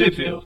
Sheffield. 0.00 0.44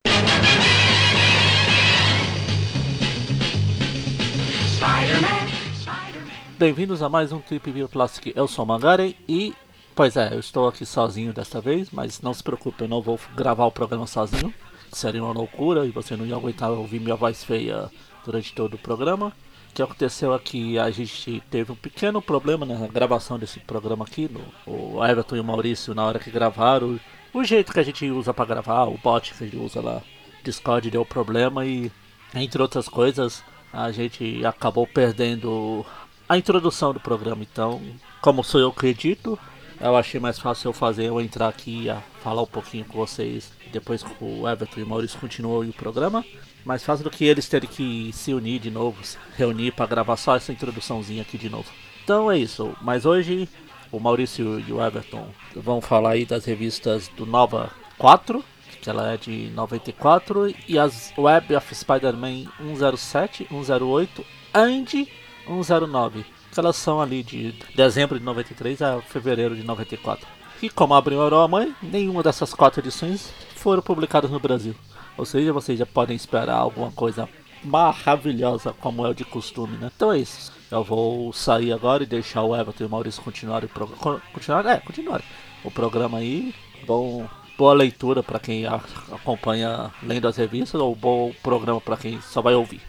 Bem-vindos 6.59 7.01
a 7.01 7.09
mais 7.09 7.31
um 7.31 7.39
Trip 7.39 7.71
View 7.71 7.89
Classic. 7.89 8.33
Eu 8.35 8.49
sou 8.49 8.65
o 8.65 8.67
Mangaren 8.67 9.15
e, 9.29 9.55
pois 9.95 10.17
é, 10.17 10.35
eu 10.35 10.41
estou 10.41 10.67
aqui 10.67 10.85
sozinho 10.85 11.33
desta 11.33 11.61
vez, 11.61 11.93
mas 11.93 12.21
não 12.21 12.35
se 12.35 12.43
preocupe, 12.43 12.83
eu 12.83 12.89
não 12.89 13.01
vou 13.01 13.17
gravar 13.37 13.67
o 13.67 13.71
programa 13.71 14.09
sozinho. 14.09 14.53
Seria 14.91 15.23
uma 15.23 15.33
loucura 15.33 15.87
e 15.87 15.91
você 15.91 16.17
não 16.17 16.27
ia 16.27 16.35
aguentar 16.35 16.73
ouvir 16.73 16.99
minha 16.99 17.15
voz 17.15 17.45
feia 17.45 17.89
durante 18.25 18.53
todo 18.57 18.75
o 18.75 18.79
programa. 18.79 19.29
O 19.71 19.73
que 19.73 19.83
aconteceu 19.83 20.35
aqui, 20.35 20.81
a 20.81 20.91
gente 20.91 21.41
teve 21.49 21.71
um 21.71 21.77
pequeno 21.77 22.21
problema 22.21 22.67
na 22.67 22.89
gravação 22.89 23.39
desse 23.39 23.61
programa 23.61 24.05
aqui. 24.05 24.29
No, 24.29 24.41
o 24.67 25.05
Everton 25.05 25.37
e 25.37 25.41
o 25.41 25.45
Maurício, 25.45 25.95
na 25.95 26.05
hora 26.05 26.19
que 26.19 26.29
gravaram, 26.29 26.99
o 27.35 27.45
jeito 27.45 27.73
que 27.73 27.81
a 27.81 27.83
gente 27.83 28.09
usa 28.09 28.33
para 28.33 28.45
gravar, 28.47 28.85
o 28.85 28.97
bot 28.97 29.35
que 29.35 29.45
a 29.45 29.47
gente 29.47 29.59
usa 29.59 29.81
lá, 29.81 30.01
Discord, 30.43 30.91
deu 30.91 31.05
problema 31.05 31.67
e, 31.67 31.91
entre 32.35 32.63
outras 32.63 32.89
coisas, 32.89 33.43
a 33.73 33.91
gente 33.91 34.47
acabou 34.47 34.87
perdendo 34.87 35.85
a 36.29 36.39
introdução 36.39 36.93
do 36.93 37.01
programa. 37.01 37.43
Então, 37.43 37.83
como 38.23 38.45
sou 38.45 38.61
eu 38.61 38.73
que 38.73 38.87
edito, 38.87 39.39
eu 39.81 39.97
achei 39.97 40.21
mais 40.21 40.39
fácil 40.39 40.69
eu 40.69 40.73
fazer 40.73 41.07
eu 41.07 41.21
entrar 41.21 41.49
aqui 41.49 41.89
e 41.89 42.23
falar 42.23 42.43
um 42.43 42.47
pouquinho 42.47 42.85
com 42.85 42.97
vocês 42.99 43.53
depois 43.73 44.03
que 44.03 44.25
o 44.25 44.49
Everton 44.49 44.81
e 44.81 44.83
o 44.85 44.87
Maurício 44.87 45.19
continuam 45.19 45.69
o 45.69 45.73
programa. 45.73 46.25
Mais 46.65 46.85
fácil 46.85 47.05
do 47.05 47.11
que 47.11 47.25
eles 47.25 47.49
terem 47.49 47.69
que 47.69 48.11
se 48.13 48.33
unir 48.33 48.61
de 48.61 48.71
novo, 48.71 49.05
se 49.05 49.19
reunir 49.37 49.73
para 49.73 49.87
gravar 49.87 50.17
só 50.17 50.37
essa 50.37 50.53
introduçãozinha 50.53 51.23
aqui 51.23 51.37
de 51.37 51.51
novo. 51.51 51.71
Então 52.03 52.31
é 52.31 52.39
isso. 52.39 52.75
Mas 52.81 53.05
hoje 53.05 53.49
o 53.97 54.01
Maurício 54.01 54.59
e 54.61 54.73
o 54.73 54.85
Everton 54.85 55.29
vão 55.55 55.81
falar 55.81 56.11
aí 56.11 56.25
das 56.25 56.45
revistas 56.45 57.09
do 57.17 57.25
Nova 57.25 57.71
4, 57.97 58.45
que 58.83 58.91
ela 58.91 59.13
é 59.13 59.17
de 59.17 59.51
94, 59.55 60.53
e 60.69 60.79
as 60.79 61.13
Web 61.17 61.55
of 61.55 61.75
Spider-Man 61.75 62.47
107, 62.59 63.47
108 63.49 64.25
and 64.53 65.07
109, 65.47 66.25
que 66.53 66.61
elas 66.61 66.77
são 66.77 67.01
ali 67.01 67.23
de 67.23 67.53
dezembro 67.75 68.19
de 68.19 68.25
93 68.25 68.83
a 68.83 69.01
fevereiro 69.01 69.55
de 69.55 69.63
94. 69.63 70.27
E 70.61 70.69
como 70.69 70.95
abriu 70.95 71.23
a 71.23 71.49
mãe, 71.49 71.75
nenhuma 71.83 72.23
dessas 72.23 72.53
quatro 72.53 72.81
edições 72.81 73.33
foram 73.55 73.83
publicadas 73.83 74.31
no 74.31 74.41
Brasil. 74.41 74.75
Ou 75.17 75.25
seja, 75.25 75.53
vocês 75.53 75.79
já 75.79 75.87
podem 75.87 76.17
esperar 76.17 76.57
alguma 76.57 76.91
coisa 76.91 77.29
maravilhosa 77.63 78.75
como 78.81 79.07
é 79.07 79.09
o 79.09 79.15
de 79.15 79.25
costume, 79.25 79.77
né? 79.77 79.91
Então 79.95 80.13
é 80.13 80.19
isso. 80.19 80.53
Eu 80.75 80.83
vou 80.83 81.33
sair 81.33 81.73
agora 81.73 82.03
e 82.03 82.07
deixar 82.07 82.43
o 82.43 82.53
Everton 82.53 82.83
e 82.83 82.87
o 82.89 82.91
Maurício 82.91 83.23
continuarem 83.23 83.67
o 83.67 83.69
programa. 83.69 84.21
Continuar? 84.33 84.67
É, 84.67 84.79
continuar 84.79 85.23
o 85.63 85.71
programa 85.71 86.19
aí. 86.19 86.53
Bom, 86.85 87.29
boa 87.57 87.73
leitura 87.73 88.25
para 88.25 88.41
quem 88.41 88.67
acompanha 88.67 89.93
lendo 90.03 90.27
as 90.27 90.37
revistas 90.37 90.81
ou 90.81 90.93
bom 90.93 91.33
programa 91.45 91.81
para 91.81 91.97
quem 91.97 92.21
só 92.21 92.43
vai 92.43 92.55
ouvir. 92.55 92.81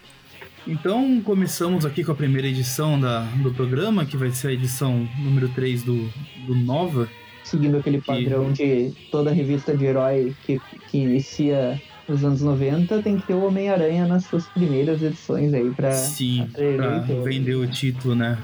Então, 0.66 1.20
começamos 1.20 1.86
aqui 1.86 2.02
com 2.02 2.10
a 2.10 2.16
primeira 2.16 2.48
edição 2.48 2.98
da, 2.98 3.20
do 3.20 3.54
programa, 3.54 4.04
que 4.04 4.16
vai 4.16 4.32
ser 4.32 4.48
a 4.48 4.52
edição 4.52 5.08
número 5.20 5.48
3 5.50 5.84
do, 5.84 6.08
do 6.44 6.56
Nova. 6.56 7.08
Seguindo 7.44 7.76
aquele 7.76 8.00
padrão 8.00 8.50
de 8.50 8.92
toda 9.12 9.30
revista 9.30 9.76
de 9.76 9.84
herói 9.84 10.34
que, 10.44 10.60
que 10.90 10.98
inicia 10.98 11.80
nos 12.08 12.24
anos 12.24 12.40
90, 12.40 13.02
tem 13.02 13.18
que 13.18 13.26
ter 13.26 13.34
o 13.34 13.46
Homem-Aranha 13.46 14.06
nas 14.06 14.24
suas 14.24 14.46
primeiras 14.46 15.02
edições 15.02 15.52
aí 15.52 15.70
pra... 15.70 15.92
Sim, 15.92 16.48
pra 16.52 16.98
vender 17.22 17.56
o 17.56 17.66
título, 17.66 18.14
né? 18.14 18.38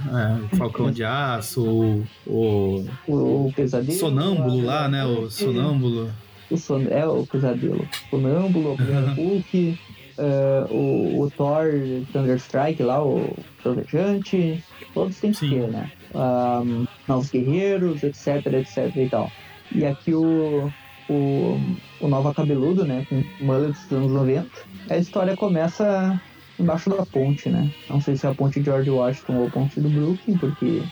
É, 0.52 0.56
Falcão 0.56 0.90
de 0.90 1.04
Aço, 1.04 1.64
o... 1.64 2.04
O, 2.26 2.84
o, 3.06 3.46
o 3.46 3.52
Pesadelo. 3.54 3.98
Sonâmbulo 3.98 4.64
lá, 4.64 4.88
né? 4.88 5.04
O 5.04 5.30
Sonâmbulo. 5.30 6.10
O 6.50 6.56
son... 6.56 6.82
É, 6.90 7.06
o 7.06 7.26
Pesadelo. 7.26 7.86
Sonâmbulo, 8.10 8.72
o 8.72 9.14
Hulk... 9.14 9.78
Uh, 10.18 10.70
o, 10.70 11.22
o, 11.22 11.30
Thor 11.30 11.64
Thunderstrike 12.12 12.82
lá, 12.82 13.02
o 13.02 13.34
Trovejante, 13.62 14.62
todos 14.92 15.18
têm 15.18 15.32
que 15.32 15.48
ter, 15.48 15.68
né? 15.68 15.90
Um, 16.14 16.86
Novos 17.08 17.30
Guerreiros, 17.30 18.02
etc, 18.02 18.46
etc 18.52 18.94
e 18.94 19.08
tal. 19.08 19.32
E 19.74 19.86
aqui 19.86 20.12
o, 20.12 20.70
o, 21.08 21.60
o 22.00 22.08
Nova 22.08 22.34
Cabeludo, 22.34 22.84
né? 22.84 23.06
Com 23.08 23.22
mullet 23.44 23.72
dos 23.72 23.92
anos 23.92 24.12
90. 24.12 24.48
A 24.90 24.96
história 24.96 25.36
começa 25.36 26.20
embaixo 26.58 26.90
da 26.90 27.04
ponte, 27.04 27.48
né? 27.48 27.70
Não 27.88 28.00
sei 28.00 28.16
se 28.16 28.26
é 28.26 28.30
a 28.30 28.34
ponte 28.34 28.60
de 28.60 28.66
George 28.66 28.90
Washington 28.90 29.36
ou 29.36 29.46
a 29.46 29.50
ponte 29.50 29.80
do 29.80 29.88
Brooklyn, 29.88 30.38
porque. 30.38 30.82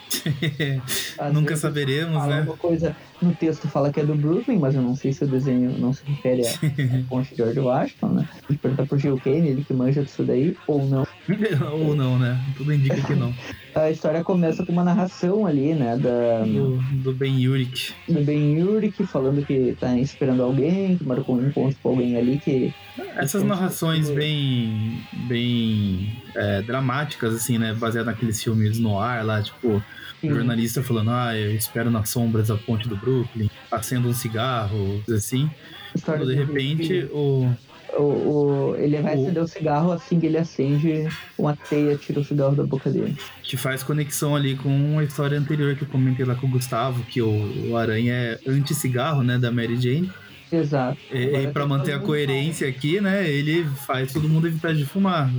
Nunca 1.33 1.55
saberemos, 1.55 2.25
né? 2.25 2.41
Uma 2.41 2.57
coisa 2.57 2.95
no 3.21 3.33
texto 3.33 3.67
fala 3.67 3.91
que 3.91 3.99
é 3.99 4.03
do 4.03 4.15
Brooklyn, 4.15 4.57
mas 4.57 4.75
eu 4.75 4.81
não 4.81 4.95
sei 4.95 5.13
se 5.13 5.23
o 5.23 5.27
desenho 5.27 5.77
não 5.77 5.93
se 5.93 6.03
refere 6.05 6.47
à 6.47 6.51
ponte 7.09 7.31
de 7.31 7.37
George 7.37 7.59
Washington, 7.59 8.07
né? 8.09 8.29
A 8.31 8.51
gente 8.51 8.61
perguntar 8.61 8.85
pro 8.85 8.97
Gil 8.97 9.19
Kane, 9.19 9.47
ele 9.47 9.63
que 9.63 9.73
manja 9.73 10.03
disso 10.03 10.23
daí, 10.23 10.55
ou 10.67 10.85
não. 10.85 11.07
ou 11.71 11.95
não, 11.95 12.17
né? 12.17 12.39
Tudo 12.57 12.73
indica 12.73 13.01
que 13.01 13.13
não. 13.13 13.33
a 13.75 13.89
história 13.89 14.23
começa 14.23 14.65
com 14.65 14.71
uma 14.71 14.83
narração 14.83 15.45
ali, 15.45 15.73
né? 15.73 15.97
Da, 15.97 16.43
do, 16.43 16.77
do 17.03 17.13
Ben 17.13 17.47
Urich. 17.47 17.93
Do 18.07 18.21
Ben 18.21 18.61
Urich 18.61 19.05
falando 19.05 19.45
que 19.45 19.75
tá 19.79 19.97
esperando 19.97 20.43
alguém, 20.43 20.97
que 20.97 21.03
marcou 21.03 21.35
um 21.35 21.47
encontro 21.47 21.77
com 21.81 21.89
alguém 21.89 22.17
ali 22.17 22.39
que. 22.39 22.73
Essas 23.15 23.43
narrações 23.43 24.09
bem. 24.09 25.01
bem. 25.27 26.21
É, 26.35 26.61
dramáticas, 26.61 27.33
assim, 27.35 27.57
né? 27.57 27.73
Baseadas 27.73 28.13
naqueles 28.13 28.41
filmes 28.41 28.79
no 28.79 28.99
ar 28.99 29.25
lá, 29.25 29.41
tipo. 29.41 29.83
Sim. 30.19 30.29
jornalista 30.29 30.83
falando, 30.83 31.09
ah, 31.09 31.35
eu 31.35 31.55
espero 31.55 31.89
nas 31.89 32.09
sombras 32.09 32.49
da 32.49 32.55
ponte 32.55 32.87
do 32.87 32.95
Brooklyn, 32.95 33.49
acendo 33.71 34.07
um 34.07 34.13
cigarro, 34.13 35.03
assim. 35.09 35.49
História 35.95 36.23
de 36.23 36.35
repente, 36.35 37.09
o 37.11 37.51
o, 37.97 38.03
o, 38.03 38.75
ele 38.77 39.01
vai 39.01 39.13
acender 39.13 39.43
o 39.43 39.47
cigarro 39.47 39.91
assim 39.91 40.19
que 40.19 40.25
ele 40.25 40.37
acende, 40.37 41.07
uma 41.37 41.55
teia 41.55 41.95
tira 41.97 42.19
o 42.19 42.23
cigarro 42.23 42.55
da 42.55 42.63
boca 42.63 42.89
dele. 42.89 43.17
Que 43.43 43.57
faz 43.57 43.83
conexão 43.83 44.35
ali 44.35 44.55
com 44.55 44.99
a 44.99 45.03
história 45.03 45.37
anterior 45.37 45.75
que 45.75 45.83
eu 45.83 45.87
comentei 45.87 46.25
lá 46.25 46.35
com 46.35 46.47
o 46.47 46.49
Gustavo, 46.49 47.03
que 47.03 47.21
o, 47.21 47.69
o 47.69 47.77
Aranha 47.77 48.13
é 48.13 48.39
anti-cigarro, 48.47 49.23
né, 49.23 49.37
da 49.37 49.51
Mary 49.51 49.79
Jane. 49.79 50.11
Exato. 50.51 50.97
E, 51.11 51.43
e 51.43 51.47
para 51.47 51.65
manter 51.65 51.93
a 51.93 51.99
coerência 51.99 52.67
aqui, 52.67 52.99
né, 52.99 53.29
ele 53.29 53.63
faz 53.85 54.11
todo 54.11 54.27
mundo 54.27 54.47
evitar 54.47 54.73
de 54.73 54.85
fumar. 54.85 55.29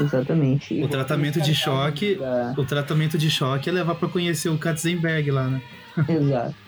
Exatamente. 0.00 0.82
O 0.82 0.88
tratamento 0.88 1.40
de 1.40 1.54
choque, 1.54 2.18
o 2.56 2.64
tratamento 2.64 3.18
de 3.18 3.30
choque 3.30 3.68
é 3.68 3.72
levar 3.72 3.94
para 3.94 4.08
conhecer 4.08 4.48
o 4.48 4.56
Katzenberg 4.56 5.30
lá, 5.30 5.48
né? 5.48 5.62
Exato. 6.08 6.63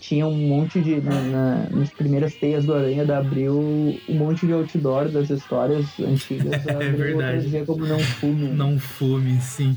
Tinha 0.00 0.26
um 0.26 0.48
monte 0.48 0.80
de. 0.80 1.00
Na, 1.00 1.20
na, 1.20 1.70
nas 1.70 1.90
primeiras 1.90 2.34
teias 2.34 2.64
do 2.64 2.74
Aranha 2.74 3.04
da 3.04 3.18
Abril, 3.18 3.98
um 4.08 4.14
monte 4.14 4.46
de 4.46 4.52
outdoor 4.52 5.08
das 5.08 5.30
histórias 5.30 5.86
antigas. 5.98 6.64
é 6.66 6.90
verdade. 6.90 7.64
como 7.64 7.86
não 7.86 7.98
fume. 7.98 8.48
Não 8.48 8.78
fume, 8.78 9.40
sim. 9.40 9.76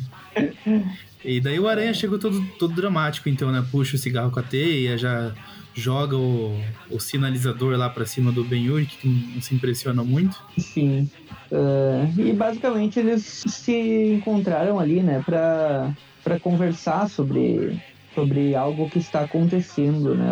E 1.24 1.40
daí 1.40 1.60
o 1.60 1.68
Aranha 1.68 1.94
chegou 1.94 2.20
todo, 2.20 2.44
todo 2.60 2.74
dramático, 2.74 3.30
então, 3.30 3.52
né? 3.52 3.66
Puxa 3.72 3.96
o 3.96 4.00
cigarro 4.00 4.32
com 4.32 4.40
a 4.40 4.44
teia, 4.44 4.98
já 4.98 5.34
joga 5.74 6.18
o, 6.18 6.60
o 6.90 7.00
sinalizador 7.00 7.78
lá 7.78 7.90
para 7.90 8.06
cima 8.06 8.32
do 8.32 8.44
Ben 8.44 8.66
Yuri, 8.66 8.86
que 8.86 9.08
não 9.08 9.42
se 9.42 9.56
impressiona 9.56 10.04
muito. 10.04 10.42
Sim. 10.58 11.10
Uh, 11.52 12.20
e 12.20 12.34
basicamente 12.34 13.00
eles 13.00 13.44
se 13.48 14.14
encontraram 14.16 14.80
ali, 14.80 15.02
né, 15.02 15.22
pra, 15.26 15.94
pra 16.24 16.40
conversar 16.40 17.10
sobre 17.10 17.80
sobre 18.14 18.56
algo 18.56 18.90
que 18.90 19.00
está 19.00 19.22
acontecendo, 19.22 20.16
né? 20.16 20.32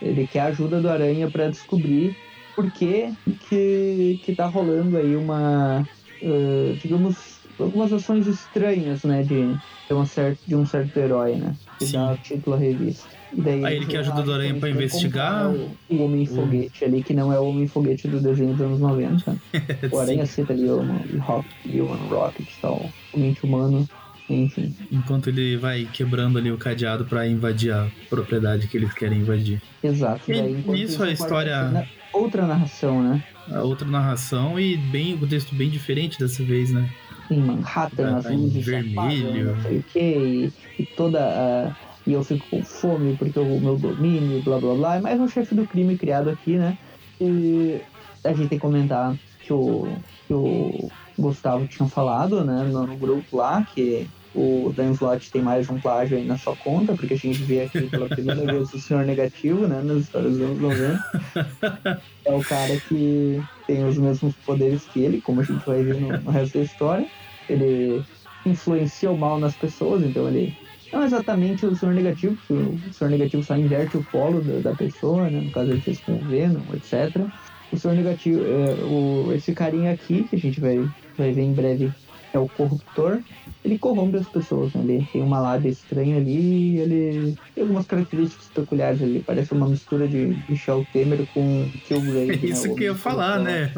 Ele 0.00 0.26
quer 0.26 0.40
a 0.40 0.46
ajuda 0.46 0.80
do 0.80 0.88
Aranha 0.88 1.30
para 1.30 1.48
descobrir 1.48 2.16
por 2.54 2.70
que 2.70 3.12
que 3.48 4.20
que 4.24 4.34
tá 4.34 4.46
rolando 4.46 4.96
aí 4.96 5.16
uma, 5.16 5.86
uh, 6.22 6.76
digamos, 6.82 7.40
algumas 7.58 7.92
ações 7.92 8.26
estranhas, 8.26 9.04
né, 9.04 9.22
de, 9.22 9.54
de, 9.54 9.92
uma 9.92 10.06
certa, 10.06 10.40
de 10.46 10.56
um 10.56 10.66
certo 10.66 10.96
herói, 10.98 11.36
né? 11.36 11.54
Que 11.78 11.86
Sim. 11.86 11.92
dá 11.92 12.16
título 12.16 12.56
à 12.56 12.58
revista. 12.58 13.08
E 13.32 13.40
daí 13.40 13.64
aí 13.64 13.76
ele 13.76 13.86
quer 13.86 13.98
ajuda 13.98 14.22
do 14.22 14.32
Aranha 14.32 14.54
para 14.54 14.68
investigar. 14.68 15.50
O, 15.50 15.70
o 15.88 16.04
Homem-Foguete 16.04 16.84
ali, 16.84 17.02
que 17.02 17.14
não 17.14 17.32
é 17.32 17.38
o 17.38 17.48
Homem-Foguete 17.48 18.08
do 18.08 18.20
desenho 18.20 18.52
dos 18.52 18.60
anos 18.60 18.80
90. 18.80 19.36
o 19.90 19.98
Aranha 19.98 20.26
cita 20.26 20.52
ali 20.52 20.68
o 20.68 20.80
Human 20.80 22.08
Rocket 22.10 22.46
e 22.46 22.60
tal, 22.60 22.90
o 23.12 23.18
mente 23.18 23.44
humano. 23.44 23.88
Enfim. 24.28 24.74
Enquanto 24.90 25.28
ele 25.28 25.56
vai 25.56 25.88
quebrando 25.92 26.38
ali 26.38 26.50
o 26.50 26.58
cadeado 26.58 27.04
para 27.04 27.26
invadir 27.26 27.72
a 27.72 27.88
propriedade 28.08 28.68
que 28.68 28.76
eles 28.76 28.92
querem 28.92 29.20
invadir. 29.20 29.60
Exato. 29.82 30.30
E 30.30 30.34
daí, 30.34 30.64
nisso 30.66 31.02
a 31.02 31.10
história. 31.10 31.88
Outra 32.12 32.46
narração, 32.46 33.02
né? 33.02 33.24
A 33.50 33.62
outra 33.62 33.88
narração 33.88 34.58
e 34.58 34.76
bem, 34.76 35.14
um 35.14 35.26
texto 35.26 35.54
bem 35.54 35.68
diferente 35.68 36.18
dessa 36.18 36.42
vez, 36.42 36.70
né? 36.70 36.88
Em 37.30 37.40
Manhattan, 37.40 38.16
as 38.16 38.30
luzes 38.30 38.64
vermelho. 38.64 39.56
não 39.56 39.62
sei 39.62 39.78
o 39.78 39.84
quê, 39.84 40.52
e, 40.78 40.82
e 40.82 40.86
toda 40.86 41.20
a. 41.20 41.76
E 42.06 42.12
eu 42.12 42.24
fico 42.24 42.44
com 42.50 42.62
fome 42.64 43.16
porque 43.16 43.38
o 43.38 43.60
meu 43.60 43.78
domínio, 43.78 44.42
blá 44.42 44.58
blá 44.58 44.74
blá. 44.74 44.96
É 44.96 45.00
mais 45.00 45.20
um 45.20 45.28
chefe 45.28 45.54
do 45.54 45.66
crime 45.66 45.96
criado 45.96 46.30
aqui, 46.30 46.56
né? 46.56 46.76
E 47.20 47.80
a 48.24 48.30
gente 48.30 48.48
tem 48.48 48.58
que 48.58 48.62
comentar 48.62 49.16
que 49.40 49.52
o, 49.52 49.88
que 50.26 50.34
o 50.34 50.90
Gustavo 51.22 51.66
tinha 51.66 51.88
falado, 51.88 52.44
né, 52.44 52.64
no 52.64 52.96
grupo 52.96 53.38
lá, 53.38 53.66
que 53.74 54.08
o 54.34 54.72
Dan 54.74 54.92
Slott 54.92 55.30
tem 55.30 55.42
mais 55.42 55.68
um 55.68 55.78
plágio 55.78 56.16
aí 56.16 56.24
na 56.24 56.38
sua 56.38 56.56
conta, 56.56 56.94
porque 56.94 57.14
a 57.14 57.18
gente 57.18 57.42
vê 57.42 57.62
aqui 57.62 57.82
pela 57.82 58.08
primeira 58.08 58.44
vez 58.44 58.72
o 58.72 58.80
Senhor 58.80 59.04
Negativo, 59.04 59.66
né, 59.66 59.82
nas 59.82 60.02
histórias 60.02 60.32
dos 60.32 60.42
anos 60.42 60.58
90. 60.58 62.02
É 62.24 62.32
o 62.32 62.40
cara 62.42 62.76
que 62.88 63.42
tem 63.66 63.84
os 63.84 63.98
mesmos 63.98 64.34
poderes 64.36 64.84
que 64.84 65.00
ele, 65.00 65.20
como 65.20 65.40
a 65.40 65.44
gente 65.44 65.64
vai 65.66 65.82
ver 65.82 66.00
no, 66.00 66.08
no 66.08 66.30
resto 66.30 66.58
da 66.58 66.64
história. 66.64 67.06
Ele 67.48 68.02
influencia 68.46 69.10
o 69.10 69.18
mal 69.18 69.38
nas 69.38 69.54
pessoas, 69.54 70.02
então 70.02 70.28
ele 70.28 70.56
não 70.92 71.02
exatamente 71.02 71.64
o 71.64 71.74
Senhor 71.74 71.94
Negativo, 71.94 72.36
porque 72.36 72.52
o 72.52 72.92
Senhor 72.92 73.10
Negativo 73.10 73.42
só 73.42 73.56
inverte 73.56 73.96
o 73.96 74.04
polo 74.04 74.40
da, 74.42 74.70
da 74.70 74.76
pessoa, 74.76 75.28
né, 75.30 75.40
no 75.40 75.50
caso 75.50 75.70
ele 75.70 75.80
fez 75.80 75.98
com 76.00 76.12
o 76.12 76.18
Venom, 76.18 76.62
etc. 76.74 77.26
O 77.72 77.78
Senhor 77.78 77.94
Negativo, 77.94 78.42
é, 78.44 78.84
o, 78.84 79.32
esse 79.34 79.54
carinha 79.54 79.92
aqui, 79.92 80.24
que 80.24 80.36
a 80.36 80.38
gente 80.38 80.60
vai, 80.60 80.86
vai 81.16 81.32
ver 81.32 81.42
em 81.42 81.52
breve, 81.52 81.92
é 82.32 82.38
o 82.38 82.48
corruptor, 82.48 83.20
ele 83.64 83.78
corrompe 83.78 84.16
as 84.16 84.28
pessoas, 84.28 84.72
né? 84.74 84.82
Ele 84.82 85.08
tem 85.12 85.22
uma 85.22 85.38
lábia 85.38 85.68
estranha 85.68 86.16
ali 86.16 86.78
ele 86.78 87.36
tem 87.54 87.62
algumas 87.62 87.86
características 87.86 88.48
peculiares 88.48 89.02
ali. 89.02 89.22
Parece 89.24 89.52
uma 89.52 89.68
mistura 89.68 90.08
de 90.08 90.36
Michel 90.48 90.86
Temer 90.92 91.26
com 91.32 91.70
Killgrave. 91.86 92.30
É 92.30 92.48
isso 92.48 92.68
né? 92.68 92.74
que 92.74 92.84
eu 92.84 92.92
ia 92.92 92.98
falar, 92.98 93.38
né? 93.38 93.70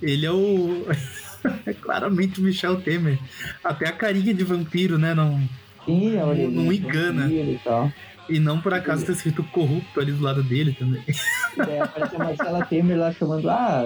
Ele 0.00 0.24
é 0.24 0.32
o... 0.32 0.86
é 1.66 1.72
claramente 1.74 2.40
o 2.40 2.44
Michel 2.44 2.80
Temer. 2.80 3.18
Até 3.62 3.88
a 3.88 3.92
carinha 3.92 4.32
de 4.32 4.44
vampiro, 4.44 4.98
né? 4.98 5.14
Não, 5.14 5.38
Sim, 5.84 6.16
não, 6.16 6.34
não 6.34 6.72
engana. 6.72 7.30
E 7.30 7.60
tal. 7.62 7.92
E 8.28 8.38
não 8.40 8.60
por 8.60 8.74
acaso 8.74 9.06
tá 9.06 9.12
escrito 9.12 9.44
corrupto 9.44 10.00
ali 10.00 10.12
do 10.12 10.22
lado 10.22 10.42
dele 10.42 10.72
também. 10.72 11.02
É, 11.68 11.80
aparece 11.80 12.16
a 12.16 12.18
Marcela 12.18 12.66
Temer 12.66 12.98
lá 12.98 13.12
chamando, 13.12 13.48
ah, 13.48 13.84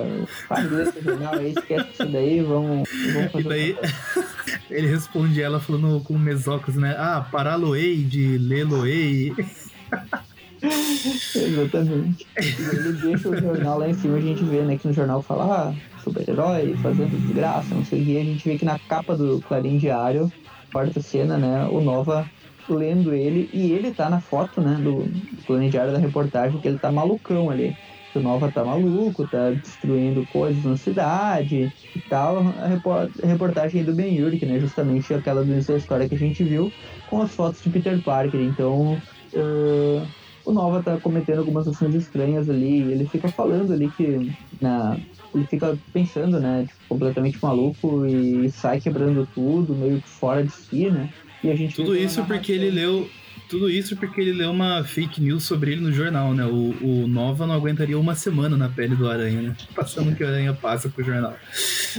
faz 0.48 0.72
esse 0.72 1.00
jornal 1.02 1.34
aí, 1.34 1.50
esquece 1.50 1.90
isso 1.92 2.06
daí, 2.06 2.40
vamos, 2.40 2.88
vamos 3.12 3.32
fazer. 3.32 3.44
E 3.44 3.48
daí 3.48 3.76
ele 4.70 4.86
responde 4.88 5.42
ela 5.42 5.60
falando 5.60 6.00
com 6.02 6.16
mesocos, 6.18 6.74
né? 6.76 6.96
Ah, 6.98 7.26
paraloei 7.30 8.02
de 8.02 8.38
leloei. 8.38 9.32
Exatamente. 11.34 12.26
Ele 12.36 12.92
deixa 12.92 13.28
o 13.28 13.36
jornal 13.36 13.78
lá 13.78 13.88
em 13.88 13.94
cima, 13.94 14.16
a 14.16 14.20
gente 14.20 14.44
vê, 14.44 14.62
né, 14.62 14.76
que 14.76 14.88
no 14.88 14.94
jornal 14.94 15.22
fala, 15.22 15.68
ah, 15.68 16.00
super-herói, 16.02 16.76
fazendo 16.82 17.18
desgraça, 17.20 17.74
não 17.74 17.84
sei 17.84 18.02
o 18.02 18.04
que. 18.04 18.18
A 18.18 18.24
gente 18.24 18.48
vê 18.48 18.58
que 18.58 18.64
na 18.64 18.78
capa 18.78 19.16
do 19.16 19.40
Clarim 19.46 19.78
Diário, 19.78 20.30
quarta 20.72 21.00
cena, 21.00 21.36
né, 21.36 21.68
o 21.70 21.80
Nova 21.80 22.28
lendo 22.74 23.12
ele, 23.12 23.48
e 23.52 23.72
ele 23.72 23.92
tá 23.92 24.08
na 24.08 24.20
foto, 24.20 24.60
né, 24.60 24.74
do, 24.74 25.04
do 25.46 25.68
diário 25.68 25.92
da 25.92 25.98
reportagem, 25.98 26.60
que 26.60 26.68
ele 26.68 26.78
tá 26.78 26.90
malucão 26.90 27.50
ali. 27.50 27.76
O 28.14 28.18
Nova 28.18 28.50
tá 28.50 28.64
maluco, 28.64 29.26
tá 29.28 29.52
destruindo 29.52 30.26
coisas 30.32 30.64
na 30.64 30.76
cidade 30.76 31.72
e 31.94 32.00
tal. 32.08 32.38
A, 32.38 33.26
reportagem 33.26 33.84
do 33.84 33.94
Ben 33.94 34.20
Urich, 34.20 34.44
né, 34.44 34.58
justamente 34.58 35.14
aquela 35.14 35.44
do 35.44 35.52
início 35.52 35.74
da 35.74 35.78
história 35.78 36.08
que 36.08 36.16
a 36.16 36.18
gente 36.18 36.42
viu, 36.42 36.72
com 37.08 37.22
as 37.22 37.32
fotos 37.32 37.62
de 37.62 37.70
Peter 37.70 38.02
Parker. 38.02 38.40
Então, 38.40 39.00
uh, 39.34 40.06
o 40.44 40.52
Nova 40.52 40.82
tá 40.82 40.98
cometendo 40.98 41.38
algumas 41.38 41.68
ações 41.68 41.94
estranhas 41.94 42.50
ali, 42.50 42.90
ele 42.90 43.06
fica 43.06 43.28
falando 43.28 43.72
ali 43.72 43.88
que 43.90 44.32
na, 44.60 44.98
ele 45.34 45.46
fica 45.46 45.78
pensando, 45.92 46.40
né, 46.40 46.64
tipo, 46.66 46.80
completamente 46.88 47.38
maluco 47.40 48.04
e 48.06 48.50
sai 48.50 48.80
quebrando 48.80 49.28
tudo, 49.32 49.74
meio 49.74 50.00
que 50.00 50.08
fora 50.08 50.42
de 50.42 50.50
si, 50.50 50.90
né? 50.90 51.08
E 51.42 51.50
a 51.50 51.54
gente 51.54 51.74
tudo 51.74 51.96
isso 51.96 52.24
porque 52.24 52.52
ele 52.52 52.70
leu 52.70 53.08
tudo 53.50 53.68
isso 53.68 53.96
porque 53.96 54.20
ele 54.20 54.32
leu 54.32 54.50
uma 54.52 54.84
fake 54.84 55.20
news 55.20 55.42
sobre 55.42 55.72
ele 55.72 55.80
no 55.80 55.92
jornal, 55.92 56.32
né? 56.32 56.44
O, 56.44 56.76
o 56.80 57.08
Nova 57.08 57.48
não 57.48 57.54
aguentaria 57.54 57.98
uma 57.98 58.14
semana 58.14 58.56
na 58.56 58.68
pele 58.68 58.94
do 58.94 59.10
Aranha, 59.10 59.42
né? 59.42 59.56
Passando 59.74 60.14
que 60.14 60.22
o 60.22 60.26
Aranha 60.26 60.54
passa 60.54 60.88
pro 60.88 61.04
jornal. 61.04 61.36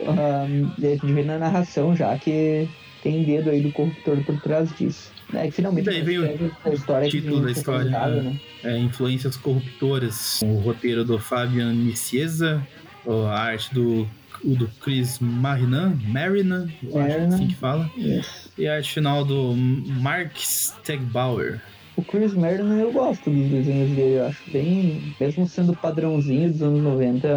um, 0.00 0.72
a 0.72 0.80
gente 0.80 1.12
vê 1.12 1.22
na 1.22 1.38
narração 1.38 1.94
já 1.94 2.16
que 2.16 2.66
tem 3.02 3.22
dedo 3.22 3.50
aí 3.50 3.60
do 3.60 3.70
corruptor 3.70 4.24
por 4.24 4.40
trás 4.40 4.74
disso. 4.74 5.12
É, 5.34 5.46
que 5.46 5.52
finalmente 5.52 5.84
daí 5.84 6.02
vem 6.02 6.18
o 6.18 6.50
a 6.64 6.70
história 6.70 7.08
título 7.08 7.40
da 7.42 7.50
história. 7.50 7.90
Né? 7.90 8.20
Né? 8.22 8.40
É, 8.64 8.78
Influências 8.78 9.36
Corruptoras. 9.36 10.40
O 10.42 10.58
roteiro 10.58 11.04
do 11.04 11.18
Fabian 11.18 11.72
Nicieza, 11.72 12.66
a 13.06 13.38
arte 13.38 13.74
do 13.74 14.08
o 14.44 14.54
do 14.56 14.68
Chris 14.80 15.18
Marinan, 15.20 15.96
Marinan, 16.08 16.64
acho 16.82 16.86
que 16.88 16.98
assim 16.98 17.48
que 17.48 17.54
fala. 17.56 17.90
Yes. 17.96 18.50
E 18.58 18.66
a 18.66 18.74
arte 18.76 18.92
final 18.94 19.24
do 19.24 19.54
Mark 19.56 20.32
Stegbauer. 20.36 21.60
O 21.96 22.02
Chris 22.02 22.32
Marinan 22.34 22.78
eu 22.80 22.92
gosto 22.92 23.28
dos 23.30 23.48
desenhos 23.50 23.90
dele, 23.90 24.14
eu 24.16 24.26
acho 24.26 24.50
bem. 24.50 25.14
Mesmo 25.20 25.46
sendo 25.46 25.74
padrãozinho 25.76 26.50
dos 26.50 26.62
anos 26.62 26.82
90, 26.82 27.28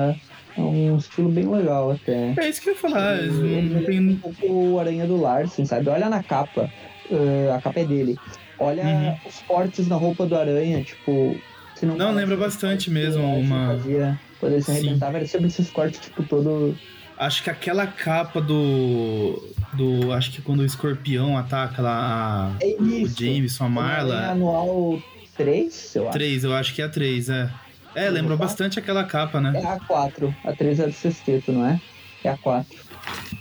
é 0.58 0.62
um 0.62 0.98
estilo 0.98 1.30
bem 1.30 1.48
legal 1.48 1.92
até. 1.92 2.34
É 2.38 2.50
isso 2.50 2.62
que 2.62 2.70
eu 2.70 2.74
ia 2.74 2.80
falar. 2.80 3.18
Ele, 3.20 3.32
não, 3.32 3.78
ele 3.78 3.86
tem... 3.86 4.00
um 4.00 4.16
pouco 4.16 4.48
o 4.48 4.80
Aranha 4.80 5.06
do 5.06 5.20
Larsen, 5.20 5.66
sabe? 5.66 5.90
Olha 5.90 6.10
na 6.10 6.24
capa. 6.24 6.70
Uh, 7.12 7.52
a 7.56 7.62
capa 7.62 7.82
é 7.82 7.86
dele. 7.86 8.18
Olha 8.58 8.84
Uhum. 8.84 9.18
os 9.28 9.42
cortes 9.42 9.88
na 9.88 9.96
roupa 9.98 10.26
do 10.26 10.36
Aranha, 10.36 10.82
tipo. 10.84 11.36
Você 11.76 11.86
não 11.86 11.98
Não, 11.98 12.12
lembra 12.14 12.38
bastante 12.38 12.90
mesmo, 12.90 13.22
uma- 13.22 13.68
Fazia, 13.76 14.18
quando 14.40 14.54
ele 14.54 14.62
se 14.64 14.72
Sim. 14.72 14.78
arrebentava, 14.80 15.18
era 15.18 15.28
sempre 15.28 15.48
esses 15.48 15.70
cortes, 15.70 16.00
tipo, 16.00 16.24
todo. 16.24 16.74
Acho 17.18 17.44
que 17.44 17.50
aquela 17.50 17.88
capa 17.88 18.42
do. 18.42 19.54
do 19.74 20.12
acho 20.12 20.32
que 20.32 20.42
quando 20.42 20.60
o 20.60 20.66
escorpião 20.66 21.38
ataca 21.38 21.82
lá 21.82 22.52
a, 22.52 22.64
É 22.64 22.76
o. 22.80 23.08
Jameson, 23.08 23.64
a 23.64 23.68
Aranha 23.68 23.82
Marla. 23.88 24.32
anual 24.32 25.02
3, 25.38 25.96
eu 25.96 26.04
acho. 26.10 26.12
3, 26.14 26.44
eu 26.44 26.54
acho 26.56 26.74
que 26.76 26.82
é 26.82 26.86
a 26.86 26.90
3, 26.90 27.30
é. 27.30 27.50
É, 27.96 28.10
lembrou 28.10 28.38
bastante 28.38 28.78
aquela 28.78 29.06
capa, 29.06 29.38
É 29.38 29.42
né? 29.42 29.64
a 29.66 29.80
4. 29.80 30.36
A 30.44 30.52
3 30.52 30.80
é 30.82 30.88
do 30.88 30.94
sexteto, 30.94 31.54
não 31.54 31.66
é? 31.66 31.80
É 32.26 32.30
a 32.30 32.38
4. 32.38 32.78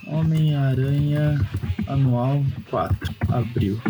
Homem-Aranha 0.07 1.41
Anual 1.89 2.45
4, 2.71 3.15
abril. 3.31 3.81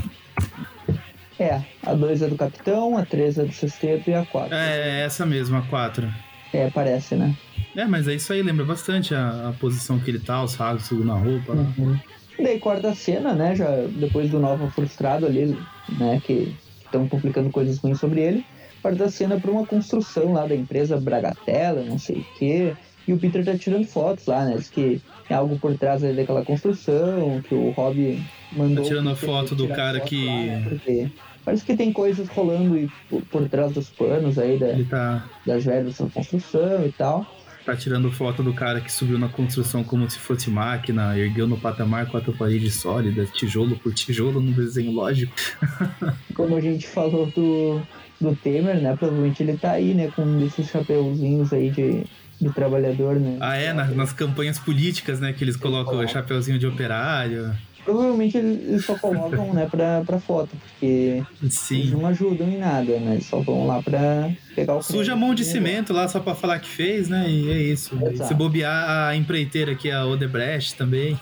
É, 1.38 1.60
a 1.84 1.92
2 1.94 2.22
é 2.22 2.28
do 2.28 2.36
Capitão, 2.36 2.96
a 2.96 3.04
3 3.04 3.38
é 3.38 3.44
do 3.44 3.52
sexteto 3.52 4.08
e 4.08 4.14
a 4.14 4.24
4. 4.24 4.54
É, 4.54 5.00
essa 5.02 5.26
mesmo, 5.26 5.56
a 5.56 5.62
4. 5.62 6.08
É, 6.52 6.70
parece, 6.70 7.16
né? 7.16 7.36
É, 7.76 7.84
mas 7.84 8.06
é 8.08 8.14
isso 8.14 8.32
aí, 8.32 8.42
lembra 8.42 8.64
bastante 8.64 9.14
a, 9.14 9.48
a 9.48 9.52
posição 9.52 9.98
que 9.98 10.10
ele 10.10 10.18
tá, 10.20 10.42
os 10.42 10.54
rasgos 10.54 11.04
na 11.04 11.14
roupa. 11.14 11.54
né? 11.54 11.72
Uhum. 11.76 11.98
E 12.38 12.42
daí 12.42 12.58
corta 12.58 12.88
a 12.90 12.94
cena, 12.94 13.32
né? 13.32 13.54
Já 13.54 13.68
depois 13.88 14.30
do 14.30 14.38
Nova 14.40 14.68
frustrado 14.70 15.26
ali, 15.26 15.56
né? 15.98 16.20
Que 16.24 16.54
estão 16.84 17.06
publicando 17.06 17.50
coisas 17.50 17.78
ruins 17.78 17.98
sobre 17.98 18.20
ele. 18.20 18.44
Corta 18.82 19.04
a 19.04 19.10
cena 19.10 19.38
pra 19.40 19.50
uma 19.50 19.66
construção 19.66 20.32
lá 20.32 20.46
da 20.46 20.54
empresa 20.54 20.96
Bragatella, 21.00 21.82
não 21.84 21.98
sei 21.98 22.16
o 22.18 22.24
quê. 22.38 22.74
E 23.06 23.12
o 23.12 23.18
Peter 23.18 23.44
tá 23.44 23.56
tirando 23.56 23.86
fotos 23.86 24.26
lá, 24.26 24.44
né? 24.44 24.56
Diz 24.56 24.68
que 24.70 25.00
tem 25.28 25.36
algo 25.36 25.58
por 25.58 25.76
trás 25.76 26.02
ali 26.02 26.14
daquela 26.16 26.44
construção, 26.44 27.40
que 27.46 27.54
o 27.54 27.70
Rob 27.70 28.22
mandou. 28.52 28.82
Tá 28.84 28.88
tirando 28.88 29.10
a 29.10 29.16
foto 29.16 29.54
do 29.54 29.68
cara 29.68 29.98
foto 29.98 30.08
que- 30.08 30.26
lá, 30.26 30.32
né, 30.32 31.10
Parece 31.44 31.62
que 31.62 31.76
tem 31.76 31.92
coisas 31.92 32.26
rolando 32.28 32.90
por, 33.10 33.22
por 33.26 33.48
trás 33.50 33.70
dos 33.72 33.90
panos 33.90 34.38
aí 34.38 34.58
da, 34.58 34.68
tá, 34.88 35.24
das 35.46 35.62
velhas 35.64 35.98
da 35.98 36.06
construção 36.08 36.86
e 36.86 36.92
tal. 36.92 37.26
Tá 37.64 37.74
tirando 37.76 38.10
foto 38.12 38.42
do 38.42 38.52
cara 38.52 38.80
que 38.80 38.92
subiu 38.92 39.18
na 39.18 39.28
construção 39.28 39.82
como 39.82 40.08
se 40.10 40.18
fosse 40.18 40.50
máquina, 40.50 41.16
ergueu 41.18 41.46
no 41.46 41.56
patamar 41.56 42.06
quatro 42.06 42.32
paredes 42.32 42.74
sólidas, 42.74 43.30
tijolo 43.30 43.76
por 43.76 43.92
tijolo, 43.94 44.40
num 44.40 44.52
desenho 44.52 44.90
lógico. 44.92 45.32
Como 46.34 46.56
a 46.56 46.60
gente 46.60 46.86
falou 46.86 47.26
do, 47.26 47.80
do 48.20 48.36
Temer, 48.36 48.80
né? 48.80 48.94
Provavelmente 48.96 49.42
ele 49.42 49.56
tá 49.56 49.72
aí, 49.72 49.94
né? 49.94 50.10
Com 50.14 50.22
um 50.22 50.38
desses 50.40 50.68
chapeuzinhos 50.68 51.52
aí 51.52 51.70
de, 51.70 52.04
de 52.40 52.52
trabalhador, 52.52 53.16
né? 53.18 53.38
Ah, 53.40 53.56
é? 53.56 53.72
Na- 53.72 53.86
nas 53.86 54.12
campanhas 54.12 54.58
políticas, 54.58 55.20
né? 55.20 55.32
Que 55.32 55.44
eles 55.44 55.56
colocam 55.56 55.98
o 55.98 56.08
chapeuzinho 56.08 56.58
de 56.58 56.66
operário. 56.66 57.54
Provavelmente 57.84 58.38
eles 58.38 58.54
eles 58.68 58.84
só 58.84 58.96
colocam, 58.96 59.52
né, 59.52 59.68
pra, 59.70 60.02
pra 60.04 60.18
foto, 60.18 60.50
porque 60.56 61.22
eles 61.42 61.54
Sim. 61.54 61.90
não 61.90 62.06
ajudam 62.06 62.48
em 62.48 62.58
nada, 62.58 62.98
né? 62.98 63.12
Eles 63.14 63.26
só 63.26 63.40
vão 63.40 63.66
lá 63.66 63.82
pra 63.82 64.30
pegar 64.54 64.76
o 64.76 64.82
Suja 64.82 65.12
a 65.12 65.16
mão 65.16 65.34
de 65.34 65.44
cimento 65.44 65.92
lá 65.92 66.08
só 66.08 66.18
pra 66.20 66.34
falar 66.34 66.58
que 66.60 66.68
fez, 66.68 67.08
né? 67.08 67.28
E 67.28 67.50
é 67.50 67.58
isso. 67.58 67.96
E 68.12 68.16
se 68.16 68.34
bobear 68.34 69.08
a 69.08 69.16
empreiteira 69.16 69.72
aqui, 69.72 69.90
a 69.90 70.06
Odebrecht 70.06 70.74
também. 70.76 71.18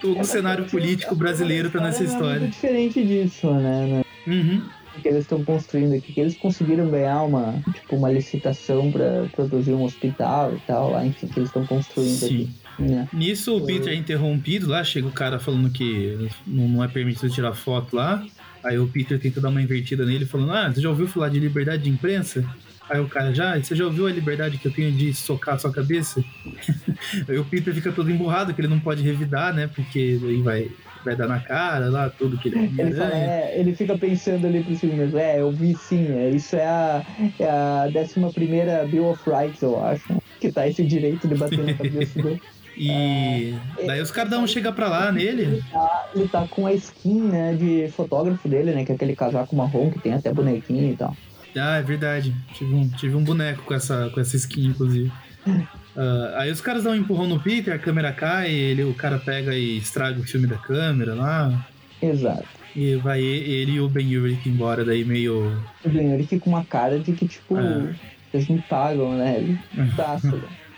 Todo 0.00 0.20
o 0.20 0.24
cenário 0.24 0.64
político 0.66 1.14
brasileiro 1.14 1.70
tá 1.70 1.80
nessa 1.80 2.02
é 2.02 2.06
história. 2.06 2.40
muito 2.40 2.52
diferente 2.52 3.04
disso, 3.04 3.50
né? 3.52 3.86
né? 3.86 4.04
Uhum. 4.26 4.62
O 4.96 5.00
que 5.00 5.08
eles 5.08 5.22
estão 5.22 5.44
construindo 5.44 5.94
aqui, 5.94 6.12
que 6.12 6.20
eles 6.20 6.36
conseguiram 6.36 6.88
ganhar 6.88 7.22
uma, 7.22 7.60
tipo, 7.72 7.96
uma 7.96 8.10
licitação 8.10 8.92
pra 8.92 9.26
produzir 9.32 9.72
um 9.72 9.82
hospital 9.82 10.54
e 10.54 10.60
tal, 10.60 10.92
lá, 10.92 11.04
enfim, 11.04 11.26
que 11.26 11.40
eles 11.40 11.48
estão 11.48 11.66
construindo 11.66 12.16
Sim. 12.16 12.26
aqui. 12.26 12.50
Né? 12.78 13.08
Nisso 13.12 13.56
o 13.56 13.64
Peter 13.64 13.92
é 13.92 13.96
interrompido 13.96 14.68
lá, 14.68 14.82
chega 14.82 15.06
o 15.06 15.12
cara 15.12 15.38
falando 15.38 15.70
que 15.70 16.28
não 16.46 16.82
é 16.82 16.88
permitido 16.88 17.30
tirar 17.30 17.54
foto 17.54 17.96
lá. 17.96 18.24
Aí 18.62 18.78
o 18.78 18.88
Peter 18.88 19.18
tenta 19.18 19.40
dar 19.40 19.50
uma 19.50 19.60
invertida 19.60 20.06
nele, 20.06 20.24
falando: 20.24 20.52
Ah, 20.52 20.72
você 20.72 20.80
já 20.80 20.88
ouviu 20.88 21.06
falar 21.06 21.28
de 21.28 21.38
liberdade 21.38 21.82
de 21.82 21.90
imprensa? 21.90 22.44
Aí 22.88 23.00
o 23.00 23.08
cara 23.08 23.32
já, 23.32 23.58
você 23.58 23.74
já 23.74 23.84
ouviu 23.84 24.06
a 24.06 24.10
liberdade 24.10 24.58
que 24.58 24.68
eu 24.68 24.72
tenho 24.72 24.92
de 24.92 25.12
socar 25.14 25.54
a 25.54 25.58
sua 25.58 25.72
cabeça? 25.72 26.22
Aí 27.28 27.38
o 27.38 27.44
Peter 27.44 27.74
fica 27.74 27.90
todo 27.90 28.10
emburrado, 28.10 28.52
que 28.52 28.60
ele 28.60 28.68
não 28.68 28.80
pode 28.80 29.02
revidar, 29.02 29.54
né? 29.54 29.70
Porque 29.74 30.18
aí 30.22 30.42
vai, 30.42 30.70
vai 31.04 31.16
dar 31.16 31.26
na 31.26 31.40
cara 31.40 31.88
lá, 31.88 32.10
tudo 32.10 32.36
que 32.36 32.48
ele 32.48 32.58
é 32.58 32.82
Ele, 32.82 32.94
fala, 32.94 33.14
é, 33.14 33.58
ele 33.58 33.74
fica 33.74 33.96
pensando 33.96 34.46
ali 34.46 34.76
cima 34.76 34.94
mesmo. 34.94 35.18
É, 35.18 35.40
eu 35.40 35.50
vi 35.50 35.74
sim. 35.74 36.12
É, 36.12 36.30
isso 36.30 36.56
é 36.56 36.66
a, 36.66 37.02
é 37.38 37.48
a 37.48 37.86
11 37.86 38.90
Bill 38.90 39.08
of 39.08 39.22
Rights, 39.26 39.62
eu 39.62 39.82
acho. 39.82 40.22
Que 40.38 40.52
tá 40.52 40.68
esse 40.68 40.84
direito 40.84 41.26
de 41.26 41.34
bater 41.36 41.64
na 41.64 41.74
cabeça 41.74 42.22
dele. 42.22 42.42
E 42.76 43.54
é, 43.78 43.86
daí 43.86 44.00
os 44.00 44.10
caras 44.10 44.32
um 44.32 44.46
chega 44.46 44.72
pra 44.72 44.88
lá 44.88 45.12
nele. 45.12 45.42
Ele 45.42 45.64
tá, 45.70 46.08
ele 46.14 46.28
tá 46.28 46.46
com 46.48 46.66
a 46.66 46.72
skin, 46.72 47.20
né, 47.22 47.54
de 47.54 47.88
fotógrafo 47.92 48.48
dele, 48.48 48.72
né? 48.72 48.84
Que 48.84 48.92
é 48.92 48.94
aquele 48.94 49.14
casaco 49.14 49.54
marrom 49.54 49.90
que 49.90 50.00
tem 50.00 50.12
até 50.12 50.32
bonequinho 50.32 50.92
e 50.92 50.96
tal. 50.96 51.16
Ah, 51.56 51.76
é 51.76 51.82
verdade. 51.82 52.34
Tive 52.52 52.74
um, 52.74 52.88
tive 52.88 53.14
um 53.14 53.22
boneco 53.22 53.62
com 53.62 53.74
essa, 53.74 54.10
com 54.12 54.20
essa 54.20 54.36
skin, 54.36 54.66
inclusive. 54.66 55.12
Uh, 55.46 56.34
aí 56.36 56.50
os 56.50 56.60
caras 56.60 56.84
dão 56.84 56.92
um 56.92 56.96
empurrão 56.96 57.28
no 57.28 57.40
Peter, 57.40 57.72
a 57.74 57.78
câmera 57.78 58.12
cai, 58.12 58.50
ele, 58.50 58.82
o 58.82 58.94
cara 58.94 59.18
pega 59.18 59.54
e 59.54 59.78
estraga 59.78 60.18
o 60.18 60.24
filme 60.24 60.46
da 60.46 60.56
câmera 60.56 61.14
lá. 61.14 61.66
Exato. 62.02 62.44
E 62.74 62.96
vai 62.96 63.20
ele 63.22 63.72
e 63.72 63.80
o 63.80 63.88
Ben 63.88 64.16
Urich 64.16 64.48
embora, 64.48 64.84
daí 64.84 65.04
meio. 65.04 65.56
O 65.84 65.88
Ben 65.88 66.12
Urich 66.12 66.40
com 66.40 66.50
uma 66.50 66.64
cara 66.64 66.98
de 66.98 67.12
que, 67.12 67.28
tipo, 67.28 67.56
é. 67.56 67.94
eles 68.32 68.48
me 68.48 68.60
pagam, 68.62 69.16
né? 69.16 69.36
Ele 69.36 69.58
tá, 69.96 70.18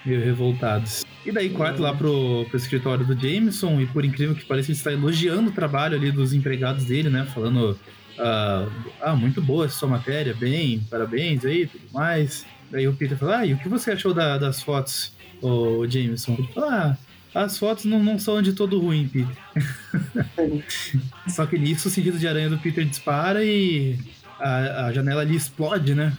meio 0.06 0.24
revoltados. 0.24 1.04
E 1.24 1.32
daí 1.32 1.50
corta 1.50 1.82
lá 1.82 1.92
pro, 1.92 2.46
pro 2.48 2.56
escritório 2.56 3.04
do 3.04 3.14
Jameson, 3.14 3.80
e 3.80 3.86
por 3.86 4.04
incrível 4.04 4.34
que 4.34 4.44
pareça, 4.44 4.70
ele 4.70 4.78
está 4.78 4.92
elogiando 4.92 5.50
o 5.50 5.52
trabalho 5.52 5.96
ali 5.96 6.12
dos 6.12 6.32
empregados 6.32 6.84
dele, 6.84 7.10
né? 7.10 7.26
Falando. 7.34 7.78
Uh, 8.18 8.72
ah, 9.02 9.14
muito 9.14 9.42
boa 9.42 9.66
essa 9.66 9.76
sua 9.76 9.88
matéria, 9.88 10.32
bem, 10.32 10.80
parabéns 10.88 11.44
aí, 11.44 11.66
tudo 11.66 11.84
mais. 11.92 12.46
Daí 12.70 12.88
o 12.88 12.94
Peter 12.94 13.18
fala, 13.18 13.38
ah, 13.38 13.46
e 13.46 13.52
o 13.52 13.58
que 13.58 13.68
você 13.68 13.90
achou 13.90 14.14
da, 14.14 14.38
das 14.38 14.62
fotos, 14.62 15.14
o 15.42 15.86
Jameson? 15.86 16.34
Ele 16.38 16.48
fala, 16.54 16.98
ah, 17.34 17.42
as 17.44 17.58
fotos 17.58 17.84
não, 17.84 18.02
não 18.02 18.18
são 18.18 18.40
de 18.40 18.54
todo 18.54 18.80
ruim, 18.80 19.06
Peter. 19.06 19.36
Só 21.28 21.44
que 21.44 21.58
nisso 21.58 21.88
o 21.88 21.90
sentido 21.90 22.18
de 22.18 22.26
aranha 22.26 22.48
do 22.48 22.56
Peter 22.56 22.84
dispara 22.86 23.44
e 23.44 23.98
a, 24.40 24.86
a 24.86 24.92
janela 24.92 25.20
ali 25.20 25.36
explode, 25.36 25.94
né? 25.94 26.16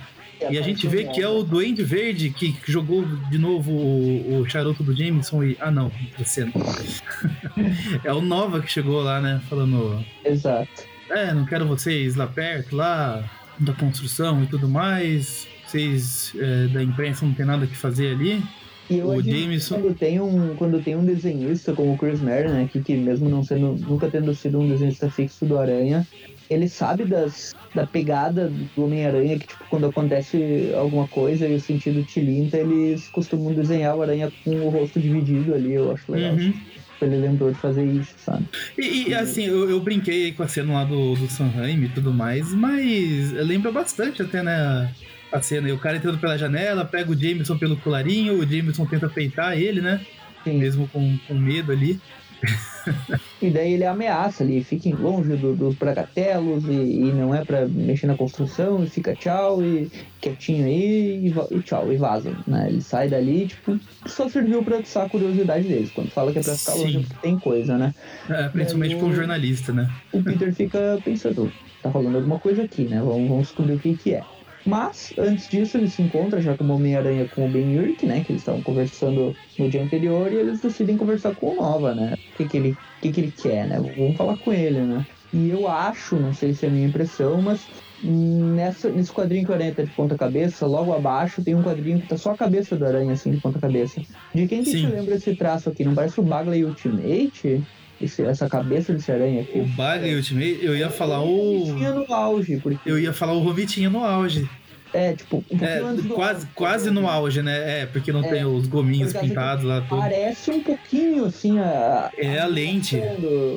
E 0.50 0.58
a 0.58 0.62
gente 0.62 0.88
vê 0.88 1.06
que 1.06 1.22
é 1.22 1.28
o 1.28 1.44
Duende 1.44 1.84
Verde 1.84 2.30
que 2.30 2.56
jogou 2.68 3.06
de 3.30 3.38
novo 3.38 3.72
o, 3.72 4.42
o 4.42 4.50
charuto 4.50 4.84
do 4.84 4.96
Jameson 4.96 5.44
e. 5.44 5.58
Ah, 5.60 5.72
não, 5.72 5.92
cena. 6.26 6.52
é 8.04 8.14
o 8.14 8.22
Nova 8.22 8.62
que 8.62 8.72
chegou 8.72 9.02
lá, 9.02 9.20
né? 9.20 9.42
Falando. 9.50 10.06
Exato. 10.24 10.86
É, 11.10 11.34
não 11.34 11.46
quero 11.46 11.66
vocês 11.66 12.16
lá 12.16 12.28
perto, 12.28 12.76
lá 12.76 13.24
da 13.60 13.74
construção 13.74 14.44
e 14.44 14.48
tudo 14.48 14.70
mais. 14.70 15.48
Vocês 15.66 16.34
é, 16.38 16.68
da 16.68 16.84
imprensa 16.84 17.26
não 17.26 17.34
tem 17.34 17.46
nada 17.46 17.66
que 17.66 17.76
fazer 17.76 18.14
ali. 18.14 18.44
E 18.90 18.98
eu 19.00 19.08
o 19.08 19.22
Jameson... 19.22 19.76
quando 19.76 19.96
tem 19.96 20.20
um 20.20 20.56
quando 20.56 20.82
tem 20.82 20.96
um 20.96 21.04
desenhista 21.04 21.74
como 21.74 21.94
o 21.94 21.98
Chris 21.98 22.22
Merritt, 22.22 22.54
né, 22.54 22.70
que, 22.72 22.82
que 22.82 22.96
mesmo 22.96 23.30
não 23.30 23.44
sendo 23.44 23.74
nunca 23.74 24.10
tendo 24.10 24.34
sido 24.34 24.60
um 24.60 24.68
desenhista 24.68 25.10
fixo 25.10 25.46
do 25.46 25.58
Aranha, 25.58 26.08
ele 26.50 26.70
sabe 26.70 27.06
das, 27.06 27.54
da 27.76 27.86
pegada 27.86 28.52
do 28.76 28.86
Homem-Aranha, 28.86 29.38
que 29.38 29.48
tipo, 29.48 29.64
quando 29.70 29.88
acontece 29.88 30.72
alguma 30.76 31.08
coisa 31.08 31.48
e 31.48 31.56
o 31.56 31.60
sentido 31.60 32.04
tilinta, 32.04 32.58
eles 32.58 33.08
costumam 33.10 33.54
desenhar 33.54 33.96
o 33.96 34.02
Aranha 34.02 34.32
com 34.44 34.52
o 34.52 34.70
rosto 34.70 35.00
dividido 35.00 35.54
ali, 35.54 35.74
eu 35.74 35.92
acho 35.92 36.12
legal. 36.12 36.36
Uhum. 36.36 36.54
Ele 37.00 37.18
lembrou 37.18 37.52
de 37.52 37.60
fazer 37.60 37.86
isso, 37.86 38.16
sabe? 38.18 38.44
E, 38.76 39.10
e 39.10 39.14
assim, 39.14 39.44
eu, 39.44 39.70
eu, 39.70 39.80
brinquei 39.80 40.32
com 40.32 40.42
a 40.42 40.48
cena 40.48 40.74
lá 40.74 40.84
do, 40.84 41.14
do 41.14 41.28
Sanheim 41.28 41.84
e 41.84 41.90
tudo 41.90 42.12
mais, 42.12 42.52
mas 42.56 43.32
lembra 43.34 43.72
bastante 43.72 44.24
até, 44.24 44.42
né? 44.42 44.92
A 45.32 45.42
cena, 45.42 45.68
e 45.68 45.72
o 45.72 45.78
cara 45.78 45.98
entrando 45.98 46.20
pela 46.20 46.38
janela, 46.38 46.86
pega 46.86 47.12
o 47.12 47.18
Jameson 47.18 47.58
pelo 47.58 47.76
colarinho, 47.78 48.40
o 48.40 48.46
Jameson 48.46 48.86
tenta 48.86 49.10
peitar 49.10 49.58
ele, 49.58 49.82
né? 49.82 50.06
Sim. 50.44 50.58
Mesmo 50.58 50.88
com, 50.88 51.18
com 51.28 51.34
medo 51.34 51.72
ali. 51.72 52.00
e 53.42 53.50
daí 53.50 53.74
ele 53.74 53.86
ameaça 53.86 54.44
ali, 54.44 54.64
fiquem 54.64 54.94
longe 54.94 55.36
do, 55.36 55.56
dos 55.56 55.76
bragatelos 55.76 56.64
e, 56.66 56.72
e, 56.72 57.12
não 57.12 57.34
é 57.34 57.44
para 57.44 57.68
mexer 57.68 58.08
na 58.08 58.16
construção 58.16 58.84
e 58.84 58.90
fica 58.90 59.16
tchau 59.16 59.64
e 59.64 59.90
quietinho 60.22 60.66
aí 60.66 61.28
e, 61.28 61.56
e, 61.56 61.62
tchau, 61.62 61.92
e 61.92 61.98
vaza, 61.98 62.36
né? 62.46 62.68
Ele 62.70 62.82
sai 62.82 63.10
dali, 63.10 63.48
tipo, 63.48 63.80
só 64.06 64.30
serviu 64.30 64.64
pra 64.64 64.78
atiçar 64.78 65.06
a 65.06 65.10
curiosidade 65.10 65.68
deles. 65.68 65.92
Quando 65.92 66.12
fala 66.12 66.32
que 66.32 66.40
é 66.40 66.44
pra 66.44 66.56
ficar 66.56 66.74
Sim. 66.74 66.84
longe, 66.84 67.08
tem 67.22 67.40
coisa, 67.40 67.78
né? 67.78 67.94
É, 68.30 68.50
principalmente 68.50 68.96
para 68.96 69.06
um 69.06 69.16
jornalista, 69.16 69.74
né? 69.74 69.90
O 70.14 70.22
Peter 70.22 70.54
fica 70.54 71.00
pensando, 71.04 71.52
tá 71.82 71.90
rolando 71.90 72.18
alguma 72.18 72.40
coisa 72.40 72.64
aqui, 72.64 72.84
né? 72.84 73.00
Vamos, 73.00 73.28
vamos 73.28 73.48
descobrir 73.48 73.74
o 73.74 73.80
que 73.80 73.98
que 73.98 74.14
é. 74.14 74.24
Mas, 74.68 75.14
antes 75.18 75.48
disso, 75.48 75.78
ele 75.78 75.90
se 75.90 76.02
encontra 76.02 76.42
já 76.42 76.58
como 76.58 76.74
Homem-Aranha 76.74 77.30
com 77.34 77.46
o 77.46 77.50
Ben 77.50 77.80
Urich, 77.80 78.06
né? 78.06 78.22
Que 78.26 78.34
eles 78.34 78.42
estavam 78.42 78.62
conversando 78.62 79.34
no 79.58 79.70
dia 79.70 79.82
anterior 79.82 80.30
e 80.30 80.36
eles 80.36 80.60
decidem 80.60 80.98
conversar 80.98 81.34
com 81.36 81.54
o 81.54 81.56
Nova, 81.56 81.96
né? 81.96 82.16
O 82.34 82.38
que, 82.38 82.50
que, 82.50 82.58
ele, 82.58 82.78
que, 83.02 83.12
que 83.14 83.22
ele 83.22 83.32
quer, 83.32 83.66
né? 83.66 83.80
Vamos 83.98 84.18
falar 84.18 84.36
com 84.36 84.52
ele, 84.52 84.82
né? 84.82 85.06
E 85.34 85.50
eu 85.50 85.70
acho, 85.70 86.18
não 86.18 86.34
sei 86.34 86.54
se 86.54 86.66
é 86.66 86.70
a 86.70 86.72
minha 86.72 86.88
impressão, 86.88 87.42
mas 87.42 87.66
nessa, 88.04 88.90
nesse 88.90 89.12
quadrinho 89.12 89.46
que 89.46 89.52
o 89.52 89.54
Aranha 89.54 89.74
tá 89.74 89.84
de 89.84 89.92
ponta 89.92 90.18
cabeça, 90.18 90.66
logo 90.66 90.94
abaixo 90.94 91.42
tem 91.42 91.56
um 91.56 91.64
quadrinho 91.64 92.02
que 92.02 92.08
tá 92.08 92.18
só 92.18 92.32
a 92.32 92.38
cabeça 92.38 92.76
do 92.76 92.86
Aranha, 92.86 93.14
assim, 93.14 93.32
de 93.32 93.38
ponta 93.38 93.60
cabeça. 93.60 94.02
De 94.36 94.48
quem 94.48 94.64
que 94.64 94.72
Sim. 94.72 94.82
te 94.82 94.88
lembra 94.88 95.16
esse 95.16 95.34
traço 95.34 95.70
aqui? 95.70 95.86
Não 95.86 95.96
parece 95.96 96.20
o 96.20 96.24
Bagley 96.24 96.66
Ultimate? 96.66 97.64
Esse, 98.00 98.22
essa 98.24 98.48
cabeça 98.48 98.94
desse 98.94 99.12
aranha 99.12 99.42
aqui. 99.42 99.60
O 99.60 99.66
Bagley 99.66 100.16
Ultimate, 100.16 100.60
eu 100.62 100.76
ia 100.76 100.90
falar 100.90 101.22
o. 101.22 101.64
Robitinha 101.64 101.92
no 101.92 102.14
auge. 102.14 102.58
Porque... 102.58 102.90
Eu 102.90 103.00
ia 103.00 103.14
falar 103.14 103.34
o 103.34 103.40
Robitinha 103.40 103.90
no 103.90 104.04
auge. 104.04 104.50
É, 104.94 105.14
tipo, 105.14 105.44
um 105.52 105.58
é, 105.64 105.80
quase, 105.80 106.12
auge, 106.12 106.48
quase 106.56 106.90
no 106.90 107.08
auge, 107.08 107.42
né? 107.42 107.82
É, 107.82 107.86
porque 107.86 108.12
não 108.12 108.24
é, 108.24 108.30
tem 108.30 108.46
os 108.46 108.68
gominhos 108.68 109.14
pintados 109.14 109.64
lá. 109.64 109.82
Tudo. 109.82 110.00
Parece 110.00 110.52
um 110.52 110.62
pouquinho 110.62 111.26
assim 111.26 111.60
a. 111.60 112.12
É 112.18 112.40
a 112.40 112.46
lente. 112.46 112.98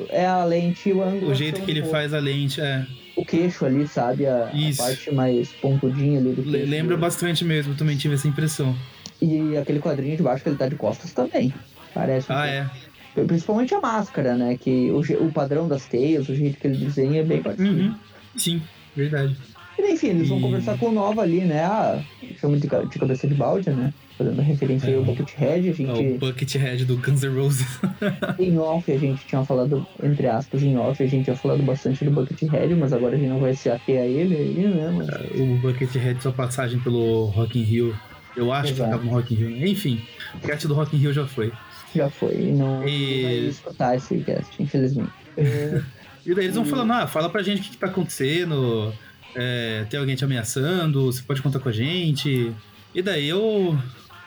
É 0.09 0.25
a 0.25 0.43
lente 0.43 0.89
e 0.89 0.93
o 0.93 1.01
ângulo. 1.01 1.31
O 1.31 1.35
jeito 1.35 1.61
que 1.61 1.71
ele 1.71 1.83
faz 1.83 2.13
a 2.13 2.19
lente, 2.19 2.59
é. 2.59 2.85
O 3.15 3.25
queixo 3.25 3.65
ali, 3.65 3.87
sabe? 3.87 4.25
A, 4.25 4.45
a 4.45 4.75
parte 4.77 5.11
mais 5.13 5.49
pontudinha 5.53 6.19
ali 6.19 6.33
do 6.33 6.43
queixo. 6.43 6.69
Lembra 6.69 6.97
bastante 6.97 7.45
mesmo, 7.45 7.75
também 7.75 7.95
tive 7.95 8.15
essa 8.15 8.27
impressão. 8.27 8.75
E 9.21 9.55
aquele 9.55 9.79
quadrinho 9.79 10.17
de 10.17 10.23
baixo 10.23 10.43
que 10.43 10.49
ele 10.49 10.57
tá 10.57 10.67
de 10.67 10.75
costas 10.75 11.13
também. 11.13 11.53
Parece. 11.93 12.31
Um 12.31 12.35
ah, 12.35 12.47
é. 12.47 12.69
Principalmente 13.13 13.73
a 13.73 13.81
máscara, 13.81 14.35
né? 14.35 14.57
Que 14.57 14.89
o, 14.91 14.99
o 14.99 15.31
padrão 15.31 15.67
das 15.67 15.85
teias, 15.85 16.29
o 16.29 16.35
jeito 16.35 16.59
que 16.59 16.67
ele 16.67 16.77
desenha 16.77 17.21
é 17.21 17.23
bem 17.23 17.41
parecido. 17.41 17.69
Uhum. 17.69 17.95
Sim, 18.37 18.61
verdade. 18.95 19.35
E, 19.77 19.93
enfim, 19.93 20.09
eles 20.09 20.29
vão 20.29 20.39
conversar 20.39 20.77
com 20.77 20.87
o 20.87 20.91
Nova 20.91 21.21
ali, 21.21 21.41
né? 21.41 21.63
Ah, 21.63 22.01
chama 22.39 22.57
de, 22.57 22.67
de 22.67 22.99
cabeça 22.99 23.27
de 23.27 23.33
balde, 23.33 23.69
né? 23.69 23.93
Fazendo 24.17 24.41
referência 24.41 24.87
é, 24.87 24.89
aí 24.89 24.95
ao 24.95 25.03
Buckethead, 25.03 25.69
a 25.69 25.73
gente... 25.73 25.89
É 25.89 26.15
o 26.15 26.17
Buckethead 26.17 26.85
do 26.85 26.97
Guns 26.97 27.23
N' 27.23 27.35
Roses. 27.35 27.79
em 28.37 28.57
off, 28.57 28.91
a 28.91 28.97
gente 28.97 29.25
tinha 29.25 29.43
falado, 29.43 29.85
entre 30.03 30.27
aspas, 30.27 30.61
em 30.61 30.77
off, 30.77 31.01
a 31.01 31.07
gente 31.07 31.23
tinha 31.23 31.35
falado 31.35 31.63
bastante 31.63 32.05
do 32.05 32.11
Buckethead, 32.11 32.75
mas 32.75 32.93
agora 32.93 33.15
a 33.15 33.17
gente 33.17 33.29
não 33.29 33.39
vai 33.39 33.55
se 33.55 33.69
ater 33.69 34.01
a 34.01 34.05
ele, 34.05 34.35
ele 34.35 34.67
né? 34.67 34.93
Mas... 34.95 35.09
É, 35.09 35.41
o 35.41 35.57
Buckethead, 35.57 36.21
sua 36.21 36.31
passagem 36.31 36.79
pelo 36.79 37.25
Rock 37.25 37.59
in 37.59 37.63
Rio, 37.63 37.95
eu 38.35 38.53
acho 38.53 38.71
Exato. 38.71 38.89
que 38.89 38.95
tava 38.95 39.03
no 39.03 39.11
Rock 39.11 39.33
in 39.33 39.37
Rio. 39.37 39.49
Né? 39.49 39.67
Enfim, 39.67 40.01
o 40.35 40.39
cast 40.39 40.67
do 40.67 40.73
Rock 40.73 40.95
in 40.95 40.99
Rio 40.99 41.13
já 41.13 41.25
foi. 41.25 41.51
Já 41.93 42.09
foi, 42.09 42.35
e 42.35 42.51
não, 42.51 42.87
e... 42.87 43.23
vai 43.23 43.33
escutar 43.33 43.95
esse 43.95 44.17
cast, 44.19 44.61
infelizmente. 44.61 45.11
É... 45.37 45.81
e 46.25 46.33
daí 46.33 46.45
eles 46.45 46.55
vão 46.55 46.65
falando, 46.65 46.93
ah, 46.93 47.07
fala 47.07 47.29
pra 47.29 47.43
gente 47.43 47.61
o 47.61 47.63
que, 47.63 47.69
que 47.71 47.77
tá 47.77 47.87
acontecendo 47.87 48.93
é, 49.35 49.85
tem 49.89 49.99
alguém 49.99 50.15
te 50.15 50.23
ameaçando, 50.23 51.11
você 51.11 51.21
pode 51.21 51.41
contar 51.41 51.59
com 51.59 51.69
a 51.69 51.71
gente. 51.71 52.53
E 52.93 53.01
daí 53.01 53.31
o, 53.33 53.77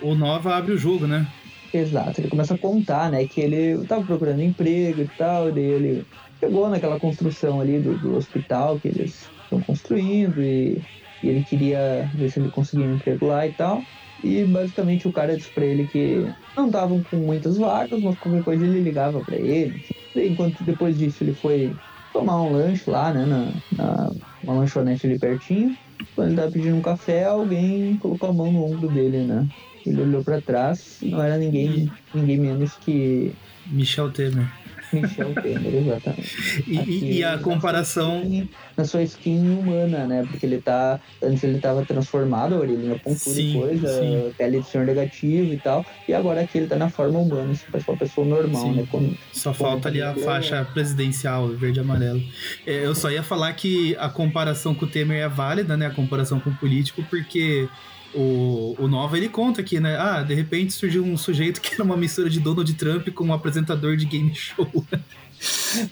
o 0.00 0.14
Nova 0.14 0.56
abre 0.56 0.72
o 0.72 0.78
jogo, 0.78 1.06
né? 1.06 1.26
Exato, 1.72 2.20
ele 2.20 2.28
começa 2.28 2.54
a 2.54 2.58
contar, 2.58 3.10
né, 3.10 3.26
que 3.26 3.40
ele 3.40 3.84
tava 3.86 4.04
procurando 4.04 4.40
emprego 4.40 5.02
e 5.02 5.10
tal, 5.18 5.50
daí 5.50 5.64
ele 5.64 6.06
chegou 6.38 6.68
naquela 6.68 7.00
construção 7.00 7.60
ali 7.60 7.80
do, 7.80 7.98
do 7.98 8.16
hospital 8.16 8.78
que 8.78 8.86
eles 8.86 9.28
estão 9.42 9.60
construindo 9.60 10.40
e, 10.40 10.80
e, 11.20 11.28
ele 11.28 11.42
queria 11.42 12.08
ver 12.14 12.30
se 12.30 12.38
ele 12.38 12.48
conseguia 12.50 12.86
um 12.86 12.94
emprego 12.94 13.26
lá 13.26 13.44
e 13.44 13.52
tal. 13.52 13.82
E 14.24 14.42
basicamente 14.44 15.06
o 15.06 15.12
cara 15.12 15.36
disse 15.36 15.50
pra 15.50 15.66
ele 15.66 15.86
que 15.86 16.26
não 16.56 16.66
estavam 16.66 17.04
com 17.10 17.16
muitas 17.16 17.58
vagas, 17.58 18.02
mas 18.02 18.18
qualquer 18.18 18.42
coisa 18.42 18.64
ele 18.64 18.80
ligava 18.80 19.20
para 19.20 19.36
ele. 19.36 19.84
Enquanto 20.16 20.64
depois 20.64 20.96
disso 20.96 21.22
ele 21.22 21.34
foi 21.34 21.76
tomar 22.10 22.40
um 22.40 22.52
lanche 22.52 22.88
lá, 22.88 23.12
né, 23.12 23.26
na, 23.26 23.52
na 23.76 24.12
uma 24.42 24.54
lanchonete 24.54 25.06
ali 25.06 25.18
pertinho. 25.18 25.76
Quando 26.14 26.28
ele 26.28 26.36
tava 26.36 26.50
pedindo 26.50 26.76
um 26.76 26.80
café, 26.80 27.24
alguém 27.24 27.96
colocou 27.98 28.30
a 28.30 28.32
mão 28.32 28.50
no 28.50 28.64
ombro 28.64 28.88
dele, 28.88 29.18
né? 29.18 29.46
Ele 29.84 30.00
olhou 30.00 30.24
para 30.24 30.40
trás, 30.40 30.98
não 31.02 31.22
era 31.22 31.36
ninguém, 31.36 31.90
ninguém 32.14 32.38
menos 32.38 32.74
que 32.76 33.30
Michel 33.66 34.10
Temer. 34.10 34.46
Michel 34.94 35.34
Temer, 35.34 35.74
exatamente. 35.74 36.64
E, 36.66 36.78
Aqui, 36.78 37.12
e 37.12 37.24
a 37.24 37.38
comparação. 37.38 38.16
Na 38.16 38.22
sua, 38.22 38.28
skin, 38.28 38.48
na 38.76 38.84
sua 38.84 39.02
skin 39.02 39.50
humana, 39.50 40.06
né? 40.06 40.26
Porque 40.28 40.46
ele 40.46 40.60
tá. 40.60 41.00
Antes 41.22 41.42
ele 41.44 41.58
tava 41.58 41.84
transformado, 41.84 42.54
a 42.54 42.58
orelhinha 42.58 42.98
pontuda 42.98 43.40
e 43.40 43.52
coisa, 43.54 44.00
sim. 44.00 44.32
pele 44.36 44.60
de 44.60 44.66
senhor 44.68 44.86
negativo 44.86 45.52
e 45.52 45.56
tal. 45.58 45.84
E 46.08 46.14
agora 46.14 46.40
aqui 46.40 46.58
ele 46.58 46.66
tá 46.66 46.76
na 46.76 46.88
forma 46.90 47.18
humana, 47.18 47.52
assim, 47.52 47.64
parece 47.70 47.90
uma 47.90 47.96
pessoa 47.96 48.26
normal, 48.26 48.62
sim. 48.62 48.74
né? 48.74 48.86
Como, 48.90 49.16
só 49.32 49.52
falta 49.52 49.88
ali 49.88 50.02
a 50.02 50.14
faixa 50.14 50.64
presidencial, 50.72 51.48
verde 51.48 51.78
e 51.78 51.82
amarelo. 51.82 52.22
É, 52.66 52.84
eu 52.84 52.94
só 52.94 53.10
ia 53.10 53.22
falar 53.22 53.52
que 53.54 53.96
a 53.98 54.08
comparação 54.08 54.74
com 54.74 54.84
o 54.84 54.88
Temer 54.88 55.22
é 55.22 55.28
válida, 55.28 55.76
né? 55.76 55.86
A 55.86 55.90
comparação 55.90 56.40
com 56.40 56.50
o 56.50 56.54
político, 56.54 57.02
porque 57.10 57.68
o, 58.14 58.74
o 58.78 58.88
Nova 58.88 59.16
ele 59.16 59.28
conta 59.28 59.60
aqui, 59.60 59.80
né? 59.80 59.96
Ah, 59.98 60.22
de 60.22 60.34
repente 60.34 60.72
surgiu 60.72 61.04
um 61.04 61.16
sujeito 61.16 61.60
que 61.60 61.74
era 61.74 61.82
uma 61.82 61.96
mistura 61.96 62.30
de 62.30 62.40
Donald 62.40 62.72
Trump 62.74 63.08
com 63.08 63.24
um 63.24 63.32
apresentador 63.32 63.96
de 63.96 64.06
game 64.06 64.34
show. 64.34 64.68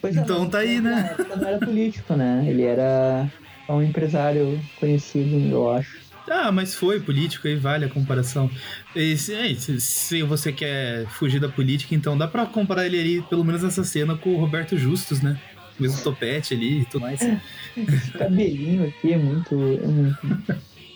Pois 0.00 0.16
é, 0.16 0.20
então 0.20 0.48
tá 0.48 0.58
aí, 0.58 0.80
né? 0.80 1.16
Não 1.36 1.46
era 1.46 1.58
político, 1.58 2.14
né? 2.14 2.44
Ele 2.46 2.62
era 2.62 3.30
um 3.68 3.82
empresário 3.82 4.60
conhecido, 4.78 5.50
eu 5.50 5.70
acho. 5.70 6.00
Ah, 6.30 6.52
mas 6.52 6.74
foi 6.74 7.00
político, 7.00 7.48
aí 7.48 7.56
vale 7.56 7.84
a 7.84 7.88
comparação. 7.88 8.50
E, 8.94 9.16
se, 9.16 9.34
é, 9.34 9.54
se, 9.54 9.80
se, 9.80 10.22
você 10.22 10.52
quer 10.52 11.06
fugir 11.08 11.40
da 11.40 11.48
política, 11.48 11.94
então 11.94 12.16
dá 12.16 12.28
pra 12.28 12.46
comparar 12.46 12.86
ele 12.86 13.00
ali, 13.00 13.22
pelo 13.22 13.44
menos 13.44 13.62
nessa 13.62 13.82
cena, 13.82 14.16
com 14.16 14.34
o 14.34 14.38
Roberto 14.38 14.76
Justus, 14.78 15.20
né? 15.20 15.38
O 15.78 15.82
mesmo 15.82 16.00
topete 16.02 16.54
ali 16.54 16.80
e 16.80 16.84
tudo 16.84 17.02
mais. 17.02 17.20
Esse 17.20 18.12
cabelinho 18.16 18.86
aqui 18.86 19.12
é 19.12 19.18
muito, 19.18 19.54
é 19.54 19.86
muito, 19.86 20.42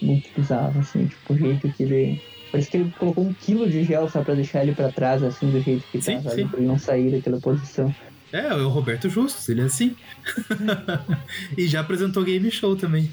muito 0.03 0.29
bizarro, 0.37 0.81
assim, 0.81 1.07
tipo, 1.07 1.35
o 1.35 1.39
jeito 1.39 1.69
que 1.73 1.83
ele. 1.83 2.23
Parece 2.51 2.71
que 2.71 2.77
ele 2.77 2.95
colocou 2.99 3.25
um 3.25 3.33
quilo 3.35 3.69
de 3.69 3.83
gel 3.83 4.09
só 4.09 4.23
pra 4.23 4.35
deixar 4.35 4.63
ele 4.63 4.73
pra 4.73 4.91
trás, 4.91 5.23
assim, 5.23 5.51
do 5.51 5.61
jeito 5.61 5.85
que 5.91 6.01
sim, 6.01 6.17
tá, 6.17 6.31
sabe? 6.31 6.45
Pra 6.47 6.59
ele 6.59 6.69
não 6.69 6.79
sair 6.79 7.11
daquela 7.11 7.41
posição. 7.41 7.95
É, 8.33 8.39
é 8.39 8.55
o 8.55 8.69
Roberto 8.69 9.09
Justus, 9.09 9.49
ele 9.49 9.63
é 9.63 9.65
assim. 9.65 9.95
e 11.57 11.67
já 11.67 11.81
apresentou 11.81 12.25
game 12.25 12.51
show 12.51 12.77
também. 12.77 13.11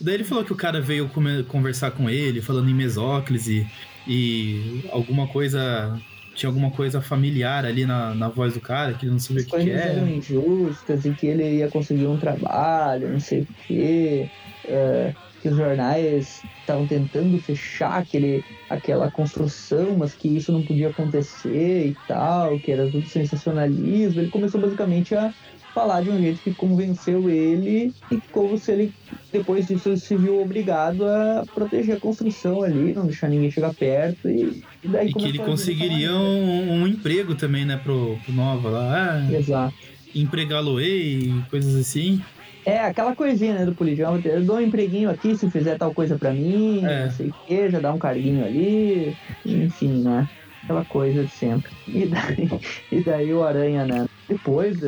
Daí 0.00 0.14
ele 0.14 0.24
falou 0.24 0.44
que 0.44 0.52
o 0.52 0.56
cara 0.56 0.80
veio 0.80 1.10
conversar 1.48 1.92
com 1.92 2.10
ele, 2.10 2.42
falando 2.42 2.68
em 2.68 2.74
mesóclise 2.74 3.66
e, 4.06 4.82
e 4.84 4.84
alguma 4.90 5.26
coisa. 5.26 5.98
Tinha 6.34 6.50
alguma 6.50 6.70
coisa 6.70 7.00
familiar 7.00 7.64
ali 7.64 7.86
na, 7.86 8.14
na 8.14 8.28
voz 8.28 8.52
do 8.52 8.60
cara, 8.60 8.92
que 8.92 9.06
ele 9.06 9.12
não 9.12 9.18
sabia 9.18 9.42
o 9.42 9.46
que, 9.46 9.56
que 9.56 9.70
era. 9.70 9.92
eram 9.92 10.06
injustas 10.06 11.06
e 11.06 11.10
que 11.12 11.26
ele 11.28 11.60
ia 11.60 11.68
conseguir 11.68 12.06
um 12.06 12.18
trabalho, 12.18 13.08
não 13.08 13.20
sei 13.20 13.40
o 13.40 13.46
quê. 13.66 14.28
Uh, 14.66 15.14
que 15.46 15.50
os 15.50 15.56
jornais 15.56 16.42
estavam 16.60 16.86
tentando 16.88 17.38
fechar 17.38 17.98
aquele, 17.98 18.44
aquela 18.68 19.10
construção, 19.10 19.96
mas 19.96 20.12
que 20.12 20.26
isso 20.26 20.50
não 20.50 20.62
podia 20.62 20.88
acontecer 20.88 21.86
e 21.86 21.96
tal, 22.08 22.58
que 22.58 22.72
era 22.72 22.90
tudo 22.90 23.06
sensacionalismo. 23.06 24.20
Ele 24.20 24.30
começou 24.30 24.60
basicamente 24.60 25.14
a 25.14 25.32
falar 25.72 26.02
de 26.02 26.10
um 26.10 26.18
jeito 26.18 26.40
que 26.42 26.52
convenceu 26.52 27.30
ele 27.30 27.94
e 28.10 28.20
como 28.32 28.58
se 28.58 28.72
ele, 28.72 28.92
depois 29.32 29.68
disso, 29.68 29.90
ele 29.90 29.98
se 29.98 30.16
viu 30.16 30.40
obrigado 30.42 31.06
a 31.06 31.44
proteger 31.54 31.96
a 31.96 32.00
construção 32.00 32.62
ali, 32.62 32.92
não 32.92 33.06
deixar 33.06 33.28
ninguém 33.28 33.50
chegar 33.50 33.72
perto 33.72 34.28
e, 34.28 34.64
e 34.82 34.88
daí... 34.88 35.10
E 35.10 35.14
que 35.14 35.28
ele 35.28 35.38
conseguiria 35.38 36.12
um, 36.12 36.72
um, 36.72 36.86
emprego 36.88 37.36
também, 37.36 37.64
né, 37.64 37.76
pro, 37.76 38.18
pro 38.24 38.32
Nova 38.32 38.68
lá. 38.68 39.12
Ah, 39.12 39.32
Exato. 39.32 39.74
Empregá-lo-ei, 40.12 41.32
coisas 41.50 41.76
assim. 41.76 42.20
É, 42.66 42.80
aquela 42.80 43.14
coisinha, 43.14 43.54
né, 43.54 43.64
do 43.64 43.72
político. 43.76 44.10
Eu 44.24 44.44
dou 44.44 44.56
um 44.56 44.60
empreguinho 44.60 45.08
aqui 45.08 45.36
se 45.36 45.48
fizer 45.48 45.78
tal 45.78 45.94
coisa 45.94 46.18
pra 46.18 46.32
mim, 46.32 46.84
é. 46.84 47.04
não 47.04 47.10
sei 47.12 47.28
o 47.28 47.34
que, 47.46 47.70
já 47.70 47.78
dá 47.78 47.92
um 47.92 47.98
carguinho 47.98 48.44
ali, 48.44 49.16
enfim, 49.44 50.02
né? 50.02 50.28
Aquela 50.64 50.84
coisa 50.84 51.22
de 51.22 51.30
sempre. 51.30 51.70
E 51.86 52.06
daí, 52.06 52.50
e 52.90 53.00
daí 53.04 53.32
o 53.32 53.44
Aranha, 53.44 53.86
né? 53.86 54.08
Depois 54.28 54.82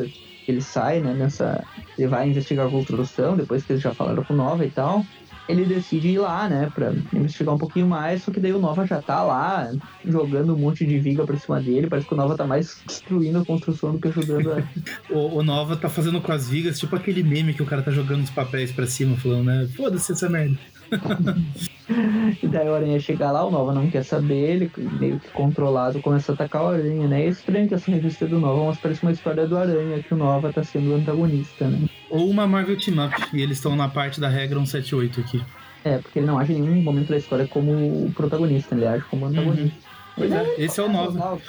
ele 0.45 0.61
sai, 0.61 0.99
né, 0.99 1.13
nessa. 1.13 1.63
Ele 1.97 2.09
vai 2.09 2.27
investigar 2.27 2.67
a 2.67 2.69
construção, 2.69 3.37
depois 3.37 3.63
que 3.63 3.71
eles 3.71 3.81
já 3.81 3.93
falaram 3.93 4.25
com 4.25 4.33
o 4.33 4.37
Nova 4.37 4.65
e 4.65 4.69
tal. 4.69 5.05
Ele 5.49 5.65
decide 5.65 6.09
ir 6.09 6.19
lá, 6.19 6.47
né, 6.47 6.71
pra 6.73 6.93
investigar 7.11 7.55
um 7.55 7.57
pouquinho 7.57 7.87
mais, 7.87 8.21
só 8.21 8.31
que 8.31 8.39
daí 8.39 8.53
o 8.53 8.59
Nova 8.59 8.85
já 8.85 9.01
tá 9.01 9.23
lá, 9.23 9.71
jogando 10.05 10.53
um 10.53 10.57
monte 10.59 10.85
de 10.85 10.99
viga 10.99 11.25
pra 11.25 11.35
cima 11.37 11.59
dele. 11.59 11.87
Parece 11.87 12.07
que 12.07 12.13
o 12.13 12.17
Nova 12.17 12.37
tá 12.37 12.45
mais 12.45 12.79
destruindo 12.85 13.39
a 13.39 13.45
construção 13.45 13.93
do 13.93 13.99
que 13.99 14.09
ajudando 14.09 14.53
a. 14.53 14.63
o, 15.11 15.39
o, 15.39 15.43
Nova 15.43 15.75
tá 15.75 15.89
fazendo 15.89 16.21
com 16.21 16.31
as 16.31 16.47
vigas, 16.47 16.77
tipo 16.77 16.95
aquele 16.95 17.23
meme 17.23 17.55
que 17.55 17.63
o 17.63 17.65
cara 17.65 17.81
tá 17.81 17.89
jogando 17.89 18.23
os 18.23 18.29
papéis 18.29 18.71
pra 18.71 18.85
cima, 18.85 19.17
falando, 19.17 19.45
né, 19.45 19.67
foda-se 19.75 20.11
essa 20.11 20.29
merda. 20.29 20.57
e 22.41 22.47
daí 22.47 22.67
o 22.67 22.73
Aranha 22.73 22.99
chega 22.99 23.31
lá, 23.31 23.43
o 23.43 23.51
Nova 23.51 23.73
não 23.73 23.89
quer 23.89 24.03
saber, 24.03 24.49
ele 24.49 24.71
meio 24.99 25.19
que 25.19 25.29
controlado 25.29 26.01
começa 26.01 26.31
a 26.31 26.35
atacar 26.35 26.63
o 26.63 26.67
Aranha, 26.67 27.07
né? 27.07 27.23
É 27.23 27.27
estranho 27.27 27.67
que 27.67 27.73
essa 27.73 27.91
revista 27.91 28.27
do 28.27 28.39
Nova, 28.39 28.65
mas 28.65 28.77
parece 28.77 29.03
uma 29.03 29.11
história 29.11 29.47
do 29.47 29.57
Aranha, 29.57 30.01
que 30.03 30.13
o 30.13 30.17
Nova 30.17 30.53
tá 30.53 30.63
sendo 30.63 30.91
o 30.91 30.95
antagonista, 30.95 31.67
né? 31.67 31.89
Ou 32.09 32.29
uma 32.29 32.47
Marvel 32.47 32.77
Team 32.77 33.05
Up, 33.05 33.15
e 33.33 33.41
eles 33.41 33.57
estão 33.57 33.75
na 33.75 33.89
parte 33.89 34.19
da 34.19 34.29
regra 34.29 34.59
178 34.59 35.19
aqui. 35.19 35.43
É, 35.83 35.97
porque 35.97 36.19
ele 36.19 36.27
não 36.27 36.37
age 36.37 36.53
em 36.53 36.61
nenhum 36.61 36.81
momento 36.81 37.09
da 37.09 37.17
história 37.17 37.47
como 37.47 37.71
o 37.71 38.11
protagonista, 38.13 38.75
ele 38.75 38.85
age 38.85 39.03
como 39.09 39.25
antagonista. 39.25 39.63
Uhum. 39.63 39.88
Pois 40.19 40.31
é, 40.33 40.55
esse 40.57 40.79
é 40.79 40.83
o 40.83 40.89
Nova. 40.89 41.39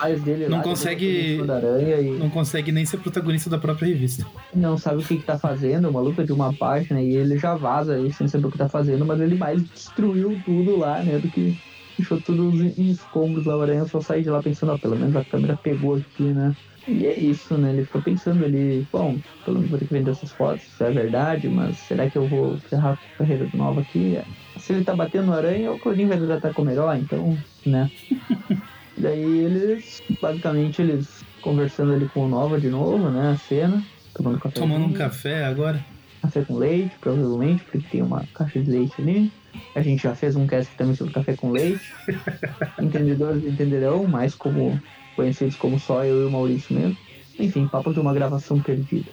Não 0.48 0.58
lá, 0.58 0.62
consegue. 0.62 1.36
E... 1.36 2.18
Não 2.18 2.30
consegue 2.30 2.70
nem 2.70 2.86
ser 2.86 2.98
protagonista 2.98 3.50
da 3.50 3.58
própria 3.58 3.88
revista. 3.88 4.24
Não 4.54 4.78
sabe 4.78 5.02
o 5.02 5.04
que, 5.04 5.16
que 5.16 5.24
tá 5.24 5.36
fazendo, 5.36 5.88
uma 5.88 6.00
luta 6.00 6.24
de 6.24 6.32
uma 6.32 6.54
página, 6.54 7.02
e 7.02 7.16
ele 7.16 7.36
já 7.36 7.56
vaza 7.56 7.96
aí 7.96 8.12
sem 8.12 8.28
saber 8.28 8.46
o 8.46 8.50
que 8.50 8.58
tá 8.58 8.68
fazendo, 8.68 9.04
mas 9.04 9.20
ele 9.20 9.34
mais 9.34 9.60
destruiu 9.62 10.40
tudo 10.44 10.78
lá, 10.78 11.02
né? 11.02 11.18
Do 11.18 11.28
que 11.28 11.58
deixou 11.98 12.20
tudo 12.20 12.62
em 12.62 12.90
escombros 12.90 13.44
lá, 13.44 13.56
o 13.56 13.62
Aranha 13.62 13.84
só 13.86 14.00
sai 14.00 14.22
de 14.22 14.30
lá 14.30 14.42
pensando, 14.42 14.72
ó, 14.72 14.78
pelo 14.78 14.96
menos 14.96 15.14
a 15.16 15.24
câmera 15.24 15.56
pegou 15.56 15.96
aqui, 15.96 16.22
né? 16.22 16.56
E 16.88 17.06
é 17.06 17.18
isso, 17.18 17.56
né? 17.58 17.72
Ele 17.72 17.84
ficou 17.84 18.00
pensando 18.00 18.44
ali, 18.44 18.86
bom, 18.90 19.18
pelo 19.44 19.56
menos 19.56 19.70
vou 19.70 19.78
ter 19.78 19.86
que 19.86 19.92
vender 19.92 20.12
essas 20.12 20.32
fotos, 20.32 20.66
isso 20.66 20.82
é 20.82 20.90
verdade, 20.90 21.48
mas 21.48 21.76
será 21.76 22.08
que 22.08 22.16
eu 22.16 22.26
vou 22.26 22.56
ferrar 22.58 22.94
a 22.94 23.18
carreira 23.18 23.48
nova 23.52 23.82
aqui? 23.82 24.18
Se 24.56 24.72
ele 24.72 24.84
tá 24.84 24.96
batendo 24.96 25.26
no 25.26 25.34
aranha, 25.34 25.72
o 25.72 25.78
Claudinho 25.78 26.08
vai 26.08 26.18
tratar 26.18 26.54
como 26.54 26.70
herói, 26.70 26.98
então, 26.98 27.36
né? 27.66 27.90
Daí 29.00 29.38
eles, 29.40 30.02
basicamente, 30.20 30.82
eles 30.82 31.24
conversando 31.40 31.92
ali 31.92 32.08
com 32.08 32.26
o 32.26 32.28
Nova 32.28 32.60
de 32.60 32.68
novo, 32.68 33.10
né? 33.10 33.30
A 33.30 33.36
cena, 33.36 33.82
tomando 34.14 34.38
café. 34.38 34.60
Tomando 34.60 34.86
um 34.86 34.92
café 34.92 35.44
agora? 35.44 35.84
Café 36.20 36.42
com 36.42 36.56
leite, 36.56 36.94
provavelmente, 37.00 37.64
porque 37.64 37.78
tem 37.90 38.02
uma 38.02 38.24
caixa 38.34 38.60
de 38.60 38.70
leite 38.70 38.92
ali. 38.98 39.32
A 39.74 39.80
gente 39.80 40.02
já 40.02 40.14
fez 40.14 40.36
um 40.36 40.46
cast 40.46 40.74
também 40.76 40.94
sobre 40.94 41.14
café 41.14 41.34
com 41.34 41.50
leite. 41.50 41.94
Entendedores 42.78 43.44
entenderão, 43.44 44.06
mais 44.06 44.34
como 44.34 44.80
conhecidos 45.16 45.56
como 45.56 45.78
só 45.78 46.04
eu 46.04 46.22
e 46.22 46.26
o 46.26 46.30
Maurício 46.30 46.74
mesmo. 46.74 46.96
Enfim, 47.38 47.66
papo 47.66 47.92
de 47.92 48.00
uma 48.00 48.12
gravação 48.12 48.60
perdida. 48.60 49.10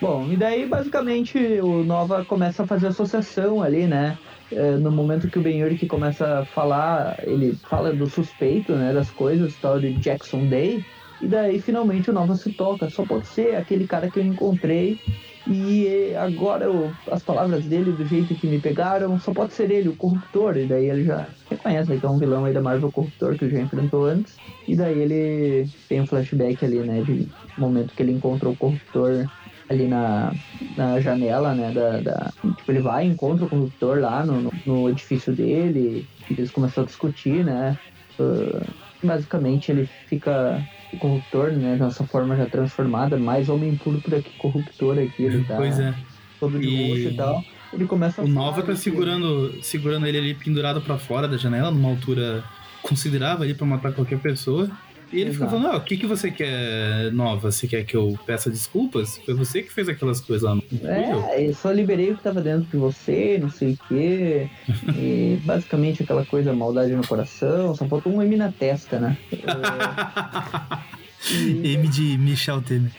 Bom, 0.00 0.28
e 0.30 0.36
daí 0.36 0.66
basicamente 0.66 1.38
o 1.60 1.84
Nova 1.84 2.24
começa 2.24 2.62
a 2.62 2.66
fazer 2.66 2.88
associação 2.88 3.62
ali, 3.62 3.86
né? 3.86 4.18
É, 4.52 4.72
no 4.72 4.90
momento 4.90 5.28
que 5.28 5.38
o 5.38 5.42
Ben 5.42 5.62
Urich 5.62 5.86
começa 5.86 6.40
a 6.40 6.44
falar, 6.44 7.18
ele 7.22 7.54
fala 7.68 7.92
do 7.92 8.06
suspeito, 8.06 8.72
né, 8.72 8.92
das 8.92 9.10
coisas, 9.10 9.54
tal 9.56 9.78
de 9.78 9.92
Jackson 9.94 10.46
Day, 10.46 10.84
e 11.20 11.26
daí 11.26 11.60
finalmente 11.60 12.10
o 12.10 12.12
Nova 12.12 12.34
se 12.34 12.52
toca, 12.52 12.88
só 12.90 13.04
pode 13.04 13.26
ser 13.26 13.54
aquele 13.54 13.86
cara 13.86 14.10
que 14.10 14.18
eu 14.18 14.24
encontrei 14.24 14.98
e 15.46 16.14
agora 16.16 16.66
eu, 16.66 16.92
as 17.10 17.22
palavras 17.22 17.64
dele, 17.64 17.92
do 17.92 18.04
jeito 18.04 18.34
que 18.34 18.46
me 18.46 18.60
pegaram, 18.60 19.18
só 19.18 19.32
pode 19.32 19.52
ser 19.52 19.70
ele, 19.70 19.88
o 19.88 19.96
corruptor. 19.96 20.56
E 20.56 20.66
daí 20.66 20.88
ele 20.88 21.04
já 21.04 21.26
reconhece 21.48 21.96
que 21.96 22.06
é 22.06 22.08
um 22.08 22.18
vilão 22.18 22.44
aí 22.44 22.52
da 22.52 22.60
Marvel 22.60 22.92
Corruptor 22.92 23.36
que 23.36 23.48
já 23.48 23.60
enfrentou 23.60 24.04
antes. 24.04 24.36
E 24.68 24.76
daí 24.76 24.98
ele 24.98 25.68
tem 25.88 26.00
um 26.00 26.06
flashback 26.06 26.64
ali, 26.64 26.78
né? 26.80 27.02
De 27.02 27.26
momento 27.56 27.94
que 27.94 28.02
ele 28.02 28.12
encontrou 28.12 28.52
o 28.52 28.56
corruptor 28.56 29.26
ali 29.70 29.86
na, 29.86 30.34
na 30.76 31.00
janela, 31.00 31.54
né? 31.54 31.70
Da, 31.72 32.00
da, 32.00 32.32
tipo, 32.56 32.70
ele 32.70 32.80
vai 32.80 33.06
e 33.06 33.10
encontra 33.10 33.46
o 33.46 33.48
corruptor 33.48 34.00
lá 34.00 34.26
no, 34.26 34.42
no, 34.42 34.52
no 34.66 34.88
edifício 34.90 35.32
dele. 35.32 36.06
E 36.28 36.32
eles 36.34 36.50
começam 36.50 36.82
a 36.82 36.86
discutir, 36.86 37.44
né? 37.44 37.78
Uh, 38.18 38.66
basicamente 39.02 39.70
ele 39.70 39.88
fica 40.08 40.62
o 40.92 40.98
corruptor, 40.98 41.52
né? 41.52 41.76
Dessa 41.76 42.04
forma 42.04 42.36
já 42.36 42.46
transformada, 42.46 43.16
mais 43.16 43.48
homem 43.48 43.76
púrpura 43.76 44.20
que 44.20 44.36
corruptor 44.38 44.98
aqui, 44.98 45.22
ele 45.22 45.44
tá 45.44 45.56
pois 45.56 45.78
é. 45.78 45.94
todo 46.40 46.58
de 46.58 46.66
e... 46.66 46.88
roxo 46.88 47.14
e 47.14 47.16
tal. 47.16 47.44
Ele 47.72 47.86
começa 47.86 48.20
a 48.20 48.24
O 48.24 48.28
Nova 48.28 48.62
tá 48.64 48.74
segurando, 48.74 49.52
que... 49.52 49.66
segurando 49.66 50.04
ele 50.04 50.18
ali 50.18 50.34
pendurado 50.34 50.80
para 50.80 50.98
fora 50.98 51.28
da 51.28 51.36
janela, 51.36 51.70
numa 51.70 51.88
altura 51.88 52.42
considerável 52.82 53.44
ali 53.44 53.54
para 53.54 53.66
matar 53.66 53.92
qualquer 53.92 54.18
pessoa. 54.18 54.68
E 55.12 55.20
ele 55.20 55.30
Exato. 55.30 55.34
fica 55.34 55.48
falando, 55.48 55.74
ah, 55.74 55.76
o 55.76 55.80
que, 55.80 55.96
que 55.96 56.06
você 56.06 56.30
quer 56.30 57.10
nova? 57.12 57.50
Você 57.50 57.66
quer 57.66 57.84
que 57.84 57.96
eu 57.96 58.16
peça 58.24 58.48
desculpas? 58.48 59.18
Foi 59.24 59.34
você 59.34 59.62
que 59.62 59.72
fez 59.72 59.88
aquelas 59.88 60.20
coisas 60.20 60.42
lá, 60.42 60.54
não 60.54 60.62
É, 60.88 61.48
eu 61.48 61.54
só 61.54 61.72
liberei 61.72 62.12
o 62.12 62.16
que 62.16 62.22
tava 62.22 62.40
dentro 62.40 62.68
de 62.70 62.76
você, 62.76 63.38
não 63.40 63.50
sei 63.50 63.72
o 63.72 63.78
quê. 63.88 64.48
e 64.96 65.38
basicamente 65.44 66.02
aquela 66.02 66.24
coisa, 66.24 66.52
maldade 66.52 66.92
no 66.92 67.06
coração, 67.06 67.74
só 67.74 67.86
faltou 67.86 68.12
um 68.12 68.22
M 68.22 68.36
na 68.36 68.52
testa, 68.52 69.00
né? 69.00 69.16
e... 69.32 69.42
M 71.74 71.88
de 71.88 72.16
Michel 72.16 72.62
Temer. 72.62 72.92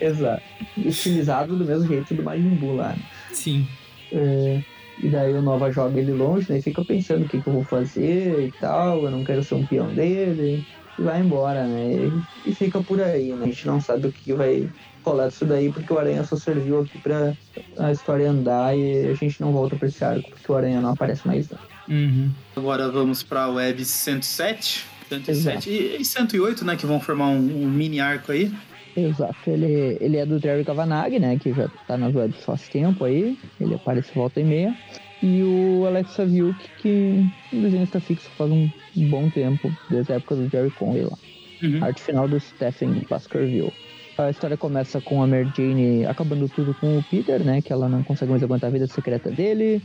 Exato. 0.00 0.42
Estilizado 0.76 1.56
do 1.56 1.64
mesmo 1.64 1.86
jeito 1.86 2.14
do 2.14 2.22
Majin 2.22 2.48
Buu 2.50 2.76
lá. 2.76 2.90
Né? 2.90 2.98
Sim. 3.32 3.66
É... 4.12 4.62
E 5.02 5.08
daí 5.08 5.32
o 5.32 5.42
Nova 5.42 5.70
joga 5.72 5.98
ele 5.98 6.12
longe, 6.12 6.50
né? 6.50 6.58
E 6.58 6.62
fica 6.62 6.84
pensando 6.84 7.24
o 7.24 7.28
que, 7.28 7.40
que 7.40 7.46
eu 7.46 7.52
vou 7.52 7.64
fazer 7.64 8.46
e 8.46 8.52
tal, 8.60 9.02
eu 9.02 9.10
não 9.10 9.24
quero 9.24 9.42
ser 9.42 9.56
um 9.56 9.66
peão 9.66 9.92
dele. 9.92 10.64
E 10.98 11.02
vai 11.02 11.20
embora, 11.20 11.64
né? 11.64 12.10
E, 12.46 12.50
e 12.50 12.54
fica 12.54 12.80
por 12.80 13.00
aí, 13.00 13.32
né? 13.32 13.44
A 13.44 13.46
gente 13.46 13.66
não 13.66 13.80
sabe 13.80 14.06
o 14.06 14.12
que, 14.12 14.22
que 14.22 14.32
vai 14.32 14.68
rolar 15.04 15.28
disso 15.28 15.44
daí, 15.44 15.72
porque 15.72 15.92
o 15.92 15.98
Aranha 15.98 16.22
só 16.22 16.36
serviu 16.36 16.80
aqui 16.80 16.98
pra 16.98 17.34
a 17.78 17.90
história 17.90 18.30
andar 18.30 18.76
e 18.76 19.08
a 19.08 19.14
gente 19.14 19.40
não 19.40 19.52
volta 19.52 19.74
pra 19.74 19.88
esse 19.88 20.04
arco, 20.04 20.30
porque 20.30 20.52
o 20.52 20.54
Aranha 20.54 20.80
não 20.80 20.90
aparece 20.90 21.26
mais. 21.26 21.48
Não. 21.50 21.58
Uhum. 21.88 22.30
Agora 22.56 22.88
vamos 22.88 23.22
pra 23.22 23.48
Web 23.48 23.84
107. 23.84 24.86
107 25.08 25.68
e, 25.68 25.96
e 26.00 26.04
108, 26.04 26.64
né? 26.64 26.76
Que 26.76 26.86
vão 26.86 27.00
formar 27.00 27.26
um, 27.26 27.64
um 27.64 27.68
mini 27.68 28.00
arco 28.00 28.32
aí. 28.32 28.52
Exato, 28.96 29.50
ele, 29.50 29.96
ele 30.00 30.16
é 30.18 30.26
do 30.26 30.38
Jerry 30.38 30.64
Kavanagh, 30.64 31.18
né? 31.18 31.38
Que 31.38 31.52
já 31.52 31.68
tá 31.86 31.96
nas 31.96 32.14
webs 32.14 32.44
faz 32.44 32.68
tempo 32.68 33.04
aí. 33.04 33.38
Ele 33.60 33.74
aparece 33.74 34.14
volta 34.14 34.40
e 34.40 34.44
meia. 34.44 34.76
E 35.22 35.42
o 35.42 35.86
Alex 35.86 36.10
Saviuk, 36.10 36.58
que 36.78 37.24
o 37.52 37.60
desenho 37.60 37.84
está 37.84 38.00
fixo 38.00 38.28
faz 38.36 38.50
um 38.50 38.68
bom 39.08 39.30
tempo, 39.30 39.70
desde 39.88 40.12
a 40.12 40.16
época 40.16 40.34
do 40.34 40.48
Jerry 40.48 40.70
Conway 40.72 41.04
lá. 41.04 41.16
Uhum. 41.62 41.84
Arte 41.84 42.02
final 42.02 42.26
do 42.26 42.40
Stephen 42.40 43.06
Baskerville. 43.08 43.72
A 44.18 44.30
história 44.30 44.56
começa 44.56 45.00
com 45.00 45.22
a 45.22 45.26
Mary 45.26 45.50
Jane 45.56 46.04
acabando 46.04 46.48
tudo 46.48 46.74
com 46.74 46.98
o 46.98 47.02
Peter, 47.04 47.42
né? 47.42 47.62
Que 47.62 47.72
ela 47.72 47.88
não 47.88 48.02
consegue 48.02 48.30
mais 48.30 48.42
aguentar 48.42 48.68
a 48.68 48.72
vida 48.72 48.86
secreta 48.86 49.30
dele. 49.30 49.80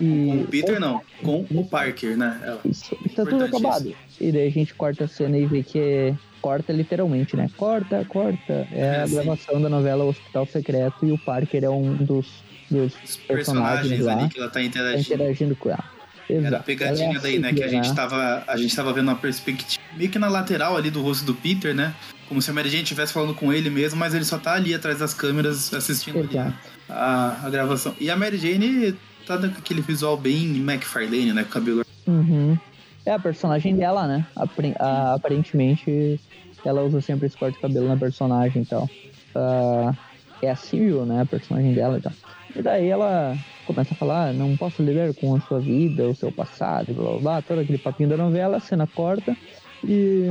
e... 0.00 0.26
Com 0.26 0.42
o 0.42 0.46
Peter 0.48 0.80
não, 0.80 1.00
com 1.22 1.46
o 1.50 1.64
Parker, 1.64 2.16
né? 2.16 2.40
É 2.42 2.68
isso, 2.68 2.94
tá 3.14 3.24
tudo 3.24 3.44
acabado. 3.44 3.94
E 4.20 4.32
daí 4.32 4.48
a 4.48 4.50
gente 4.50 4.74
corta 4.74 5.04
a 5.04 5.08
cena 5.08 5.38
e 5.38 5.46
vê 5.46 5.62
que 5.62 5.78
é... 5.78 6.14
Corta 6.40 6.72
literalmente, 6.72 7.36
né? 7.36 7.50
Corta, 7.56 8.04
corta. 8.08 8.66
É, 8.72 9.02
a 9.02 9.06
gravação 9.06 9.60
da 9.60 9.68
novela 9.68 10.04
Hospital 10.04 10.46
Secreto 10.46 11.06
e 11.06 11.12
o 11.12 11.18
Parker 11.18 11.64
é 11.64 11.70
um 11.70 11.94
dos, 11.94 12.26
dos 12.70 12.94
personagens, 12.94 13.26
personagens 13.26 14.00
lá, 14.00 14.12
ali 14.14 14.28
que 14.28 14.38
ela 14.38 14.48
tá 14.48 14.62
interagindo. 14.62 15.08
Tá 15.08 15.14
interagindo 15.14 15.56
com 15.56 15.68
ela. 15.70 16.00
Exato. 16.30 16.46
Era 16.46 16.56
a 16.58 16.62
pegadinha 16.62 17.16
é 17.16 17.20
daí, 17.20 17.38
né? 17.38 17.52
Que 17.52 17.62
a 17.62 17.68
gente, 17.68 17.88
né? 17.88 17.94
tava, 17.94 18.44
a 18.46 18.56
gente 18.56 18.74
tava 18.74 18.92
vendo 18.92 19.08
uma 19.08 19.16
perspectiva 19.16 19.82
meio 19.96 20.10
que 20.10 20.18
na 20.18 20.28
lateral 20.28 20.76
ali 20.76 20.90
do 20.90 21.02
rosto 21.02 21.24
do 21.24 21.34
Peter, 21.34 21.74
né? 21.74 21.94
Como 22.28 22.40
se 22.40 22.50
a 22.50 22.54
Mary 22.54 22.68
Jane 22.68 22.84
estivesse 22.84 23.12
falando 23.12 23.34
com 23.34 23.52
ele 23.52 23.68
mesmo, 23.68 23.98
mas 23.98 24.14
ele 24.14 24.24
só 24.24 24.38
tá 24.38 24.54
ali 24.54 24.72
atrás 24.72 25.00
das 25.00 25.12
câmeras 25.12 25.74
assistindo 25.74 26.28
a, 26.88 27.40
a, 27.44 27.50
gravação. 27.50 27.94
E 27.98 28.08
a 28.08 28.16
Mary 28.16 28.36
Jane 28.36 28.94
tá 29.26 29.36
com 29.36 29.46
aquele 29.46 29.80
visual 29.80 30.16
bem 30.16 30.56
McFarlane, 30.56 31.32
né? 31.32 31.42
Com 31.42 31.50
cabelo. 31.50 31.84
Uhum. 32.06 32.56
É 33.04 33.12
a 33.12 33.18
personagem 33.18 33.76
dela, 33.76 34.06
né? 34.06 34.26
Aparentemente 35.14 36.20
ela 36.64 36.82
usa 36.82 37.00
sempre 37.00 37.26
esse 37.26 37.36
corte 37.36 37.54
de 37.54 37.62
cabelo 37.62 37.88
na 37.88 37.96
personagem 37.96 38.60
e 38.60 38.64
então. 38.64 38.88
tal. 39.32 39.90
Uh, 39.90 39.96
é 40.42 40.50
a 40.50 40.56
Civil, 40.56 41.04
né? 41.04 41.22
A 41.22 41.26
personagem 41.26 41.72
dela 41.72 41.98
e 41.98 42.00
tal. 42.00 42.12
E 42.54 42.62
daí 42.62 42.88
ela 42.88 43.36
começa 43.66 43.94
a 43.94 43.96
falar, 43.96 44.32
não 44.32 44.56
posso 44.56 44.82
lidar 44.82 45.14
com 45.14 45.36
a 45.36 45.40
sua 45.40 45.60
vida, 45.60 46.08
o 46.08 46.14
seu 46.14 46.32
passado, 46.32 46.92
blá 46.92 47.10
blá 47.10 47.18
blá, 47.20 47.42
todo 47.42 47.60
aquele 47.60 47.78
papinho 47.78 48.08
da 48.08 48.16
novela, 48.16 48.56
a 48.56 48.60
cena 48.60 48.86
corta 48.86 49.36
e 49.84 50.26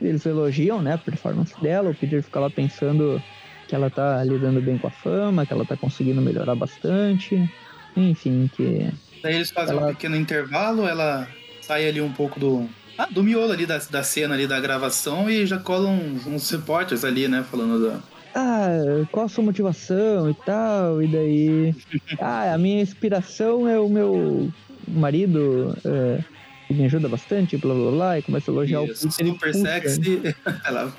eles 0.00 0.26
elogiam, 0.26 0.82
né, 0.82 0.94
a 0.94 0.98
performance 0.98 1.54
dela, 1.60 1.90
o 1.90 1.94
Peter 1.94 2.22
fica 2.22 2.40
lá 2.40 2.50
pensando 2.50 3.22
que 3.68 3.74
ela 3.74 3.88
tá 3.88 4.24
lidando 4.24 4.60
bem 4.60 4.76
com 4.76 4.88
a 4.88 4.90
fama, 4.90 5.46
que 5.46 5.52
ela 5.52 5.64
tá 5.64 5.76
conseguindo 5.76 6.20
melhorar 6.20 6.56
bastante, 6.56 7.48
enfim, 7.96 8.50
que... 8.54 8.90
Daí 9.22 9.36
eles 9.36 9.52
fazem 9.52 9.76
ela... 9.76 9.86
um 9.86 9.94
pequeno 9.94 10.16
intervalo, 10.16 10.88
ela 10.88 11.28
sai 11.62 11.88
ali 11.88 12.00
um 12.00 12.12
pouco 12.12 12.38
do, 12.38 12.68
ah, 12.98 13.08
do 13.10 13.24
miolo 13.24 13.52
ali 13.52 13.64
da, 13.64 13.78
da 13.78 14.02
cena 14.02 14.34
ali 14.34 14.46
da 14.46 14.60
gravação 14.60 15.30
e 15.30 15.46
já 15.46 15.58
colam 15.58 15.94
uns, 15.94 16.26
uns 16.26 16.50
repórteres 16.50 17.04
ali, 17.04 17.26
né, 17.26 17.42
falando 17.50 17.88
da, 17.88 18.00
ah, 18.34 19.06
qual 19.10 19.26
a 19.26 19.28
sua 19.28 19.44
motivação 19.44 20.30
e 20.30 20.34
tal, 20.34 21.02
e 21.02 21.06
daí, 21.06 21.74
ah, 22.20 22.54
a 22.54 22.58
minha 22.58 22.82
inspiração 22.82 23.68
é 23.68 23.78
o 23.78 23.88
meu 23.88 24.50
marido, 24.88 25.76
é, 25.84 26.24
que 26.66 26.74
me 26.74 26.86
ajuda 26.86 27.08
bastante, 27.08 27.56
blá 27.58 27.74
blá 27.74 27.90
blá, 27.90 28.18
e 28.18 28.22
começa 28.22 28.50
a 28.50 28.54
elogiar 28.54 28.84
Isso, 28.84 29.08
o. 29.08 29.12
Super 29.12 29.54
sexy. 29.54 30.34
ela, 30.64 30.92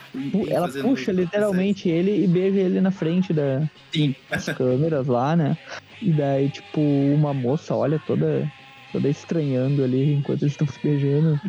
ela 0.48 0.70
puxa 0.70 1.12
literalmente 1.12 1.90
ele 1.90 2.24
e 2.24 2.28
beija 2.28 2.60
ele 2.60 2.80
na 2.80 2.92
frente 2.92 3.34
da, 3.34 3.68
Sim. 3.92 4.16
das 4.30 4.46
câmeras 4.46 5.08
lá, 5.08 5.36
né? 5.36 5.58
E 6.02 6.12
daí, 6.12 6.50
tipo, 6.50 6.80
uma 6.80 7.34
moça 7.34 7.76
olha 7.76 8.00
toda, 8.06 8.50
toda 8.94 9.10
estranhando 9.10 9.84
ali 9.84 10.14
enquanto 10.14 10.44
eles 10.44 10.54
estão 10.54 10.68
se 10.68 10.80
beijando 10.82 11.40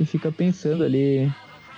e 0.00 0.04
fica 0.04 0.32
pensando 0.32 0.82
ali 0.82 1.30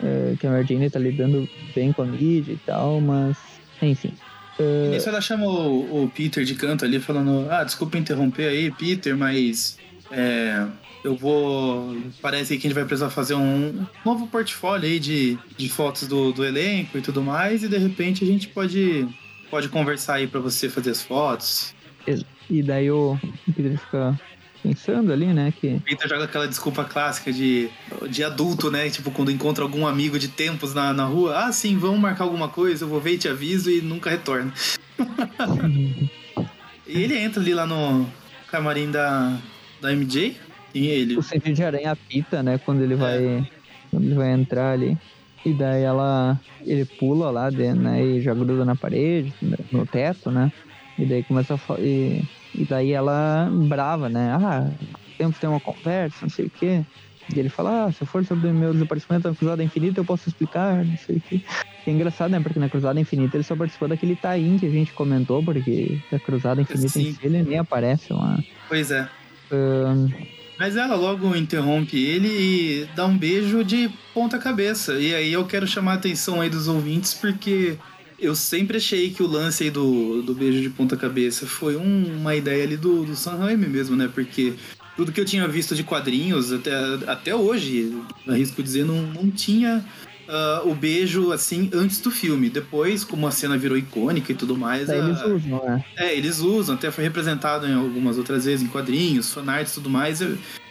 é, 0.02 0.35
que 0.38 0.46
a 0.46 0.50
Mary 0.50 0.66
Jane 0.66 0.88
tá 0.88 0.98
lidando 0.98 1.48
bem 1.74 1.92
com 1.92 2.02
a 2.02 2.07
mídia 2.07 2.52
e 2.52 2.59
tal, 2.64 3.00
mas 3.00 3.37
enfim. 3.83 4.14
Uh... 4.59 4.87
E 4.87 4.88
nisso 4.90 5.09
ela 5.09 5.20
chama 5.20 5.46
o, 5.46 6.04
o, 6.04 6.09
Peter 6.09 6.44
de 6.44 6.54
canto 6.54 6.85
ali, 6.85 6.98
falando: 7.00 7.46
Ah, 7.50 7.64
desculpa 7.64 7.98
interromper 7.98 8.48
aí, 8.48 8.70
Peter, 8.70 9.16
mas. 9.16 9.78
É, 10.11 10.66
eu 11.04 11.14
vou. 11.14 11.96
Parece 12.20 12.54
que 12.57 12.66
a 12.66 12.68
gente 12.68 12.74
vai 12.74 12.85
precisar 12.85 13.11
fazer 13.11 13.35
um 13.35 13.87
novo 14.04 14.26
portfólio 14.26 14.88
aí 14.88 14.98
de, 14.98 15.38
de 15.57 15.68
fotos 15.68 16.09
do, 16.09 16.33
do 16.33 16.44
elenco 16.44 16.98
e 16.98 17.00
tudo 17.00 17.22
mais, 17.22 17.62
e 17.62 17.68
de 17.68 17.78
repente 17.78 18.24
a 18.24 18.26
gente 18.26 18.48
pode, 18.48 19.07
pode 19.50 19.68
conversar 19.68 20.14
aí 20.14 20.26
para 20.26 20.40
você 20.40 20.68
fazer 20.68 20.90
as 20.90 21.02
fotos. 21.02 21.74
E 22.50 22.62
daí 22.62 22.90
o 22.90 23.18
Peter 23.54 23.78
fica 23.78 24.18
pensando 24.62 25.12
ali, 25.12 25.27
né? 25.27 25.53
Que... 25.59 25.81
Peter 25.81 26.09
joga 26.09 26.25
aquela 26.25 26.47
desculpa 26.47 26.85
clássica 26.85 27.33
de, 27.33 27.68
de 28.09 28.25
adulto, 28.25 28.71
né? 28.71 28.88
Tipo, 28.90 29.11
quando 29.11 29.31
encontra 29.31 29.64
algum 29.64 29.87
amigo 29.87 30.18
de 30.18 30.29
tempos 30.29 30.75
na, 30.75 30.92
na 30.92 31.05
rua, 31.05 31.47
ah, 31.47 31.53
sim, 31.53 31.77
vamos 31.79 32.01
marcar 32.01 32.25
alguma 32.25 32.49
coisa, 32.49 32.85
eu 32.85 32.88
vou 32.88 33.01
ver 33.01 33.14
e 33.14 33.18
te 33.18 33.29
aviso 33.29 33.71
e 33.71 33.81
nunca 33.81 34.11
retorna. 34.11 34.53
e 36.87 37.03
ele 37.03 37.16
entra 37.16 37.40
ali 37.40 37.55
lá 37.55 37.66
no 37.66 38.07
camarim 38.51 38.90
da, 38.90 39.38
da 39.81 39.92
MJ 39.92 40.37
e 40.75 40.87
ele. 40.87 41.16
O 41.16 41.23
sentido 41.23 41.55
de 41.55 41.64
aranha 41.64 41.92
apita, 41.92 42.42
né? 42.42 42.59
Quando 42.59 42.83
ele 42.83 42.94
é. 42.94 42.97
vai. 42.97 43.51
Quando 43.90 44.05
ele 44.05 44.14
vai 44.14 44.33
entrar 44.33 44.73
ali. 44.73 44.97
E 45.44 45.53
daí 45.53 45.83
ela. 45.83 46.38
Ele 46.64 46.85
pula 46.85 47.31
lá 47.31 47.51
dentro, 47.51 47.83
né? 47.83 48.05
E 48.05 48.21
já 48.21 48.35
gruda 48.35 48.64
na 48.64 48.77
parede, 48.77 49.33
no 49.73 49.87
teto, 49.87 50.31
né? 50.31 50.53
E 50.99 51.05
daí 51.05 51.23
começa 51.23 51.55
a. 51.55 51.81
E 51.81 52.23
e 52.59 52.64
daí 52.64 52.92
ela, 52.92 53.49
brava, 53.51 54.09
né? 54.09 54.33
Ah, 54.33 54.68
temos 55.16 55.37
que 55.37 55.40
ter 55.40 55.47
uma 55.47 55.61
conversa, 55.61 56.18
não 56.23 56.29
sei 56.29 56.47
o 56.47 56.51
quê. 56.51 56.85
E 57.35 57.38
ele 57.38 57.49
fala, 57.49 57.85
ah, 57.85 57.92
se 57.92 58.05
for 58.05 58.25
sobre 58.25 58.49
o 58.49 58.55
meu 58.55 58.73
desaparecimento 58.73 59.29
na 59.29 59.35
Cruzada 59.35 59.62
Infinita, 59.62 60.01
eu 60.01 60.05
posso 60.05 60.29
explicar, 60.29 60.85
não 60.85 60.97
sei 60.97 61.16
o 61.16 61.21
quê. 61.21 61.40
é 61.87 61.90
engraçado, 61.90 62.31
né? 62.31 62.40
Porque 62.40 62.59
na 62.59 62.68
Cruzada 62.68 62.99
Infinita 62.99 63.37
ele 63.37 63.44
só 63.44 63.55
participou 63.55 63.87
daquele 63.87 64.16
tain 64.16 64.59
que 64.59 64.66
a 64.66 64.71
gente 64.71 64.92
comentou, 64.92 65.42
porque 65.42 66.01
a 66.12 66.18
Cruzada 66.18 66.61
Infinita 66.61 66.88
Sim. 66.88 67.09
em 67.09 67.12
si 67.12 67.18
ele 67.23 67.42
nem 67.42 67.59
aparece 67.59 68.12
lá. 68.12 68.38
Pois 68.68 68.90
é. 68.90 69.09
Um... 69.53 70.09
Mas 70.59 70.75
ela 70.75 70.97
logo 70.97 71.37
interrompe 71.37 71.97
ele 71.97 72.29
e 72.29 72.88
dá 72.97 73.07
um 73.07 73.16
beijo 73.16 73.62
de 73.62 73.88
ponta 74.12 74.38
cabeça. 74.38 74.94
E 74.94 75.14
aí 75.14 75.33
eu 75.33 75.44
quero 75.44 75.68
chamar 75.68 75.92
a 75.92 75.94
atenção 75.94 76.40
aí 76.40 76.51
dos 76.51 76.66
ouvintes, 76.66 77.14
porque 77.14 77.79
eu 78.18 78.35
sempre 78.35 78.78
achei 78.78 79.11
que 79.11 79.22
o 79.22 79.26
lance 79.26 79.64
aí 79.64 79.70
do, 79.70 80.22
do 80.22 80.35
beijo 80.35 80.61
de 80.61 80.70
ponta 80.70 80.96
cabeça 80.96 81.46
foi 81.46 81.76
um, 81.76 82.16
uma 82.16 82.35
ideia 82.35 82.64
ali 82.64 82.76
do, 82.76 83.04
do 83.04 83.14
Sam 83.14 83.37
Raimi 83.37 83.68
mesmo, 83.68 83.94
né? 83.96 84.11
Porque 84.12 84.54
tudo 84.96 85.12
que 85.12 85.20
eu 85.20 85.24
tinha 85.24 85.46
visto 85.46 85.74
de 85.74 85.85
quadrinhos, 85.85 86.52
até, 86.52 86.72
até 87.07 87.35
hoje, 87.35 87.96
arrisco 88.26 88.62
dizer, 88.62 88.85
não, 88.85 89.00
não 89.02 89.31
tinha 89.31 89.85
uh, 90.28 90.68
o 90.68 90.74
beijo 90.74 91.31
assim 91.31 91.70
antes 91.72 92.00
do 92.00 92.11
filme. 92.11 92.50
Depois, 92.50 93.04
como 93.04 93.26
a 93.26 93.31
cena 93.31 93.57
virou 93.57 93.78
icônica 93.78 94.33
e 94.33 94.35
tudo 94.35 94.57
mais. 94.57 94.88
É, 94.88 94.98
eles 94.98 95.22
usam, 95.22 95.64
né? 95.64 95.85
É, 95.96 96.16
eles 96.16 96.38
usam, 96.40 96.74
até 96.74 96.90
foi 96.90 97.04
representado 97.04 97.66
em 97.66 97.74
algumas 97.74 98.18
outras 98.18 98.44
vezes 98.44 98.64
em 98.64 98.68
quadrinhos, 98.68 99.33
fanarts 99.33 99.72
e 99.72 99.74
tudo 99.76 99.88
mais. 99.88 100.20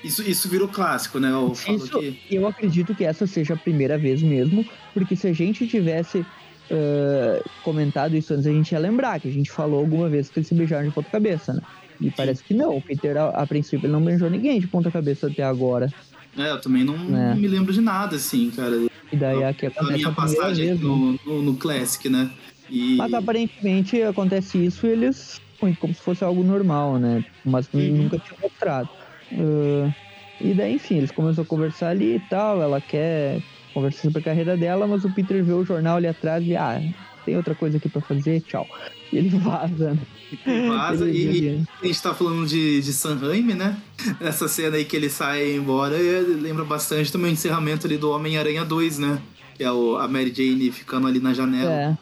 Isso, 0.03 0.21
isso 0.21 0.49
virou 0.49 0.67
clássico, 0.67 1.19
né? 1.19 1.31
Eu, 1.31 1.53
isso, 1.53 1.99
que... 1.99 2.19
eu 2.29 2.45
acredito 2.45 2.93
que 2.93 3.05
essa 3.05 3.25
seja 3.25 3.53
a 3.53 3.57
primeira 3.57 3.97
vez 3.97 4.21
mesmo, 4.21 4.65
porque 4.93 5.15
se 5.15 5.27
a 5.27 5.33
gente 5.33 5.65
tivesse 5.65 6.25
uh, 6.71 7.49
comentado 7.63 8.15
isso 8.15 8.33
antes, 8.33 8.47
a 8.47 8.51
gente 8.51 8.71
ia 8.71 8.79
lembrar 8.79 9.19
que 9.19 9.27
a 9.27 9.31
gente 9.31 9.51
falou 9.51 9.79
alguma 9.79 10.09
vez 10.09 10.29
que 10.29 10.39
eles 10.39 10.47
se 10.47 10.55
beijaram 10.55 10.87
de 10.87 10.93
ponta 10.93 11.09
cabeça, 11.09 11.53
né? 11.53 11.61
E 11.99 12.11
parece 12.11 12.43
que 12.43 12.53
não. 12.53 12.77
O 12.77 12.81
Peter, 12.81 13.17
a, 13.17 13.29
a 13.29 13.47
princípio, 13.47 13.85
ele 13.85 13.93
não 13.93 14.01
beijou 14.01 14.29
ninguém 14.29 14.59
de 14.59 14.67
ponta 14.67 14.91
cabeça 14.91 15.27
até 15.27 15.43
agora. 15.43 15.91
É, 16.37 16.51
eu 16.51 16.61
também 16.61 16.83
não, 16.83 16.95
é. 17.17 17.33
me 17.33 17.47
lembro 17.47 17.73
de 17.73 17.81
nada, 17.81 18.15
assim, 18.15 18.51
cara. 18.51 18.75
E 19.11 19.15
daí 19.15 19.43
aqui 19.43 19.65
acontece 19.65 19.93
a 19.93 19.97
minha 19.97 20.11
passagem 20.11 20.67
vez, 20.67 20.79
no, 20.79 21.13
né? 21.13 21.19
no, 21.25 21.41
no, 21.41 21.55
Classic, 21.55 22.07
né? 22.09 22.29
E... 22.69 22.95
Mas 22.97 23.13
aparentemente 23.13 24.01
acontece 24.03 24.63
isso 24.63 24.85
e 24.85 24.89
eles 24.89 25.41
como 25.79 25.93
se 25.93 26.01
fosse 26.01 26.23
algo 26.23 26.43
normal, 26.43 26.99
né? 26.99 27.25
Mas 27.43 27.67
uhum. 27.73 28.03
nunca 28.03 28.19
tinha 28.19 28.37
mostrado. 28.41 28.89
Uh, 29.31 29.91
e 30.39 30.53
daí, 30.53 30.75
enfim, 30.75 30.97
eles 30.97 31.11
começam 31.11 31.43
a 31.43 31.47
conversar 31.47 31.89
ali 31.89 32.17
e 32.17 32.19
tal. 32.29 32.61
Ela 32.61 32.79
quer 32.79 33.41
conversar 33.77 34.01
sobre 34.01 34.19
a 34.19 34.23
carreira 34.23 34.57
dela, 34.57 34.87
mas 34.87 35.05
o 35.05 35.11
Peter 35.11 35.43
vê 35.43 35.53
o 35.53 35.63
jornal 35.63 35.97
ali 35.97 36.07
atrás 36.07 36.43
e, 36.43 36.55
ah, 36.55 36.81
tem 37.23 37.37
outra 37.37 37.53
coisa 37.53 37.77
aqui 37.77 37.87
para 37.87 38.01
fazer, 38.01 38.41
tchau. 38.41 38.67
E 39.13 39.17
ele 39.17 39.29
vaza, 39.29 39.93
né? 39.93 40.67
Vaza 40.67 41.07
ele, 41.07 41.49
e, 41.49 41.63
a 41.83 41.85
gente 41.85 42.01
tá 42.01 42.13
falando 42.13 42.47
de, 42.47 42.81
de 42.81 42.91
San 42.91 43.17
Raimi, 43.17 43.53
né? 43.53 43.77
Essa 44.19 44.47
cena 44.47 44.77
aí 44.77 44.85
que 44.85 44.95
ele 44.95 45.09
sai 45.09 45.55
embora 45.55 45.95
lembra 45.95 46.65
bastante 46.65 47.11
também 47.11 47.31
o 47.31 47.33
encerramento 47.33 47.85
ali 47.85 47.97
do 47.97 48.09
Homem-Aranha 48.09 48.65
2, 48.65 48.97
né? 48.97 49.21
Que 49.55 49.63
é 49.63 49.71
o, 49.71 49.97
a 49.97 50.07
Mary 50.07 50.33
Jane 50.35 50.71
ficando 50.71 51.07
ali 51.07 51.19
na 51.19 51.33
janela 51.33 51.71
é. 51.71 51.97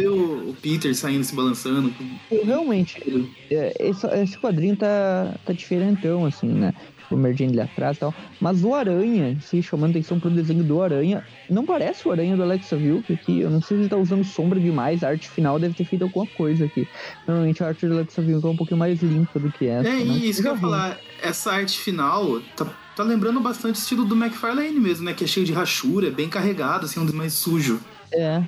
e 0.00 0.06
o, 0.08 0.50
o, 0.50 0.56
Peter 0.62 0.94
saindo 0.94 1.24
se 1.24 1.34
balançando. 1.34 1.92
Realmente, 2.30 3.30
é, 3.50 3.74
esse, 3.80 4.06
esse 4.06 4.38
quadrinho 4.38 4.76
tá, 4.76 5.34
tá 5.44 5.52
diferentão, 5.52 6.24
assim, 6.24 6.48
né? 6.48 6.72
O 7.10 7.16
Merdine 7.16 7.52
ali 7.52 7.60
atrás 7.60 7.96
e 7.96 8.00
tal. 8.00 8.14
Mas 8.40 8.64
o 8.64 8.74
Aranha, 8.74 9.38
se 9.40 9.62
chamando 9.62 9.90
atenção 9.90 10.18
pro 10.18 10.30
desenho 10.30 10.62
do 10.62 10.80
Aranha, 10.82 11.24
não 11.48 11.64
parece 11.64 12.06
o 12.06 12.12
Aranha 12.12 12.36
do 12.36 12.42
Alexa 12.42 12.76
Vilk 12.76 13.12
aqui. 13.12 13.40
Eu 13.40 13.50
não 13.50 13.60
sei 13.60 13.76
se 13.76 13.82
ele 13.82 13.88
tá 13.88 13.96
usando 13.96 14.24
sombra 14.24 14.58
demais, 14.60 15.02
a 15.02 15.08
arte 15.08 15.28
final 15.28 15.58
deve 15.58 15.74
ter 15.74 15.84
feito 15.84 16.02
alguma 16.02 16.26
coisa 16.26 16.64
aqui. 16.64 16.86
Normalmente 17.26 17.62
a 17.62 17.68
arte 17.68 17.86
do 17.86 17.94
Alexa 17.94 18.22
Vilk 18.22 18.46
é 18.46 18.50
um 18.50 18.56
pouquinho 18.56 18.78
mais 18.78 19.02
limpa 19.02 19.38
do 19.38 19.50
que 19.50 19.66
essa. 19.66 19.88
É, 19.88 20.04
né? 20.04 20.04
isso 20.04 20.42
que 20.42 20.48
eu 20.48 20.54
ia 20.54 20.60
falar, 20.60 20.98
essa 21.22 21.52
arte 21.52 21.78
final 21.78 22.40
tá, 22.56 22.66
tá 22.96 23.02
lembrando 23.02 23.40
bastante 23.40 23.76
o 23.76 23.80
estilo 23.80 24.04
do 24.04 24.16
McFarlane 24.16 24.78
mesmo, 24.78 25.04
né? 25.04 25.14
Que 25.14 25.24
é 25.24 25.26
cheio 25.26 25.46
de 25.46 25.52
rachura, 25.52 26.08
é 26.08 26.10
bem 26.10 26.28
carregado, 26.28 26.86
assim, 26.86 27.00
um 27.00 27.12
mais 27.12 27.32
sujo. 27.34 27.80
É, 28.12 28.42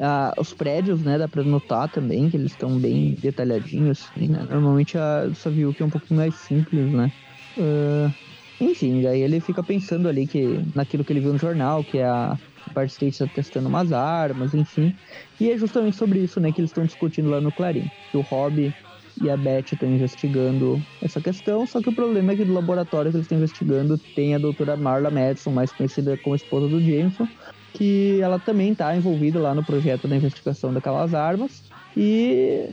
ah, 0.00 0.32
os 0.38 0.52
prédios, 0.52 1.02
né, 1.02 1.18
dá 1.18 1.28
pra 1.28 1.42
notar 1.42 1.88
também 1.88 2.30
que 2.30 2.36
eles 2.36 2.52
estão 2.52 2.78
bem 2.78 3.16
detalhadinhos, 3.20 4.08
assim, 4.10 4.28
né? 4.28 4.46
Normalmente 4.50 4.96
a 4.96 5.30
Saviuk 5.34 5.80
é 5.80 5.84
um 5.84 5.90
pouquinho 5.90 6.18
mais 6.18 6.34
simples, 6.34 6.90
né? 6.90 7.12
Uh, 7.56 8.12
enfim, 8.60 9.02
daí 9.02 9.20
ele 9.20 9.40
fica 9.40 9.62
pensando 9.62 10.08
ali 10.08 10.26
que 10.26 10.60
naquilo 10.74 11.04
que 11.04 11.12
ele 11.12 11.20
viu 11.20 11.32
no 11.32 11.38
jornal, 11.38 11.82
que 11.82 11.98
é 11.98 12.06
a 12.06 12.38
Part 12.72 12.92
State 12.92 13.12
está 13.12 13.26
testando 13.26 13.68
umas 13.68 13.92
armas, 13.92 14.54
enfim. 14.54 14.94
E 15.40 15.50
é 15.50 15.58
justamente 15.58 15.96
sobre 15.96 16.20
isso, 16.20 16.38
né, 16.40 16.52
que 16.52 16.60
eles 16.60 16.70
estão 16.70 16.84
discutindo 16.84 17.28
lá 17.28 17.40
no 17.40 17.50
Clarim. 17.50 17.90
Que 18.10 18.16
o 18.16 18.20
Rob 18.20 18.72
e 19.20 19.30
a 19.30 19.36
Beth 19.36 19.72
estão 19.72 19.88
investigando 19.88 20.80
essa 21.02 21.20
questão, 21.20 21.66
só 21.66 21.82
que 21.82 21.88
o 21.88 21.92
problema 21.92 22.32
é 22.32 22.36
que 22.36 22.44
do 22.44 22.54
laboratório 22.54 23.10
que 23.10 23.16
eles 23.16 23.26
estão 23.26 23.38
investigando 23.38 23.98
tem 24.14 24.34
a 24.34 24.38
doutora 24.38 24.76
Marla 24.76 25.10
Madison, 25.10 25.50
mais 25.50 25.70
conhecida 25.72 26.16
como 26.16 26.34
esposa 26.34 26.68
do 26.68 26.80
Jameson, 26.80 27.28
que 27.74 28.20
ela 28.20 28.38
também 28.38 28.72
está 28.72 28.96
envolvida 28.96 29.38
lá 29.38 29.54
no 29.54 29.64
projeto 29.64 30.08
da 30.08 30.16
investigação 30.16 30.72
daquelas 30.72 31.14
armas. 31.14 31.62
E 31.96 32.68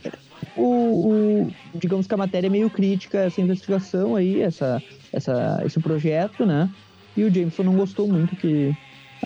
o, 0.56 0.62
o, 1.44 1.50
digamos 1.74 2.06
que 2.06 2.14
a 2.14 2.16
matéria 2.16 2.46
é 2.46 2.50
meio 2.50 2.68
crítica 2.70 3.18
essa 3.18 3.40
investigação 3.40 4.16
aí, 4.16 4.40
essa, 4.40 4.82
essa, 5.12 5.62
esse 5.64 5.78
projeto, 5.80 6.44
né? 6.46 6.68
E 7.16 7.24
o 7.24 7.32
Jameson 7.34 7.62
não 7.64 7.74
gostou 7.74 8.06
muito 8.08 8.36
que 8.36 8.74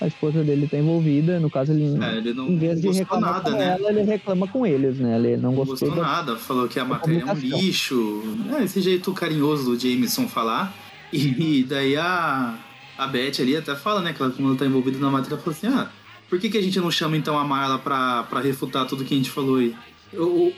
a 0.00 0.07
esposa 0.07 0.42
dele 0.42 0.66
tá 0.66 0.77
envolvida. 0.79 1.38
No 1.38 1.48
caso, 1.50 1.72
ele, 1.72 2.03
É, 2.03 2.16
ele 2.16 2.35
não 2.35 2.48
em 2.48 2.57
vez 2.59 2.81
de 2.81 2.87
gostou 2.88 3.03
reclamar 3.05 3.33
nada, 3.35 3.50
com 3.53 3.57
né? 3.57 3.77
ela, 3.79 3.90
ele 3.90 4.03
reclama 4.03 4.48
com 4.48 4.66
eles, 4.66 4.98
né? 4.98 5.16
Ele 5.16 5.37
não, 5.37 5.50
Não 5.50 5.57
gostou, 5.64 5.88
gostou 5.88 6.03
da- 6.05 6.11
nada, 6.11 6.37
falou 6.37 6.66
que 6.66 6.81
a 6.81 6.85
matéria 6.85 7.22
é 7.22 7.33
um 7.33 7.35
lixo. 7.35 8.22
É, 8.59 8.64
esse 8.64 8.81
jeito 8.81 9.12
carinhoso 9.12 9.70
do 9.77 9.79
Jameson 9.79 10.27
falar. 10.27 10.74
E 11.12 11.62
daí 11.68 11.96
a, 11.96 12.59
a 12.98 13.07
Beth 13.07 13.40
ali 13.40 13.57
até 13.57 13.77
fala, 13.77 14.00
né, 14.00 14.12
que 14.12 14.20
ela, 14.20 14.33
como 14.33 14.48
ela 14.48 14.57
tá 14.57 14.66
envolvida 14.66 14.98
na 14.98 15.11
matéria, 15.11 15.35
ela 15.35 15.42
falou 15.42 15.57
assim: 15.57 15.68
ah, 15.68 15.88
por 16.29 16.40
que, 16.40 16.48
que 16.48 16.59
a 16.59 16.62
gente 16.62 16.81
não 16.81 16.90
chama 16.90 17.16
então 17.16 17.38
a 17.38 17.44
Marla 17.44 17.79
pra, 17.79 18.24
pra 18.24 18.40
refutar 18.40 18.87
tudo 18.87 19.05
que 19.05 19.14
a 19.14 19.16
gente 19.16 19.31
falou 19.31 19.57
aí? 19.59 19.74
O, 20.14 20.53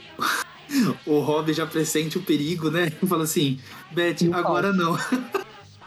o 1.05 1.19
Rob 1.19 1.51
já 1.53 1.65
pressente 1.65 2.17
o 2.17 2.21
perigo, 2.21 2.69
né? 2.69 2.89
Fala 3.07 3.23
assim: 3.23 3.59
Beth, 3.91 4.17
agora 4.33 4.73
não. 4.73 4.97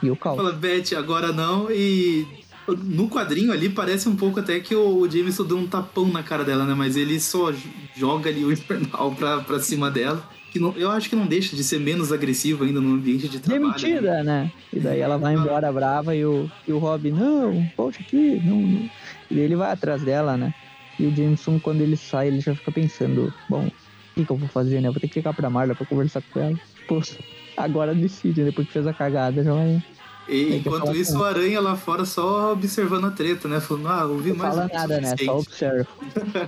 E 0.03 0.11
o 0.11 0.17
caos. 0.17 0.37
Fala, 0.37 0.53
Beth, 0.53 0.95
agora 0.97 1.33
não. 1.33 1.71
E 1.71 2.27
no 2.69 3.09
quadrinho 3.09 3.53
ali 3.53 3.69
parece 3.69 4.09
um 4.09 4.17
pouco 4.17 4.41
até 4.41 4.61
que 4.61 4.75
o 4.75 5.09
Jameson 5.11 5.45
deu 5.45 5.59
um 5.59 5.67
tapão 5.67 6.07
na 6.09 6.23
cara 6.23 6.45
dela, 6.45 6.65
né? 6.65 6.75
Mas 6.75 6.97
ele 6.97 7.19
só 7.21 7.53
joga 7.97 8.31
ali 8.31 8.45
o 8.45 8.53
infernal 8.53 9.13
pra, 9.13 9.41
pra 9.41 9.59
cima 9.61 9.91
dela. 9.91 10.23
Que 10.53 10.59
não, 10.59 10.73
eu 10.77 10.91
acho 10.91 11.09
que 11.09 11.15
não 11.15 11.27
deixa 11.27 11.55
de 11.55 11.63
ser 11.63 11.79
menos 11.79 12.11
agressivo 12.11 12.65
ainda 12.65 12.81
no 12.81 12.95
ambiente 12.95 13.29
de 13.29 13.39
trabalho. 13.39 13.69
né? 13.69 13.79
Demitida, 13.79 14.25
né? 14.25 14.53
E 14.73 14.81
daí 14.81 14.99
ela 14.99 15.17
vai 15.17 15.35
embora 15.35 15.73
brava 15.73 16.13
e 16.17 16.25
o, 16.25 16.51
e 16.67 16.73
o 16.73 16.79
Rob, 16.79 17.09
não, 17.13 17.71
volte 17.77 18.01
aqui, 18.01 18.43
não, 18.45 18.61
não. 18.61 18.91
E 19.31 19.39
ele 19.39 19.55
vai 19.55 19.71
atrás 19.71 20.03
dela, 20.03 20.37
né? 20.37 20.53
E 20.99 21.07
o 21.07 21.15
Jameson, 21.15 21.61
quando 21.61 21.83
ele 21.83 21.97
sai, 21.97 22.27
ele 22.27 22.41
já 22.41 22.53
fica 22.53 22.73
pensando, 22.73 23.33
bom, 23.49 23.71
que, 24.15 24.25
que 24.25 24.31
eu 24.31 24.37
vou 24.37 24.49
fazer, 24.49 24.81
né? 24.81 24.89
Eu 24.89 24.93
vou 24.93 25.01
ter 25.01 25.09
que 25.09 25.15
ficar 25.15 25.33
pra 25.33 25.51
Marla 25.51 25.75
pra 25.75 25.87
conversar 25.87 26.23
com 26.33 26.41
ela. 26.41 26.59
Pô, 26.89 27.01
agora 27.57 27.95
decide, 27.95 28.45
depois 28.45 28.67
que 28.67 28.73
fez 28.73 28.87
a 28.87 28.93
cagada, 28.93 29.43
já 29.43 29.53
vai. 29.53 29.83
E 30.29 30.57
enquanto 30.57 30.95
isso, 30.95 31.19
o 31.19 31.25
Aranha 31.25 31.61
lá 31.61 31.77
fora 31.77 32.05
só 32.05 32.53
observando 32.53 33.07
a 33.07 33.11
treta, 33.11 33.49
né? 33.49 33.59
Falando, 33.61 33.89
ah, 33.89 34.07
ouvi 34.07 34.31
Não 34.31 34.37
mais 34.37 34.55
fala 34.55 34.71
nada, 34.73 35.01
né? 35.01 35.15
Só 35.25 35.39
observa. 35.39 35.89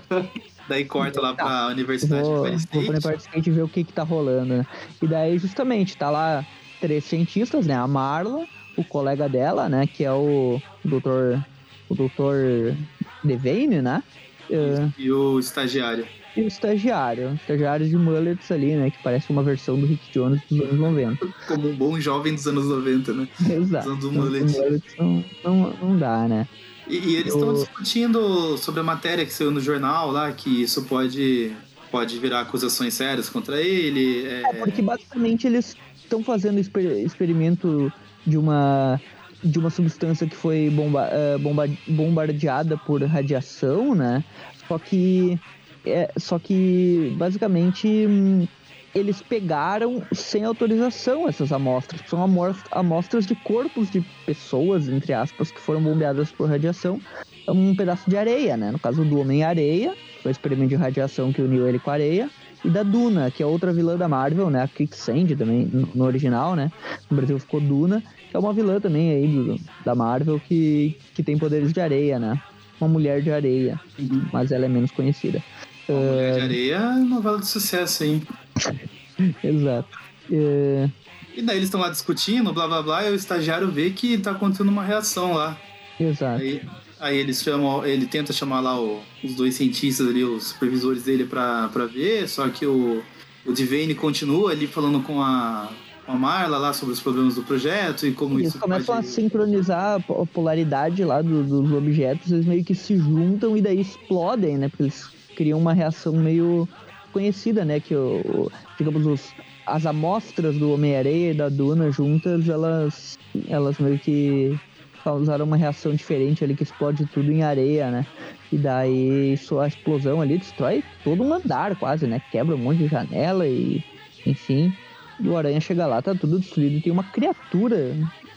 Daí 0.68 0.84
corta 0.84 1.20
lá 1.20 1.34
pra 1.34 1.66
Universidade 1.68 2.22
Vou, 2.22 2.48
de 2.48 2.56
vou 2.66 3.00
pra 3.00 3.14
State. 3.16 3.50
Ver 3.50 3.62
o 3.62 3.68
que 3.68 3.82
que 3.82 3.92
tá 3.92 4.04
rolando, 4.04 4.58
né? 4.58 4.66
E 5.02 5.06
daí, 5.08 5.36
justamente, 5.36 5.96
tá 5.96 6.08
lá 6.08 6.46
três 6.80 7.04
cientistas, 7.04 7.66
né? 7.66 7.74
A 7.74 7.86
Marla, 7.88 8.46
o 8.76 8.84
colega 8.84 9.28
dela, 9.28 9.68
né? 9.68 9.86
Que 9.86 10.04
é 10.04 10.12
o 10.12 10.62
doutor... 10.84 11.44
O 11.88 11.94
doutor 11.94 12.74
Devane, 13.22 13.82
né? 13.82 14.02
Eh, 14.48 14.88
E 14.96 15.12
o 15.12 15.38
estagiário. 15.38 16.06
E 16.36 16.42
o 16.42 16.46
estagiário. 16.48 17.34
Estagiário 17.34 17.88
de 17.88 17.96
mullets 17.96 18.50
ali, 18.50 18.74
né? 18.74 18.90
Que 18.90 18.98
parece 19.02 19.30
uma 19.30 19.42
versão 19.42 19.78
do 19.78 19.86
Rick 19.86 20.10
Jones 20.12 20.40
dos 20.50 20.60
anos 20.60 20.78
90. 20.78 21.26
Como 21.46 21.68
um 21.68 21.74
bom 21.76 22.00
jovem 22.00 22.34
dos 22.34 22.46
anos 22.46 22.66
90, 22.66 23.12
né? 23.12 23.28
Exato. 23.50 23.88
Usando 23.90 24.08
Então, 24.08 24.12
mullets 24.12 24.94
não, 24.98 25.24
não, 25.44 25.70
não 25.82 25.98
dá, 25.98 26.26
né? 26.28 26.48
E, 26.88 26.96
e 26.96 27.16
eles 27.16 27.32
Eu- 27.34 27.38
estão 27.38 27.54
discutindo 27.54 28.56
sobre 28.58 28.80
a 28.80 28.84
matéria 28.84 29.24
que 29.24 29.32
saiu 29.32 29.50
no 29.50 29.60
jornal 29.60 30.10
lá, 30.10 30.32
que 30.32 30.62
isso 30.62 30.82
pode, 30.84 31.52
pode 31.90 32.18
virar 32.18 32.40
acusações 32.40 32.94
sérias 32.94 33.28
contra 33.28 33.60
ele. 33.60 34.24
é- 34.26 34.42
É, 34.42 34.52
porque 34.54 34.82
basicamente 34.82 35.46
eles 35.46 35.76
estão 35.96 36.22
fazendo 36.24 36.58
exper- 36.58 37.04
experimento 37.04 37.92
de 38.26 38.36
uma 38.38 39.00
de 39.44 39.58
uma 39.58 39.70
substância 39.70 40.24
que 40.24 40.36
foi 40.36 40.70
bomba, 40.70 41.08
eh, 41.10 41.36
bomba- 41.36 41.68
bombardeada 41.88 42.76
por 42.78 43.02
radiação, 43.02 43.92
né? 43.92 44.22
Só 44.68 44.78
que 44.78 45.36
é, 45.84 46.08
só 46.18 46.38
que 46.38 47.12
basicamente 47.16 48.06
hum, 48.08 48.46
eles 48.94 49.22
pegaram 49.22 50.06
sem 50.12 50.44
autorização 50.44 51.28
essas 51.28 51.50
amostras. 51.52 52.02
São 52.06 52.22
amostras 52.70 53.26
de 53.26 53.34
corpos 53.34 53.90
de 53.90 54.02
pessoas, 54.26 54.88
entre 54.88 55.12
aspas, 55.12 55.50
que 55.50 55.60
foram 55.60 55.82
bombeadas 55.82 56.30
por 56.30 56.48
radiação. 56.48 57.00
Um 57.48 57.74
pedaço 57.74 58.08
de 58.08 58.16
areia, 58.16 58.56
né? 58.56 58.70
No 58.70 58.78
caso 58.78 59.04
do 59.04 59.18
Homem-Areia, 59.18 59.94
foi 60.22 60.30
um 60.30 60.32
experimento 60.32 60.68
de 60.70 60.76
radiação 60.76 61.32
que 61.32 61.42
uniu 61.42 61.66
ele 61.66 61.78
com 61.78 61.90
a 61.90 61.94
areia 61.94 62.30
e 62.64 62.70
da 62.70 62.84
Duna, 62.84 63.30
que 63.30 63.42
é 63.42 63.46
outra 63.46 63.72
vilã 63.72 63.96
da 63.96 64.08
Marvel, 64.08 64.48
né? 64.48 64.62
A 64.62 64.68
Quicksand 64.68 65.26
também, 65.36 65.66
no 65.66 65.88
no 65.94 66.04
original, 66.04 66.54
né? 66.54 66.70
No 67.10 67.16
Brasil 67.16 67.38
ficou 67.38 67.60
Duna, 67.60 68.02
que 68.30 68.36
é 68.36 68.38
uma 68.38 68.52
vilã 68.52 68.78
também 68.80 69.10
aí 69.10 69.26
do- 69.26 69.58
da 69.84 69.94
Marvel 69.94 70.38
que, 70.38 70.94
que 71.12 71.22
tem 71.24 71.36
poderes 71.36 71.72
de 71.72 71.80
areia, 71.80 72.18
né? 72.20 72.38
Uma 72.80 72.88
mulher 72.88 73.20
de 73.22 73.30
areia, 73.32 73.80
Uhum. 73.98 74.22
mas 74.32 74.52
ela 74.52 74.64
é 74.66 74.68
menos 74.68 74.90
conhecida. 74.92 75.42
A 75.88 75.92
Mulher 75.92 76.34
de 76.34 76.40
Areia 76.40 76.76
é 76.76 76.94
novela 77.04 77.38
de 77.38 77.46
sucesso, 77.46 78.04
hein? 78.04 78.22
Exato. 79.42 79.98
É, 80.30 80.88
E 81.36 81.42
daí 81.42 81.56
eles 81.56 81.66
estão 81.68 81.80
lá 81.80 81.88
discutindo, 81.90 82.52
blá 82.52 82.66
blá 82.66 82.82
blá, 82.82 83.04
e 83.08 83.10
o 83.10 83.14
estagiário 83.14 83.70
vê 83.70 83.90
que 83.90 84.18
tá 84.18 84.30
acontecendo 84.32 84.68
uma 84.68 84.84
reação 84.84 85.32
lá. 85.34 85.56
exato. 85.98 86.40
Aí, 86.40 86.62
aí 87.00 87.16
eles 87.16 87.42
chamam, 87.42 87.84
ele 87.84 88.06
tenta 88.06 88.32
chamar 88.32 88.60
lá 88.60 88.80
o- 88.80 89.00
os 89.24 89.34
dois 89.34 89.54
cientistas 89.54 90.06
ali, 90.08 90.24
os 90.24 90.48
supervisores 90.48 91.02
dele 91.04 91.24
pra, 91.24 91.68
pra 91.68 91.86
ver, 91.86 92.28
só 92.28 92.48
que 92.48 92.64
o, 92.66 93.02
o 93.44 93.52
Divane 93.52 93.94
continua 93.94 94.52
ali 94.52 94.66
falando 94.66 95.00
com 95.02 95.20
a, 95.20 95.68
com 96.06 96.12
a 96.12 96.16
Marla 96.16 96.58
lá 96.58 96.72
sobre 96.72 96.94
os 96.94 97.00
problemas 97.00 97.34
do 97.34 97.42
projeto 97.42 98.06
e 98.06 98.12
como 98.12 98.38
Eles 98.38 98.48
isso 98.50 98.58
começam 98.58 98.94
pode... 98.94 99.06
a 99.06 99.10
sincronizar 99.10 99.96
a 100.08 100.26
polaridade 100.26 101.04
lá 101.04 101.20
do- 101.22 101.42
dos 101.44 101.72
objetos, 101.72 102.30
eles 102.32 102.46
meio 102.46 102.64
que 102.64 102.74
se 102.74 102.96
juntam 102.96 103.56
e 103.56 103.60
daí 103.60 103.80
explodem, 103.80 104.56
né? 104.58 104.68
Porque 104.68 104.84
eles 104.84 105.08
criam 105.34 105.58
uma 105.58 105.72
reação 105.72 106.12
meio 106.12 106.68
conhecida, 107.12 107.64
né? 107.64 107.80
Que, 107.80 107.94
o, 107.94 108.50
digamos, 108.78 109.06
os, 109.06 109.34
as 109.66 109.86
amostras 109.86 110.56
do 110.56 110.72
Homem-Areia 110.72 111.30
e 111.32 111.34
da 111.34 111.48
Duna 111.48 111.90
juntas, 111.90 112.48
elas, 112.48 113.18
elas 113.48 113.78
meio 113.78 113.98
que 113.98 114.58
causaram 115.02 115.44
uma 115.44 115.56
reação 115.56 115.94
diferente 115.94 116.44
ali 116.44 116.54
que 116.54 116.62
explode 116.62 117.04
tudo 117.06 117.30
em 117.30 117.42
areia, 117.42 117.90
né? 117.90 118.06
E 118.50 118.56
daí 118.56 119.34
isso, 119.34 119.58
a 119.58 119.66
explosão 119.66 120.20
ali 120.20 120.38
destrói 120.38 120.82
todo 121.02 121.22
um 121.22 121.32
andar 121.32 121.76
quase, 121.76 122.06
né? 122.06 122.22
Quebra 122.30 122.54
um 122.54 122.58
monte 122.58 122.78
de 122.78 122.88
janela 122.88 123.46
e 123.46 123.82
enfim. 124.26 124.72
E 125.20 125.28
o 125.28 125.36
aranha 125.36 125.60
chega 125.60 125.86
lá, 125.86 126.00
tá 126.00 126.14
tudo 126.14 126.38
destruído. 126.38 126.82
Tem 126.82 126.92
uma 126.92 127.04
criatura 127.04 127.94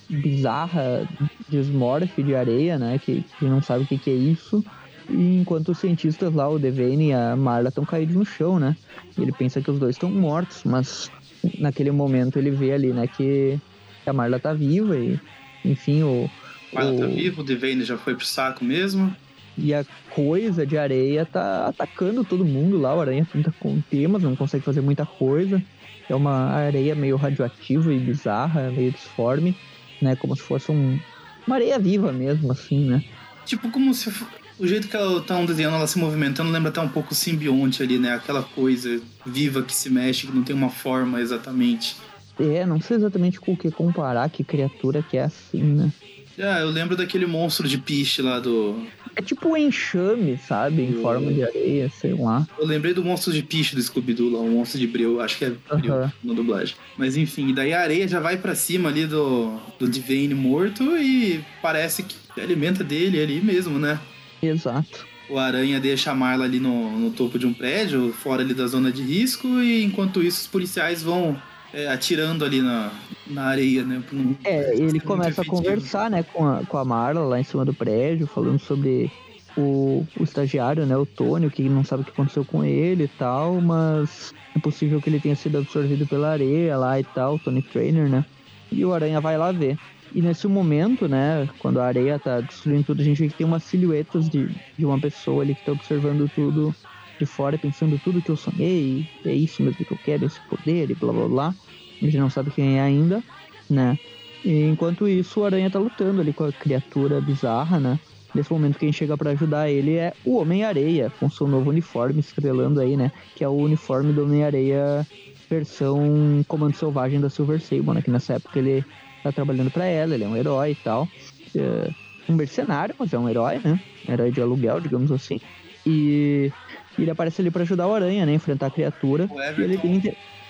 bizarra, 0.10 1.08
desmorfe 1.50 2.22
de 2.24 2.36
areia, 2.36 2.78
né? 2.78 3.00
Que, 3.00 3.24
que 3.38 3.46
não 3.46 3.62
sabe 3.62 3.84
o 3.84 3.88
que, 3.88 3.98
que 3.98 4.10
é 4.10 4.14
isso. 4.14 4.64
E 5.10 5.38
enquanto 5.42 5.70
os 5.70 5.78
cientistas 5.78 6.34
lá, 6.34 6.48
o 6.50 6.58
Devane 6.60 7.10
e 7.10 7.14
a 7.14 7.36
Marla, 7.36 7.70
estão 7.70 7.86
caídos 7.86 8.16
no 8.16 8.26
chão, 8.26 8.60
né? 8.60 8.76
E 9.18 9.22
ele 9.22 9.32
pensa 9.32 9.62
que 9.62 9.70
os 9.70 9.78
dois 9.80 9.96
estão 9.96 10.10
mortos, 10.10 10.62
mas 10.66 11.12
naquele 11.60 11.92
momento 11.92 12.38
ele 12.40 12.50
vê 12.52 12.74
ali, 12.74 12.92
né, 12.92 13.08
que 13.08 13.60
a 14.06 14.12
Marla 14.14 14.40
tá 14.40 14.54
viva 14.54 14.98
e, 14.98 15.20
enfim, 15.64 16.04
o. 16.04 16.30
Marla 16.74 16.94
tá 17.00 17.06
o- 17.06 17.14
vivo, 17.16 17.42
o 17.42 17.46
Divane 17.46 17.84
já 17.84 17.98
foi 17.98 18.16
pro 18.16 18.26
saco 18.26 18.64
mesmo. 18.66 19.16
e 19.58 19.74
a 19.74 19.86
coisa 20.10 20.66
de 20.66 20.78
areia 20.78 21.26
tá 21.26 21.68
atacando 21.68 22.24
todo 22.26 22.44
mundo 22.44 22.78
lá. 22.80 22.94
O 22.96 23.00
aranha 23.02 23.26
tenta 23.32 23.54
conter, 23.60 24.08
mas 24.08 24.24
não 24.24 24.36
consegue 24.36 24.66
fazer 24.66 24.82
muita 24.82 25.06
coisa. 25.06 25.62
É 26.10 26.14
uma 26.16 26.50
areia 26.52 26.94
meio 26.94 27.16
radioativa 27.16 27.94
e 27.94 28.00
bizarra, 28.00 28.70
meio 28.72 28.92
disforme, 28.92 29.56
né? 30.02 30.16
Como 30.16 30.36
se 30.36 30.42
fosse 30.44 30.72
um, 30.72 31.00
uma 31.48 31.56
areia 31.56 31.80
viva 31.80 32.12
mesmo, 32.12 32.52
assim, 32.52 32.86
né? 32.86 33.04
Tipo, 33.46 33.70
como 33.72 33.94
se... 33.94 34.12
O 34.58 34.66
jeito 34.66 34.88
que 34.88 34.96
ela 34.96 35.22
tá 35.22 35.44
desenhando 35.46 35.76
ela 35.76 35.88
se 35.88 35.98
movimentando 36.00 36.50
lembra 36.52 36.70
até 36.70 36.80
um 36.80 36.88
pouco 36.88 37.12
o 37.12 37.16
simbionte 37.16 37.84
ali, 37.84 37.98
né? 37.98 38.14
Aquela 38.14 38.42
coisa 38.42 39.02
viva 39.26 39.62
que 39.62 39.74
se 39.74 39.90
mexe, 39.90 40.28
que 40.28 40.34
não 40.34 40.44
tem 40.44 40.56
uma 40.56 40.70
forma 40.70 41.20
exatamente. 41.20 41.96
É, 42.40 42.66
não 42.66 42.80
sei 42.80 42.98
exatamente 42.98 43.40
com 43.40 43.54
o 43.54 43.58
que 43.58 43.70
comparar, 43.72 44.30
que 44.30 44.44
criatura 44.44 45.04
que 45.04 45.18
é 45.18 45.24
assim, 45.24 45.62
né? 45.62 45.92
Ah, 46.38 46.60
eu 46.60 46.70
lembro 46.70 46.98
daquele 46.98 47.26
monstro 47.26 47.68
de 47.68 47.78
piche 47.78 48.22
lá 48.22 48.40
do. 48.40 48.76
É 49.16 49.22
tipo 49.22 49.50
um 49.50 49.58
enxame, 49.58 50.38
sabe? 50.38 50.84
Em 50.84 50.92
Hum. 50.92 51.02
forma 51.02 51.34
de 51.34 51.42
areia, 51.44 51.90
sei 51.90 52.14
lá. 52.14 52.46
Eu 52.58 52.66
lembrei 52.66 52.94
do 52.94 53.04
monstro 53.04 53.32
de 53.32 53.42
piche 53.42 53.76
do 53.76 53.82
Scooby-Doo 53.82 54.30
lá, 54.30 54.40
o 54.40 54.50
monstro 54.50 54.80
de 54.80 54.88
breu, 54.88 55.22
acho 55.22 55.38
que 55.38 55.46
é 55.46 55.50
breu 55.78 55.94
Aham. 55.94 56.12
na 56.24 56.34
dublagem. 56.34 56.76
Mas 56.98 57.16
enfim, 57.16 57.54
daí 57.54 57.74
a 57.74 57.82
areia 57.82 58.08
já 58.08 58.20
vai 58.20 58.38
pra 58.38 58.54
cima 58.56 58.90
ali 58.90 59.06
do, 59.06 59.58
do 59.80 59.88
Divane 59.90 60.34
morto 60.34 60.84
e 60.98 61.42
parece 61.62 62.04
que 62.04 62.16
alimenta 62.40 62.84
dele 62.84 63.22
ali 63.22 63.40
mesmo, 63.42 63.80
né? 63.80 63.98
Exato. 64.48 65.06
O 65.30 65.40
aranha 65.40 65.80
deixa 65.80 66.12
a 66.12 66.16
Marla 66.16 66.46
ali 66.46 66.60
no, 66.60 66.92
no 66.98 67.12
topo 67.12 67.40
de 67.40 67.48
um 67.48 67.54
prédio, 67.54 68.14
fora 68.14 68.44
ali 68.44 68.54
da 68.54 68.68
zona 68.68 68.92
de 68.92 69.02
risco, 69.02 69.48
e 69.48 69.84
enquanto 69.84 70.22
isso 70.22 70.42
os 70.42 70.48
policiais 70.48 71.02
vão 71.02 71.42
é, 71.74 71.88
atirando 71.88 72.46
ali 72.46 72.62
na, 72.62 72.92
na 73.26 73.46
areia, 73.46 73.84
né? 73.84 74.04
Não, 74.12 74.38
é, 74.44 74.76
ele 74.76 75.00
começa 75.00 75.42
a 75.42 75.46
conversar, 75.46 76.12
né, 76.12 76.24
com 76.24 76.48
a, 76.48 76.64
com 76.66 76.78
a 76.78 76.86
Marla 76.86 77.22
lá 77.22 77.40
em 77.40 77.44
cima 77.44 77.66
do 77.66 77.74
prédio, 77.74 78.28
falando 78.28 78.60
sobre 78.60 79.12
o, 79.58 80.06
o 80.20 80.24
estagiário, 80.24 80.86
né, 80.86 80.96
o 80.96 81.06
Tony, 81.06 81.50
que 81.50 81.68
não 81.68 81.84
sabe 81.84 82.04
o 82.04 82.06
que 82.06 82.12
aconteceu 82.12 82.46
com 82.46 82.64
ele 82.64 83.06
e 83.06 83.08
tal, 83.08 83.60
mas 83.60 84.34
é 84.56 84.60
possível 84.60 85.02
que 85.02 85.10
ele 85.10 85.20
tenha 85.20 85.36
sido 85.36 85.58
absorvido 85.58 86.06
pela 86.06 86.32
areia 86.32 86.78
lá 86.78 87.00
e 87.00 87.04
tal, 87.04 87.40
Tony 87.40 87.62
Trainer, 87.62 88.08
né? 88.08 88.26
E 88.72 88.84
o 88.86 88.94
Aranha 88.94 89.22
vai 89.22 89.38
lá 89.38 89.52
ver. 89.52 89.78
E 90.16 90.22
nesse 90.22 90.48
momento, 90.48 91.10
né, 91.10 91.46
quando 91.60 91.78
a 91.78 91.86
areia 91.86 92.18
tá 92.18 92.40
destruindo 92.40 92.86
tudo, 92.86 93.02
a 93.02 93.04
gente 93.04 93.22
vê 93.22 93.28
que 93.28 93.34
tem 93.34 93.46
umas 93.46 93.66
silhuetas 93.66 94.30
de, 94.30 94.48
de 94.78 94.86
uma 94.86 94.98
pessoa 94.98 95.44
ali 95.44 95.54
que 95.54 95.66
tá 95.66 95.74
observando 95.74 96.32
tudo 96.34 96.74
de 97.20 97.26
fora, 97.26 97.58
pensando 97.58 98.00
tudo 98.02 98.22
que 98.22 98.32
eu 98.32 98.38
sonhei, 98.38 99.06
é 99.26 99.34
isso 99.34 99.62
mesmo 99.62 99.84
que 99.84 99.92
eu 99.92 100.00
quero, 100.06 100.26
esse 100.26 100.40
poder 100.50 100.90
e 100.90 100.96
blá 100.96 101.12
blá 101.12 101.28
blá. 101.28 101.56
A 102.02 102.06
gente 102.06 102.18
não 102.18 102.30
sabe 102.30 102.50
quem 102.52 102.78
é 102.78 102.82
ainda, 102.82 103.22
né? 103.70 104.00
E 104.46 104.64
enquanto 104.70 105.06
isso, 105.06 105.42
o 105.42 105.44
Aranha 105.44 105.70
tá 105.70 105.80
lutando 105.80 106.22
ali 106.22 106.32
com 106.32 106.46
a 106.46 106.52
criatura 106.54 107.20
bizarra, 107.20 107.78
né? 107.78 108.00
Nesse 108.34 108.54
momento, 108.54 108.80
quem 108.80 108.94
chega 108.94 109.18
para 109.18 109.32
ajudar 109.32 109.70
ele 109.70 109.96
é 109.96 110.14
o 110.24 110.38
Homem-Areia, 110.38 111.12
com 111.20 111.30
seu 111.30 111.46
novo 111.46 111.72
uniforme 111.72 112.22
estrelando 112.22 112.80
aí, 112.80 112.96
né? 112.96 113.12
Que 113.36 113.44
é 113.44 113.50
o 113.50 113.56
uniforme 113.56 114.14
do 114.14 114.24
Homem-Areia 114.24 115.06
versão 115.50 116.44
Comando 116.48 116.76
Selvagem 116.76 117.20
da 117.20 117.30
Silver 117.30 117.60
Sable, 117.60 117.94
né? 117.94 118.02
Que 118.02 118.12
nessa 118.12 118.36
época 118.36 118.60
ele 118.60 118.86
tá 119.26 119.32
trabalhando 119.32 119.72
para 119.72 119.86
ela, 119.86 120.14
ele 120.14 120.24
é 120.24 120.28
um 120.28 120.38
herói 120.38 120.72
e 120.72 120.76
tal. 120.76 121.08
É 121.56 121.92
um 122.30 122.36
mercenário, 122.36 122.96
mas 122.98 123.14
é 123.14 123.18
um 123.18 123.28
herói, 123.28 123.60
né? 123.64 123.80
Herói 124.08 124.32
de 124.32 124.42
aluguel, 124.42 124.80
digamos 124.80 125.12
assim. 125.12 125.40
E, 125.86 126.52
e 126.98 127.02
ele 127.02 127.12
aparece 127.12 127.42
ali 127.42 127.50
para 127.50 127.64
ajudar 127.64 127.88
o 127.88 127.94
Aranha, 127.94 128.26
né? 128.26 128.34
Enfrentar 128.34 128.68
a 128.68 128.72
criatura. 128.72 129.30
O 129.32 129.42
Everton, 129.42 130.02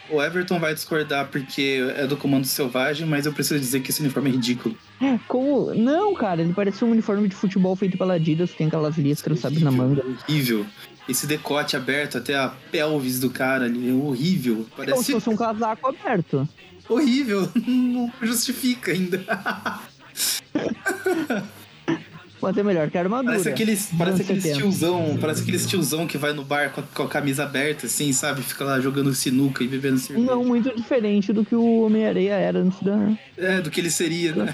o 0.10 0.22
Everton 0.22 0.60
vai 0.60 0.74
discordar 0.74 1.28
porque 1.28 1.84
é 1.96 2.06
do 2.06 2.18
Comando 2.18 2.46
Selvagem, 2.46 3.08
mas 3.08 3.26
eu 3.26 3.34
preciso 3.34 3.60
dizer 3.60 3.82
que 3.82 3.92
esse 3.92 4.02
uniforme 4.02 4.30
é 4.30 4.34
ridículo. 4.34 4.78
É, 5.02 5.18
como. 5.28 5.74
Não, 5.74 6.14
cara, 6.14 6.42
ele 6.42 6.54
parece 6.54 6.84
um 6.84 6.92
uniforme 6.92 7.28
de 7.28 7.36
futebol 7.36 7.76
feito 7.76 7.98
pela 7.98 8.16
Adidas, 8.16 8.52
tem 8.52 8.68
aquelas 8.68 8.98
listras, 8.98 9.40
sabe, 9.40 9.64
na 9.64 9.72
manga. 9.72 10.04
Horrível. 10.28 10.66
Esse 11.08 11.28
decote 11.28 11.76
aberto 11.76 12.18
até 12.18 12.36
a 12.36 12.52
pelvis 12.72 13.20
do 13.20 13.30
cara 13.30 13.66
ali, 13.66 13.90
é 13.90 13.94
horrível. 13.94 14.66
Parece 14.76 14.94
como 14.94 15.04
se 15.04 15.12
fosse 15.12 15.30
um 15.30 15.36
casaco 15.36 15.88
aberto. 15.88 16.48
Horrível, 16.88 17.50
não 17.66 18.12
justifica 18.22 18.92
ainda. 18.92 19.24
Mas 22.42 22.58
é 22.58 22.64
melhor 22.64 22.90
que 22.92 22.98
armadura. 22.98 23.34
Parece 23.34 23.50
aqueles, 23.50 23.90
parece 23.98 24.22
aqueles 24.22 24.44
tiozão, 24.56 25.18
parece 25.20 25.42
aqueles 25.42 25.66
tiozão 25.66 26.06
que 26.06 26.18
vai 26.18 26.32
no 26.32 26.44
bar 26.44 26.72
com 26.72 26.82
a, 26.82 26.84
com 26.84 27.04
a, 27.04 27.08
camisa 27.08 27.44
aberta, 27.44 27.88
assim, 27.88 28.14
sabe? 28.14 28.44
Fica 28.44 28.64
lá 28.64 28.80
jogando 28.80 29.14
sinuca 29.16 29.64
e 29.64 29.68
bebendo 29.68 29.98
cerveja. 29.98 30.28
Não 30.28 30.44
muito 30.44 30.76
diferente 30.76 31.34
do 31.34 31.44
que 31.44 31.56
o 31.56 31.82
Homem-Areia 31.82 32.34
era 32.34 32.60
antes 32.60 32.80
da. 32.84 33.18
É, 33.36 33.62
do 33.62 33.72
que 33.72 33.82
ele 33.82 33.90
seria, 33.90 34.36
né? 34.36 34.54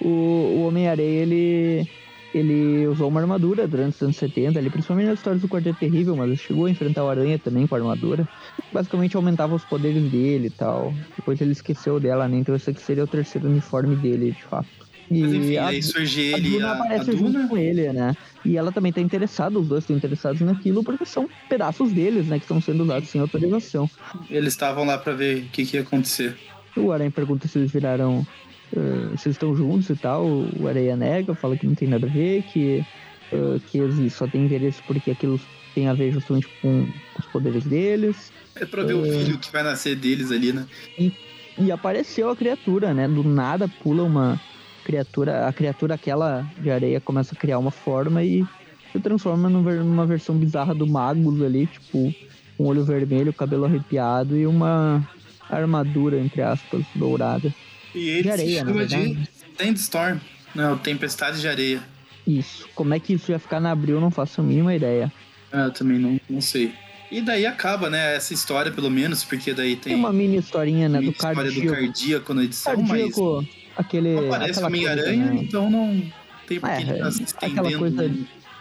o, 0.00 0.06
o 0.08 0.66
Homem-Areia, 0.66 1.22
ele. 1.22 1.88
Ele 2.36 2.86
usou 2.86 3.08
uma 3.08 3.20
armadura 3.20 3.66
durante 3.66 3.94
os 3.94 4.02
anos 4.02 4.16
70, 4.16 4.58
ali, 4.58 4.68
principalmente 4.68 5.06
nas 5.06 5.18
histórias 5.18 5.40
do 5.40 5.48
Quarteto 5.48 5.78
Terrível, 5.78 6.14
mas 6.14 6.38
chegou 6.38 6.66
a 6.66 6.70
enfrentar 6.70 7.02
o 7.02 7.08
Aranha 7.08 7.38
também 7.38 7.66
com 7.66 7.74
a 7.74 7.78
armadura. 7.78 8.28
Basicamente 8.70 9.16
aumentava 9.16 9.54
os 9.54 9.64
poderes 9.64 10.10
dele 10.10 10.48
e 10.48 10.50
tal. 10.50 10.92
Depois 11.16 11.40
ele 11.40 11.52
esqueceu 11.52 11.98
dela, 11.98 12.28
né? 12.28 12.36
Então 12.36 12.54
esse 12.54 12.68
aqui 12.68 12.82
seria 12.82 13.04
o 13.04 13.06
terceiro 13.06 13.48
uniforme 13.48 13.96
dele, 13.96 14.32
de 14.32 14.42
fato. 14.42 14.68
E 15.10 15.22
Mas 15.22 15.32
enfim, 15.32 15.56
a, 15.56 15.68
aí 15.68 15.82
surge 15.82 16.20
ele 16.20 16.34
a 16.34 16.50
Duna 16.50 16.72
aparece 16.72 17.10
a 17.10 17.14
Duna. 17.14 17.32
junto 17.32 17.48
com 17.48 17.56
ele, 17.56 17.90
né? 17.92 18.14
E 18.44 18.56
ela 18.58 18.70
também 18.70 18.92
tá 18.92 19.00
interessada, 19.00 19.58
os 19.58 19.66
dois 19.66 19.84
estão 19.84 19.96
interessados 19.96 20.42
naquilo, 20.42 20.84
porque 20.84 21.06
são 21.06 21.30
pedaços 21.48 21.90
deles, 21.90 22.26
né? 22.26 22.38
Que 22.38 22.44
estão 22.44 22.60
sendo 22.60 22.82
usados 22.82 23.08
sem 23.08 23.18
autorização. 23.20 23.88
Eles 24.28 24.52
estavam 24.52 24.84
lá 24.84 24.98
para 24.98 25.14
ver 25.14 25.44
o 25.44 25.48
que, 25.48 25.64
que 25.64 25.76
ia 25.78 25.82
acontecer. 25.82 26.36
O 26.76 26.92
Aranha 26.92 27.10
pergunta 27.10 27.48
se 27.48 27.58
eles 27.58 27.70
viraram. 27.70 28.26
Uh, 28.72 29.16
se 29.16 29.28
eles 29.28 29.36
estão 29.36 29.54
juntos 29.54 29.88
e 29.90 29.96
tal. 29.96 30.26
O 30.26 30.66
Aranha 30.66 30.96
nega, 30.96 31.34
fala 31.34 31.56
que 31.56 31.66
não 31.66 31.74
tem 31.74 31.88
nada 31.88 32.06
a 32.06 32.10
ver, 32.10 32.42
que, 32.42 32.84
uh, 33.32 33.60
que 33.70 33.78
eles 33.78 34.12
só 34.12 34.26
têm 34.26 34.44
interesse 34.44 34.82
porque 34.82 35.10
aquilo 35.10 35.40
tem 35.74 35.88
a 35.88 35.94
ver 35.94 36.12
justamente 36.12 36.48
com 36.60 36.88
os 37.18 37.26
poderes 37.26 37.64
deles. 37.64 38.32
É 38.54 38.64
pra 38.64 38.82
ver 38.82 38.94
o 38.94 39.04
filho 39.04 39.38
que 39.38 39.52
vai 39.52 39.62
nascer 39.62 39.94
deles 39.94 40.32
ali, 40.32 40.52
né? 40.52 40.66
E, 40.98 41.12
e 41.58 41.70
apareceu 41.70 42.30
a 42.30 42.36
criatura, 42.36 42.94
né? 42.94 43.06
Do 43.06 43.22
nada 43.22 43.68
pula 43.82 44.02
uma 44.02 44.40
criatura, 44.84 45.46
a 45.46 45.52
criatura 45.52 45.94
aquela 45.94 46.46
de 46.60 46.70
areia 46.70 47.00
começa 47.00 47.34
a 47.34 47.38
criar 47.38 47.58
uma 47.58 47.70
forma 47.70 48.22
e 48.22 48.46
se 48.92 49.00
transforma 49.00 49.50
numa 49.50 50.06
versão 50.06 50.36
bizarra 50.36 50.74
do 50.74 50.86
Magus 50.86 51.42
ali, 51.42 51.66
tipo, 51.66 52.14
um 52.58 52.66
olho 52.66 52.84
vermelho, 52.84 53.32
cabelo 53.32 53.64
arrepiado 53.64 54.36
e 54.36 54.46
uma 54.46 55.06
armadura, 55.50 56.18
entre 56.18 56.40
aspas, 56.40 56.84
dourada. 56.94 57.52
E 57.96 58.08
ele 58.10 58.22
de 58.24 58.30
areia, 58.30 58.60
se 58.60 58.66
chama 58.66 58.86
de 58.86 59.28
Sandstorm, 59.58 60.18
não, 60.54 60.76
Tempestade 60.76 61.40
de 61.40 61.48
Areia. 61.48 61.82
Isso. 62.26 62.68
Como 62.74 62.92
é 62.92 63.00
que 63.00 63.14
isso 63.14 63.30
ia 63.30 63.38
ficar 63.38 63.58
na 63.58 63.70
abril, 63.70 64.00
não 64.00 64.10
faço 64.10 64.42
a 64.42 64.44
mínima 64.44 64.74
ideia. 64.74 65.10
Ah, 65.50 65.64
eu 65.64 65.72
também 65.72 65.98
não, 65.98 66.20
não 66.28 66.40
sei. 66.42 66.74
E 67.10 67.22
daí 67.22 67.46
acaba, 67.46 67.88
né, 67.88 68.16
essa 68.16 68.34
história, 68.34 68.70
pelo 68.70 68.90
menos, 68.90 69.24
porque 69.24 69.54
daí 69.54 69.76
tem... 69.76 69.92
Tem 69.92 69.94
uma 69.94 70.12
mini 70.12 70.36
historinha, 70.36 70.88
né, 70.88 71.00
do 71.00 71.12
cardíaco. 71.14 71.48
história 71.48 71.70
do 71.70 71.74
cardíaco 71.74 72.34
na 72.34 72.44
edição, 72.44 72.86
cardíaco, 72.86 73.36
mas... 73.36 73.66
Aquele, 73.76 74.18
aparece 74.26 74.62
Homem-Aranha, 74.62 75.26
né? 75.26 75.40
então 75.42 75.70
não 75.70 76.02
tem 76.46 76.58
por 76.58 76.70
que 76.70 76.82
ele 76.82 76.98
tá 76.98 77.10
se 77.10 77.22
estendendo. 77.22 77.60
Aquela 77.60 77.78
coisa, 77.78 78.14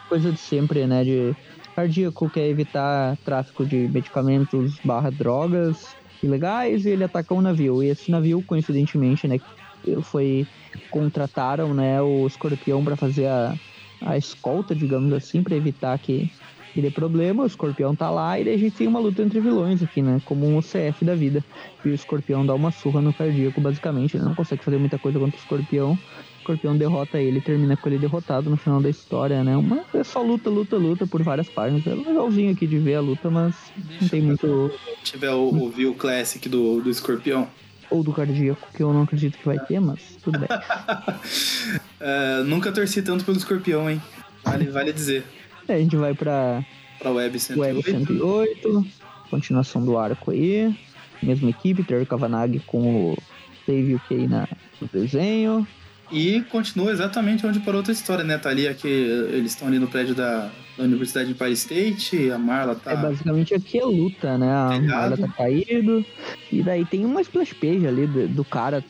coisa 0.09 0.31
de 0.31 0.37
sempre, 0.37 0.85
né? 0.85 1.03
De 1.03 1.35
cardíaco 1.75 2.29
quer 2.29 2.47
evitar 2.47 3.17
tráfico 3.23 3.65
de 3.65 3.87
medicamentos 3.87 4.77
barra 4.83 5.09
drogas 5.09 5.95
ilegais 6.21 6.85
e 6.85 6.89
ele 6.89 7.03
ataca 7.03 7.33
um 7.33 7.41
navio. 7.41 7.83
E 7.83 7.87
esse 7.87 8.09
navio, 8.11 8.41
coincidentemente, 8.43 9.27
né? 9.27 9.39
Foi. 10.03 10.47
Contrataram 10.89 11.73
né, 11.73 12.01
o 12.01 12.25
escorpião 12.27 12.83
para 12.83 12.95
fazer 12.95 13.27
a, 13.27 13.53
a 14.01 14.17
escolta, 14.17 14.75
digamos 14.75 15.11
assim, 15.13 15.41
para 15.43 15.55
evitar 15.55 15.97
que 15.99 16.29
que 16.75 16.81
dê 16.81 16.91
problema, 16.91 17.43
o 17.43 17.45
escorpião 17.45 17.95
tá 17.95 18.09
lá 18.09 18.37
e 18.37 18.43
daí 18.43 18.55
a 18.55 18.57
gente 18.57 18.75
tem 18.75 18.85
uma 18.85 18.99
luta 18.99 19.21
entre 19.23 19.39
vilões 19.39 19.81
aqui, 19.81 20.01
né? 20.01 20.21
Como 20.25 20.45
um 20.45 20.57
OCF 20.57 21.05
da 21.05 21.15
vida. 21.15 21.41
E 21.85 21.89
o 21.89 21.93
escorpião 21.93 22.45
dá 22.45 22.53
uma 22.53 22.69
surra 22.69 23.01
no 23.01 23.13
cardíaco, 23.13 23.61
basicamente. 23.61 24.17
Ele 24.17 24.25
não 24.25 24.35
consegue 24.35 24.61
fazer 24.61 24.77
muita 24.77 24.99
coisa 24.99 25.17
contra 25.17 25.37
o 25.37 25.39
escorpião. 25.39 25.97
O 26.45 26.53
escorpião 26.53 26.77
derrota 26.77 27.17
ele 27.17 27.41
termina 27.41 27.75
com 27.75 27.89
ele 27.89 27.97
derrotado 27.97 28.51
no 28.51 28.55
final 28.55 28.79
da 28.79 28.87
história, 28.87 29.43
né? 29.43 29.57
Uma, 29.57 29.83
é 29.95 30.03
só 30.03 30.21
luta, 30.21 30.47
luta, 30.47 30.77
luta 30.77 31.07
por 31.07 31.23
várias 31.23 31.49
páginas. 31.49 31.87
É 31.87 31.95
legalzinho 31.95 32.51
aqui 32.51 32.67
de 32.67 32.77
ver 32.77 32.95
a 32.95 33.01
luta, 33.01 33.31
mas 33.31 33.55
Deixa 33.75 34.03
não 34.03 34.09
tem 34.09 34.21
muito. 34.21 34.71
Se 35.03 35.13
tiver 35.13 35.31
o, 35.31 35.49
o 35.49 35.69
View 35.71 35.95
Classic 35.95 36.47
do, 36.47 36.81
do 36.81 36.89
escorpião 36.91 37.47
ou 37.89 38.03
do 38.03 38.13
cardíaco, 38.13 38.61
que 38.75 38.83
eu 38.83 38.93
não 38.93 39.01
acredito 39.01 39.39
que 39.39 39.45
vai 39.45 39.57
ter, 39.57 39.79
mas 39.79 39.99
tudo 40.23 40.37
bem. 40.37 40.47
uh, 40.47 42.43
nunca 42.45 42.71
torci 42.71 43.01
tanto 43.01 43.25
pelo 43.25 43.37
escorpião, 43.37 43.89
hein? 43.89 43.99
Vale, 44.43 44.65
vale 44.65 44.93
dizer. 44.93 45.23
É, 45.67 45.73
a 45.73 45.79
gente 45.79 45.95
vai 45.95 46.13
pra, 46.13 46.63
pra 46.99 47.09
Web 47.09 47.39
108. 47.39 47.75
Web 47.75 47.91
108. 47.91 48.85
Continuação 49.31 49.83
do 49.83 49.97
arco 49.97 50.29
aí. 50.29 50.77
Mesma 51.23 51.49
equipe, 51.49 51.83
Terry 51.83 52.05
Kavanagh 52.05 52.59
com 52.67 53.13
o 53.13 53.17
Dave 53.67 53.95
UK 53.95 54.27
na, 54.27 54.47
no 54.79 54.87
desenho. 54.93 55.67
E 56.11 56.41
continua 56.51 56.91
exatamente 56.91 57.45
onde 57.45 57.59
parou 57.59 57.79
outra 57.79 57.91
história, 57.91 58.23
né? 58.23 58.37
Tá 58.37 58.49
ali 58.49 58.71
que 58.75 58.87
eles 58.87 59.51
estão 59.51 59.67
ali 59.67 59.79
no 59.79 59.87
prédio 59.87 60.13
da, 60.13 60.51
da 60.77 60.83
Universidade 60.83 61.27
de 61.27 61.33
Empire 61.33 61.53
State, 61.53 62.31
a 62.31 62.37
Marla 62.37 62.75
tá. 62.75 62.91
É 62.91 62.95
basicamente 62.95 63.53
aqui 63.53 63.79
a 63.79 63.85
luta, 63.85 64.37
né? 64.37 64.51
A 64.51 64.79
Marla 64.79 65.17
tá 65.17 65.27
caído. 65.29 66.05
E 66.51 66.61
daí 66.61 66.85
tem 66.85 67.05
uma 67.05 67.21
splash 67.21 67.53
page 67.53 67.87
ali 67.87 68.05
do, 68.05 68.27
do 68.27 68.45
cara 68.45 68.83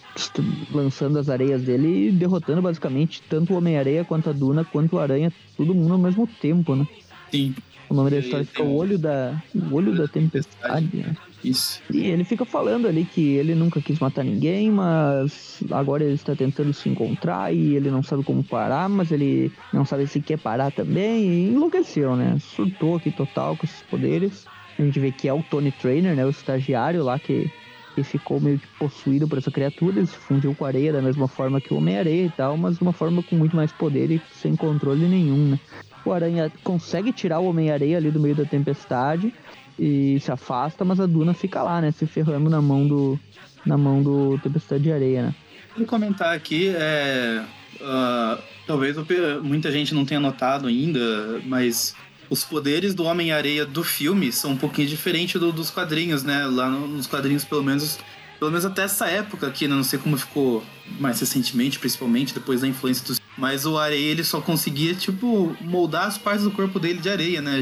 lançando 0.71 1.17
as 1.17 1.29
areias 1.29 1.61
dele 1.63 2.09
e 2.09 2.11
derrotando 2.11 2.61
basicamente 2.61 3.21
tanto 3.29 3.53
o 3.53 3.57
Homem-Areia 3.57 4.03
quanto 4.03 4.29
a 4.29 4.33
Duna, 4.33 4.65
quanto 4.65 4.97
o 4.97 4.99
Aranha, 4.99 5.31
todo 5.55 5.73
mundo 5.73 5.93
ao 5.93 5.99
mesmo 5.99 6.27
tempo, 6.27 6.75
né? 6.75 6.85
Sim. 7.31 7.55
O 7.89 7.93
nome 7.93 8.09
da 8.09 8.17
história 8.17 8.45
fica 8.45 8.63
o 8.63 8.75
olho 8.75 8.97
da. 8.97 9.41
O 9.53 9.75
olho 9.75 9.95
da 9.95 10.07
tempestade, 10.07 10.89
né? 10.93 11.15
Isso. 11.43 11.81
E 11.93 12.07
ele 12.07 12.23
fica 12.23 12.43
falando 12.43 12.87
ali 12.87 13.05
que 13.05 13.35
ele 13.35 13.53
nunca 13.53 13.79
quis 13.79 13.99
matar 13.99 14.23
ninguém, 14.23 14.71
mas 14.71 15.63
agora 15.71 16.03
ele 16.03 16.15
está 16.15 16.35
tentando 16.35 16.73
se 16.73 16.89
encontrar 16.89 17.53
e 17.53 17.75
ele 17.75 17.91
não 17.91 18.01
sabe 18.01 18.23
como 18.23 18.43
parar, 18.43 18.89
mas 18.89 19.11
ele 19.11 19.51
não 19.71 19.85
sabe 19.85 20.07
se 20.07 20.19
quer 20.19 20.39
parar 20.39 20.71
também. 20.71 21.23
E 21.23 21.47
enlouqueceu, 21.49 22.15
né? 22.15 22.37
Surtou 22.39 22.95
aqui 22.95 23.11
total 23.11 23.55
com 23.55 23.65
esses 23.65 23.81
poderes. 23.83 24.45
A 24.77 24.81
gente 24.81 24.99
vê 24.99 25.11
que 25.11 25.27
é 25.27 25.33
o 25.33 25.43
Tony 25.43 25.71
Trainer, 25.71 26.15
né? 26.15 26.25
O 26.25 26.29
estagiário 26.29 27.03
lá 27.03 27.19
que, 27.19 27.49
que 27.93 28.03
ficou 28.03 28.41
meio 28.41 28.57
que 28.57 28.67
possuído 28.79 29.27
por 29.27 29.37
essa 29.37 29.51
criatura. 29.51 29.99
Ele 29.99 30.07
se 30.07 30.17
fundiu 30.17 30.55
com 30.55 30.65
a 30.65 30.69
areia 30.69 30.91
da 30.91 31.01
mesma 31.01 31.27
forma 31.27 31.61
que 31.61 31.73
o 31.73 31.77
Homem-Areia 31.77 32.25
e 32.25 32.31
tal, 32.31 32.57
mas 32.57 32.77
de 32.77 32.81
uma 32.81 32.93
forma 32.93 33.21
com 33.21 33.35
muito 33.35 33.55
mais 33.55 33.71
poder 33.71 34.09
e 34.09 34.21
sem 34.33 34.55
controle 34.55 35.07
nenhum, 35.07 35.49
né? 35.49 35.59
O 36.05 36.13
Aranha 36.13 36.51
consegue 36.63 37.11
tirar 37.11 37.39
o 37.39 37.49
Homem-Areia 37.49 37.97
ali 37.97 38.11
do 38.11 38.19
meio 38.19 38.35
da 38.35 38.45
tempestade 38.45 39.33
e 39.77 40.19
se 40.19 40.31
afasta, 40.31 40.85
mas 40.85 40.99
a 40.99 41.05
Duna 41.05 41.33
fica 41.33 41.61
lá, 41.63 41.81
né? 41.81 41.91
Se 41.91 42.05
ferrando 42.05 42.49
na 42.49 42.61
mão 42.61 42.87
do, 42.87 43.19
na 43.65 43.77
mão 43.77 44.01
do 44.01 44.39
Tempestade 44.41 44.83
de 44.83 44.91
Areia, 44.91 45.23
né? 45.23 45.35
Vou 45.75 45.85
comentar 45.85 46.33
aqui, 46.33 46.69
é, 46.69 47.43
uh, 47.81 48.41
talvez 48.65 48.95
muita 49.43 49.69
gente 49.71 49.93
não 49.93 50.05
tenha 50.05 50.19
notado 50.19 50.67
ainda, 50.67 51.41
mas 51.45 51.93
os 52.29 52.43
poderes 52.43 52.95
do 52.95 53.03
Homem-Areia 53.03 53.65
do 53.65 53.83
filme 53.83 54.31
são 54.31 54.51
um 54.51 54.57
pouquinho 54.57 54.87
diferentes 54.87 55.39
do, 55.39 55.51
dos 55.51 55.69
quadrinhos, 55.69 56.23
né? 56.23 56.45
Lá 56.45 56.69
no, 56.69 56.87
nos 56.87 57.07
quadrinhos, 57.07 57.43
pelo 57.43 57.63
menos, 57.63 57.99
pelo 58.39 58.51
menos 58.51 58.65
até 58.65 58.83
essa 58.83 59.07
época 59.07 59.47
aqui, 59.47 59.67
né? 59.67 59.75
Não 59.75 59.83
sei 59.83 59.99
como 59.99 60.17
ficou 60.17 60.63
mais 60.99 61.19
recentemente, 61.19 61.79
principalmente 61.79 62.33
depois 62.33 62.61
da 62.61 62.67
influência 62.67 63.05
dos. 63.05 63.21
Mas 63.37 63.65
o 63.65 63.77
Areia 63.77 64.11
ele 64.11 64.23
só 64.23 64.39
conseguia, 64.41 64.93
tipo, 64.93 65.55
moldar 65.61 66.07
as 66.07 66.17
partes 66.17 66.43
do 66.43 66.51
corpo 66.51 66.79
dele 66.79 66.99
de 66.99 67.09
areia, 67.09 67.41
né? 67.41 67.59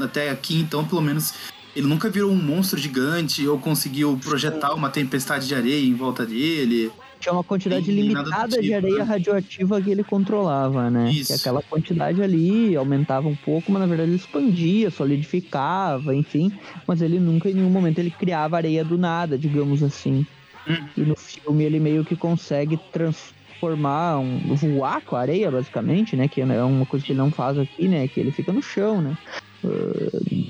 Até 0.00 0.30
aqui, 0.30 0.58
então, 0.58 0.84
pelo 0.84 1.00
menos. 1.00 1.34
Ele 1.74 1.86
nunca 1.86 2.10
virou 2.10 2.30
um 2.30 2.36
monstro 2.36 2.78
gigante 2.78 3.48
ou 3.48 3.58
conseguiu 3.58 4.20
projetar 4.22 4.74
uma 4.74 4.90
tempestade 4.90 5.48
de 5.48 5.54
areia 5.54 5.82
em 5.82 5.94
volta 5.94 6.26
dele. 6.26 6.92
Tinha 7.22 7.32
uma 7.32 7.44
quantidade 7.44 7.88
limitada 7.92 8.48
tipo, 8.48 8.62
de 8.62 8.74
areia 8.74 8.98
né? 8.98 9.04
radioativa 9.04 9.80
que 9.80 9.90
ele 9.90 10.02
controlava, 10.02 10.90
né? 10.90 11.08
Isso. 11.12 11.32
Que 11.32 11.38
aquela 11.38 11.62
quantidade 11.62 12.20
ali 12.20 12.74
aumentava 12.74 13.28
um 13.28 13.36
pouco, 13.36 13.70
mas 13.70 13.80
na 13.80 13.86
verdade 13.86 14.10
ele 14.10 14.16
expandia, 14.16 14.90
solidificava, 14.90 16.12
enfim. 16.16 16.52
Mas 16.84 17.00
ele 17.00 17.20
nunca 17.20 17.48
em 17.48 17.54
nenhum 17.54 17.70
momento 17.70 18.00
ele 18.00 18.10
criava 18.10 18.56
areia 18.56 18.84
do 18.84 18.98
nada, 18.98 19.38
digamos 19.38 19.84
assim. 19.84 20.26
Uhum. 20.66 20.88
E 20.96 21.00
no 21.02 21.16
filme 21.16 21.62
ele 21.62 21.78
meio 21.78 22.04
que 22.04 22.16
consegue 22.16 22.76
transformar, 22.92 24.18
um, 24.18 24.56
voar 24.56 25.00
com 25.02 25.14
a 25.14 25.20
areia, 25.20 25.48
basicamente, 25.48 26.16
né? 26.16 26.26
Que 26.26 26.40
é 26.40 26.64
uma 26.64 26.86
coisa 26.86 27.06
que 27.06 27.12
ele 27.12 27.20
não 27.20 27.30
faz 27.30 27.56
aqui, 27.56 27.86
né? 27.86 28.08
Que 28.08 28.18
ele 28.18 28.32
fica 28.32 28.52
no 28.52 28.60
chão, 28.60 29.00
né? 29.00 29.16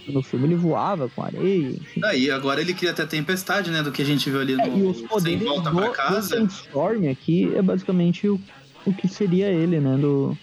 No 0.09 0.23
filme 0.23 0.47
ele 0.47 0.55
voava 0.55 1.09
com 1.09 1.23
areia. 1.23 1.69
Enfim. 1.69 2.01
Ah, 2.05 2.15
e 2.15 2.31
agora 2.31 2.61
ele 2.61 2.75
cria 2.75 2.91
até 2.91 3.05
tempestade, 3.05 3.71
né? 3.71 3.83
Do 3.83 3.93
que 3.93 4.03
a 4.03 4.05
gente 4.05 4.29
viu 4.31 4.41
ali 4.41 4.55
no 4.55 4.63
é, 4.63 4.69
e 4.69 4.83
os 4.83 5.01
poderes 5.03 5.39
Sem 5.41 5.49
Volta 5.49 5.71
do, 5.71 5.77
pra 5.77 5.91
Casa. 5.91 6.41
Do 6.41 6.47
Storm 6.47 7.11
aqui 7.11 7.53
é 7.55 7.63
basicamente 7.63 8.29
o, 8.29 8.41
o 8.87 8.93
que 8.93 9.09
seria 9.09 9.49
ele, 9.49 9.81
né? 9.81 9.97
Do, 9.97 10.37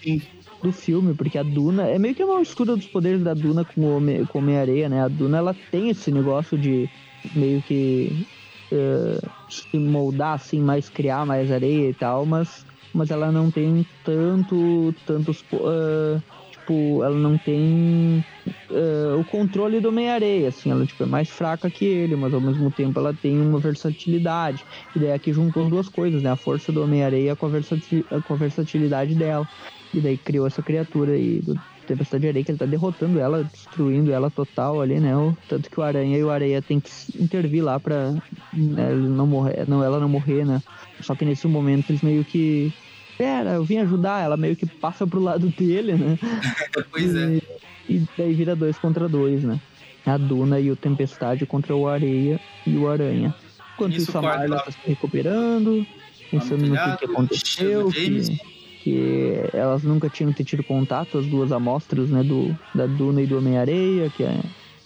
do 0.62 0.72
filme, 0.72 1.14
porque 1.14 1.38
a 1.38 1.42
Duna 1.42 1.88
é 1.88 1.98
meio 1.98 2.14
que 2.14 2.22
uma 2.22 2.38
mistura 2.38 2.76
dos 2.76 2.86
poderes 2.86 3.22
da 3.22 3.34
Duna 3.34 3.64
com 3.64 3.80
o 3.80 3.96
Homem, 3.96 4.24
com 4.26 4.38
Homem-Areia, 4.38 4.88
né? 4.88 5.02
A 5.02 5.08
Duna 5.08 5.38
ela 5.38 5.56
tem 5.70 5.90
esse 5.90 6.10
negócio 6.10 6.56
de 6.58 6.88
meio 7.34 7.62
que 7.62 8.26
uh, 8.72 9.30
se 9.48 9.78
moldar 9.78 10.34
assim, 10.34 10.60
mais 10.60 10.88
criar 10.88 11.26
mais 11.26 11.50
areia 11.50 11.90
e 11.90 11.94
tal, 11.94 12.26
mas, 12.26 12.64
mas 12.94 13.10
ela 13.10 13.32
não 13.32 13.50
tem 13.50 13.86
tanto 14.04 14.94
tantos 15.06 15.44
uh, 15.52 16.22
tipo, 16.70 17.02
ela 17.02 17.16
não 17.16 17.36
tem 17.36 18.24
uh, 18.70 19.18
o 19.18 19.24
controle 19.24 19.80
do 19.80 19.88
Homem-Areia, 19.88 20.48
assim, 20.48 20.70
ela 20.70 20.86
tipo, 20.86 21.02
é 21.02 21.06
mais 21.06 21.28
fraca 21.28 21.68
que 21.68 21.84
ele, 21.84 22.14
mas 22.14 22.32
ao 22.32 22.40
mesmo 22.40 22.70
tempo 22.70 22.98
ela 22.98 23.12
tem 23.12 23.38
uma 23.40 23.58
versatilidade. 23.58 24.64
E 24.94 24.98
daí 24.98 25.12
aqui 25.12 25.32
juntou 25.32 25.64
as 25.64 25.70
duas 25.70 25.88
coisas, 25.88 26.22
né? 26.22 26.30
A 26.30 26.36
força 26.36 26.70
do 26.70 26.82
Homem-Areia 26.82 27.34
com, 27.34 27.50
com 27.50 28.34
a 28.34 28.36
versatilidade 28.36 29.14
dela. 29.14 29.46
E 29.92 30.00
daí 30.00 30.16
criou 30.16 30.46
essa 30.46 30.62
criatura 30.62 31.12
aí 31.12 31.40
do 31.40 31.58
Tempestade 31.86 32.22
de 32.22 32.28
Areia, 32.28 32.44
que 32.44 32.52
ele 32.52 32.58
tá 32.58 32.66
derrotando 32.66 33.18
ela, 33.18 33.42
destruindo 33.42 34.12
ela 34.12 34.30
total 34.30 34.80
ali, 34.80 35.00
né? 35.00 35.16
O, 35.16 35.36
tanto 35.48 35.68
que 35.68 35.80
o 35.80 35.82
Aranha 35.82 36.16
e 36.16 36.22
o 36.22 36.30
Areia 36.30 36.62
tem 36.62 36.78
que 36.78 36.90
intervir 37.18 37.64
lá 37.64 37.80
pra 37.80 38.12
né, 38.52 38.94
não 38.94 39.26
morrer, 39.26 39.64
não, 39.66 39.82
ela 39.82 39.98
não 39.98 40.08
morrer, 40.08 40.46
né? 40.46 40.62
Só 41.00 41.16
que 41.16 41.24
nesse 41.24 41.48
momento 41.48 41.90
eles 41.90 42.02
meio 42.02 42.24
que 42.24 42.72
espera, 43.20 43.50
eu 43.50 43.64
vim 43.64 43.78
ajudar. 43.78 44.22
Ela 44.24 44.36
meio 44.36 44.56
que 44.56 44.66
passa 44.66 45.06
pro 45.06 45.20
lado 45.20 45.48
dele, 45.48 45.94
né? 45.94 46.18
pois 46.90 47.14
é. 47.14 47.40
E, 47.88 47.96
e 47.96 48.08
daí 48.16 48.32
vira 48.32 48.56
dois 48.56 48.78
contra 48.78 49.08
dois, 49.08 49.44
né? 49.44 49.60
A 50.06 50.16
Duna 50.16 50.58
e 50.58 50.70
o 50.70 50.76
Tempestade 50.76 51.44
contra 51.44 51.76
o 51.76 51.86
Areia 51.86 52.40
e 52.66 52.76
o 52.76 52.88
Aranha. 52.88 53.34
Enquanto 53.74 53.92
isso, 53.92 54.10
isso 54.10 54.18
a 54.18 54.22
Marla 54.22 54.60
tá 54.60 54.72
se 54.72 54.78
recuperando, 54.86 55.86
pensando 56.30 56.66
no 56.66 56.74
que, 56.74 56.96
que 56.96 57.04
aconteceu, 57.04 57.88
que, 57.90 58.40
que, 58.82 59.50
elas 59.52 59.82
nunca 59.82 60.08
tinham 60.08 60.32
tido 60.32 60.64
contato, 60.64 61.18
as 61.18 61.26
duas 61.26 61.52
amostras, 61.52 62.08
né, 62.08 62.22
do, 62.22 62.56
da 62.74 62.86
Duna 62.86 63.22
e 63.22 63.26
do 63.26 63.38
Homem-Areia, 63.38 64.10
que 64.10 64.22
é, 64.22 64.40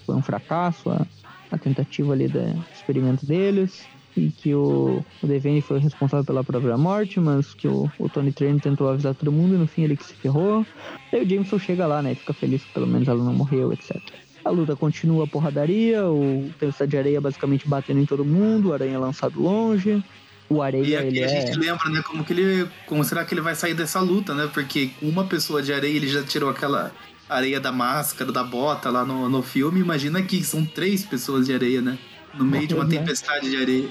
foi 0.04 0.14
um 0.16 0.22
fracasso, 0.22 0.90
a, 0.90 1.06
a 1.50 1.58
tentativa 1.58 2.12
ali 2.12 2.28
do 2.28 2.40
experimento 2.72 3.24
deles 3.24 3.86
e 4.16 4.30
que 4.30 4.54
o, 4.54 5.04
o 5.22 5.26
Devane 5.26 5.60
foi 5.60 5.78
responsável 5.78 6.24
pela 6.24 6.44
própria 6.44 6.76
morte, 6.76 7.18
mas 7.18 7.52
que 7.54 7.66
o, 7.66 7.90
o 7.98 8.08
Tony 8.08 8.32
Train 8.32 8.58
tentou 8.58 8.88
avisar 8.88 9.14
todo 9.14 9.32
mundo 9.32 9.54
e 9.54 9.58
no 9.58 9.66
fim 9.66 9.82
ele 9.82 9.96
que 9.96 10.04
se 10.04 10.14
ferrou. 10.14 10.64
Aí 11.12 11.24
o 11.24 11.28
Jameson 11.28 11.58
chega 11.58 11.86
lá, 11.86 12.00
né, 12.02 12.12
e 12.12 12.14
fica 12.14 12.32
feliz 12.32 12.62
que 12.62 12.72
pelo 12.72 12.86
menos 12.86 13.08
ela 13.08 13.22
não 13.22 13.34
morreu, 13.34 13.72
etc. 13.72 13.96
A 14.44 14.50
luta 14.50 14.76
continua 14.76 15.24
a 15.24 15.26
porradaria, 15.26 16.06
o 16.06 16.50
Tempestade 16.60 16.90
de 16.90 16.98
Areia 16.98 17.20
basicamente 17.20 17.66
batendo 17.66 18.00
em 18.00 18.06
todo 18.06 18.24
mundo, 18.24 18.68
o 18.68 18.72
Aranha 18.72 18.98
lançado 18.98 19.40
longe. 19.40 20.02
O 20.48 20.60
Areia, 20.60 20.84
e 20.84 20.96
aqui 20.96 21.24
a 21.24 21.28
gente 21.28 21.52
é... 21.52 21.56
lembra, 21.56 21.88
né, 21.88 22.02
como 22.02 22.22
que 22.22 22.32
ele. 22.32 22.68
Como 22.86 23.02
será 23.02 23.24
que 23.24 23.32
ele 23.32 23.40
vai 23.40 23.54
sair 23.54 23.72
dessa 23.72 24.00
luta, 24.00 24.34
né? 24.34 24.48
Porque 24.52 24.90
uma 25.00 25.24
pessoa 25.24 25.62
de 25.62 25.72
areia 25.72 25.96
ele 25.96 26.06
já 26.06 26.22
tirou 26.22 26.50
aquela 26.50 26.92
areia 27.26 27.58
da 27.58 27.72
máscara, 27.72 28.30
da 28.30 28.44
bota 28.44 28.90
lá 28.90 29.06
no, 29.06 29.26
no 29.30 29.42
filme. 29.42 29.80
Imagina 29.80 30.22
que 30.22 30.44
são 30.44 30.64
três 30.64 31.02
pessoas 31.04 31.46
de 31.46 31.54
areia, 31.54 31.80
né? 31.80 31.98
No 32.36 32.44
meio 32.44 32.66
de 32.66 32.74
uma 32.74 32.86
tempestade 32.88 33.50
de 33.50 33.56
areia. 33.56 33.88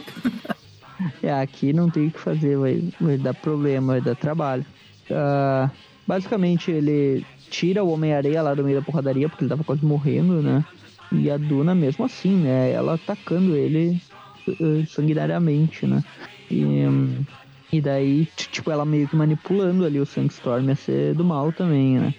É, 1.22 1.32
aqui 1.34 1.74
não 1.74 1.90
tem 1.90 2.08
o 2.08 2.12
que 2.12 2.20
fazer, 2.20 2.58
vai, 2.58 2.84
vai 3.00 3.18
dar 3.18 3.34
problema, 3.34 3.94
vai 3.94 4.02
dar 4.02 4.16
trabalho. 4.16 4.66
Uh, 5.10 5.70
basicamente, 6.08 6.72
ele 6.72 7.26
tira 7.50 7.84
o 7.84 7.90
Homem-Areia 7.90 8.42
lá 8.42 8.54
do 8.54 8.64
meio 8.64 8.80
da 8.80 8.86
porradaria, 8.86 9.30
porque 9.30 9.44
ele 9.44 9.50
tava 9.50 9.64
quase 9.64 9.86
morrendo, 9.86 10.42
né? 10.42 10.64
E 11.12 11.30
a 11.30 11.38
Duna, 11.38 11.76
mesmo 11.76 12.06
assim, 12.06 12.36
né? 12.36 12.72
Ela 12.72 12.96
atacando 12.96 13.56
ele 13.56 14.02
uh, 14.48 14.86
sanguinariamente, 14.88 15.86
né? 15.86 16.04
E, 16.50 16.64
um, 16.66 17.24
e 17.72 17.82
daí, 17.82 18.28
tipo, 18.52 18.72
ela 18.72 18.86
meio 18.86 19.08
que 19.08 19.16
manipulando 19.16 19.86
ali 19.86 20.00
o 20.00 20.06
Sandstorm 20.06 20.70
a 20.70 20.76
ser 20.76 21.14
do 21.16 21.24
mal 21.24 21.52
também, 21.52 22.00
né? 22.00 22.14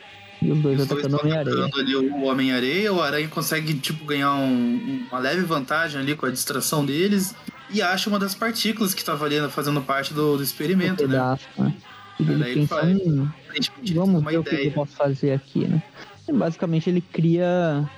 E 0.44 0.52
os 0.52 0.58
dois 0.60 0.80
os 0.80 0.92
atacando 0.92 1.16
o 1.16 1.20
Homem-Areia. 1.20 1.70
o 2.12 2.24
Homem-Areia, 2.24 2.92
o 2.92 3.00
Aranha 3.00 3.28
consegue, 3.28 3.74
tipo, 3.74 4.04
ganhar 4.04 4.34
um, 4.34 5.06
uma 5.10 5.18
leve 5.18 5.42
vantagem 5.42 6.00
ali 6.00 6.14
com 6.14 6.26
a 6.26 6.30
distração 6.30 6.84
deles 6.84 7.34
e 7.70 7.80
acha 7.80 8.10
uma 8.10 8.18
das 8.18 8.34
partículas 8.34 8.92
que 8.92 9.00
estava 9.00 9.24
ali 9.24 9.36
fazendo 9.48 9.80
parte 9.80 10.12
do, 10.12 10.36
do 10.36 10.42
experimento, 10.42 11.02
né? 11.02 11.08
pedaço, 11.08 11.44
né? 11.56 11.64
né? 11.66 11.74
E 12.20 12.24
daí 12.24 12.52
ele 12.52 12.60
pensa, 12.60 12.76
faz, 12.76 12.98
hum, 12.98 13.28
vamos 13.94 14.22
ver 14.22 14.38
ideia. 14.38 14.40
o 14.40 14.44
que 14.44 14.66
eu 14.66 14.72
posso 14.72 14.92
fazer 14.92 15.32
aqui, 15.32 15.66
né? 15.66 15.82
E 16.28 16.32
basicamente 16.32 16.90
ele 16.90 17.00
cria... 17.00 17.88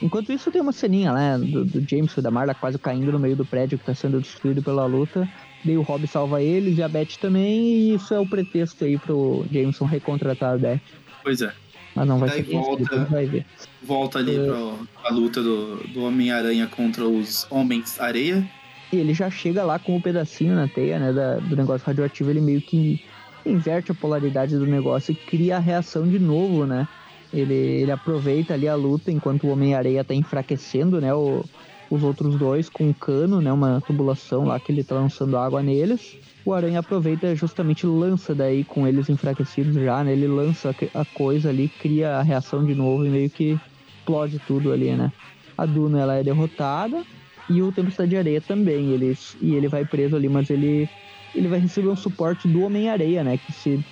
Enquanto 0.00 0.32
isso 0.32 0.50
tem 0.50 0.60
uma 0.60 0.72
ceninha, 0.72 1.12
né, 1.12 1.38
do, 1.38 1.64
do 1.64 1.88
James 1.88 2.16
e 2.16 2.22
da 2.22 2.30
Marla 2.30 2.54
quase 2.54 2.78
caindo 2.78 3.10
no 3.12 3.18
meio 3.18 3.34
do 3.34 3.44
prédio 3.44 3.76
que 3.78 3.82
está 3.82 3.94
sendo 3.94 4.20
destruído 4.20 4.62
pela 4.62 4.86
luta. 4.86 5.28
Daí 5.64 5.76
o 5.76 5.82
Rob 5.82 6.06
salva 6.06 6.40
eles 6.40 6.78
e 6.78 6.82
a 6.82 6.88
Beth 6.88 7.18
também, 7.20 7.66
e 7.66 7.94
isso 7.94 8.14
é 8.14 8.20
o 8.20 8.26
pretexto 8.26 8.84
aí 8.84 8.96
pro 8.96 9.44
Jameson 9.50 9.84
recontratar 9.84 10.54
a 10.54 10.58
Beth. 10.58 10.80
Pois 11.22 11.42
é. 11.42 11.52
Mas 11.98 12.08
não 12.08 12.18
vai 12.18 12.28
Daí 12.28 12.44
ser 12.44 12.52
volta, 12.52 13.04
vai 13.06 13.26
ver. 13.26 13.46
Volta 13.82 14.18
ali 14.18 14.36
é... 14.36 14.46
pra, 14.46 15.10
luta 15.10 15.42
do, 15.42 15.76
do 15.88 16.04
Homem-Aranha 16.04 16.66
contra 16.68 17.04
os 17.04 17.46
Homens-Areia. 17.50 18.48
E 18.92 18.96
ele 18.96 19.12
já 19.12 19.28
chega 19.28 19.64
lá 19.64 19.78
com 19.78 19.92
o 19.92 19.96
um 19.96 20.00
pedacinho 20.00 20.54
na 20.54 20.68
teia, 20.68 20.98
né, 20.98 21.12
da, 21.12 21.36
do 21.36 21.56
negócio 21.56 21.86
radioativo, 21.86 22.30
ele 22.30 22.40
meio 22.40 22.60
que 22.60 23.04
inverte 23.44 23.90
a 23.90 23.94
polaridade 23.94 24.56
do 24.56 24.66
negócio 24.66 25.12
e 25.12 25.14
cria 25.14 25.56
a 25.56 25.60
reação 25.60 26.08
de 26.08 26.18
novo, 26.18 26.64
né? 26.64 26.86
Ele, 27.32 27.54
ele 27.54 27.90
aproveita 27.90 28.54
ali 28.54 28.66
a 28.66 28.74
luta 28.74 29.10
enquanto 29.10 29.46
o 29.46 29.50
Homem-Areia 29.50 30.04
tá 30.04 30.14
enfraquecendo, 30.14 31.00
né, 31.00 31.12
o, 31.12 31.44
os 31.90 32.02
outros 32.02 32.36
dois 32.36 32.68
com 32.68 32.88
um 32.88 32.92
cano, 32.92 33.40
né, 33.40 33.52
uma 33.52 33.80
tubulação 33.80 34.44
lá 34.44 34.60
que 34.60 34.70
ele 34.70 34.84
tá 34.84 34.94
lançando 34.94 35.36
água 35.36 35.62
neles 35.62 36.18
o 36.48 36.54
Aranha 36.54 36.80
aproveita 36.80 37.36
justamente 37.36 37.86
lança 37.86 38.34
daí 38.34 38.64
com 38.64 38.86
eles 38.86 39.10
enfraquecidos 39.10 39.74
já, 39.74 40.02
né? 40.02 40.12
Ele 40.12 40.26
lança 40.26 40.74
a 40.94 41.04
coisa 41.04 41.50
ali, 41.50 41.68
cria 41.68 42.16
a 42.16 42.22
reação 42.22 42.64
de 42.64 42.74
novo 42.74 43.04
e 43.04 43.10
meio 43.10 43.28
que 43.28 43.60
explode 43.98 44.40
tudo 44.46 44.72
ali, 44.72 44.92
né? 44.92 45.12
A 45.58 45.66
Duna 45.66 46.00
ela 46.00 46.14
é 46.14 46.22
derrotada 46.22 47.04
e 47.50 47.60
o 47.60 47.70
Tempestade 47.70 48.08
de 48.08 48.16
Areia 48.16 48.40
também, 48.40 48.92
ele, 48.92 49.14
e 49.42 49.54
ele 49.54 49.68
vai 49.68 49.84
preso 49.84 50.16
ali, 50.16 50.26
mas 50.26 50.48
ele 50.48 50.88
ele 51.34 51.48
vai 51.48 51.58
receber 51.58 51.88
um 51.88 51.96
suporte 51.96 52.48
do 52.48 52.62
Homem-Areia, 52.62 53.22
né? 53.22 53.36
Que 53.36 53.52
se 53.52 53.84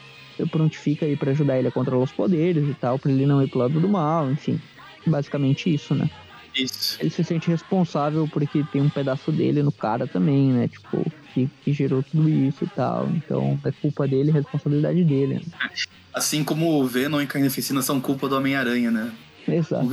prontifica 0.50 1.04
aí 1.04 1.14
para 1.14 1.32
ajudar 1.32 1.58
ele 1.58 1.68
a 1.68 1.70
controlar 1.70 2.04
os 2.04 2.12
poderes 2.12 2.66
e 2.66 2.72
tal, 2.72 2.98
para 2.98 3.12
ele 3.12 3.26
não 3.26 3.42
ir 3.42 3.48
pro 3.48 3.58
lado 3.58 3.78
do 3.78 3.88
mal, 3.88 4.30
enfim. 4.30 4.58
Basicamente 5.06 5.72
isso, 5.72 5.94
né? 5.94 6.08
Isso. 6.56 6.96
Ele 7.00 7.10
se 7.10 7.22
sente 7.22 7.48
responsável 7.48 8.26
porque 8.32 8.64
tem 8.72 8.80
um 8.80 8.88
pedaço 8.88 9.30
dele 9.30 9.62
no 9.62 9.72
cara 9.72 10.06
também, 10.06 10.52
né? 10.52 10.68
Tipo, 10.68 11.04
que, 11.34 11.50
que 11.62 11.72
gerou 11.72 12.02
tudo 12.02 12.28
isso 12.28 12.64
e 12.64 12.68
tal. 12.68 13.08
Então 13.14 13.58
é 13.64 13.70
culpa 13.70 14.08
dele, 14.08 14.30
responsabilidade 14.30 15.04
dele. 15.04 15.34
Né? 15.34 15.68
Assim 16.14 16.42
como 16.42 16.80
o 16.80 16.86
Venom 16.86 17.20
e 17.20 17.26
Carnificina 17.26 17.82
são 17.82 18.00
culpa 18.00 18.28
do 18.28 18.36
Homem-Aranha, 18.36 18.90
né? 18.90 19.12
Exato. 19.46 19.86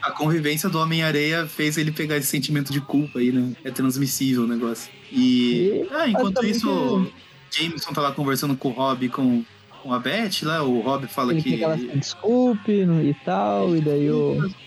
A 0.00 0.10
convivência 0.12 0.68
do 0.68 0.78
Homem-Areia 0.78 1.46
fez 1.46 1.76
ele 1.76 1.92
pegar 1.92 2.16
esse 2.16 2.28
sentimento 2.28 2.72
de 2.72 2.80
culpa 2.80 3.18
aí, 3.18 3.32
né? 3.32 3.54
É 3.64 3.70
transmissível 3.70 4.44
o 4.44 4.46
negócio. 4.46 4.90
E, 5.12 5.82
e 5.82 5.88
ah, 5.90 6.08
enquanto 6.08 6.44
isso, 6.46 6.70
o 6.70 7.12
Jameson 7.50 7.92
tá 7.92 8.00
lá 8.00 8.12
conversando 8.12 8.56
com 8.56 8.68
o 8.68 8.72
Rob 8.72 9.08
com, 9.10 9.44
com 9.82 9.92
a 9.92 9.98
Beth 9.98 10.42
lá, 10.44 10.62
o 10.62 10.80
Rob 10.80 11.06
fala 11.06 11.32
ele 11.32 11.42
que. 11.42 11.58
que 11.58 11.98
desculpe 11.98 12.72
e 12.72 13.16
tal, 13.24 13.76
e 13.76 13.80
daí 13.80 14.10
o. 14.10 14.38
Ah, 14.42 14.64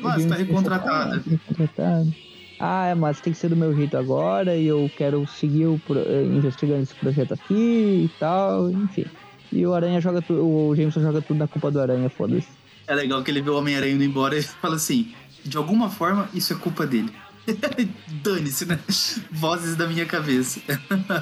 você 0.00 0.28
tá. 0.28 0.34
Recontratado 0.36 1.22
ah, 2.58 2.94
mas 2.96 3.20
tem 3.20 3.32
que 3.32 3.38
ser 3.38 3.48
do 3.48 3.56
meu 3.56 3.74
jeito 3.74 3.96
agora 3.96 4.56
e 4.56 4.66
eu 4.66 4.90
quero 4.96 5.26
seguir 5.26 5.66
o, 5.66 5.80
eh, 5.90 6.24
investigando 6.24 6.82
esse 6.82 6.94
projeto 6.94 7.34
aqui 7.34 8.04
e 8.04 8.10
tal, 8.18 8.70
enfim. 8.70 9.04
E 9.52 9.66
o 9.66 9.74
Aranha 9.74 10.00
joga 10.00 10.22
tudo, 10.22 10.46
o 10.46 10.74
Jameson 10.74 11.02
joga 11.02 11.20
tudo 11.20 11.38
na 11.38 11.46
culpa 11.46 11.70
do 11.70 11.80
Aranha, 11.80 12.08
foda-se. 12.08 12.48
É 12.86 12.94
legal 12.94 13.22
que 13.22 13.30
ele 13.30 13.42
vê 13.42 13.50
o 13.50 13.58
Homem-Aranha 13.58 13.94
indo 13.94 14.04
embora 14.04 14.38
e 14.38 14.42
fala 14.42 14.76
assim: 14.76 15.12
de 15.44 15.56
alguma 15.56 15.90
forma, 15.90 16.28
isso 16.32 16.52
é 16.52 16.56
culpa 16.56 16.86
dele. 16.86 17.10
Dane-se, 18.22 18.64
né? 18.64 18.78
Vozes 19.30 19.76
da 19.76 19.86
minha 19.86 20.06
cabeça. 20.06 20.60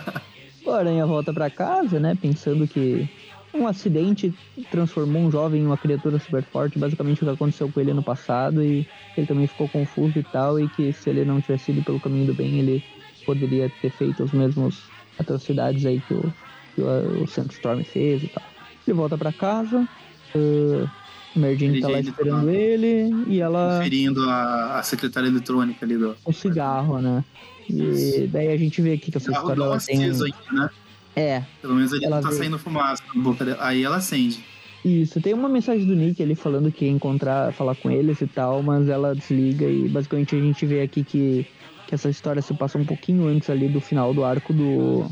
o 0.65 0.71
Aranha 0.71 1.05
volta 1.05 1.33
para 1.33 1.51
casa, 1.51 1.99
né? 1.99 2.17
Pensando 2.21 2.67
que 2.69 3.09
um 3.55 3.67
acidente 3.67 4.35
transformou 4.71 5.23
um 5.23 5.31
jovem 5.31 5.63
em 5.63 5.67
uma 5.67 5.77
criatura 5.77 6.19
super 6.19 6.43
forte, 6.43 6.79
basicamente 6.79 7.23
o 7.23 7.27
que 7.27 7.33
aconteceu 7.33 7.71
com 7.71 7.81
ele 7.81 7.93
no 7.93 8.03
passado, 8.03 8.63
e 8.63 8.87
ele 9.17 9.27
também 9.27 9.47
ficou 9.47 9.69
confuso 9.69 10.19
e 10.19 10.23
tal, 10.25 10.59
e 10.59 10.69
que 10.69 10.93
se 10.93 11.11
ele 11.11 11.25
não 11.25 11.41
tivesse 11.41 11.71
ido 11.71 11.83
pelo 11.83 12.01
caminho 12.01 12.27
do 12.27 12.35
bem, 12.35 12.59
ele 12.59 12.85
poderia 13.25 13.71
ter 13.81 13.91
feito 13.91 14.25
os 14.25 14.33
mesmos 14.33 14.83
atrocidades 15.19 15.87
aí 15.87 16.01
que 16.01 16.15
o, 16.15 16.35
que 16.75 16.83
o, 16.83 17.23
o 17.23 17.29
Sandstorm 17.29 17.83
fez 17.83 18.25
e 18.25 18.29
tal. 18.29 18.43
Ele 18.87 18.97
volta 18.97 19.17
para 19.17 19.33
casa, 19.33 19.89
uh, 20.35 20.91
Merdine 21.37 21.81
tá 21.81 21.89
lá 21.89 22.01
esperando 22.01 22.47
tá 22.47 22.53
ele 22.53 23.25
e 23.29 23.41
ela. 23.41 23.79
Conferindo 23.79 24.29
a, 24.29 24.79
a 24.79 24.83
secretária 24.83 25.29
eletrônica 25.29 25.85
ali 25.85 25.97
do. 25.97 26.17
O 26.25 26.33
cigarro, 26.33 27.01
né? 27.01 27.25
E 27.69 28.29
daí 28.31 28.49
a 28.49 28.57
gente 28.57 28.83
vê 28.83 28.93
aqui 28.93 29.11
que 29.11 29.17
essa 29.17 29.33
história 29.33 29.63
ela 29.63 29.79
tem. 29.79 30.05
Ainda, 30.05 30.25
né? 30.53 30.71
É. 31.17 31.43
Pelo 31.61 31.75
menos 31.75 31.93
ele 31.93 32.07
não 32.09 32.21
tá 32.21 32.31
vê... 32.31 32.35
saindo 32.37 32.59
fumaça 32.59 33.03
na 33.15 33.23
boca 33.23 33.45
dela. 33.45 33.59
Aí 33.61 33.85
ela 33.85 33.97
acende. 33.97 34.45
Isso, 34.85 35.19
tem 35.21 35.33
uma 35.33 35.49
mensagem 35.49 35.87
do 35.87 35.97
Nick 35.97 36.23
ali 36.23 36.35
falando 36.35 36.71
que 36.71 36.85
ia 36.85 36.91
encontrar, 36.91 37.53
falar 37.55 37.75
com 37.75 37.91
eles 37.91 38.21
e 38.21 38.27
tal, 38.27 38.63
mas 38.63 38.87
ela 38.87 39.15
desliga 39.15 39.65
e 39.65 39.89
basicamente 39.89 40.37
a 40.37 40.41
gente 40.41 40.67
vê 40.67 40.83
aqui 40.83 41.03
que, 41.03 41.47
que 41.87 41.95
essa 41.95 42.11
história 42.11 42.43
se 42.43 42.53
passa 42.53 42.77
um 42.77 42.85
pouquinho 42.85 43.27
antes 43.27 43.49
ali 43.49 43.67
do 43.67 43.81
final 43.81 44.13
do 44.13 44.23
arco 44.23 44.53
do, 44.53 45.07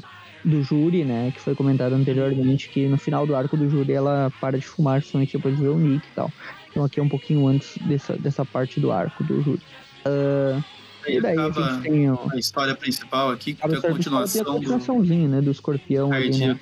do 0.45 0.63
júri, 0.63 1.05
né? 1.05 1.33
Que 1.35 1.41
foi 1.41 1.55
comentado 1.55 1.95
anteriormente, 1.95 2.69
que 2.69 2.87
no 2.87 2.99
final 2.99 3.27
do 3.27 3.35
arco 3.35 3.57
do 3.57 3.71
júri 3.71 3.95
ela 3.95 4.31
para 4.43 4.59
de 4.59 4.67
fumar 4.67 5.01
justamente 5.01 5.39
depois 5.39 5.57
de 5.57 5.63
ver 5.63 5.69
o 5.69 5.79
Nick 5.79 6.07
e 6.07 6.15
tal. 6.15 6.31
Então 6.71 6.85
aqui 6.85 7.01
é 7.01 7.03
um 7.03 7.09
pouquinho 7.09 7.47
antes 7.47 7.79
dessa, 7.79 8.15
dessa 8.17 8.45
parte 8.45 8.79
do 8.79 8.93
arco 8.93 9.25
do 9.25 9.41
júri. 9.41 9.63
Uh, 10.05 10.63
e 11.07 11.21
daí 11.21 11.39
a 11.39 11.51
gente 11.51 11.83
tem 11.83 12.11
o... 12.11 12.19
a 12.31 12.37
história 12.37 12.75
principal 12.75 13.31
aqui, 13.31 13.55
que 13.55 13.63
é 13.63 13.77
a 13.77 13.81
continuação 13.81 14.45
tem 14.45 14.53
a 14.53 14.55
continuaçãozinha, 14.55 15.29
do... 15.29 15.35
né, 15.35 15.41
do 15.41 15.51
escorpião 15.51 16.13
ali, 16.13 16.37
né? 16.37 16.59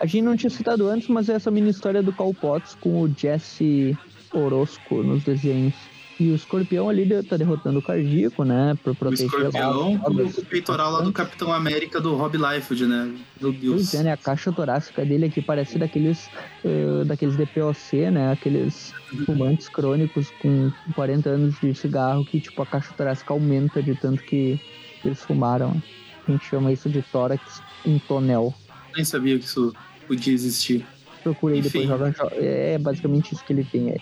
A 0.00 0.06
gente 0.06 0.22
não 0.22 0.36
tinha 0.36 0.50
citado 0.50 0.86
antes, 0.86 1.08
mas 1.08 1.28
é 1.28 1.34
essa 1.34 1.50
mini 1.50 1.70
história 1.70 2.02
do 2.02 2.12
Cal 2.12 2.32
Potts 2.32 2.76
com 2.80 3.02
o 3.02 3.08
Jesse 3.08 3.96
Orozco 4.32 5.02
nos 5.02 5.24
desenhos. 5.24 5.74
E 6.20 6.30
o 6.30 6.34
escorpião 6.34 6.88
ali 6.88 7.22
tá 7.22 7.36
derrotando 7.36 7.78
o 7.78 7.82
cardíaco, 7.82 8.42
né? 8.42 8.76
Por 8.82 8.94
proteger 8.96 9.26
o 9.26 9.36
escorpião 9.36 10.00
lá, 10.02 10.08
o 10.08 10.44
peitoral 10.46 10.92
lá 10.92 11.00
do 11.00 11.12
Capitão 11.12 11.52
América 11.52 12.00
do 12.00 12.16
Rob 12.16 12.36
Liefeld, 12.36 12.86
né? 12.86 13.14
Meu 13.40 13.52
Deus. 13.52 13.74
Pois 13.74 13.94
é, 13.94 14.02
né? 14.02 14.12
A 14.12 14.16
caixa 14.16 14.50
torácica 14.50 15.04
dele 15.04 15.26
aqui 15.26 15.40
parece 15.40 15.78
daqueles, 15.78 16.28
uh, 16.64 17.04
daqueles 17.04 17.36
DPOC, 17.36 18.10
né? 18.10 18.32
Aqueles 18.32 18.92
fumantes 19.24 19.68
crônicos 19.68 20.28
com 20.42 20.72
40 20.96 21.30
anos 21.30 21.60
de 21.60 21.72
cigarro 21.72 22.24
que, 22.24 22.40
tipo, 22.40 22.60
a 22.62 22.66
caixa 22.66 22.92
torácica 22.96 23.32
aumenta 23.32 23.80
de 23.80 23.94
tanto 23.94 24.22
que 24.24 24.60
eles 25.04 25.22
fumaram. 25.22 25.80
A 26.26 26.32
gente 26.32 26.44
chama 26.44 26.72
isso 26.72 26.88
de 26.88 27.00
tórax 27.00 27.62
em 27.86 27.98
tonel. 28.00 28.52
Nem 28.94 29.04
sabia 29.04 29.38
que 29.38 29.44
isso 29.44 29.72
podia 30.08 30.32
existir. 30.34 30.84
Procurei 31.22 31.60
Enfim. 31.60 31.86
depois 31.86 31.88
joga. 31.88 32.14
É 32.34 32.76
basicamente 32.76 33.34
isso 33.34 33.44
que 33.44 33.52
ele 33.52 33.64
tem. 33.64 33.90
É. 33.90 33.98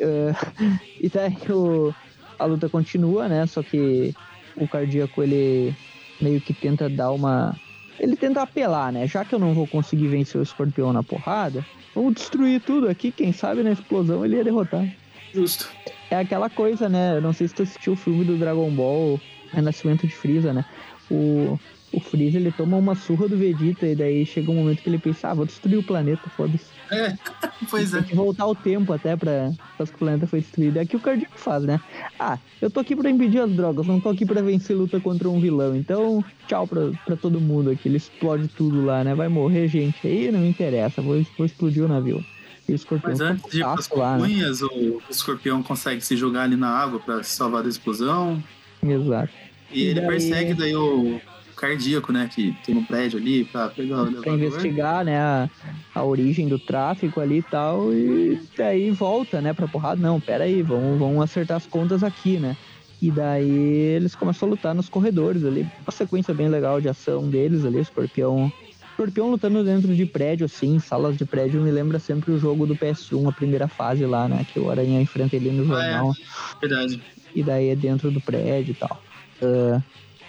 Uh, 0.00 0.78
e 1.00 1.08
daí 1.08 1.36
o, 1.50 1.94
a 2.38 2.44
luta 2.44 2.68
continua, 2.68 3.28
né? 3.28 3.46
Só 3.46 3.62
que 3.62 4.14
o 4.56 4.66
cardíaco 4.66 5.22
ele 5.22 5.74
meio 6.20 6.40
que 6.40 6.52
tenta 6.52 6.88
dar 6.88 7.10
uma. 7.10 7.56
Ele 7.98 8.16
tenta 8.16 8.42
apelar, 8.42 8.92
né? 8.92 9.06
Já 9.06 9.24
que 9.24 9.34
eu 9.34 9.38
não 9.38 9.54
vou 9.54 9.66
conseguir 9.66 10.06
vencer 10.08 10.40
o 10.40 10.42
escorpião 10.42 10.92
na 10.92 11.02
porrada, 11.02 11.64
vamos 11.94 12.14
destruir 12.14 12.60
tudo 12.60 12.88
aqui. 12.88 13.10
Quem 13.10 13.32
sabe 13.32 13.62
na 13.62 13.72
explosão 13.72 14.24
ele 14.24 14.36
ia 14.36 14.44
derrotar. 14.44 14.86
Justo. 15.34 15.68
É 16.10 16.16
aquela 16.16 16.48
coisa, 16.48 16.88
né? 16.88 17.16
Eu 17.16 17.20
não 17.20 17.32
sei 17.32 17.48
se 17.48 17.54
tu 17.54 17.62
assistiu 17.62 17.92
o 17.94 17.96
filme 17.96 18.24
do 18.24 18.38
Dragon 18.38 18.70
Ball 18.70 19.20
Renascimento 19.52 20.06
de 20.06 20.14
Freeza, 20.14 20.52
né? 20.52 20.64
O, 21.10 21.58
o 21.92 22.00
Freeza 22.00 22.36
ele 22.36 22.52
toma 22.52 22.76
uma 22.76 22.94
surra 22.94 23.28
do 23.28 23.36
Vegeta 23.36 23.86
e 23.86 23.94
daí 23.94 24.26
chega 24.26 24.50
um 24.50 24.56
momento 24.56 24.82
que 24.82 24.88
ele 24.88 24.98
pensa, 24.98 25.28
ah, 25.28 25.34
vou 25.34 25.46
destruir 25.46 25.78
o 25.78 25.82
planeta, 25.82 26.28
foda-se. 26.36 26.66
É, 26.90 27.16
pois 27.70 27.94
é. 27.94 27.98
Tem 27.98 28.08
que 28.08 28.14
voltar 28.14 28.46
o 28.46 28.54
tempo 28.54 28.92
até 28.92 29.16
pra, 29.16 29.52
pra 29.76 29.86
que 29.86 29.94
o 29.94 29.98
planeta 29.98 30.26
foi 30.26 30.40
destruído. 30.40 30.78
É 30.78 30.86
que 30.86 30.96
o 30.96 31.00
Cardíaco 31.00 31.38
faz, 31.38 31.64
né? 31.64 31.80
Ah, 32.18 32.38
eu 32.60 32.70
tô 32.70 32.80
aqui 32.80 32.94
pra 32.94 33.10
impedir 33.10 33.40
as 33.40 33.50
drogas, 33.50 33.86
não 33.86 34.00
tô 34.00 34.08
aqui 34.10 34.26
pra 34.26 34.42
vencer 34.42 34.76
luta 34.76 35.00
contra 35.00 35.28
um 35.28 35.40
vilão. 35.40 35.74
Então, 35.74 36.24
tchau 36.46 36.66
pra, 36.66 36.90
pra 37.04 37.16
todo 37.16 37.40
mundo 37.40 37.70
aqui. 37.70 37.88
Ele 37.88 37.96
explode 37.96 38.48
tudo 38.48 38.84
lá, 38.84 39.02
né? 39.02 39.14
Vai 39.14 39.28
morrer 39.28 39.68
gente 39.68 40.06
aí, 40.06 40.30
não 40.30 40.40
me 40.40 40.48
interessa. 40.48 41.00
Vou, 41.00 41.22
vou 41.36 41.46
explodir 41.46 41.84
o 41.84 41.88
navio. 41.88 42.24
E 42.68 42.72
o 42.72 42.74
escorpião 42.74 43.12
Mas 43.12 43.20
antes 43.20 43.50
de 43.50 43.60
ir 43.60 43.64
pras 43.64 43.88
lá, 43.88 44.18
né? 44.18 44.28
o 44.28 45.00
escorpião 45.10 45.62
consegue 45.62 46.02
se 46.02 46.14
jogar 46.14 46.42
ali 46.42 46.54
na 46.54 46.68
água 46.68 47.00
pra 47.00 47.22
se 47.22 47.34
salvar 47.34 47.62
da 47.62 47.68
explosão. 47.68 48.42
Exato. 48.82 49.32
E, 49.72 49.80
e 49.80 49.86
ele 49.86 50.00
daí... 50.00 50.08
persegue 50.08 50.54
daí 50.54 50.76
o, 50.76 51.18
cardíaco, 51.58 52.12
né? 52.12 52.28
Que 52.32 52.56
tem 52.64 52.76
um 52.76 52.84
prédio 52.84 53.18
ali 53.18 53.44
pra 53.44 53.68
pegar 53.68 54.02
o 54.02 54.12
Pra 54.22 54.32
investigar, 54.32 55.04
né? 55.04 55.18
A, 55.18 55.48
a 55.94 56.04
origem 56.04 56.48
do 56.48 56.58
tráfico 56.58 57.20
ali 57.20 57.38
e 57.38 57.42
tal. 57.42 57.92
E 57.92 58.40
daí 58.56 58.90
volta, 58.90 59.40
né? 59.40 59.52
Pra 59.52 59.68
porrada. 59.68 60.00
Não, 60.00 60.20
pera 60.20 60.44
aí, 60.44 60.62
vamos, 60.62 60.98
vamos 60.98 61.22
acertar 61.22 61.56
as 61.56 61.66
contas 61.66 62.02
aqui, 62.02 62.38
né? 62.38 62.56
E 63.00 63.10
daí 63.10 63.48
eles 63.48 64.14
começam 64.14 64.48
a 64.48 64.50
lutar 64.50 64.74
nos 64.74 64.88
corredores 64.88 65.44
ali. 65.44 65.66
Uma 65.82 65.92
sequência 65.92 66.34
bem 66.34 66.48
legal 66.48 66.80
de 66.80 66.88
ação 66.88 67.28
deles 67.28 67.64
ali, 67.64 67.80
escorpião. 67.80 68.52
Escorpião 68.90 69.30
lutando 69.30 69.62
dentro 69.62 69.94
de 69.94 70.04
prédio, 70.04 70.46
assim, 70.46 70.80
salas 70.80 71.16
de 71.16 71.24
prédio, 71.24 71.60
me 71.60 71.70
lembra 71.70 72.00
sempre 72.00 72.32
o 72.32 72.38
jogo 72.38 72.66
do 72.66 72.74
PS1, 72.74 73.28
a 73.28 73.32
primeira 73.32 73.68
fase 73.68 74.04
lá, 74.04 74.26
né? 74.26 74.44
Que 74.52 74.58
o 74.58 74.68
Aranha 74.68 75.00
enfrenta 75.00 75.36
ele 75.36 75.52
no 75.52 75.64
jornal. 75.64 76.10
Ah, 76.10 76.56
é. 76.56 76.60
Verdade. 76.66 77.00
E 77.32 77.42
daí 77.42 77.68
é 77.68 77.76
dentro 77.76 78.10
do 78.10 78.20
prédio 78.20 78.72
e 78.72 78.74
tal. 78.74 79.00
Uh, 79.40 79.80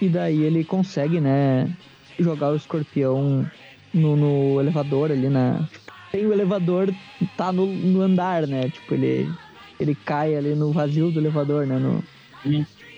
e 0.02 0.08
daí 0.10 0.43
ele 0.43 0.64
consegue, 0.64 1.20
né, 1.20 1.70
jogar 2.18 2.52
o 2.52 2.56
escorpião 2.56 3.45
no, 3.93 4.16
no 4.16 4.60
elevador 4.60 5.12
ali 5.12 5.30
na. 5.30 5.68
Tem 6.12 6.26
o 6.26 6.34
elevador, 6.34 6.93
tá 7.38 7.52
no, 7.52 7.68
no, 7.68 8.02
andar, 8.02 8.47
né? 8.47 8.70
Tipo, 8.70 8.95
ele, 8.95 9.32
ele 9.80 9.93
cai 9.93 10.36
ali 10.36 10.56
no 10.56 10.72
vazio 10.72 11.12
do 11.12 11.20
elevador, 11.20 11.68
né? 11.68 11.78
No, 11.78 12.04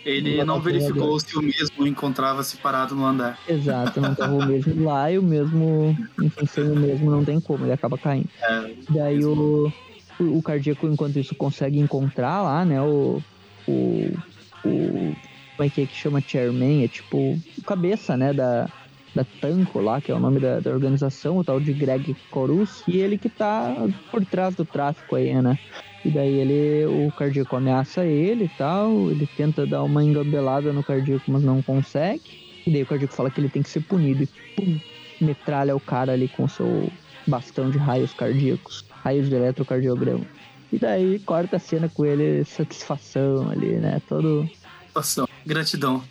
ele 0.06 0.38
no 0.38 0.46
não 0.46 0.62
verificou 0.62 1.20
se 1.20 1.38
o 1.38 1.42
mesmo 1.42 1.86
encontrava-se 1.86 2.58
parado 2.58 2.96
no 2.96 3.06
andar. 3.06 3.38
Exato, 3.48 4.00
não 4.00 4.16
tava 4.16 4.34
o 4.34 4.44
mesmo 4.46 4.86
lá 4.86 5.12
e 5.12 5.18
o 5.18 5.24
mesmo, 5.24 5.96
enfim, 6.20 6.46
sem 6.46 6.64
o 6.64 6.76
mesmo 6.76 7.12
não 7.12 7.24
tem 7.24 7.40
como, 7.40 7.66
ele 7.66 7.74
acaba 7.74 7.98
caindo. 7.98 8.30
É, 8.42 8.72
Daí 8.90 9.24
o, 9.26 9.72
o, 10.20 10.38
o, 10.38 10.42
cardíaco, 10.42 10.88
enquanto 10.88 11.20
isso, 11.20 11.36
consegue 11.36 11.80
encontrar 11.80 12.42
lá, 12.42 12.66
né, 12.66 12.82
o, 12.82 13.22
o, 13.68 14.18
o 14.66 15.16
como 15.62 15.68
é 15.68 15.70
que 15.70 15.82
é 15.82 15.86
que 15.86 15.96
chama 15.96 16.24
chairman? 16.26 16.84
É 16.84 16.88
tipo 16.88 17.38
o 17.56 17.62
cabeça, 17.64 18.18
né, 18.18 18.34
da, 18.34 18.68
da 19.14 19.24
Tanco 19.40 19.80
lá, 19.80 20.02
que 20.02 20.12
é 20.12 20.16
o 20.16 20.20
nome 20.20 20.40
da, 20.40 20.60
da 20.60 20.72
organização, 20.72 21.38
o 21.38 21.44
tal 21.44 21.60
de 21.60 21.72
Greg 21.72 22.16
Corus, 22.32 22.84
e 22.88 22.98
ele 22.98 23.16
que 23.16 23.30
tá 23.30 23.76
por 24.10 24.26
trás 24.26 24.56
do 24.56 24.66
tráfico 24.66 25.16
aí, 25.16 25.40
né? 25.40 25.60
E 26.04 26.10
daí 26.10 26.40
ele, 26.40 26.88
o 26.88 27.12
cardíaco 27.12 27.56
ameaça 27.56 28.04
ele 28.04 28.46
e 28.46 28.50
tal, 28.58 29.12
ele 29.12 29.30
tenta 29.38 29.68
dar 29.68 29.84
uma 29.84 30.04
engambelada 30.04 30.74
no 30.74 30.84
cardíaco, 30.84 31.32
mas 31.32 31.44
não 31.44 31.62
consegue. 31.62 32.24
E 32.66 32.72
daí 32.72 32.82
o 32.82 32.88
cardíaco 32.88 33.14
fala 33.14 33.30
que 33.30 33.40
ele 33.40 33.50
tem 33.50 33.62
que 33.62 33.70
ser 33.70 33.82
punido 33.82 34.24
e 34.24 34.28
pum, 34.56 34.80
metralha 35.22 35.76
o 35.76 35.80
cara 35.80 36.14
ali 36.14 36.28
com 36.28 36.48
seu 36.48 36.92
bastão 37.28 37.70
de 37.70 37.78
raios 37.78 38.16
cardíacos, 38.16 38.84
raios 39.04 39.30
de 39.30 39.36
eletrocardiograma. 39.36 40.26
E 40.74 40.80
daí 40.80 41.20
corta 41.20 41.58
a 41.58 41.60
cena 41.60 41.88
com 41.88 42.04
ele, 42.04 42.44
satisfação 42.46 43.52
ali, 43.52 43.76
né? 43.76 44.02
Todo 44.08 44.50
Satisfação. 44.94 45.28
Gratidão. 45.46 46.04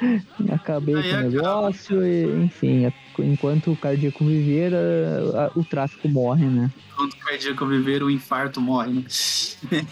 Acabei 0.52 0.94
com 0.94 1.00
o 1.00 1.30
negócio 1.30 2.06
e, 2.06 2.44
enfim, 2.44 2.92
enquanto 3.18 3.72
o 3.72 3.76
cardíaco 3.76 4.24
viver, 4.24 4.72
a, 4.74 5.46
a, 5.46 5.50
o 5.58 5.64
tráfico 5.64 6.08
morre, 6.08 6.46
né? 6.46 6.70
Enquanto 6.92 7.14
o 7.14 7.18
cardíaco 7.18 7.66
viver, 7.66 8.02
o 8.02 8.10
infarto 8.10 8.60
morre, 8.60 8.92
né? 8.92 9.04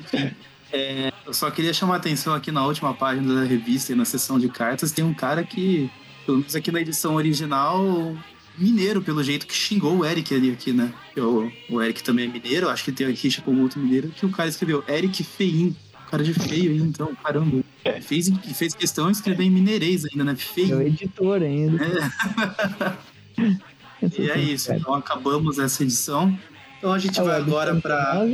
enfim. 0.00 0.30
É, 0.72 1.12
eu 1.26 1.34
só 1.34 1.50
queria 1.50 1.72
chamar 1.72 1.94
a 1.94 1.96
atenção 1.96 2.32
aqui 2.34 2.52
na 2.52 2.64
última 2.64 2.94
página 2.94 3.34
da 3.34 3.44
revista 3.44 3.92
e 3.92 3.96
na 3.96 4.04
seção 4.04 4.38
de 4.38 4.48
cartas, 4.48 4.92
tem 4.92 5.04
um 5.04 5.14
cara 5.14 5.42
que, 5.42 5.90
pelo 6.24 6.38
menos 6.38 6.54
aqui 6.54 6.70
na 6.70 6.80
edição 6.80 7.16
original, 7.16 8.16
mineiro, 8.56 9.02
pelo 9.02 9.22
jeito 9.22 9.46
que 9.46 9.54
xingou 9.54 9.98
o 9.98 10.04
Eric 10.04 10.32
ali 10.32 10.50
aqui, 10.52 10.72
né? 10.72 10.92
O, 11.16 11.50
o 11.74 11.82
Eric 11.82 12.02
também 12.02 12.26
é 12.26 12.28
mineiro, 12.28 12.68
acho 12.68 12.84
que 12.84 12.92
tem 12.92 13.06
aqui 13.06 13.40
com 13.40 13.60
outro 13.62 13.80
mineiro, 13.80 14.10
que 14.10 14.24
o 14.24 14.30
cara 14.30 14.48
escreveu 14.48 14.84
Eric 14.88 15.24
Feim 15.24 15.74
cara 16.10 16.24
de 16.24 16.34
feio 16.34 16.72
aí, 16.72 16.78
então, 16.78 17.14
caramba. 17.14 17.62
É. 17.84 18.00
Fez, 18.00 18.28
fez 18.54 18.74
questão 18.74 19.06
de 19.06 19.12
escrever 19.12 19.44
em 19.44 19.50
mineirês 19.50 20.04
ainda, 20.04 20.24
né? 20.24 20.34
Feio. 20.34 20.74
É 20.74 20.76
o 20.76 20.82
editor 20.82 21.42
ainda. 21.42 21.84
É. 23.38 23.50
e 24.18 24.30
é 24.30 24.38
isso, 24.38 24.72
então 24.72 24.94
acabamos 24.94 25.58
essa 25.58 25.82
edição. 25.82 26.36
Então 26.78 26.92
a 26.92 26.98
gente 26.98 27.20
é 27.20 27.22
vai 27.22 27.36
agora 27.36 27.76
para 27.76 28.26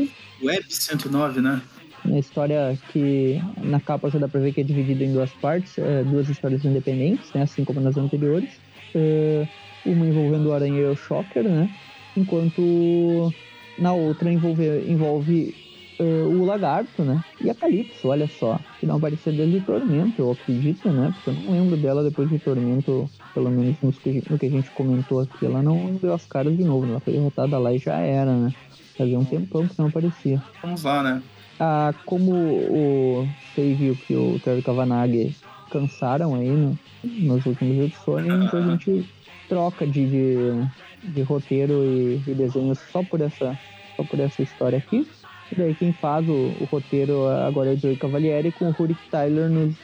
Web 0.42 0.64
109, 0.68 1.40
né? 1.40 1.60
Uma 2.04 2.18
história 2.18 2.78
que 2.92 3.42
na 3.62 3.80
capa 3.80 4.08
já 4.08 4.18
dá 4.18 4.28
pra 4.28 4.40
ver 4.40 4.52
que 4.52 4.60
é 4.60 4.64
dividida 4.64 5.04
em 5.04 5.12
duas 5.12 5.30
partes, 5.32 5.76
é, 5.76 6.04
duas 6.04 6.28
histórias 6.28 6.64
independentes, 6.64 7.32
né? 7.34 7.42
Assim 7.42 7.64
como 7.64 7.80
nas 7.80 7.96
anteriores. 7.96 8.50
É, 8.94 9.46
uma 9.84 10.06
envolvendo 10.06 10.48
o 10.48 10.54
Aranha 10.54 10.80
e 10.80 10.84
o 10.84 10.96
Shocker, 10.96 11.42
né? 11.42 11.68
Enquanto 12.16 13.32
na 13.78 13.92
outra 13.92 14.32
envolve, 14.32 14.64
envolve 14.88 15.54
uh, 16.00 16.28
o 16.28 16.44
Lagarto, 16.44 17.02
né? 17.02 17.22
E 17.40 17.50
a 17.50 17.54
Calypso, 17.54 18.08
olha 18.08 18.28
só. 18.28 18.58
Que 18.78 18.86
não 18.86 18.96
aparecia 18.96 19.32
desde 19.32 19.60
Tormento, 19.60 20.20
eu 20.20 20.32
acredito, 20.32 20.88
né? 20.90 21.12
Porque 21.14 21.30
eu 21.30 21.44
não 21.44 21.52
lembro 21.52 21.76
dela 21.76 22.02
depois 22.02 22.28
de 22.28 22.38
Tormento, 22.38 23.08
pelo 23.34 23.50
menos 23.50 23.76
no 23.82 23.92
que, 23.92 24.22
no 24.28 24.38
que 24.38 24.46
a 24.46 24.50
gente 24.50 24.70
comentou 24.70 25.20
aqui. 25.20 25.46
Ela 25.46 25.62
não 25.62 25.94
deu 25.94 26.14
as 26.14 26.26
caras 26.26 26.56
de 26.56 26.64
novo, 26.64 26.86
né? 26.86 26.92
ela 26.92 27.00
foi 27.00 27.12
derrotada 27.12 27.58
lá 27.58 27.72
e 27.72 27.78
já 27.78 27.98
era, 27.98 28.32
né? 28.32 28.54
Fazia 28.96 29.18
um 29.18 29.24
tempão 29.24 29.66
que 29.66 29.78
não 29.78 29.88
aparecia. 29.88 30.42
Vamos 30.62 30.82
lá, 30.82 31.02
né? 31.02 31.22
Ah, 31.58 31.94
como 32.04 32.32
o 32.32 33.28
Save 33.54 33.98
e 34.10 34.14
o 34.14 34.38
Trevor 34.40 34.62
Kavanagh 34.62 35.32
cansaram 35.70 36.34
aí 36.34 36.50
no, 36.50 36.78
nas 37.02 37.44
últimas 37.46 37.78
edições, 37.78 38.26
então 38.26 38.60
a 38.60 38.62
gente 38.62 39.08
troca 39.48 39.86
de, 39.86 40.06
de, 40.06 40.68
de 41.02 41.22
roteiro 41.22 41.84
e, 41.84 42.22
e 42.26 42.34
desenho 42.34 42.74
só 42.74 43.02
por 43.02 43.20
essa 43.20 43.58
só 43.96 44.04
por 44.04 44.20
essa 44.20 44.42
história 44.42 44.78
aqui. 44.78 45.08
E 45.50 45.54
daí 45.54 45.74
quem 45.74 45.92
faz 45.92 46.28
o, 46.28 46.32
o 46.60 46.64
roteiro 46.64 47.26
agora 47.26 47.70
é 47.70 47.74
o 47.74 47.80
Joey 47.80 47.96
Cavalieri 47.96 48.50
com 48.52 48.66
o 48.68 48.72
Rurik 48.72 49.02
Tyler 49.10 49.48
nos, 49.50 49.74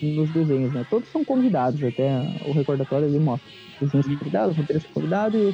nos 0.00 0.30
desenhos, 0.30 0.72
né? 0.72 0.84
Todos 0.88 1.10
são 1.10 1.24
convidados, 1.24 1.82
até 1.82 2.20
o 2.44 2.52
recordatório 2.52 3.06
ali 3.08 3.18
mostra. 3.18 3.50
Desenhos 3.80 4.06
convidados, 4.06 4.56
roteiros 4.56 4.86
convidados 4.92 5.40
e 5.40 5.44
o 5.44 5.52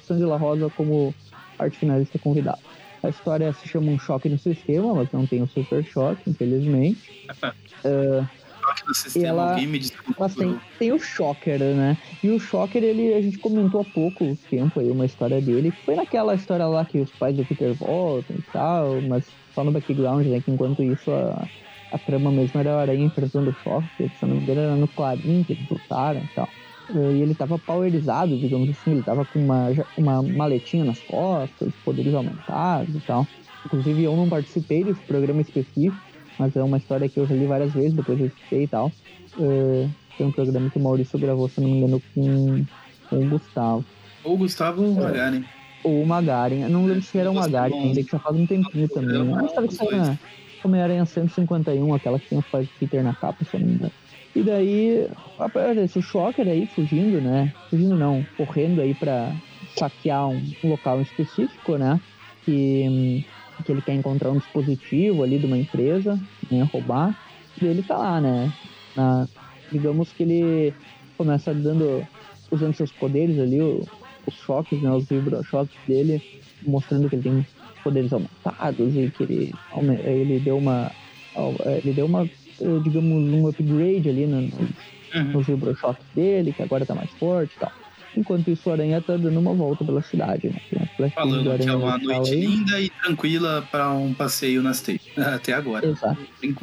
Sandy 0.00 0.24
La 0.24 0.36
Rosa 0.36 0.70
como 0.70 1.14
arte 1.58 1.78
finalista 1.78 2.18
convidado. 2.18 2.60
A 3.02 3.08
história 3.10 3.52
se 3.52 3.68
chama 3.68 3.90
Um 3.90 3.98
Choque 3.98 4.28
no 4.28 4.38
Sistema, 4.38 4.94
mas 4.94 5.10
não 5.10 5.26
tem 5.26 5.42
o 5.42 5.46
Super 5.46 5.84
Choque, 5.84 6.22
infelizmente. 6.30 7.12
uh, 7.84 8.26
no 8.86 8.94
sistema, 8.94 9.26
ela, 9.26 9.56
Mas 10.18 10.34
tem, 10.34 10.60
tem 10.78 10.92
o 10.92 10.98
Shocker, 10.98 11.58
né? 11.58 11.96
E 12.22 12.30
o 12.30 12.40
Shocker, 12.40 12.82
ele, 12.82 13.14
a 13.14 13.20
gente 13.20 13.38
comentou 13.38 13.80
há 13.80 13.84
pouco 13.84 14.36
tempo 14.50 14.80
aí 14.80 14.90
uma 14.90 15.06
história 15.06 15.40
dele, 15.40 15.72
foi 15.84 15.94
naquela 15.94 16.34
história 16.34 16.66
lá 16.66 16.84
que 16.84 16.98
os 16.98 17.10
pais 17.10 17.36
do 17.36 17.44
Peter 17.44 17.74
voltam 17.74 18.36
e 18.36 18.42
tal, 18.52 19.00
mas 19.02 19.24
só 19.54 19.64
no 19.64 19.72
background, 19.72 20.26
né? 20.26 20.40
Que 20.40 20.50
enquanto 20.50 20.82
isso 20.82 21.10
a, 21.10 21.46
a 21.92 21.98
trama 21.98 22.30
mesmo 22.30 22.58
era 22.60 22.74
a 22.74 22.80
aranha 22.80 23.04
enfrentando 23.04 23.50
o 23.50 23.54
Shocker, 23.62 24.10
se 24.18 24.26
não 24.26 24.36
me 24.36 24.42
engano 24.42 24.60
era 24.60 24.76
no 24.76 24.88
Clarim 24.88 25.44
que 25.44 25.52
eles 25.52 25.68
lutaram 25.68 26.20
e 26.20 26.28
tal. 26.34 26.48
E 26.90 27.22
ele 27.22 27.34
tava 27.34 27.58
powerizado, 27.58 28.36
digamos 28.36 28.68
assim, 28.68 28.92
ele 28.92 29.02
tava 29.02 29.24
com 29.24 29.38
uma, 29.38 29.68
uma 29.96 30.22
maletinha 30.22 30.84
nas 30.84 31.00
costas, 31.00 31.72
poderes 31.84 32.12
aumentados 32.12 32.94
e 32.94 33.00
tal. 33.00 33.26
Inclusive 33.64 34.02
eu 34.02 34.14
não 34.14 34.28
participei 34.28 34.84
desse 34.84 35.00
programa 35.02 35.40
específico, 35.40 35.96
mas 36.38 36.54
é 36.56 36.62
uma 36.62 36.76
história 36.76 37.08
que 37.08 37.18
eu 37.18 37.26
já 37.26 37.34
li 37.34 37.46
várias 37.46 37.72
vezes, 37.72 37.94
depois 37.94 38.18
eu 38.20 38.26
escutei 38.26 38.64
e 38.64 38.68
tal. 38.68 38.90
É, 39.38 39.88
foi 40.16 40.26
um 40.26 40.32
programa 40.32 40.70
que 40.70 40.78
o 40.78 40.82
Maurício 40.82 41.18
gravou, 41.18 41.48
se 41.48 41.60
não 41.60 41.68
me 41.68 41.78
engano, 41.78 42.02
com, 42.14 42.64
com 43.08 43.16
o 43.16 43.28
Gustavo. 43.28 43.84
Ou 44.22 44.34
o 44.34 44.36
Gustavo 44.38 44.82
ou 44.82 44.90
o 44.90 44.94
Magaren. 44.94 45.44
Ou 45.82 46.02
o 46.02 46.06
Magaren. 46.06 46.62
Eu 46.62 46.70
não 46.70 46.86
lembro 46.86 47.02
se 47.02 47.18
era 47.18 47.30
o 47.30 47.34
Magaren 47.34 47.74
ainda, 47.74 48.02
que 48.02 48.10
já 48.10 48.18
faz 48.18 48.36
um 48.36 48.46
tempinho 48.46 48.88
também. 48.88 49.12
Né? 49.12 49.20
Uma 49.20 49.44
história 49.44 49.68
que 49.68 49.74
saiu 49.74 49.96
na 49.96 50.18
Homem-Aranha 50.64 51.04
151, 51.04 51.94
aquela 51.94 52.18
que 52.18 52.28
tem 52.28 52.40
pais 52.40 52.66
do 52.66 52.72
Peter 52.78 53.02
na 53.02 53.14
capa, 53.14 53.44
se 53.44 53.54
eu 53.54 53.60
não 53.60 53.66
me 53.66 53.74
engano. 53.74 53.92
E 54.34 54.42
daí, 54.42 55.08
aparece 55.38 55.98
o 55.98 56.02
Shocker 56.02 56.48
aí 56.48 56.66
fugindo, 56.66 57.20
né? 57.20 57.52
Fugindo 57.70 57.94
não, 57.94 58.26
correndo 58.36 58.80
aí 58.80 58.92
pra 58.94 59.32
saquear 59.76 60.28
um, 60.28 60.42
um 60.64 60.70
local 60.70 61.00
específico, 61.00 61.76
né? 61.76 62.00
Que 62.44 63.24
que 63.62 63.72
ele 63.72 63.82
quer 63.82 63.94
encontrar 63.94 64.30
um 64.30 64.38
dispositivo 64.38 65.22
ali 65.22 65.38
de 65.38 65.46
uma 65.46 65.58
empresa, 65.58 66.18
né, 66.50 66.68
roubar, 66.72 67.16
e 67.60 67.66
ele 67.66 67.82
tá 67.82 67.96
lá, 67.96 68.20
né? 68.20 68.52
Na, 68.96 69.28
digamos 69.70 70.12
que 70.12 70.22
ele 70.22 70.74
começa 71.16 71.54
dando, 71.54 72.06
usando 72.50 72.74
seus 72.74 72.90
poderes 72.92 73.38
ali, 73.38 73.60
o, 73.60 73.86
os 74.26 74.34
choques, 74.34 74.80
né, 74.80 74.90
os 74.90 75.08
vibrochoques 75.08 75.76
dele, 75.86 76.22
mostrando 76.66 77.08
que 77.08 77.16
ele 77.16 77.22
tem 77.22 77.46
poderes 77.82 78.12
aumentados 78.12 78.96
e 78.96 79.10
que 79.10 79.22
ele, 79.22 79.54
ele 80.04 80.40
deu 80.40 80.56
uma, 80.56 80.90
ele 81.82 81.92
deu 81.92 82.06
uma, 82.06 82.28
digamos, 82.82 83.32
um 83.32 83.46
upgrade 83.46 84.08
ali 84.08 84.26
no, 84.26 84.40
no, 84.40 84.68
uhum. 85.14 85.24
nos 85.32 85.46
vibrochoques 85.46 86.04
dele, 86.14 86.52
que 86.52 86.62
agora 86.62 86.86
tá 86.86 86.94
mais 86.94 87.10
forte 87.12 87.54
e 87.56 87.60
tal. 87.60 87.72
Enquanto 88.16 88.50
isso, 88.50 88.68
o 88.68 88.72
Aranha 88.72 89.00
tá 89.00 89.16
dando 89.16 89.38
uma 89.38 89.52
volta 89.52 89.84
pela 89.84 90.00
cidade, 90.02 90.48
né? 90.72 91.10
Falando 91.10 91.58
que 91.58 91.68
é 91.68 91.74
uma 91.74 91.98
noite 91.98 92.32
aí. 92.32 92.40
linda 92.40 92.80
e 92.80 92.88
tranquila 92.88 93.66
para 93.70 93.90
um 93.92 94.14
passeio 94.14 94.62
nas 94.62 94.80
teias. 94.80 95.02
Até 95.18 95.52
agora. 95.52 95.86
Exato. 95.86 96.20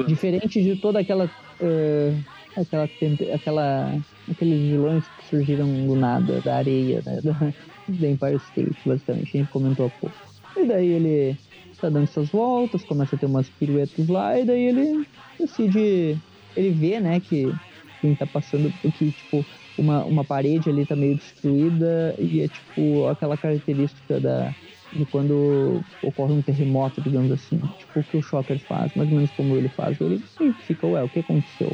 Diferente 0.08 0.62
de 0.62 0.76
toda 0.78 1.00
aquela. 1.00 1.30
Uh, 1.60 2.18
aquela, 2.56 2.90
aquela. 3.34 3.96
aqueles 4.30 4.62
vilões 4.70 5.04
que 5.20 5.30
surgiram 5.30 5.68
do 5.86 5.96
nada, 5.96 6.40
da 6.42 6.58
areia, 6.58 7.02
né? 7.06 7.20
Da, 7.88 8.08
Empire 8.08 8.36
State, 8.36 8.78
basicamente. 8.86 9.36
A 9.36 9.40
gente 9.40 9.52
comentou 9.52 9.88
há 9.88 9.90
pouco. 9.90 10.16
E 10.56 10.66
daí 10.66 10.88
ele 10.88 11.38
tá 11.80 11.90
dando 11.90 12.08
suas 12.08 12.30
voltas, 12.30 12.84
começa 12.84 13.16
a 13.16 13.20
ter 13.20 13.26
umas 13.26 13.50
piruetas 13.50 14.08
lá, 14.08 14.40
e 14.40 14.46
daí 14.46 14.68
ele 14.68 15.06
decide. 15.38 16.18
Ele 16.56 16.70
vê, 16.72 17.00
né, 17.00 17.20
que 17.20 17.52
quem 18.00 18.16
tá 18.16 18.26
passando, 18.28 18.72
que, 18.82 19.12
tipo, 19.12 19.46
uma, 19.78 20.04
uma 20.06 20.24
parede 20.24 20.70
ali 20.70 20.86
tá 20.86 20.96
meio 20.96 21.16
destruída 21.16 22.16
e 22.20 22.42
é 22.42 22.48
tipo 22.48 23.08
aquela 23.08 23.38
característica 23.38 24.20
da, 24.20 24.54
de 24.94 25.06
quando 25.06 25.82
ocorre 26.02 26.34
um 26.34 26.42
terremoto, 26.42 27.02
digamos 27.02 27.32
assim. 27.32 27.60
Tipo 27.80 28.00
o 28.00 28.04
que 28.04 28.18
o 28.18 28.22
Shocker 28.22 28.60
faz, 28.60 28.94
mais 28.96 29.10
ou 29.10 29.16
menos 29.16 29.32
como 29.32 29.56
ele 29.58 29.70
faz. 29.70 30.00
Ele 30.02 30.22
fica, 30.68 30.86
ué, 30.88 31.04
o 31.04 31.10
que 31.10 31.20
aconteceu? 31.20 31.72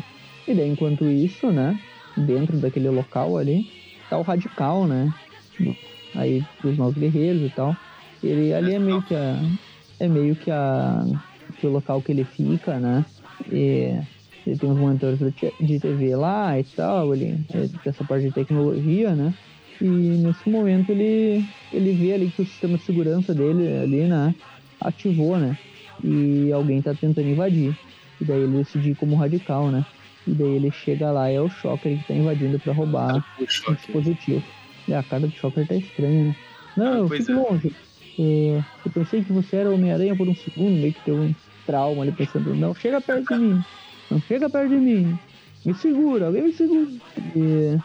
E 0.48 0.54
daí, 0.54 0.70
enquanto 0.70 1.04
isso, 1.06 1.52
né, 1.52 1.78
dentro 2.16 2.58
daquele 2.58 2.90
local 2.90 3.38
ali, 3.38 3.66
tá 4.10 4.18
o 4.18 4.22
Radical, 4.22 4.88
né? 4.88 5.14
Aí, 6.16 6.44
dos 6.64 6.78
novos 6.78 6.96
guerreiros 6.96 7.44
e 7.44 7.50
tal. 7.50 7.76
Ele 8.24 8.54
ali 8.54 8.74
é 8.74 8.80
meio 8.80 9.02
que 9.02 9.16
a. 9.16 9.40
É 10.00 10.08
meio 10.08 10.36
que 10.36 10.50
a. 10.50 11.06
Que 11.60 11.68
o 11.68 11.72
local 11.72 12.02
que 12.02 12.12
ele 12.12 12.24
fica, 12.24 12.80
né? 12.80 13.06
E 13.52 14.00
ele 14.48 14.58
tem 14.58 14.70
uns 14.70 14.78
monitores 14.78 15.20
de 15.60 15.80
TV 15.80 16.16
lá 16.16 16.58
e 16.58 16.64
tal, 16.64 17.14
ele 17.14 17.38
é 17.54 17.68
dessa 17.84 18.04
parte 18.06 18.28
de 18.28 18.32
tecnologia, 18.32 19.14
né? 19.14 19.34
E 19.82 19.86
nesse 19.86 20.50
momento 20.50 20.90
ele, 20.90 21.46
ele 21.72 21.92
vê 21.92 22.14
ali 22.14 22.32
que 22.32 22.42
o 22.42 22.46
sistema 22.46 22.78
de 22.78 22.84
segurança 22.84 23.34
dele 23.34 23.68
ali, 23.84 24.04
né, 24.06 24.34
ativou, 24.80 25.38
né? 25.38 25.58
E 26.04 26.52
alguém 26.54 26.82
tá 26.82 26.94
tentando 26.94 27.28
invadir. 27.28 27.78
E 28.22 28.26
daí 28.26 28.42
ele 28.42 28.58
decide 28.58 28.96
como 28.96 29.16
radical, 29.16 29.70
né? 29.70 29.86
E 30.26 30.32
daí 30.32 30.56
ele 30.56 30.72
chega 30.72 31.12
lá 31.12 31.32
e 31.32 31.36
é 31.36 31.42
o 31.42 31.50
Shocker 31.50 31.98
que 31.98 32.08
tá 32.08 32.14
invadindo 32.14 32.58
para 32.58 32.74
roubar 32.74 33.18
o, 33.18 33.44
o 33.44 33.76
dispositivo. 33.76 34.44
E 34.88 34.94
a 34.94 35.04
cara 35.04 35.28
do 35.28 35.36
Shocker 35.36 35.68
tá 35.68 35.76
estranha, 35.76 36.24
né? 36.24 36.36
Não, 36.78 37.06
ah, 37.06 37.10
fique 37.10 37.32
é. 37.32 37.36
longe. 37.36 37.72
É, 38.20 38.64
eu 38.86 38.92
pensei 38.92 39.24
que 39.24 39.34
você 39.34 39.58
era 39.58 39.72
Homem-Aranha 39.72 40.16
por 40.16 40.28
um 40.28 40.36
segundo, 40.36 40.80
meio 40.80 40.94
que 40.94 41.02
teve 41.02 41.18
um 41.18 41.36
trauma 41.66 42.04
ali 42.04 42.12
pensando, 42.12 42.56
não, 42.56 42.74
chega 42.74 43.02
perto 43.02 43.34
de 43.34 43.40
mim. 43.40 43.64
Não 44.10 44.22
chega 44.22 44.50
perto 44.50 44.70
de 44.70 44.78
mim. 44.78 45.20
Me 45.66 45.74
segura, 45.74 46.28
alguém 46.28 46.44
me 46.44 46.54
segura. 46.54 46.90
E, 47.36 47.78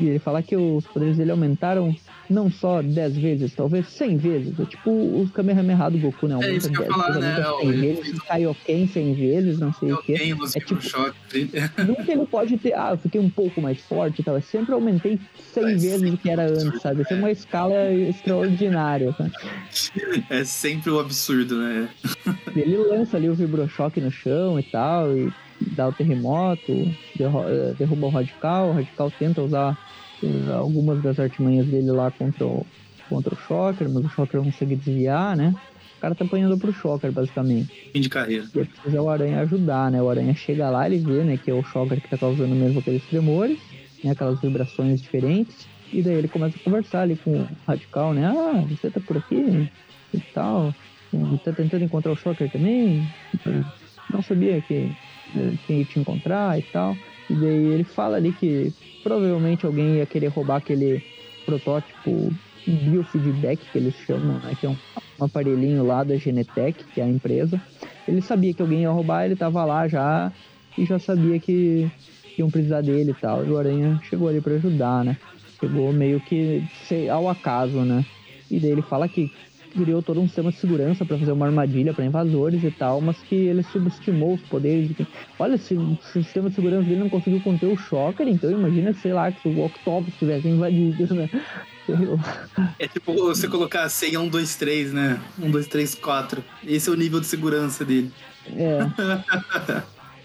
e 0.00 0.08
ele 0.08 0.18
fala 0.18 0.42
que 0.42 0.56
os 0.56 0.86
poderes 0.86 1.16
dele 1.16 1.30
aumentaram 1.30 1.94
não 2.30 2.50
só 2.50 2.82
10 2.82 3.16
vezes, 3.16 3.54
talvez 3.54 3.88
100 3.88 4.16
vezes. 4.18 4.60
É 4.60 4.64
tipo 4.64 4.90
os 4.90 5.30
Kamehameha 5.30 5.90
do 5.90 5.98
Goku, 5.98 6.28
né? 6.28 6.34
Aumenta 6.34 6.52
é 6.52 6.56
isso 6.56 6.70
que 6.70 6.78
10, 6.78 6.88
eu 6.88 6.94
falar, 6.94 7.18
né? 7.18 7.44
100 7.60 7.72
vezes, 7.72 8.18
Kaioken 8.20 8.86
100 8.86 9.14
vezes, 9.14 9.58
não 9.58 9.72
sei 9.72 9.92
o 9.92 10.02
quê. 10.02 10.14
É 10.14 10.60
tipo, 10.60 10.82
choque. 10.82 11.16
nunca 11.86 12.12
ele 12.12 12.26
pode 12.26 12.56
ter, 12.58 12.74
ah, 12.74 12.90
eu 12.92 12.98
fiquei 12.98 13.20
um 13.20 13.30
pouco 13.30 13.60
mais 13.60 13.80
forte 13.80 14.20
e 14.20 14.24
tal. 14.24 14.34
Eu 14.34 14.42
sempre 14.42 14.72
aumentei 14.74 15.18
100 15.52 15.62
Mas 15.62 15.82
vezes 15.82 16.14
o 16.14 16.16
que 16.16 16.30
era 16.30 16.46
antes, 16.46 16.82
sabe? 16.82 17.02
Isso 17.02 17.14
é 17.14 17.16
uma 17.16 17.30
escala 17.30 17.92
extraordinária, 17.92 19.12
tá? 19.12 19.26
É 20.30 20.44
sempre 20.44 20.90
o 20.90 20.96
um 20.96 21.00
absurdo, 21.00 21.56
né? 21.56 21.88
Ele 22.54 22.76
lança 22.76 23.16
ali 23.16 23.28
o 23.28 23.34
vibrochoque 23.34 24.00
no 24.00 24.10
chão 24.10 24.58
e 24.58 24.62
tal, 24.62 25.16
e 25.16 25.32
dá 25.60 25.88
o 25.88 25.92
terremoto, 25.92 26.72
eh, 27.18 27.74
derruba 27.78 28.06
o 28.06 28.10
Radical, 28.10 28.70
o 28.70 28.72
Radical 28.72 29.10
tenta 29.10 29.42
usar 29.42 29.78
uh, 30.22 30.52
algumas 30.52 31.02
das 31.02 31.18
artimanhas 31.18 31.66
dele 31.66 31.90
lá 31.90 32.10
contra 32.10 32.46
o, 32.46 32.66
contra 33.08 33.34
o 33.34 33.36
Shocker, 33.36 33.88
mas 33.88 34.04
o 34.04 34.08
Shocker 34.08 34.40
não 34.40 34.50
consegue 34.50 34.76
desviar, 34.76 35.36
né? 35.36 35.54
O 35.96 36.00
cara 36.00 36.14
tá 36.14 36.24
apanhando 36.24 36.56
pro 36.56 36.72
Shocker, 36.72 37.10
basicamente. 37.10 37.90
Fim 37.92 38.00
de 38.00 38.08
carreira. 38.08 38.44
E 38.54 38.64
precisa 38.64 39.02
o 39.02 39.08
Aranha 39.08 39.40
ajudar, 39.40 39.90
né? 39.90 40.00
O 40.00 40.08
Aranha 40.08 40.32
chega 40.34 40.70
lá, 40.70 40.86
ele 40.86 40.98
vê, 40.98 41.24
né, 41.24 41.36
que 41.36 41.50
é 41.50 41.54
o 41.54 41.62
Shocker 41.62 42.00
que 42.00 42.08
tá 42.08 42.16
causando 42.16 42.54
mesmo 42.54 42.78
aqueles 42.78 43.04
tremores, 43.06 43.58
né, 44.04 44.12
aquelas 44.12 44.40
vibrações 44.40 45.02
diferentes. 45.02 45.66
E 45.92 46.02
daí 46.02 46.14
ele 46.14 46.28
começa 46.28 46.56
a 46.56 46.62
conversar 46.62 47.02
ali 47.02 47.16
com 47.16 47.32
o 47.32 47.48
Radical, 47.66 48.14
né? 48.14 48.26
Ah, 48.26 48.64
você 48.68 48.90
tá 48.90 49.00
por 49.00 49.16
aqui 49.16 49.68
e 50.14 50.20
tal. 50.32 50.72
Tá 51.42 51.52
tentando 51.52 51.84
encontrar 51.84 52.12
o 52.12 52.16
Shocker 52.16 52.50
também? 52.50 53.08
Não 54.12 54.22
sabia 54.22 54.60
que 54.60 54.94
quem 55.66 55.80
ia 55.80 55.84
te 55.84 55.98
encontrar 55.98 56.58
e 56.58 56.62
tal. 56.62 56.96
E 57.30 57.34
daí 57.34 57.66
ele 57.66 57.84
fala 57.84 58.16
ali 58.16 58.32
que 58.32 58.72
provavelmente 59.02 59.66
alguém 59.66 59.96
ia 59.96 60.06
querer 60.06 60.28
roubar 60.28 60.56
aquele 60.56 61.02
protótipo 61.44 62.32
biofeedback 62.66 63.58
que 63.70 63.78
eles 63.78 63.94
chamam, 63.94 64.38
né? 64.40 64.56
Que 64.58 64.66
é 64.66 64.68
um, 64.68 64.76
um 65.20 65.24
aparelhinho 65.24 65.84
lá 65.84 66.04
da 66.04 66.16
Genetec, 66.16 66.84
que 66.92 67.00
é 67.00 67.04
a 67.04 67.08
empresa. 67.08 67.60
Ele 68.06 68.20
sabia 68.20 68.52
que 68.54 68.62
alguém 68.62 68.82
ia 68.82 68.90
roubar, 68.90 69.24
ele 69.24 69.36
tava 69.36 69.64
lá 69.64 69.86
já 69.88 70.32
e 70.76 70.84
já 70.84 70.98
sabia 70.98 71.38
que 71.38 71.88
iam 72.38 72.50
precisar 72.50 72.80
dele 72.80 73.10
e 73.10 73.14
tal. 73.14 73.44
E 73.44 73.50
o 73.50 73.58
Aranha 73.58 73.98
chegou 74.02 74.28
ali 74.28 74.40
para 74.40 74.54
ajudar, 74.54 75.04
né? 75.04 75.16
Chegou 75.60 75.92
meio 75.92 76.20
que 76.20 76.62
ao 77.10 77.28
acaso, 77.28 77.80
né? 77.80 78.04
E 78.50 78.58
daí 78.58 78.70
ele 78.70 78.82
fala 78.82 79.08
que 79.08 79.30
criou 79.68 80.02
todo 80.02 80.20
um 80.20 80.26
sistema 80.26 80.50
de 80.50 80.58
segurança 80.58 81.04
para 81.04 81.18
fazer 81.18 81.32
uma 81.32 81.46
armadilha 81.46 81.94
para 81.94 82.04
invasores 82.04 82.62
e 82.64 82.70
tal, 82.70 83.00
mas 83.00 83.16
que 83.18 83.34
ele 83.34 83.62
subestimou 83.62 84.34
os 84.34 84.40
poderes. 84.42 84.88
De 84.88 85.06
Olha, 85.38 85.56
se 85.56 85.74
o 85.74 85.98
sistema 86.12 86.48
de 86.48 86.56
segurança 86.56 86.88
dele 86.88 87.00
não 87.00 87.08
conseguiu 87.08 87.40
conter 87.40 87.66
o 87.66 87.76
Shocker, 87.76 88.26
então 88.26 88.50
imagina, 88.50 88.92
sei 88.94 89.12
lá, 89.12 89.30
que 89.30 89.48
o 89.48 89.64
Octopus 89.64 90.14
tivesse 90.18 90.48
invadido, 90.48 91.14
né? 91.14 91.30
É 92.78 92.86
tipo 92.86 93.14
você 93.14 93.48
colocar 93.48 93.84
a 93.84 93.88
senha 93.88 94.20
1, 94.20 94.28
2, 94.28 94.56
3, 94.56 94.92
né? 94.92 95.20
1, 95.38 95.50
2, 95.50 95.66
3, 95.68 95.94
4. 95.94 96.44
Esse 96.66 96.90
é 96.90 96.92
o 96.92 96.96
nível 96.96 97.20
de 97.20 97.26
segurança 97.26 97.84
dele. 97.84 98.12
É. 98.54 98.80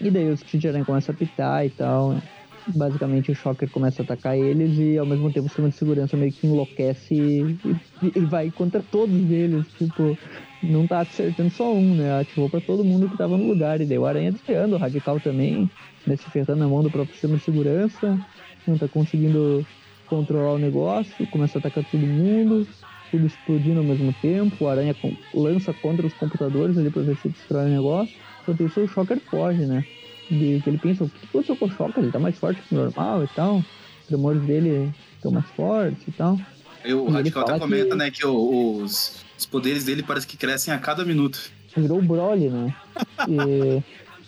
e 0.00 0.10
daí 0.10 0.30
os 0.30 0.42
Aranha 0.64 0.84
começam 0.84 1.14
a 1.14 1.18
pitar 1.18 1.64
e 1.64 1.70
tal. 1.70 2.20
Basicamente 2.66 3.30
o 3.30 3.34
Shocker 3.34 3.68
começa 3.70 4.02
a 4.02 4.04
atacar 4.04 4.36
eles 4.36 4.78
e 4.78 4.96
ao 4.96 5.04
mesmo 5.04 5.30
tempo 5.30 5.46
o 5.46 5.48
sistema 5.48 5.68
de 5.68 5.76
segurança 5.76 6.16
meio 6.16 6.32
que 6.32 6.46
enlouquece 6.46 7.14
e, 7.14 7.58
e, 8.02 8.20
vai 8.20 8.50
contra 8.50 8.82
todos 8.82 9.30
eles. 9.30 9.66
Tipo, 9.78 10.16
não 10.62 10.86
tá 10.86 11.00
acertando 11.00 11.50
só 11.50 11.72
um, 11.74 11.94
né? 11.94 12.20
Ativou 12.20 12.48
pra 12.48 12.60
todo 12.60 12.84
mundo 12.84 13.08
que 13.08 13.18
tava 13.18 13.36
no 13.36 13.46
lugar. 13.46 13.80
E 13.80 13.86
daí 13.86 13.98
o 13.98 14.06
Aranha 14.06 14.32
desviando, 14.32 14.76
o 14.76 14.78
Radical 14.78 15.20
também, 15.20 15.70
né? 16.06 16.16
Se 16.16 16.30
ferrando 16.30 16.60
na 16.60 16.68
mão 16.68 16.82
do 16.82 16.90
próprio 16.90 17.12
sistema 17.12 17.36
de 17.36 17.42
segurança. 17.42 18.18
Não 18.66 18.78
tá 18.78 18.88
conseguindo 18.88 19.64
controlar 20.06 20.54
o 20.54 20.58
negócio, 20.58 21.26
começa 21.28 21.58
a 21.58 21.60
atacar 21.60 21.84
todo 21.84 22.00
mundo, 22.00 22.66
tudo 23.10 23.26
explodindo 23.26 23.80
ao 23.80 23.84
mesmo 23.84 24.12
tempo, 24.20 24.64
o 24.64 24.68
Aranha 24.68 24.94
lança 25.32 25.72
contra 25.72 26.06
os 26.06 26.14
computadores 26.14 26.76
ali 26.76 26.90
pra 26.90 27.02
ver 27.02 27.16
se 27.16 27.28
destrói 27.28 27.66
o 27.66 27.74
negócio. 27.74 28.14
Enquanto 28.42 28.62
isso, 28.64 28.80
o 28.80 28.88
Shocker 28.88 29.18
foge, 29.20 29.66
né? 29.66 29.84
De, 30.30 30.60
que 30.62 30.70
ele 30.70 30.78
pensa, 30.78 31.04
o 31.04 31.08
que 31.08 31.26
aconteceu 31.26 31.56
com 31.56 31.66
o 31.66 31.70
Shocker? 31.70 32.02
Ele 32.02 32.12
tá 32.12 32.18
mais 32.18 32.38
forte 32.38 32.60
que 32.62 32.74
o 32.74 32.78
normal 32.78 33.24
e 33.24 33.28
tal. 33.28 33.56
Os 33.56 34.06
tremores 34.06 34.42
dele 34.42 34.92
estão 35.16 35.30
mais 35.30 35.46
fortes 35.50 36.06
e 36.06 36.12
tal. 36.12 36.38
O 36.86 37.10
Radical 37.10 37.44
até 37.44 37.58
comenta, 37.58 37.90
que... 37.90 37.94
né, 37.96 38.10
que 38.10 38.26
os, 38.26 39.24
os 39.38 39.46
poderes 39.46 39.84
dele 39.84 40.02
parece 40.02 40.26
que 40.26 40.36
crescem 40.36 40.72
a 40.72 40.78
cada 40.78 41.04
minuto. 41.04 41.50
Virou 41.76 41.98
o 41.98 42.02
Broly, 42.02 42.50
né? 42.50 42.74
e, 43.28 43.82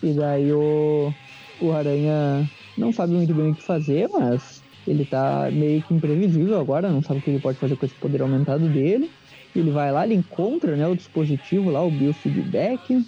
e 0.07 0.13
daí 0.13 0.51
o, 0.51 1.13
o 1.61 1.71
Aranha 1.71 2.49
não 2.77 2.91
sabe 2.91 3.13
muito 3.13 3.33
bem 3.33 3.51
o 3.51 3.55
que 3.55 3.63
fazer, 3.63 4.09
mas 4.09 4.61
ele 4.87 5.05
tá 5.05 5.49
meio 5.51 5.81
que 5.83 5.93
imprevisível 5.93 6.59
agora, 6.59 6.89
não 6.89 7.01
sabe 7.01 7.19
o 7.19 7.21
que 7.21 7.29
ele 7.29 7.39
pode 7.39 7.57
fazer 7.57 7.75
com 7.75 7.85
esse 7.85 7.95
poder 7.95 8.21
aumentado 8.21 8.67
dele. 8.67 9.11
Ele 9.55 9.71
vai 9.71 9.91
lá, 9.91 10.05
ele 10.05 10.15
encontra 10.15 10.75
né, 10.75 10.87
o 10.87 10.95
dispositivo 10.95 11.69
lá, 11.69 11.81
o 11.83 11.91
biofeedback, 11.91 13.05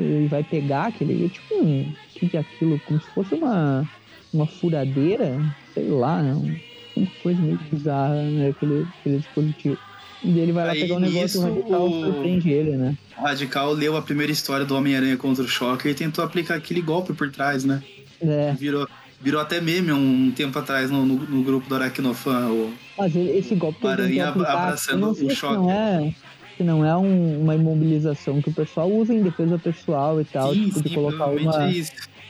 e 0.00 0.26
vai 0.26 0.42
pegar 0.42 0.86
aquele. 0.86 1.26
É 1.26 1.28
tipo 1.28 1.54
um. 1.54 1.82
O 1.90 2.28
que, 2.28 2.36
é 2.36 2.40
aquilo? 2.40 2.80
Como 2.86 3.00
se 3.00 3.06
fosse 3.10 3.34
uma, 3.34 3.88
uma 4.32 4.46
furadeira, 4.46 5.40
sei 5.74 5.88
lá, 5.88 6.22
né, 6.22 6.60
uma 6.96 7.08
coisa 7.22 7.40
meio 7.40 7.58
bizarra, 7.70 8.22
né? 8.22 8.50
Aquele, 8.50 8.86
aquele 9.00 9.18
dispositivo. 9.18 9.78
E 10.24 10.38
ele 10.38 10.52
vai 10.52 10.66
lá 10.66 10.72
Aí, 10.72 10.80
pegar 10.80 10.94
um 10.94 11.00
negócio 11.00 11.22
nisso, 11.22 11.42
radical 11.42 11.86
o... 11.88 12.04
surpreende 12.04 12.50
ele, 12.50 12.76
né? 12.76 12.96
O 13.18 13.22
Radical 13.22 13.72
leu 13.72 13.96
a 13.96 14.02
primeira 14.02 14.30
história 14.30 14.64
do 14.64 14.76
Homem-Aranha 14.76 15.16
contra 15.16 15.42
o 15.42 15.48
Shocker 15.48 15.90
e 15.90 15.94
tentou 15.94 16.24
aplicar 16.24 16.54
aquele 16.54 16.80
golpe 16.80 17.12
por 17.12 17.30
trás, 17.30 17.64
né? 17.64 17.82
É. 18.20 18.52
Virou, 18.52 18.86
Virou 19.22 19.40
até 19.40 19.60
meme 19.60 19.92
um 19.92 20.32
tempo 20.32 20.58
atrás 20.58 20.90
no, 20.90 21.06
no, 21.06 21.14
no 21.14 21.42
grupo 21.44 21.68
do 21.68 21.74
Aracnofan. 21.76 22.48
O, 22.48 22.74
Mas 22.98 23.14
esse 23.14 23.54
golpe 23.54 23.78
o 23.86 23.88
Aranha 23.88 24.28
abraçando 24.28 25.10
o 25.10 25.30
choque. 25.30 25.54
Não 25.54 25.70
é, 25.70 26.12
que 26.56 26.62
não 26.62 26.84
é 26.84 26.96
um, 26.96 27.42
uma 27.42 27.54
imobilização 27.54 28.40
que 28.40 28.50
o 28.50 28.54
pessoal 28.54 28.90
usa 28.90 29.14
em 29.14 29.22
defesa 29.22 29.58
pessoal 29.58 30.20
e 30.20 30.24
tal. 30.24 30.52
Sim, 30.52 30.66
tipo, 30.66 30.78
sim, 30.78 30.82
de 30.82 30.94
colocar 30.94 31.26
uma, 31.26 31.68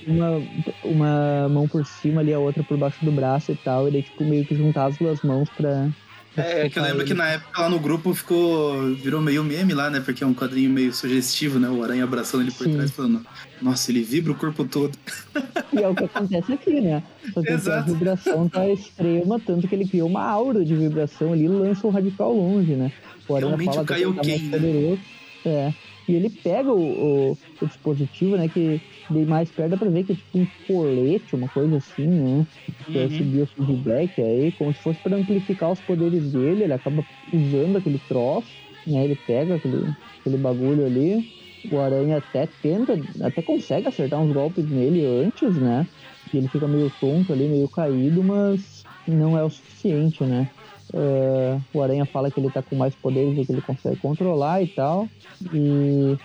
uma, 0.07 0.43
uma 0.85 1.49
mão 1.49 1.68
por 1.68 1.85
cima 1.87 2.20
ali, 2.20 2.33
a 2.33 2.39
outra 2.39 2.62
por 2.62 2.77
baixo 2.77 3.05
do 3.05 3.12
braço 3.12 3.53
e 3.53 3.57
tal. 3.57 3.89
E 3.89 3.93
daí, 3.93 4.03
tipo, 4.03 4.25
meio 4.25 4.45
que 4.45 4.55
juntar 4.55 4.87
as 4.87 4.97
duas 4.97 5.23
mãos 5.23 5.49
pra 5.51 5.89
é, 6.37 6.66
é 6.66 6.70
que 6.70 6.78
eu 6.78 6.83
lembro 6.83 7.05
que 7.05 7.14
na 7.14 7.28
época 7.28 7.61
lá 7.61 7.68
no 7.68 7.78
grupo 7.78 8.14
ficou. 8.14 8.95
virou 8.95 9.20
meio 9.20 9.45
meme 9.45 9.74
lá, 9.74 9.91
né? 9.91 10.01
Porque 10.01 10.24
é 10.24 10.26
um 10.26 10.35
quadrinho 10.35 10.70
meio 10.70 10.93
sugestivo, 10.93 11.59
né? 11.59 11.68
O 11.68 11.83
aranha 11.83 12.05
abraçando 12.05 12.43
ele 12.43 12.51
por 12.51 12.64
Sim. 12.64 12.74
trás 12.74 12.91
falando, 12.91 13.26
nossa, 13.61 13.91
ele 13.91 14.03
vibra 14.03 14.33
o 14.33 14.35
corpo 14.35 14.64
todo. 14.64 14.97
E 15.72 15.83
é 15.83 15.89
o 15.89 15.95
que 15.95 16.05
acontece 16.05 16.53
aqui, 16.53 16.80
né? 16.80 17.03
Que 17.33 17.70
a 17.70 17.80
vibração 17.80 18.49
tá 18.49 18.66
extrema, 18.68 19.41
tanto 19.41 19.68
que 19.68 19.74
ele 19.74 19.87
criou 19.87 20.09
uma 20.09 20.24
aura 20.24 20.64
de 20.64 20.74
vibração 20.74 21.33
ali 21.33 21.45
e 21.45 21.49
lança 21.49 21.87
o 21.87 21.91
radical 21.91 22.33
longe, 22.33 22.72
né? 22.72 22.93
O 23.28 23.37
aranha 23.37 23.49
Realmente 23.49 23.74
fala 23.74 23.83
o 23.83 23.87
Kaioken, 23.87 24.51
tá 24.51 24.59
né? 24.59 24.99
É. 25.45 25.74
E 26.09 26.14
ele 26.14 26.30
pega 26.30 26.72
o, 26.72 27.32
o, 27.32 27.38
o 27.61 27.66
dispositivo, 27.66 28.36
né? 28.36 28.48
Que 28.48 28.80
de 29.09 29.24
mais 29.26 29.53
perto 29.53 29.70
dá 29.72 29.76
pra 29.78 29.90
ver 29.90 30.05
que 30.05 30.12
é 30.12 30.16
tipo 30.16 30.38
um 30.38 30.46
colete, 30.66 31.34
uma 31.36 31.48
coisa 31.48 31.76
assim, 31.76 32.07
né? 32.09 32.46
Que 32.92 32.98
é 32.98 33.05
esse 33.07 33.22
biofeedback 33.24 34.20
aí, 34.20 34.53
como 34.53 34.72
se 34.74 34.80
fosse 34.82 35.00
para 35.00 35.16
amplificar 35.16 35.70
os 35.72 35.80
poderes 35.80 36.30
dele, 36.30 36.64
ele 36.64 36.72
acaba 36.72 37.05
usando 37.32 37.76
aquele 37.76 37.98
troço, 38.00 38.62
né? 38.86 39.05
Ele 39.05 39.16
pega 39.16 39.57
aquele, 39.57 39.94
aquele 40.20 40.36
bagulho 40.36 40.84
ali. 40.86 41.24
O 41.62 41.78
Aranha 41.80 42.16
até 42.18 42.46
tenta, 42.61 42.94
até 43.20 43.40
consegue 43.42 43.86
acertar 43.88 44.20
uns 44.20 44.32
golpes 44.32 44.68
nele 44.68 45.05
antes, 45.05 45.59
né? 45.59 45.86
E 46.32 46.36
ele 46.38 46.48
fica 46.48 46.66
meio 46.68 46.90
tonto 46.90 47.32
ali, 47.32 47.48
meio 47.48 47.68
caído, 47.68 48.22
mas 48.24 48.86
não 49.07 49.36
é 49.36 49.44
o 49.44 49.50
suficiente, 49.50 50.24
né? 50.24 50.48
Uh, 50.93 51.61
o 51.72 51.82
Aranha 51.82 52.05
fala 52.05 52.30
que 52.30 52.38
ele 52.38 52.51
tá 52.51 52.62
com 52.62 52.76
mais 52.76 52.95
poderes 52.95 53.34
do 53.34 53.47
que 53.47 53.53
ele 53.53 53.62
consegue 53.62 53.97
controlar 53.97 54.62
e 54.62 54.66
tal. 54.68 55.09
E, 55.53 56.18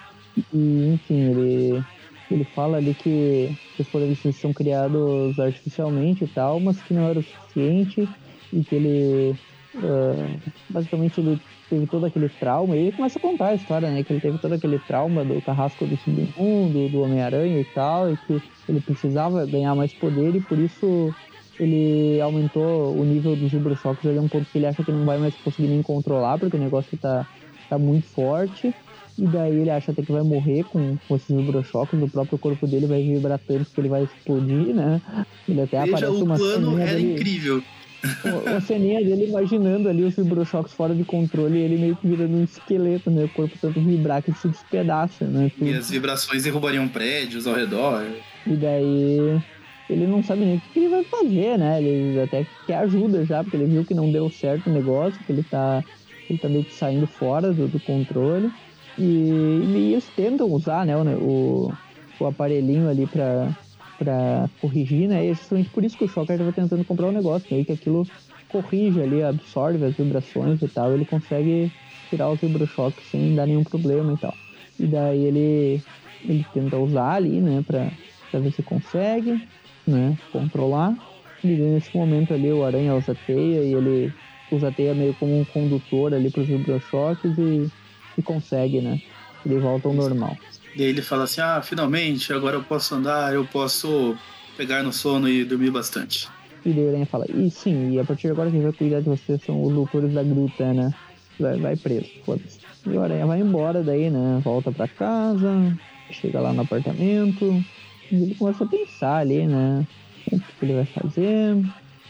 e 0.53 0.93
enfim, 0.93 1.31
ele, 1.31 1.83
ele 2.29 2.43
fala 2.43 2.77
ali 2.77 2.93
que 2.93 3.55
os 3.79 3.87
poderes 3.87 4.19
são 4.35 4.51
criados 4.51 5.39
artificialmente 5.39 6.25
e 6.25 6.27
tal, 6.27 6.59
mas 6.59 6.81
que 6.81 6.93
não 6.93 7.07
era 7.07 7.19
o 7.19 7.23
suficiente 7.23 8.07
e 8.51 8.63
que 8.63 8.75
ele 8.75 9.35
uh, 9.75 10.39
basicamente 10.69 11.19
ele 11.21 11.39
teve 11.69 11.87
todo 11.87 12.05
aquele 12.05 12.29
trauma. 12.29 12.75
E 12.75 12.79
ele 12.79 12.91
começa 12.91 13.19
a 13.19 13.21
contar 13.21 13.47
a 13.47 13.55
história, 13.55 13.89
né? 13.89 14.03
Que 14.03 14.13
ele 14.13 14.21
teve 14.21 14.37
todo 14.37 14.53
aquele 14.53 14.79
trauma 14.79 15.23
do 15.23 15.41
carrasco 15.41 15.85
do 15.85 15.97
submundo, 15.97 16.89
do 16.89 17.01
Homem-Aranha 17.01 17.59
e 17.59 17.65
tal, 17.65 18.11
e 18.11 18.17
que 18.17 18.41
ele 18.67 18.81
precisava 18.81 19.45
ganhar 19.45 19.75
mais 19.75 19.93
poder 19.93 20.35
e 20.35 20.41
por 20.41 20.57
isso 20.57 21.13
ele 21.59 22.21
aumentou 22.21 22.95
o 22.95 23.03
nível 23.03 23.35
dos 23.35 23.51
vibrochoques 23.51 24.05
ali 24.05 24.17
é 24.17 24.21
um 24.21 24.27
ponto 24.27 24.45
que 24.51 24.57
ele 24.57 24.67
acha 24.67 24.83
que 24.83 24.91
não 24.91 25.05
vai 25.05 25.17
mais 25.17 25.33
conseguir 25.35 25.67
nem 25.67 25.81
controlar, 25.81 26.37
porque 26.37 26.55
o 26.55 26.59
negócio 26.59 26.97
tá, 26.97 27.27
tá 27.69 27.77
muito 27.77 28.07
forte. 28.07 28.73
E 29.17 29.25
daí 29.25 29.61
ele 29.61 29.69
acha 29.71 29.91
até 29.91 30.03
que 30.03 30.11
vai 30.11 30.21
morrer 30.21 30.63
com, 30.65 30.95
com 31.07 31.15
esses 31.15 31.35
vibrochoques, 31.35 31.99
o 31.99 32.07
próprio 32.07 32.37
corpo 32.37 32.67
dele 32.67 32.85
vai 32.85 33.01
vibrar 33.01 33.39
tanto 33.39 33.65
que 33.65 33.81
ele 33.81 33.89
vai 33.89 34.03
explodir, 34.03 34.75
né? 34.75 35.01
Ele 35.49 35.61
até 35.61 35.81
Veja, 35.81 35.97
aparece 35.97 36.21
o 36.21 36.23
uma 36.23 36.35
plano 36.35 36.79
era 36.79 36.93
dele, 36.93 37.13
incrível. 37.13 37.63
Uma 38.45 38.61
ceninha 38.61 39.03
dele 39.03 39.25
imaginando 39.25 39.89
ali 39.89 40.03
os 40.03 40.15
vibrochoques 40.15 40.71
fora 40.71 40.93
de 40.93 41.03
controle 41.03 41.57
e 41.57 41.61
ele 41.63 41.77
meio 41.79 41.95
que 41.95 42.07
virando 42.07 42.37
um 42.37 42.43
esqueleto, 42.43 43.09
né? 43.09 43.23
O 43.23 43.29
corpo 43.29 43.57
tanto 43.59 43.81
vibrar 43.81 44.21
que 44.21 44.31
se 44.33 44.47
despedaça, 44.47 45.25
né? 45.25 45.51
Tudo. 45.57 45.67
E 45.67 45.73
as 45.73 45.89
vibrações 45.89 46.43
derrubariam 46.43 46.87
prédios 46.87 47.47
ao 47.47 47.55
redor. 47.55 48.05
E 48.45 48.55
daí 48.55 49.41
ele 49.89 50.05
não 50.07 50.21
sabe 50.21 50.45
nem 50.45 50.55
o 50.55 50.61
que 50.61 50.69
ele 50.79 50.89
vai 50.89 51.03
fazer, 51.05 51.57
né? 51.57 51.81
Ele 51.81 52.19
até 52.19 52.47
quer 52.65 52.75
ajuda 52.79 53.23
já, 53.25 53.43
porque 53.43 53.55
ele 53.57 53.67
viu 53.67 53.85
que 53.85 53.93
não 53.93 54.11
deu 54.11 54.29
certo 54.29 54.67
o 54.69 54.73
negócio, 54.73 55.23
que 55.23 55.31
ele 55.31 55.43
tá, 55.43 55.83
ele 56.29 56.37
tá 56.39 56.49
meio 56.49 56.65
que 56.65 56.73
saindo 56.73 57.07
fora 57.07 57.53
do, 57.53 57.67
do 57.67 57.79
controle. 57.79 58.53
E, 58.97 59.63
e, 59.65 59.91
eles 59.93 60.09
tentam 60.09 60.49
usar 60.51 60.85
né, 60.85 60.95
o, 60.97 61.77
o 62.19 62.25
aparelhinho 62.25 62.87
ali 62.87 63.07
pra, 63.07 63.55
pra 63.97 64.49
corrigir, 64.57 65.07
né? 65.07 65.25
E 65.25 65.29
é 65.29 65.33
justamente 65.33 65.69
por 65.69 65.85
isso 65.85 65.97
que 65.97 66.03
o 66.03 66.07
Shocker 66.07 66.35
estava 66.35 66.51
tentando 66.53 66.83
comprar 66.85 67.07
o 67.07 67.09
um 67.09 67.13
negócio, 67.13 67.47
meio 67.51 67.65
que 67.65 67.71
aquilo 67.71 68.09
corrige 68.47 69.01
ali, 69.01 69.21
absorve 69.21 69.85
as 69.85 69.95
vibrações 69.95 70.61
e 70.61 70.67
tal, 70.69 70.93
ele 70.93 71.05
consegue 71.05 71.71
tirar 72.09 72.31
os 72.31 72.39
vibrochoques 72.41 73.07
sem 73.07 73.35
dar 73.35 73.45
nenhum 73.45 73.63
problema 73.63 74.13
e 74.13 74.17
tal. 74.17 74.39
E 74.79 74.87
daí 74.87 75.19
ele, 75.23 75.83
ele 76.23 76.43
tenta 76.45 76.77
usar 76.77 77.13
ali, 77.13 77.41
né, 77.41 77.61
pra, 77.63 77.97
pra 78.31 78.39
ver 78.39 78.51
se 78.51 78.63
consegue 78.63 79.41
né, 79.87 80.17
controlar. 80.31 80.95
E 81.43 81.47
nesse 81.47 81.95
momento 81.95 82.33
ali 82.33 82.51
o 82.51 82.63
Aranha 82.63 82.95
usa 82.95 83.15
teia 83.25 83.61
e 83.61 83.73
ele 83.73 84.13
usa 84.51 84.69
a 84.69 84.71
teia 84.71 84.93
meio 84.93 85.13
como 85.15 85.39
um 85.39 85.45
condutor 85.45 86.13
ali 86.13 86.29
para 86.29 86.41
os 86.41 86.47
vibrochoques 86.47 87.37
e, 87.37 87.71
e 88.17 88.21
consegue, 88.21 88.81
né? 88.81 89.01
Ele 89.45 89.59
volta 89.59 89.87
ao 89.87 89.93
normal. 89.93 90.37
E 90.75 90.83
aí 90.83 90.89
ele 90.89 91.01
fala 91.01 91.23
assim, 91.23 91.41
ah, 91.41 91.61
finalmente, 91.61 92.33
agora 92.33 92.55
eu 92.55 92.63
posso 92.63 92.93
andar, 92.95 93.33
eu 93.33 93.45
posso 93.45 94.15
pegar 94.55 94.83
no 94.83 94.91
sono 94.91 95.29
e 95.29 95.43
dormir 95.43 95.71
bastante. 95.71 96.27
E 96.65 96.71
daí 96.71 96.85
o 96.85 96.89
Aranha 96.89 97.05
fala, 97.05 97.25
e 97.29 97.49
sim, 97.49 97.93
e 97.93 97.99
a 97.99 98.03
partir 98.03 98.27
de 98.27 98.31
agora 98.33 98.51
quem 98.51 98.61
vai 98.61 98.73
cuidar 98.73 98.99
de 98.99 99.09
você 99.09 99.37
são 99.37 99.63
os 99.63 99.73
doutores 99.73 100.13
da 100.13 100.23
gruta, 100.23 100.73
né? 100.73 100.93
Vai, 101.39 101.57
vai 101.57 101.75
preso, 101.75 102.09
foda-se. 102.25 102.59
E 102.85 102.89
o 102.89 103.01
Aranha 103.01 103.25
vai 103.25 103.39
embora 103.39 103.83
daí, 103.83 104.09
né? 104.09 104.41
Volta 104.43 104.71
para 104.71 104.87
casa, 104.87 105.77
chega 106.11 106.39
lá 106.39 106.51
no 106.51 106.61
apartamento, 106.61 107.63
e 108.11 108.23
ele 108.23 108.35
começa 108.35 108.63
a 108.63 108.67
pensar 108.67 109.17
ali, 109.17 109.45
né? 109.45 109.85
O 110.31 110.39
que 110.39 110.45
ele 110.61 110.73
vai 110.73 110.85
fazer. 110.85 111.55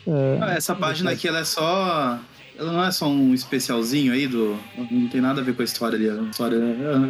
Uh, 0.06 0.44
essa 0.56 0.76
página 0.76 1.12
aqui, 1.12 1.28
ela 1.28 1.40
é 1.40 1.44
só. 1.44 2.20
Ela 2.58 2.72
não 2.72 2.84
é 2.84 2.92
só 2.92 3.08
um 3.08 3.34
especialzinho 3.34 4.14
aí 4.14 4.28
do. 4.28 4.58
Não 4.90 5.08
tem 5.10 5.22
nada 5.22 5.42
a 5.42 5.44
ver 5.44 5.56
com 5.56 5.62
a 5.62 5.66
história 5.66 5.98
ali. 5.98 6.10
A 6.10 6.30
história 6.30 6.60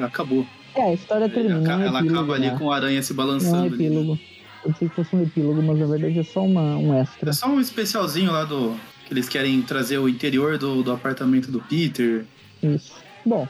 acabou. 0.03 0.45
É, 0.75 0.81
a 0.81 0.93
história 0.93 1.29
termina. 1.29 1.71
Ela, 1.71 1.83
é 1.83 1.87
ela 1.87 1.99
epílogo, 1.99 2.19
acaba 2.19 2.33
ali 2.35 2.47
né? 2.47 2.57
com 2.57 2.71
a 2.71 2.75
aranha 2.75 3.01
se 3.01 3.13
balançando. 3.13 3.55
Não 3.55 3.63
é 3.63 3.67
epílogo. 3.67 4.11
Ali. 4.13 4.37
Eu 4.65 4.71
pensei 4.73 4.89
que 4.89 4.95
fosse 4.95 5.15
um 5.15 5.23
epílogo, 5.23 5.61
mas 5.61 5.79
na 5.79 5.85
verdade 5.85 6.19
é 6.19 6.23
só 6.23 6.43
uma, 6.43 6.75
um 6.75 6.93
extra. 6.93 7.29
É 7.29 7.33
só 7.33 7.47
um 7.47 7.61
especialzinho 7.61 8.31
lá 8.31 8.43
do. 8.43 8.75
Que 9.05 9.13
eles 9.13 9.29
querem 9.29 9.61
trazer 9.61 9.97
o 9.99 10.09
interior 10.09 10.57
do, 10.57 10.83
do 10.83 10.91
apartamento 10.91 11.49
do 11.49 11.61
Peter. 11.61 12.25
Isso. 12.61 13.06
Bom. 13.27 13.45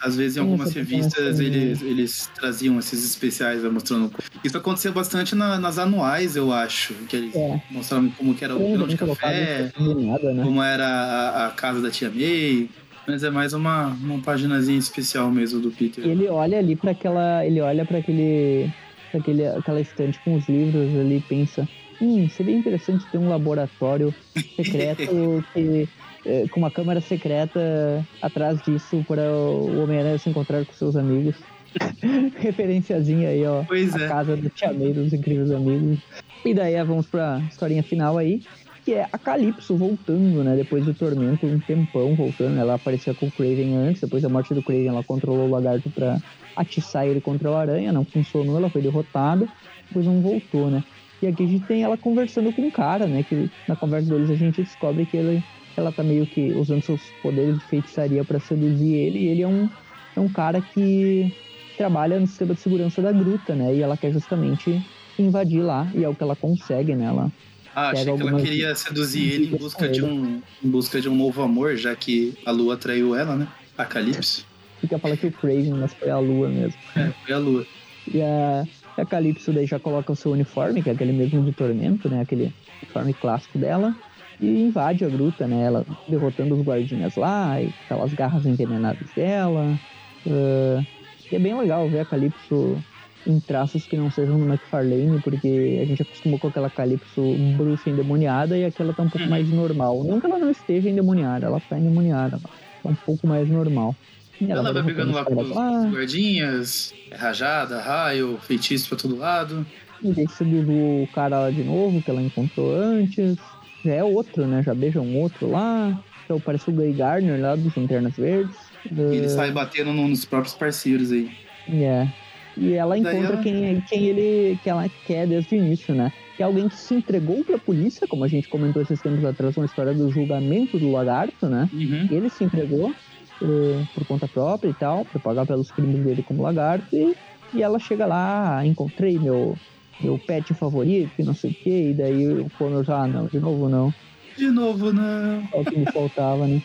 Às 0.00 0.16
vezes 0.16 0.38
em 0.38 0.40
algumas 0.40 0.72
revistas 0.72 1.38
eles, 1.38 1.82
eles 1.82 2.30
traziam 2.34 2.78
esses 2.78 3.04
especiais 3.04 3.62
mostrando. 3.64 4.10
Isso 4.42 4.56
aconteceu 4.56 4.92
bastante 4.92 5.34
na, 5.34 5.58
nas 5.58 5.78
anuais, 5.78 6.36
eu 6.36 6.50
acho. 6.50 6.94
Que 7.06 7.16
eles 7.16 7.36
é. 7.36 7.62
mostravam 7.70 8.10
como 8.10 8.34
que 8.34 8.42
era 8.42 8.56
o 8.56 8.58
grão 8.58 8.86
de 8.86 8.96
café, 8.96 9.70
nada, 9.78 10.32
né? 10.32 10.42
como 10.42 10.62
era 10.62 10.86
a, 10.86 11.46
a, 11.48 11.50
casa 11.50 11.82
da 11.82 11.90
tia 11.90 12.08
May. 12.10 12.70
Mas 13.06 13.22
é 13.22 13.30
mais 13.30 13.52
uma, 13.52 13.88
uma 13.88 14.20
paginazinha 14.20 14.78
especial 14.78 15.30
mesmo 15.30 15.60
do 15.60 15.70
Peter. 15.70 16.06
Ele 16.06 16.26
olha 16.28 16.58
ali 16.58 16.74
para 16.74 16.92
aquela. 16.92 17.44
Ele 17.44 17.60
olha 17.60 17.84
para 17.84 17.98
aquele. 17.98 18.72
Pra 19.10 19.20
aquele, 19.20 19.46
aquela 19.46 19.80
estante 19.80 20.18
com 20.24 20.36
os 20.36 20.48
livros 20.48 20.96
ali 20.98 21.18
e 21.18 21.20
pensa. 21.20 21.68
Hum, 22.00 22.26
seria 22.30 22.56
interessante 22.56 23.04
ter 23.10 23.18
um 23.18 23.28
laboratório 23.28 24.14
secreto 24.56 25.44
que 25.52 25.86
é, 26.24 26.46
com 26.48 26.60
uma 26.60 26.70
câmera 26.70 27.00
secreta 27.00 28.04
atrás 28.20 28.60
disso 28.62 29.04
para 29.06 29.22
o 29.22 29.82
Homem-Aranha 29.82 30.18
se 30.18 30.30
encontrar 30.30 30.64
com 30.64 30.72
seus 30.72 30.96
amigos. 30.96 31.36
Referenciazinha 32.38 33.28
aí, 33.28 33.46
ó. 33.46 33.62
Pois 33.64 33.94
a 33.94 34.04
é. 34.04 34.08
casa 34.08 34.36
do 34.36 34.48
Tia 34.50 34.72
May, 34.72 34.92
dos 34.92 35.12
incríveis 35.12 35.50
amigos. 35.50 35.98
E 36.44 36.52
daí 36.54 36.82
vamos 36.84 37.06
pra 37.06 37.40
historinha 37.48 37.82
final 37.82 38.18
aí, 38.18 38.42
que 38.84 38.94
é 38.94 39.06
a 39.12 39.18
Calypso 39.18 39.76
voltando, 39.76 40.42
né? 40.42 40.56
Depois 40.56 40.84
do 40.84 40.94
Tormento, 40.94 41.46
um 41.46 41.60
tempão 41.60 42.14
voltando. 42.14 42.58
Ela 42.58 42.74
aparecia 42.74 43.14
com 43.14 43.26
o 43.26 43.30
Craven 43.30 43.76
antes, 43.76 44.00
depois 44.00 44.22
da 44.22 44.28
morte 44.28 44.54
do 44.54 44.62
Craven, 44.62 44.88
ela 44.88 45.04
controlou 45.04 45.46
o 45.46 45.50
lagarto 45.50 45.90
pra 45.90 46.18
atiçar 46.56 47.06
ele 47.06 47.20
contra 47.20 47.50
o 47.50 47.54
Aranha, 47.54 47.92
não 47.92 48.04
funcionou, 48.04 48.56
ela 48.56 48.68
foi 48.68 48.82
derrotada, 48.82 49.48
depois 49.86 50.06
não 50.06 50.20
voltou, 50.20 50.70
né? 50.70 50.82
E 51.22 51.26
aqui 51.26 51.44
a 51.44 51.46
gente 51.46 51.66
tem 51.66 51.82
ela 51.82 51.96
conversando 51.96 52.52
com 52.52 52.62
um 52.62 52.70
cara, 52.70 53.06
né? 53.06 53.22
Que 53.22 53.50
na 53.68 53.76
conversa 53.76 54.10
deles 54.10 54.30
a 54.30 54.34
gente 54.34 54.62
descobre 54.62 55.04
que 55.04 55.16
ele 55.16 55.44
ela 55.76 55.92
tá 55.92 56.02
meio 56.02 56.26
que 56.26 56.52
usando 56.52 56.82
seus 56.82 57.00
poderes 57.22 57.58
de 57.58 57.64
feitiçaria 57.64 58.24
para 58.24 58.38
seduzir 58.40 58.94
ele, 58.94 59.18
e 59.18 59.28
ele 59.28 59.42
é 59.42 59.48
um, 59.48 59.68
é 60.16 60.20
um 60.20 60.28
cara 60.28 60.60
que 60.60 61.34
trabalha 61.76 62.20
no 62.20 62.26
sistema 62.26 62.54
de 62.54 62.60
segurança 62.60 63.00
da 63.00 63.12
gruta, 63.12 63.54
né? 63.54 63.74
E 63.74 63.82
ela 63.82 63.96
quer 63.96 64.12
justamente 64.12 64.84
invadir 65.18 65.62
lá, 65.62 65.90
e 65.94 66.04
é 66.04 66.08
o 66.08 66.14
que 66.14 66.22
ela 66.22 66.36
consegue, 66.36 66.94
né? 66.94 67.06
Ela 67.06 67.32
ah, 67.74 67.90
achei 67.90 68.04
que 68.04 68.20
ela 68.20 68.40
queria 68.40 68.74
seduzir 68.74 69.32
ele 69.32 69.54
em 69.54 69.56
busca, 69.56 69.88
de 69.88 70.04
um, 70.04 70.42
em 70.62 70.68
busca 70.68 71.00
de 71.00 71.08
um 71.08 71.14
novo 71.14 71.42
amor, 71.42 71.76
já 71.76 71.94
que 71.94 72.34
a 72.44 72.50
lua 72.50 72.76
traiu 72.76 73.14
ela, 73.14 73.36
né? 73.36 73.48
A 73.78 73.84
Calypso. 73.84 74.46
Fica 74.80 74.98
falando 74.98 75.18
que 75.18 75.26
o 75.26 75.32
Craven, 75.32 75.74
mas 75.74 75.92
foi 75.94 76.10
a 76.10 76.18
lua 76.18 76.48
mesmo. 76.48 76.78
É, 76.96 77.10
foi 77.24 77.34
a 77.34 77.38
lua. 77.38 77.66
E 78.12 78.20
a, 78.20 78.66
a 78.96 79.06
Calypso 79.06 79.52
daí 79.52 79.66
já 79.66 79.78
coloca 79.78 80.12
o 80.12 80.16
seu 80.16 80.32
uniforme, 80.32 80.82
que 80.82 80.88
é 80.88 80.92
aquele 80.92 81.12
mesmo 81.12 81.44
de 81.44 81.52
tormento, 81.52 82.08
né? 82.08 82.22
Aquele 82.22 82.52
uniforme 82.82 83.14
clássico 83.14 83.58
dela 83.58 83.94
e 84.40 84.62
invade 84.62 85.04
a 85.04 85.08
gruta, 85.08 85.46
né? 85.46 85.64
Ela 85.64 85.84
derrotando 86.08 86.54
os 86.54 86.62
guardinhas 86.62 87.16
lá, 87.16 87.60
e 87.60 87.72
aquelas 87.84 88.12
garras 88.14 88.46
envenenadas 88.46 89.08
dela. 89.14 89.78
Uh, 90.26 90.84
e 91.30 91.36
é 91.36 91.38
bem 91.38 91.56
legal 91.56 91.88
ver 91.88 92.00
a 92.00 92.04
Calypso 92.04 92.82
em 93.26 93.38
traços 93.38 93.84
que 93.84 93.96
não 93.96 94.10
sejam 94.10 94.38
no 94.38 94.46
McFarlane, 94.46 95.20
porque 95.20 95.78
a 95.82 95.84
gente 95.84 96.02
acostumou 96.02 96.38
com 96.38 96.48
aquela 96.48 96.70
Calypso 96.70 97.22
bruxa 97.56 97.90
endemoniada 97.90 98.56
e 98.56 98.64
aquela 98.64 98.94
tá 98.94 99.02
um 99.02 99.10
pouco 99.10 99.28
mais 99.28 99.48
normal. 99.48 100.02
Não 100.04 100.20
que 100.20 100.26
ela 100.26 100.38
não 100.38 100.50
esteja 100.50 100.88
endemoniada, 100.88 101.46
ela 101.46 101.60
tá 101.60 101.78
endemoniada, 101.78 102.40
mas 102.42 102.52
tá 102.82 102.88
um 102.88 102.94
pouco 102.94 103.26
mais 103.26 103.48
normal. 103.48 103.94
E 104.40 104.50
ela, 104.50 104.60
ela 104.60 104.72
vai 104.72 104.82
pegando 104.82 105.12
lá 105.12 105.22
com 105.22 105.38
os, 105.38 105.50
guardinhas, 105.50 106.94
é 107.10 107.16
rajada, 107.16 107.78
raio, 107.78 108.38
feitiço 108.38 108.88
pra 108.88 108.96
todo 108.96 109.18
lado. 109.18 109.66
E 110.02 110.26
seduz 110.30 110.66
o 110.66 111.06
cara 111.12 111.40
lá 111.40 111.50
de 111.50 111.62
novo, 111.62 112.00
que 112.00 112.10
ela 112.10 112.22
encontrou 112.22 112.74
antes 112.74 113.36
já 113.84 113.94
é 113.94 114.04
outro, 114.04 114.46
né? 114.46 114.62
Já 114.62 114.74
beija 114.74 115.00
um 115.00 115.18
outro 115.18 115.50
lá. 115.50 116.02
Então 116.24 116.40
parece 116.40 116.70
o 116.70 116.72
Guy 116.72 116.92
Gardner 116.92 117.40
lá 117.40 117.56
dos 117.56 117.74
Lanternas 117.74 118.16
Verdes. 118.16 118.56
Ele 118.90 119.28
sai 119.28 119.50
batendo 119.50 119.92
nos 119.92 120.24
próprios 120.24 120.54
parceiros 120.54 121.12
aí. 121.12 121.30
É. 121.68 121.72
Yeah. 121.72 122.14
E 122.56 122.74
ela 122.74 122.98
encontra 122.98 123.18
ela... 123.18 123.42
Quem, 123.42 123.80
quem 123.82 124.06
ele 124.06 124.58
que 124.62 124.68
ela 124.68 124.88
quer 125.06 125.26
desde 125.26 125.54
o 125.54 125.58
início, 125.58 125.94
né? 125.94 126.12
Que 126.36 126.42
é 126.42 126.46
alguém 126.46 126.68
que 126.68 126.76
se 126.76 126.94
entregou 126.94 127.44
pra 127.44 127.58
polícia, 127.58 128.06
como 128.06 128.24
a 128.24 128.28
gente 128.28 128.48
comentou 128.48 128.82
esses 128.82 129.00
tempos 129.00 129.24
atrás, 129.24 129.56
uma 129.56 129.66
história 129.66 129.94
do 129.94 130.10
julgamento 130.10 130.78
do 130.78 130.90
lagarto, 130.90 131.46
né? 131.46 131.68
Uhum. 131.72 132.08
Ele 132.10 132.28
se 132.28 132.44
entregou 132.44 132.90
uh, 132.90 133.88
por 133.94 134.06
conta 134.06 134.26
própria 134.26 134.70
e 134.70 134.74
tal, 134.74 135.04
pra 135.04 135.20
pagar 135.20 135.46
pelos 135.46 135.70
crimes 135.70 136.04
dele 136.04 136.22
como 136.22 136.42
lagarto. 136.42 136.86
E, 136.94 137.16
e 137.54 137.62
ela 137.62 137.78
chega 137.78 138.06
lá, 138.06 138.58
ah, 138.58 138.66
encontrei 138.66 139.18
meu, 139.18 139.56
meu 140.02 140.18
pet 140.18 140.52
favorito, 140.54 141.12
e 141.18 141.22
não 141.22 141.34
sei 141.34 141.50
o 141.50 141.54
que, 141.54 141.90
e 141.90 141.94
daí 141.94 142.28
o 142.28 142.50
Connor 142.58 142.84
já, 142.84 143.02
ah, 143.02 143.06
não, 143.06 143.26
de 143.26 143.38
novo 143.38 143.68
não. 143.68 143.92
De 144.36 144.50
novo 144.50 144.92
não. 144.92 145.42
É 145.52 145.60
o 145.60 145.64
que 145.64 145.78
me 145.78 145.86
faltava, 145.92 146.46
né? 146.46 146.62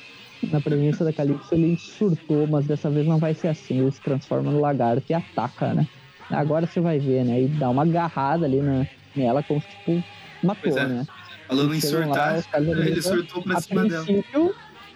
Na 0.51 0.61
presença 0.61 1.03
da 1.03 1.13
Calypso 1.13 1.53
ele 1.53 1.77
surtou, 1.77 2.45
mas 2.47 2.65
dessa 2.65 2.89
vez 2.89 3.07
não 3.07 3.17
vai 3.17 3.33
ser 3.33 3.49
assim, 3.49 3.79
ele 3.79 3.91
se 3.91 4.01
transforma 4.01 4.51
no 4.51 4.59
lagarto 4.59 5.03
e 5.09 5.13
ataca, 5.13 5.73
né? 5.73 5.88
Agora 6.29 6.65
você 6.65 6.79
vai 6.79 6.99
ver, 6.99 7.23
né? 7.23 7.43
E 7.43 7.47
dá 7.47 7.69
uma 7.69 7.83
agarrada 7.83 8.45
ali 8.45 8.61
na, 8.61 8.88
nela, 9.15 9.43
como 9.43 9.61
se, 9.61 9.67
tipo, 9.67 10.03
matou, 10.43 10.77
é. 10.77 10.88
né? 10.88 11.07
Falando 11.47 11.75
em 11.75 11.81
surtar, 11.81 12.43
lá, 12.53 12.59
ele 12.59 13.01
surtou 13.01 13.43
pra 13.43 13.61
cima 13.61 13.88
dela. 13.88 14.05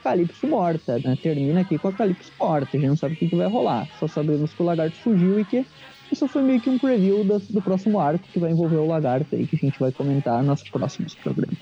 Calypso 0.04 0.48
morta, 0.48 0.98
né? 1.00 1.18
Termina 1.22 1.62
aqui 1.62 1.78
com 1.78 1.90
a 1.90 1.94
Calypso 1.94 2.32
morta, 2.40 2.70
a 2.76 2.80
gente 2.80 2.90
não 2.90 2.96
sabe 2.96 3.14
o 3.16 3.18
que, 3.18 3.28
que 3.28 3.36
vai 3.36 3.48
rolar. 3.48 3.88
Só 4.00 4.08
sabemos 4.08 4.54
que 4.54 4.62
o 4.62 4.66
lagarto 4.66 4.96
fugiu 4.98 5.40
e 5.40 5.46
que 5.46 5.66
isso 6.12 6.28
foi 6.28 6.42
meio 6.42 6.60
que 6.60 6.70
um 6.70 6.78
preview 6.78 7.24
do, 7.24 7.40
do 7.40 7.62
próximo 7.62 8.00
arco 8.00 8.26
que 8.32 8.40
vai 8.40 8.52
envolver 8.52 8.78
o 8.78 8.88
lagarto 8.88 9.36
aí, 9.36 9.46
que 9.46 9.56
a 9.56 9.60
gente 9.60 9.80
vai 9.80 9.92
comentar 9.92 10.44
nos 10.44 10.64
próximos 10.64 11.16
programas. 11.16 11.58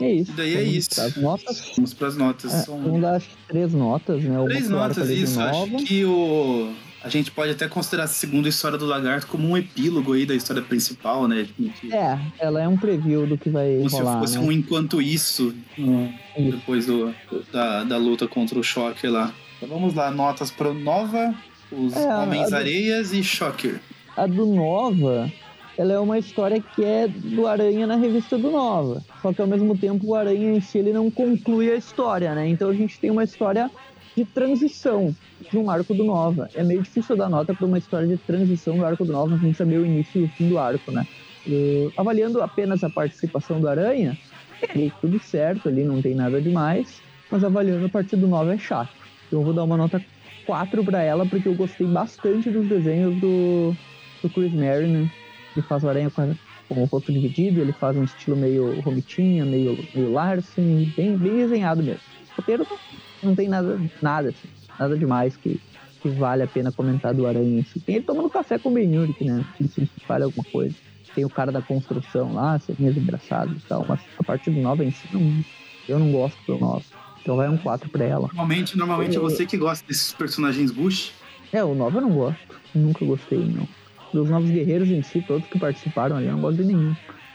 É 0.00 0.12
isso. 0.12 0.30
E 0.32 0.34
daí 0.34 0.56
é 0.56 0.62
isso. 0.62 1.00
As 1.00 1.16
notas. 1.16 1.72
Vamos 1.76 1.94
para 1.94 2.08
as 2.08 2.16
notas. 2.16 2.54
É, 2.54 2.62
São... 2.62 2.78
Vamos 2.78 3.00
dar 3.00 3.16
acho 3.16 3.28
que 3.28 3.36
três 3.48 3.72
notas, 3.72 4.22
né? 4.22 4.44
Três 4.44 4.68
notas, 4.68 5.10
isso. 5.10 5.40
Acho 5.40 5.76
que 5.84 6.04
o. 6.04 6.72
A 7.02 7.08
gente 7.08 7.30
pode 7.30 7.52
até 7.52 7.68
considerar 7.68 8.04
a 8.04 8.08
segunda 8.08 8.48
história 8.48 8.76
do 8.76 8.84
Lagarto 8.84 9.28
como 9.28 9.46
um 9.46 9.56
epílogo 9.56 10.14
aí 10.14 10.26
da 10.26 10.34
história 10.34 10.60
principal, 10.60 11.28
né? 11.28 11.46
É, 11.92 12.18
ela 12.36 12.60
é 12.60 12.66
um 12.66 12.76
preview 12.76 13.26
do 13.28 13.38
que 13.38 13.48
vai 13.48 13.76
como 13.76 13.88
rolar. 13.88 14.14
Como 14.14 14.26
se 14.26 14.34
fosse 14.34 14.38
né? 14.40 14.44
um 14.44 14.50
enquanto 14.50 15.00
isso, 15.00 15.54
isso. 15.78 16.50
depois 16.50 16.86
do, 16.86 17.14
da, 17.52 17.84
da 17.84 17.96
luta 17.96 18.26
contra 18.26 18.58
o 18.58 18.62
choque 18.62 19.06
lá. 19.06 19.32
Então 19.56 19.68
vamos 19.68 19.94
lá, 19.94 20.10
notas 20.10 20.50
para 20.50 20.74
Nova, 20.74 21.32
os 21.70 21.96
é, 21.96 22.16
Homens-Areias 22.16 23.10
do... 23.10 23.16
e 23.16 23.24
Shocker. 23.24 23.80
A 24.16 24.26
do 24.26 24.46
Nova, 24.46 25.30
ela 25.76 25.92
é 25.92 25.98
uma 25.98 26.18
história 26.18 26.60
que 26.60 26.84
é 26.84 27.06
do 27.06 27.46
Aranha 27.46 27.86
na 27.86 27.96
revista 27.96 28.38
do 28.38 28.50
Nova. 28.50 29.02
Só 29.20 29.32
que 29.32 29.40
ao 29.40 29.46
mesmo 29.46 29.76
tempo 29.76 30.06
o 30.06 30.14
Aranha 30.14 30.52
em 30.52 30.60
si 30.60 30.78
ele 30.78 30.92
não 30.92 31.10
conclui 31.10 31.70
a 31.70 31.76
história, 31.76 32.34
né? 32.34 32.48
Então 32.48 32.70
a 32.70 32.74
gente 32.74 32.98
tem 32.98 33.10
uma 33.10 33.24
história 33.24 33.70
de 34.16 34.24
transição 34.24 35.14
de 35.50 35.58
um 35.58 35.70
arco 35.70 35.92
do 35.92 36.02
Nova. 36.02 36.48
É 36.54 36.62
meio 36.64 36.82
difícil 36.82 37.16
dar 37.16 37.28
nota 37.28 37.52
para 37.52 37.66
uma 37.66 37.76
história 37.76 38.06
de 38.06 38.16
transição 38.16 38.78
do 38.78 38.84
arco 38.86 39.04
do 39.04 39.12
Nova 39.12 39.38
sem 39.38 39.52
saber 39.52 39.78
o 39.78 39.84
início 39.84 40.22
e 40.22 40.24
o 40.24 40.28
fim 40.28 40.48
do 40.48 40.58
arco, 40.58 40.90
né? 40.90 41.06
E, 41.46 41.90
avaliando 41.96 42.42
apenas 42.42 42.82
a 42.82 42.88
participação 42.88 43.60
do 43.60 43.68
Aranha, 43.68 44.16
é 44.62 44.90
tudo 45.00 45.20
certo 45.20 45.68
ali, 45.68 45.84
não 45.84 46.00
tem 46.00 46.14
nada 46.14 46.40
demais. 46.40 47.02
Mas 47.30 47.44
avaliando 47.44 47.84
a 47.84 47.88
partir 47.88 48.16
do 48.16 48.26
Nova 48.26 48.54
é 48.54 48.58
chato. 48.58 49.05
Eu 49.30 49.42
vou 49.42 49.52
dar 49.52 49.64
uma 49.64 49.76
nota 49.76 50.02
4 50.46 50.84
para 50.84 51.02
ela, 51.02 51.26
porque 51.26 51.48
eu 51.48 51.54
gostei 51.54 51.86
bastante 51.86 52.50
dos 52.50 52.68
desenhos 52.68 53.20
do, 53.20 53.76
do 54.22 54.30
Chris 54.30 54.52
Merriman. 54.52 55.10
Ele 55.54 55.66
faz 55.66 55.82
o 55.82 55.88
Aranha 55.88 56.10
com, 56.10 56.34
o 56.68 56.84
rosto 56.84 57.12
dividido, 57.12 57.60
ele 57.60 57.72
faz 57.72 57.96
um 57.96 58.04
estilo 58.04 58.36
meio 58.36 58.80
Romitinha, 58.80 59.44
meio, 59.44 59.78
meio 59.94 60.12
Larsen, 60.12 60.92
bem, 60.96 61.16
bem 61.16 61.36
desenhado 61.36 61.82
mesmo. 61.82 62.00
O 62.32 62.36
roteiro 62.40 62.66
não, 62.68 63.30
não 63.30 63.34
tem 63.34 63.48
nada, 63.48 63.80
nada, 64.02 64.28
assim, 64.28 64.48
nada 64.78 64.96
demais 64.96 65.36
que, 65.36 65.60
que 66.00 66.08
vale 66.10 66.42
a 66.42 66.46
pena 66.46 66.70
comentar 66.70 67.14
do 67.14 67.26
Aranha. 67.26 67.60
Assim. 67.62 67.80
Tem 67.80 67.96
ele 67.96 68.04
tomando 68.04 68.30
café 68.30 68.58
com 68.58 68.68
o 68.68 68.72
Ben 68.72 68.96
Urich, 68.98 69.24
né? 69.24 69.44
Se, 69.68 69.86
fala 70.06 70.24
alguma 70.24 70.44
coisa. 70.44 70.74
Tem 71.14 71.24
o 71.24 71.30
cara 71.30 71.50
da 71.50 71.62
construção 71.62 72.34
lá, 72.34 72.58
serinhas 72.58 72.96
engraçadas 72.96 73.56
e 73.56 73.66
tal, 73.66 73.86
mas 73.88 74.00
a 74.18 74.22
partir 74.22 74.50
do 74.50 74.60
9 74.60 74.84
em 74.84 74.90
si, 74.90 75.08
não, 75.12 75.44
eu 75.88 75.98
não 75.98 76.12
gosto 76.12 76.38
do 76.46 76.58
9. 76.58 76.84
Então 77.26 77.34
vai 77.34 77.48
um 77.48 77.56
4 77.56 77.90
pra 77.90 78.04
ela. 78.04 78.28
Normalmente, 78.28 78.78
normalmente 78.78 79.16
é 79.16 79.18
você 79.18 79.44
que 79.44 79.56
gosta 79.56 79.84
desses 79.84 80.12
personagens 80.12 80.70
Bush. 80.70 81.12
É, 81.52 81.64
o 81.64 81.74
9 81.74 81.96
eu 81.96 82.02
não 82.02 82.10
gosto. 82.10 82.54
Nunca 82.72 83.04
gostei, 83.04 83.40
não. 83.40 83.66
Dos 84.14 84.30
novos 84.30 84.48
guerreiros 84.48 84.88
em 84.88 85.02
si, 85.02 85.20
todos 85.26 85.44
que 85.48 85.58
participaram 85.58 86.14
ali, 86.14 86.26
eu 86.26 86.34
não 86.34 86.40
gosto 86.40 86.58
de 86.58 86.64
nenhum. 86.64 86.92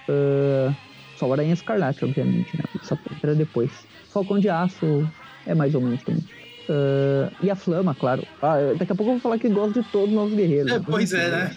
Uh, 0.08 0.74
só 1.18 1.28
o 1.28 1.34
Aranha 1.34 1.52
Escarlate, 1.52 2.06
obviamente, 2.06 2.56
né? 2.56 2.64
Essa 2.82 2.98
entra 3.14 3.36
depois. 3.36 3.70
Falcão 4.14 4.40
de 4.40 4.48
Aço 4.48 5.06
é 5.46 5.54
mais 5.54 5.76
ou 5.76 5.82
menos 5.82 6.02
também. 6.04 6.24
Uh, 6.70 7.30
e 7.44 7.50
a 7.50 7.56
Flama, 7.56 7.94
claro. 7.94 8.26
Ah, 8.42 8.74
daqui 8.80 8.94
a 8.94 8.96
pouco 8.96 9.12
eu 9.12 9.16
vou 9.16 9.20
falar 9.20 9.40
que 9.40 9.50
gosto 9.50 9.82
de 9.82 9.90
todos 9.90 10.08
os 10.08 10.16
novos 10.16 10.34
guerreiros. 10.34 10.72
É, 10.72 10.80
pois 10.80 11.12
é, 11.12 11.30
né? 11.30 11.56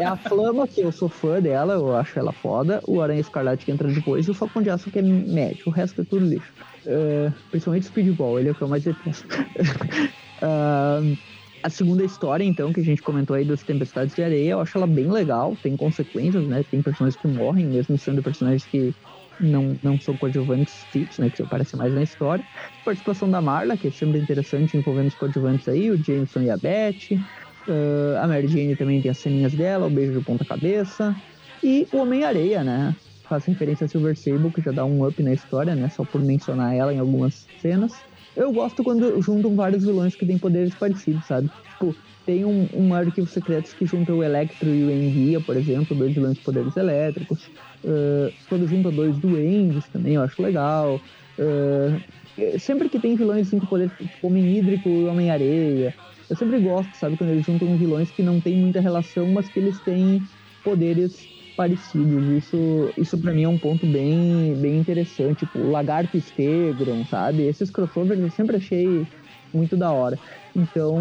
É 0.00 0.04
a 0.04 0.16
Flama, 0.16 0.66
que 0.66 0.80
eu 0.80 0.90
sou 0.90 1.08
fã 1.08 1.40
dela, 1.40 1.74
eu 1.74 1.96
acho 1.96 2.18
ela 2.18 2.32
foda. 2.32 2.82
O 2.88 3.00
Aranha 3.00 3.20
Escarlate 3.20 3.64
que 3.64 3.70
entra 3.70 3.86
depois. 3.86 4.26
E 4.26 4.32
o 4.32 4.34
Falcão 4.34 4.60
de 4.60 4.68
Aço 4.68 4.90
que 4.90 4.98
é 4.98 5.02
médio. 5.02 5.62
O 5.66 5.70
resto 5.70 6.00
é 6.00 6.04
tudo 6.04 6.26
lixo. 6.26 6.52
Uh, 6.88 7.30
principalmente 7.50 7.84
Speedball, 7.84 8.40
ele 8.40 8.48
é 8.48 8.52
o 8.52 8.54
que 8.54 8.62
eu 8.62 8.68
mais 8.68 8.82
detesto. 8.82 9.26
uh, 10.42 11.18
a 11.62 11.68
segunda 11.68 12.02
história, 12.02 12.44
então, 12.44 12.72
que 12.72 12.80
a 12.80 12.84
gente 12.84 13.02
comentou 13.02 13.36
aí 13.36 13.44
das 13.44 13.62
Tempestades 13.62 14.14
de 14.14 14.22
Areia, 14.22 14.52
eu 14.52 14.60
acho 14.60 14.78
ela 14.78 14.86
bem 14.86 15.10
legal, 15.10 15.54
tem 15.62 15.76
consequências, 15.76 16.46
né? 16.46 16.62
Tem 16.62 16.80
personagens 16.82 17.20
que 17.20 17.28
morrem, 17.28 17.66
mesmo 17.66 17.98
sendo 17.98 18.22
personagens 18.22 18.64
que 18.64 18.94
não, 19.38 19.78
não 19.82 20.00
são 20.00 20.16
coadjuvantes 20.16 20.86
fixos, 20.90 21.18
né? 21.18 21.28
Que 21.28 21.42
aparecem 21.42 21.78
mais 21.78 21.92
na 21.92 22.02
história. 22.02 22.44
Participação 22.82 23.30
da 23.30 23.42
Marla, 23.42 23.76
que 23.76 23.88
é 23.88 23.90
sempre 23.90 24.18
interessante 24.18 24.76
envolvendo 24.76 25.08
os 25.08 25.14
coadjuvantes 25.14 25.68
aí, 25.68 25.90
o 25.90 26.02
Jameson 26.02 26.42
e 26.42 26.50
a 26.50 26.56
Beth. 26.56 27.20
Uh, 27.66 28.16
a 28.22 28.26
Mary 28.26 28.48
Jane 28.48 28.76
também 28.76 29.02
tem 29.02 29.10
as 29.10 29.18
ceninhas 29.18 29.54
dela, 29.54 29.86
o 29.86 29.90
beijo 29.90 30.18
de 30.18 30.24
ponta 30.24 30.44
cabeça. 30.44 31.14
E 31.62 31.86
o 31.92 31.98
Homem-Areia, 31.98 32.64
né? 32.64 32.96
Faz 33.28 33.44
referência 33.44 33.84
a 33.84 33.88
Silver 33.88 34.16
Sable, 34.16 34.50
que 34.52 34.62
já 34.62 34.72
dá 34.72 34.84
um 34.84 35.06
up 35.06 35.22
na 35.22 35.32
história, 35.32 35.74
né? 35.74 35.88
Só 35.88 36.04
por 36.04 36.22
mencionar 36.22 36.74
ela 36.74 36.92
em 36.94 36.98
algumas 36.98 37.48
cenas. 37.58 37.92
Eu 38.34 38.52
gosto 38.52 38.82
quando 38.82 39.20
juntam 39.20 39.54
vários 39.54 39.84
vilões 39.84 40.14
que 40.14 40.24
têm 40.24 40.38
poderes 40.38 40.74
parecidos, 40.74 41.26
sabe? 41.26 41.50
Tipo, 41.68 41.94
tem 42.24 42.44
um, 42.44 42.68
um 42.72 42.94
arquivo 42.94 43.26
secreto 43.26 43.74
que 43.74 43.84
junta 43.84 44.14
o 44.14 44.22
Electro 44.22 44.74
e 44.74 44.84
o 44.84 44.90
Enguia, 44.90 45.40
por 45.40 45.56
exemplo, 45.56 45.96
dois 45.96 46.14
vilões 46.14 46.36
de 46.36 46.42
poderes 46.42 46.76
elétricos. 46.76 47.50
Uh, 47.84 48.32
quando 48.48 48.66
junta 48.66 48.90
dois 48.90 49.18
duendes 49.18 49.88
também, 49.88 50.14
eu 50.14 50.22
acho 50.22 50.40
legal. 50.40 51.02
Uh, 51.38 52.58
sempre 52.58 52.88
que 52.88 53.00
tem 53.00 53.16
vilões 53.16 53.50
com 53.50 53.60
poder 53.60 53.90
tipo 53.90 54.10
Homem 54.22 54.56
Hídrico 54.56 54.88
e 55.02 55.06
Homem-Areia, 55.06 55.94
eu 56.28 56.36
sempre 56.36 56.58
gosto, 56.60 56.96
sabe, 56.96 57.16
quando 57.16 57.30
eles 57.30 57.44
juntam 57.44 57.76
vilões 57.76 58.10
que 58.10 58.22
não 58.22 58.40
tem 58.40 58.56
muita 58.56 58.80
relação, 58.80 59.26
mas 59.32 59.48
que 59.48 59.58
eles 59.58 59.80
têm 59.80 60.22
poderes 60.62 61.30
parecidos. 61.58 62.44
Isso, 62.44 62.94
isso 62.96 63.18
para 63.18 63.34
mim 63.34 63.42
é 63.42 63.48
um 63.48 63.58
ponto 63.58 63.84
bem, 63.84 64.54
bem 64.54 64.78
interessante. 64.78 65.44
Tipo, 65.44 65.58
o 65.58 65.70
Lagarto 65.72 66.16
e 66.16 66.20
Stegron, 66.20 67.04
sabe? 67.04 67.42
Esses 67.42 67.68
crossovers 67.68 68.20
eu 68.20 68.30
sempre 68.30 68.56
achei 68.56 69.04
muito 69.52 69.76
da 69.76 69.90
hora. 69.90 70.16
Então, 70.54 70.96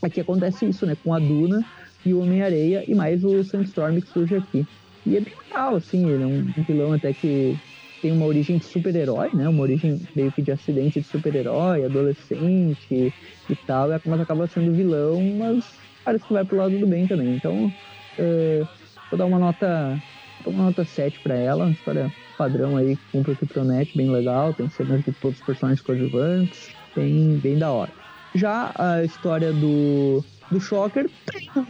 aqui 0.00 0.20
acontece 0.20 0.66
isso, 0.66 0.86
né? 0.86 0.96
Com 1.02 1.12
a 1.12 1.18
Duna 1.18 1.64
e 2.04 2.14
o 2.14 2.20
Homem-Areia 2.20 2.84
e 2.86 2.94
mais 2.94 3.24
o 3.24 3.42
Sandstorm 3.42 4.00
que 4.00 4.08
surge 4.08 4.36
aqui. 4.36 4.64
E 5.04 5.16
é 5.16 5.20
bem 5.20 5.34
legal, 5.44 5.74
assim, 5.74 6.08
ele 6.08 6.22
é 6.22 6.26
um 6.26 6.44
vilão 6.64 6.92
até 6.92 7.12
que 7.12 7.56
tem 8.00 8.12
uma 8.12 8.26
origem 8.26 8.58
de 8.58 8.64
super-herói, 8.66 9.30
né? 9.34 9.48
Uma 9.48 9.62
origem 9.62 10.00
meio 10.14 10.30
que 10.30 10.42
de 10.42 10.52
acidente 10.52 11.00
de 11.00 11.06
super-herói, 11.08 11.84
adolescente 11.84 13.12
e 13.50 13.56
tal, 13.66 13.88
mas 14.04 14.20
acaba 14.20 14.46
sendo 14.46 14.72
vilão, 14.72 15.20
mas 15.38 15.64
parece 16.04 16.24
que 16.24 16.32
vai 16.32 16.44
pro 16.44 16.56
lado 16.56 16.78
do 16.78 16.86
bem 16.86 17.04
também. 17.06 17.34
Então, 17.34 17.66
uh, 17.66 18.85
vou 19.10 19.18
dar 19.18 19.26
uma 19.26 19.38
nota, 19.38 20.00
uma 20.44 20.64
nota 20.64 20.84
7 20.84 21.20
para 21.20 21.34
ela, 21.34 21.64
uma 21.64 21.72
história 21.72 22.12
padrão 22.36 22.76
aí, 22.76 22.96
cumpre 23.10 23.32
o 23.32 23.36
Kryptonite, 23.36 23.96
bem 23.96 24.10
legal, 24.10 24.52
tem 24.52 24.68
cenas 24.68 25.04
de 25.04 25.12
todos 25.12 25.38
os 25.38 25.46
personagens 25.46 25.80
coadjuvantes, 25.80 26.70
bem, 26.94 27.38
bem 27.38 27.58
da 27.58 27.70
hora. 27.70 27.90
Já 28.34 28.72
a 28.76 29.02
história 29.02 29.52
do, 29.52 30.22
do 30.50 30.60
Shocker, 30.60 31.08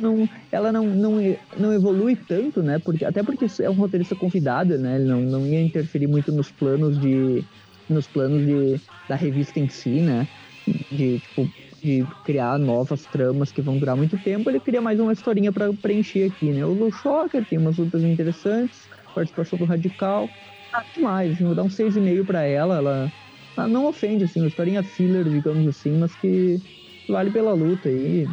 não, 0.01 0.29
ela 0.51 0.73
não, 0.73 0.85
não, 0.85 1.37
não 1.57 1.73
evolui 1.73 2.17
tanto, 2.17 2.63
né? 2.63 2.79
Porque, 2.79 3.05
até 3.05 3.23
porque 3.23 3.47
é 3.61 3.71
um 3.71 3.75
roteirista 3.75 4.17
convidado, 4.17 4.77
né? 4.77 4.97
Ele 4.97 5.05
não, 5.05 5.21
não 5.21 5.47
ia 5.47 5.63
interferir 5.63 6.07
muito 6.07 6.33
nos 6.33 6.51
planos 6.51 7.01
de. 7.01 7.45
nos 7.89 8.07
planos 8.07 8.45
de, 8.45 8.81
da 9.09 9.15
revista 9.15 9.61
em 9.61 9.69
si, 9.69 10.01
né? 10.01 10.27
De, 10.91 11.21
tipo, 11.21 11.49
de 11.87 12.05
criar 12.25 12.59
novas 12.59 13.07
tramas 13.07 13.53
que 13.53 13.63
vão 13.63 13.79
durar 13.79 13.97
muito 13.97 14.19
tempo, 14.19 14.51
ele 14.51 14.59
cria 14.59 14.83
mais 14.83 14.99
uma 14.99 15.13
historinha 15.13 15.53
para 15.53 15.73
preencher 15.73 16.25
aqui, 16.25 16.53
né? 16.53 16.67
O 16.67 16.91
Shocker 16.91 17.45
tem 17.45 17.59
umas 17.59 17.79
lutas 17.79 18.03
interessantes, 18.03 18.89
participação 19.15 19.57
do 19.57 19.65
Radical, 19.65 20.29
ah, 20.73 20.85
demais, 20.93 21.39
vou 21.39 21.55
dar 21.55 21.63
um 21.63 21.69
6,5 21.69 22.25
para 22.27 22.43
ela, 22.43 22.79
ela 22.79 23.13
ah, 23.57 23.69
não 23.69 23.87
ofende, 23.87 24.25
assim, 24.25 24.41
uma 24.41 24.49
historinha 24.49 24.83
filler, 24.83 25.25
digamos 25.25 25.65
assim, 25.69 25.97
mas 25.97 26.15
que 26.17 26.61
vale 27.09 27.31
pela 27.31 27.55
luta 27.55 27.89
aí. 27.89 28.27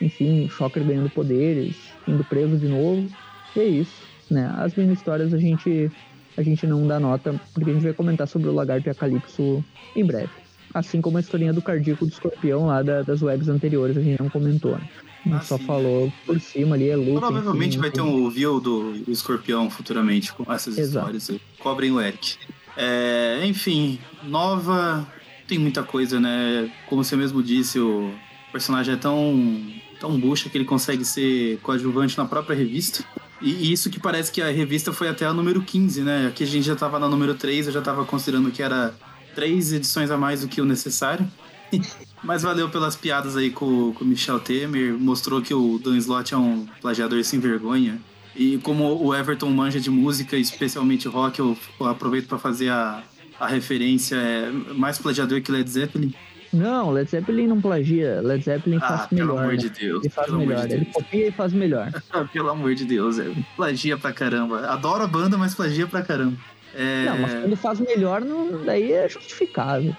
Enfim, 0.00 0.48
Shocker 0.48 0.84
ganhando 0.84 1.08
poderes, 1.08 1.76
indo 2.08 2.24
preso 2.24 2.58
de 2.58 2.68
novo. 2.68 3.06
E 3.54 3.60
é 3.60 3.64
isso, 3.66 4.02
né? 4.28 4.52
As 4.56 4.74
mini 4.74 4.92
histórias 4.92 5.32
a 5.32 5.38
gente, 5.38 5.90
a 6.36 6.42
gente 6.42 6.66
não 6.66 6.86
dá 6.86 6.98
nota, 6.98 7.40
porque 7.54 7.70
a 7.70 7.72
gente 7.72 7.84
vai 7.84 7.94
comentar 7.94 8.26
sobre 8.26 8.50
o 8.50 8.52
Lagarto 8.52 8.88
e 8.88 8.90
a 8.90 8.94
Calypso 8.94 9.64
em 9.94 10.04
breve. 10.04 10.45
Assim 10.74 11.00
como 11.00 11.16
a 11.16 11.20
historinha 11.20 11.52
do 11.52 11.62
cardíaco 11.62 12.04
do 12.04 12.12
escorpião 12.12 12.66
lá 12.66 12.82
da, 12.82 13.02
das 13.02 13.22
webs 13.22 13.48
anteriores, 13.48 13.96
a 13.96 14.00
gente 14.00 14.20
não 14.20 14.28
comentou, 14.28 14.72
né? 14.72 14.88
Ah, 15.32 15.40
só 15.40 15.58
sim. 15.58 15.64
falou 15.64 16.12
por 16.24 16.40
cima 16.40 16.76
ali, 16.76 16.88
é 16.88 16.96
luta. 16.96 17.20
Provavelmente 17.20 17.72
enfim, 17.72 17.80
vai 17.80 17.90
ter 17.90 18.00
um 18.00 18.28
review 18.28 18.60
do, 18.60 18.92
do 18.92 19.10
escorpião 19.10 19.68
futuramente 19.68 20.32
com 20.32 20.50
essas 20.52 20.78
Exato. 20.78 21.16
histórias. 21.16 21.40
Cobrem 21.58 21.90
o 21.90 22.00
Eric. 22.00 22.36
É, 22.76 23.40
enfim, 23.44 23.98
nova. 24.22 25.06
Tem 25.48 25.58
muita 25.58 25.82
coisa, 25.82 26.20
né? 26.20 26.70
Como 26.88 27.02
você 27.02 27.16
mesmo 27.16 27.42
disse, 27.42 27.78
o 27.78 28.12
personagem 28.52 28.94
é 28.94 28.96
tão, 28.96 29.64
tão 29.98 30.18
bucha 30.18 30.48
que 30.48 30.58
ele 30.58 30.64
consegue 30.64 31.04
ser 31.04 31.58
coadjuvante 31.58 32.16
na 32.18 32.24
própria 32.24 32.56
revista. 32.56 33.04
E 33.40 33.72
isso 33.72 33.90
que 33.90 34.00
parece 34.00 34.32
que 34.32 34.40
a 34.40 34.50
revista 34.50 34.92
foi 34.92 35.08
até 35.08 35.26
a 35.26 35.32
número 35.32 35.62
15, 35.62 36.02
né? 36.02 36.26
Aqui 36.28 36.44
a 36.44 36.46
gente 36.46 36.64
já 36.64 36.74
tava 36.74 36.98
na 36.98 37.08
número 37.08 37.34
3, 37.34 37.66
eu 37.66 37.72
já 37.72 37.82
tava 37.82 38.04
considerando 38.04 38.50
que 38.50 38.62
era 38.62 38.94
três 39.36 39.72
edições 39.72 40.10
a 40.10 40.16
mais 40.16 40.40
do 40.40 40.48
que 40.48 40.60
o 40.60 40.64
necessário. 40.64 41.28
Mas 42.24 42.42
valeu 42.42 42.68
pelas 42.68 42.96
piadas 42.96 43.36
aí 43.36 43.50
com, 43.50 43.92
com 43.92 44.04
o 44.04 44.08
Michel 44.08 44.40
Temer. 44.40 44.94
Mostrou 44.94 45.42
que 45.42 45.54
o 45.54 45.78
Dan 45.78 45.96
Slott 45.98 46.34
é 46.34 46.36
um 46.36 46.66
plagiador 46.80 47.22
sem 47.22 47.38
vergonha. 47.38 48.00
E 48.34 48.58
como 48.58 49.02
o 49.02 49.14
Everton 49.14 49.50
manja 49.50 49.78
de 49.78 49.90
música, 49.90 50.36
especialmente 50.36 51.06
rock, 51.06 51.38
eu 51.38 51.56
aproveito 51.80 52.26
para 52.26 52.38
fazer 52.38 52.70
a, 52.70 53.02
a 53.38 53.46
referência. 53.46 54.16
É 54.16 54.50
mais 54.74 54.98
plagiador 54.98 55.40
que 55.40 55.52
Led 55.52 55.68
Zeppelin. 55.68 56.12
Não, 56.52 56.90
Led 56.90 57.10
Zeppelin 57.10 57.46
não 57.46 57.60
plagia. 57.60 58.20
Led 58.22 58.42
Zeppelin 58.42 58.78
ah, 58.80 58.80
faz 58.80 59.10
melhor. 59.10 59.26
Pelo 59.26 59.38
amor 59.38 59.52
né? 59.52 59.58
de 59.58 59.68
Deus. 59.70 60.04
Ele 60.04 60.10
faz 60.10 60.32
melhor. 60.32 60.66
De 60.66 60.74
ele 60.74 60.84
copia 60.86 61.28
e 61.28 61.30
faz 61.30 61.52
melhor. 61.52 62.02
pelo 62.32 62.48
amor 62.48 62.74
de 62.74 62.84
Deus, 62.84 63.18
é. 63.18 63.30
plagia 63.54 63.96
pra 63.96 64.12
caramba. 64.12 64.66
Adoro 64.68 65.04
a 65.04 65.06
banda, 65.06 65.36
mas 65.36 65.54
plagia 65.54 65.86
pra 65.86 66.02
caramba. 66.02 66.36
É... 66.74 67.04
Não, 67.04 67.18
mas 67.18 67.32
quando 67.32 67.56
faz 67.56 67.80
melhor, 67.80 68.20
não, 68.20 68.64
daí 68.64 68.92
é 68.92 69.08
justificável. 69.08 69.96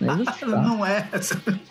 Não 0.00 0.14
é 0.14 0.18
justificável. 0.24 0.62
não 0.62 0.86
é. 0.86 1.08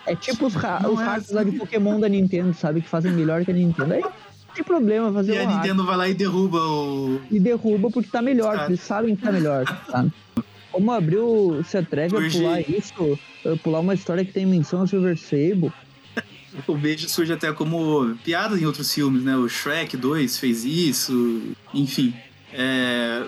É 0.05 0.15
tipo 0.15 0.45
os, 0.45 0.53
ra 0.53 0.81
os 0.87 0.99
hacks 0.99 1.31
lá 1.31 1.43
de 1.43 1.53
Pokémon 1.53 1.99
da 1.99 2.07
Nintendo, 2.07 2.53
sabe? 2.53 2.81
Que 2.81 2.87
fazem 2.87 3.11
melhor 3.11 3.43
que 3.43 3.51
a 3.51 3.53
Nintendo. 3.53 3.93
Aí 3.93 4.03
tem 4.53 4.63
problema 4.63 5.11
fazer 5.11 5.33
E 5.33 5.37
a 5.39 5.45
Nintendo 5.45 5.85
vai 5.85 5.97
lá 5.97 6.07
e 6.07 6.13
derruba 6.13 6.59
o. 6.59 7.19
E 7.31 7.39
derruba 7.39 7.89
porque 7.89 8.09
tá 8.09 8.21
melhor, 8.21 8.57
porque 8.57 8.73
eles 8.73 8.81
sabem 8.81 9.15
que 9.15 9.23
tá 9.23 9.31
melhor, 9.31 9.65
tá? 9.89 10.05
Como 10.71 10.91
abriu, 10.91 11.63
se 11.67 11.77
atreve 11.77 12.17
a 12.17 12.31
pular 12.31 12.61
isso, 12.61 13.19
pular 13.61 13.79
uma 13.79 13.93
história 13.93 14.25
que 14.25 14.31
tem 14.31 14.45
menção 14.45 14.81
ao 14.81 14.87
Silver 14.87 15.17
Sable. 15.17 15.71
O 16.67 16.75
beijo 16.75 17.09
surge 17.09 17.33
até 17.33 17.51
como 17.51 18.15
piada 18.23 18.55
em 18.59 18.63
outros 18.63 18.93
filmes, 18.93 19.23
né? 19.23 19.35
O 19.35 19.49
Shrek 19.49 19.97
2 19.97 20.37
fez 20.37 20.63
isso, 20.63 21.41
enfim. 21.73 22.13
É... 22.53 23.23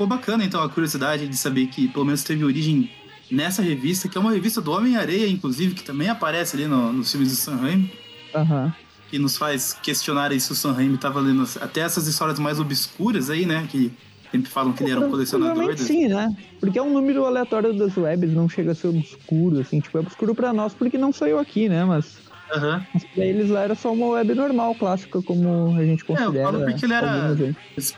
Ficou 0.00 0.08
bacana 0.08 0.42
então 0.42 0.62
a 0.62 0.68
curiosidade 0.70 1.28
de 1.28 1.36
saber 1.36 1.66
que 1.66 1.86
pelo 1.86 2.06
menos 2.06 2.22
teve 2.22 2.42
origem 2.42 2.90
nessa 3.30 3.60
revista, 3.60 4.08
que 4.08 4.16
é 4.16 4.20
uma 4.20 4.32
revista 4.32 4.58
do 4.58 4.72
Homem-Areia, 4.72 5.28
inclusive, 5.28 5.74
que 5.74 5.82
também 5.82 6.08
aparece 6.08 6.56
ali 6.56 6.66
no, 6.66 6.90
nos 6.90 7.10
filmes 7.10 7.28
do 7.28 7.36
Sam 7.36 7.56
Raimi. 7.56 7.92
Aham. 8.34 8.64
Uhum 8.64 8.72
que 9.10 9.18
nos 9.18 9.36
faz 9.36 9.72
questionar 9.72 10.30
aí 10.30 10.38
se 10.38 10.52
o 10.52 10.54
Sam 10.54 10.72
Raimi 10.72 10.96
tava 10.96 11.20
tá 11.20 11.26
lendo 11.26 11.42
até 11.60 11.80
essas 11.80 12.06
histórias 12.06 12.38
mais 12.38 12.60
obscuras 12.60 13.28
aí, 13.28 13.44
né? 13.44 13.66
Que 13.68 13.92
sempre 14.30 14.48
falam 14.48 14.72
que 14.72 14.84
ele 14.84 14.92
era 14.92 15.00
um 15.00 15.10
colecionador. 15.10 15.76
Sim, 15.76 16.06
né? 16.06 16.34
Porque 16.60 16.78
é 16.78 16.82
um 16.82 16.92
número 16.92 17.26
aleatório 17.26 17.74
das 17.74 17.96
webs, 17.96 18.32
não 18.32 18.48
chega 18.48 18.70
a 18.70 18.74
ser 18.74 18.86
obscuro, 18.86 19.58
assim, 19.58 19.80
tipo, 19.80 19.98
é 19.98 20.00
obscuro 20.00 20.32
para 20.32 20.52
nós 20.52 20.72
porque 20.72 20.96
não 20.96 21.10
eu 21.22 21.40
aqui, 21.40 21.68
né? 21.68 21.84
Mas. 21.84 22.29
Uhum. 22.54 22.80
Mas 22.92 23.04
pra 23.04 23.24
eles 23.24 23.48
lá 23.48 23.62
era 23.62 23.74
só 23.74 23.92
uma 23.92 24.06
web 24.08 24.34
normal, 24.34 24.74
clássica, 24.74 25.22
como 25.22 25.76
a 25.76 25.84
gente 25.84 26.04
considera. 26.04 26.36
É, 26.36 26.40
eu 26.40 26.44
falo 26.44 26.64
porque 26.64 26.84
ele 26.84 26.94
era. 26.94 27.36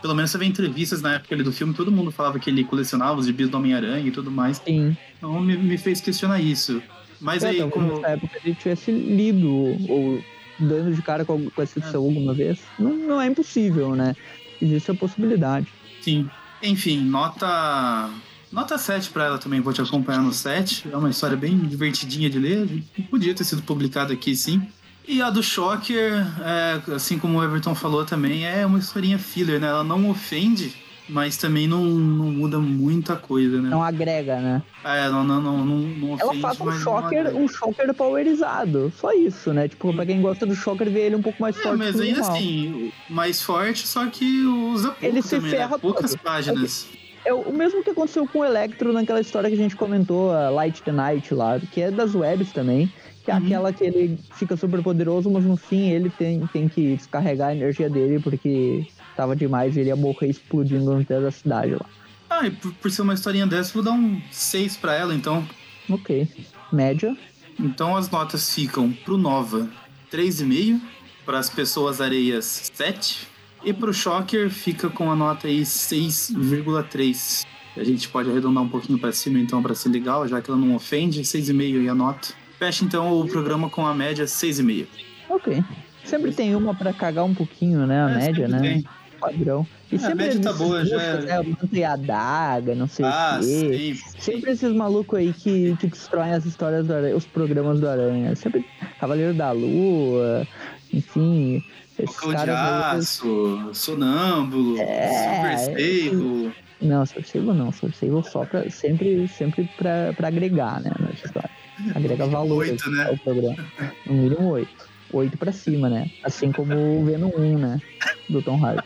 Pelo 0.00 0.14
menos 0.14 0.30
você 0.30 0.38
vê 0.38 0.44
entrevistas 0.44 1.00
na 1.00 1.14
época 1.14 1.36
do 1.36 1.53
filme, 1.53 1.74
todo 1.74 1.90
mundo 1.90 2.11
falava 2.11 2.38
que 2.38 2.50
ele 2.50 2.64
colecionava 2.64 3.18
os 3.18 3.26
gibis 3.26 3.48
do 3.48 3.57
Homem-Aranha 3.57 4.07
e 4.07 4.11
tudo 4.11 4.30
mais. 4.30 4.59
Sim. 4.59 4.96
Então 5.16 5.40
me, 5.40 5.57
me 5.57 5.78
fez 5.78 6.00
questionar 6.00 6.40
isso. 6.40 6.82
Mas 7.20 7.44
é, 7.44 7.50
aí, 7.50 7.70
como. 7.70 8.00
Na 8.00 8.09
época 8.09 8.38
ele 8.44 8.55
tivesse 8.55 8.90
lido 8.90 9.48
ou 9.88 10.22
dando 10.59 10.94
de 10.94 11.03
cara 11.03 11.24
com, 11.24 11.50
com 11.50 11.62
essa 11.62 11.78
edição 11.78 12.03
alguma 12.03 12.34
vez, 12.34 12.61
não, 12.78 12.92
não 12.92 13.20
é 13.20 13.26
impossível, 13.26 13.94
né? 13.94 14.14
Existe 14.61 14.90
a 14.90 14.94
possibilidade. 14.94 15.66
Sim. 16.00 16.28
Enfim, 16.62 17.00
nota. 17.00 18.11
Nota 18.53 18.76
7 18.76 19.11
para 19.11 19.24
ela 19.24 19.38
também, 19.38 19.61
vou 19.61 19.72
te 19.72 19.80
acompanhar 19.80 20.20
no 20.20 20.32
7. 20.32 20.88
É 20.92 20.96
uma 20.96 21.09
história 21.09 21.36
bem 21.36 21.57
divertidinha 21.59 22.28
de 22.28 22.38
ler. 22.38 22.84
Podia 23.11 23.34
ter 23.34 23.44
sido 23.44 23.62
publicada 23.62 24.12
aqui, 24.12 24.36
sim. 24.36 24.66
E 25.09 25.20
a 25.22 25.30
do 25.30 25.42
Shocker, 25.42 26.24
é, 26.44 26.94
assim 26.94 27.18
como 27.18 27.38
o 27.38 27.42
Everton 27.42 27.74
falou 27.74 28.05
também, 28.05 28.46
é 28.46 28.64
uma 28.64 28.78
historinha 28.78 29.18
filler, 29.18 29.59
né? 29.59 29.66
Ela 29.66 29.82
não 29.82 30.09
ofende 30.09 30.72
mas 31.09 31.36
também 31.36 31.66
não, 31.66 31.84
não 31.84 32.30
muda 32.30 32.59
muita 32.59 33.16
coisa, 33.16 33.61
né? 33.61 33.68
Não 33.68 33.82
agrega, 33.82 34.40
né? 34.40 34.62
É, 34.84 35.09
não, 35.09 35.24
não, 35.24 35.40
não, 35.40 35.64
não, 35.64 35.76
não 35.76 36.18
Ela 36.18 36.34
faz 36.36 36.61
um 36.61 36.72
shocker, 36.72 37.36
um 37.36 37.48
shocker 37.48 37.92
powerizado. 37.92 38.92
Só 38.96 39.12
isso, 39.12 39.53
né? 39.53 39.68
Tipo, 39.68 39.92
pra 39.92 40.07
quem 40.07 40.22
gosta 40.22 40.46
do 40.46 40.55
shocker, 40.55 40.88
vê 40.90 41.00
ele 41.00 41.16
um 41.16 41.22
pouco 41.22 41.42
mais 41.42 41.57
é, 41.59 41.62
forte. 41.62 41.78
Mas 41.78 42.00
ainda 42.00 42.20
normal. 42.20 42.36
assim, 42.36 42.92
mais 43.11 43.42
forte, 43.42 43.86
só 43.86 44.07
que 44.07 44.44
usa 44.44 44.88
pouco 44.88 45.05
ele 45.05 45.22
se 45.22 45.36
também, 45.36 45.50
né? 45.50 45.57
ferra 45.59 45.72
né? 45.72 45.78
Poucas 45.78 46.11
todo. 46.12 46.20
páginas. 46.20 46.88
É, 46.92 47.01
é 47.25 47.33
o 47.33 47.53
mesmo 47.53 47.83
que 47.83 47.91
aconteceu 47.91 48.27
com 48.27 48.41
o 48.41 48.45
Electro 48.45 48.93
naquela 48.93 49.20
história 49.20 49.49
que 49.49 49.55
a 49.55 49.59
gente 49.59 49.77
comentou, 49.77 50.33
a 50.33 50.51
Light 50.51 50.83
the 50.83 50.93
Night 50.93 51.33
lá, 51.35 51.59
que 51.61 51.81
é 51.81 51.91
das 51.91 52.14
webs 52.14 52.53
também. 52.53 52.93
Que 53.25 53.31
é 53.31 53.35
uhum. 53.35 53.45
aquela 53.45 53.73
que 53.73 53.85
ele 53.85 54.18
fica 54.35 54.57
super 54.57 54.83
poderoso, 54.83 55.31
mas 55.31 55.45
no 55.45 55.57
fim 55.57 55.91
ele 55.91 56.11
tem, 56.11 56.45
tem 56.49 56.68
que 56.68 56.97
descarregar 56.97 57.51
a 57.51 57.55
energia 57.55 57.89
dele 57.89 58.18
porque 58.18 58.85
tava 59.16 59.37
demais 59.37 59.77
e 59.77 59.81
ele 59.81 59.91
ia 59.91 59.97
morrer 59.97 60.29
explodindo 60.29 60.93
no 60.93 61.05
teto 61.05 61.23
da 61.23 61.31
cidade 61.31 61.75
lá. 61.75 61.87
Ah, 62.29 62.47
e 62.47 62.51
por, 62.51 62.75
por 62.75 62.91
ser 62.91 63.03
uma 63.03 63.14
historinha 63.14 63.47
dessa, 63.47 63.73
vou 63.73 63.83
dar 63.83 63.93
um 63.93 64.20
6 64.33 64.77
pra 64.79 64.97
ela, 64.97 65.14
então. 65.14 65.47
Ok. 65.89 66.27
Média? 66.73 67.16
Então 67.61 67.97
as 67.97 68.11
notas 68.11 68.53
ficam 68.53 68.91
pro 68.91 69.16
Nova 69.16 69.68
3,5, 70.11 70.81
para 71.25 71.39
as 71.39 71.49
pessoas 71.49 72.01
areias 72.01 72.73
7 72.75 73.32
e 73.64 73.72
pro 73.72 73.92
Shocker 73.92 74.50
fica 74.50 74.88
com 74.90 75.10
a 75.10 75.16
nota 75.16 75.46
aí 75.46 75.62
6,3. 75.62 77.44
A 77.76 77.84
gente 77.84 78.08
pode 78.08 78.30
arredondar 78.30 78.62
um 78.62 78.68
pouquinho 78.68 78.98
para 78.98 79.12
cima 79.12 79.38
então 79.38 79.62
para 79.62 79.74
ser 79.74 79.88
legal, 79.88 80.26
já 80.28 80.40
que 80.42 80.50
ela 80.50 80.58
não 80.60 80.74
ofende, 80.74 81.22
6,5 81.22 81.80
aí 81.80 81.88
a 81.88 81.94
nota. 81.94 82.28
Fecha 82.58 82.84
então 82.84 83.18
o 83.20 83.26
programa 83.26 83.68
com 83.70 83.86
a 83.86 83.94
média 83.94 84.24
6,5. 84.26 84.86
Ok. 85.30 85.62
Sempre 86.04 86.32
tem 86.32 86.54
uma 86.54 86.74
pra 86.74 86.92
cagar 86.92 87.24
um 87.24 87.34
pouquinho, 87.34 87.86
né? 87.86 88.04
A 88.04 88.10
É, 88.10 88.14
média, 88.14 88.46
sempre 88.48 88.48
né? 88.48 88.60
tem. 88.60 88.84
Padrão. 89.18 89.66
E 89.90 89.94
É, 89.94 89.98
a 89.98 90.00
sempre 90.00 90.24
média 90.24 90.40
tá 90.40 90.52
boa, 90.52 90.84
já 90.84 91.00
é- 91.00 91.22
né? 91.42 91.56
E 91.72 91.84
a 91.84 91.94
daga, 91.96 92.74
não 92.74 92.88
sei 92.88 93.04
Ah, 93.06 93.38
o 93.40 93.44
quê. 93.46 93.94
sim. 93.94 94.00
Sempre 94.18 94.50
esses 94.50 94.72
malucos 94.74 95.16
aí 95.18 95.32
que, 95.32 95.76
que 95.76 95.86
destroem 95.86 96.32
as 96.34 96.44
histórias 96.44 96.86
do 96.86 96.92
Aranha, 96.92 97.16
os 97.16 97.24
programas 97.24 97.78
do 97.80 97.88
Aranha. 97.88 98.34
Sempre 98.34 98.66
Cavaleiro 98.98 99.32
da 99.32 99.52
Lua, 99.52 100.46
enfim. 100.92 101.62
Cão 102.07 102.34
de 102.34 102.50
aço, 102.50 103.70
sonâmbulo, 103.72 104.78
É, 104.80 105.57
super 105.59 105.74
stable. 105.74 106.53
Não, 106.80 107.07
Sorceivo 107.07 107.55
não. 107.55 107.70
Sorceivo 107.70 108.22
só 108.24 108.44
pra, 108.44 108.68
sempre, 108.68 109.28
sempre 109.28 109.68
pra, 109.76 110.12
pra 110.16 110.28
agregar, 110.28 110.80
né? 110.80 110.90
Nessa 110.98 111.26
história. 111.26 111.50
Agrega 111.94 112.26
valor 112.26 112.59
Oito, 112.59 112.90
né? 112.90 113.07
ao 113.09 113.16
programa. 113.18 113.64
No 114.07 114.14
mínimo 114.14 114.48
oito. 114.50 114.88
Oito 115.12 115.36
pra 115.36 115.53
cima, 115.53 115.88
né? 115.88 116.11
Assim 116.24 116.50
como 116.53 116.74
o 116.74 117.05
Venom 117.05 117.30
1, 117.36 117.59
né? 117.59 117.80
Do 118.28 118.42
Tom 118.42 118.64
Hardy. 118.64 118.82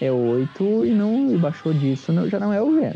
É 0.00 0.10
oito 0.10 0.84
e 0.84 0.90
não 0.90 1.32
e 1.32 1.36
baixou 1.38 1.72
disso, 1.72 2.12
não, 2.12 2.28
já 2.28 2.40
não 2.40 2.52
é 2.52 2.60
o 2.60 2.72
Venom. 2.72 2.94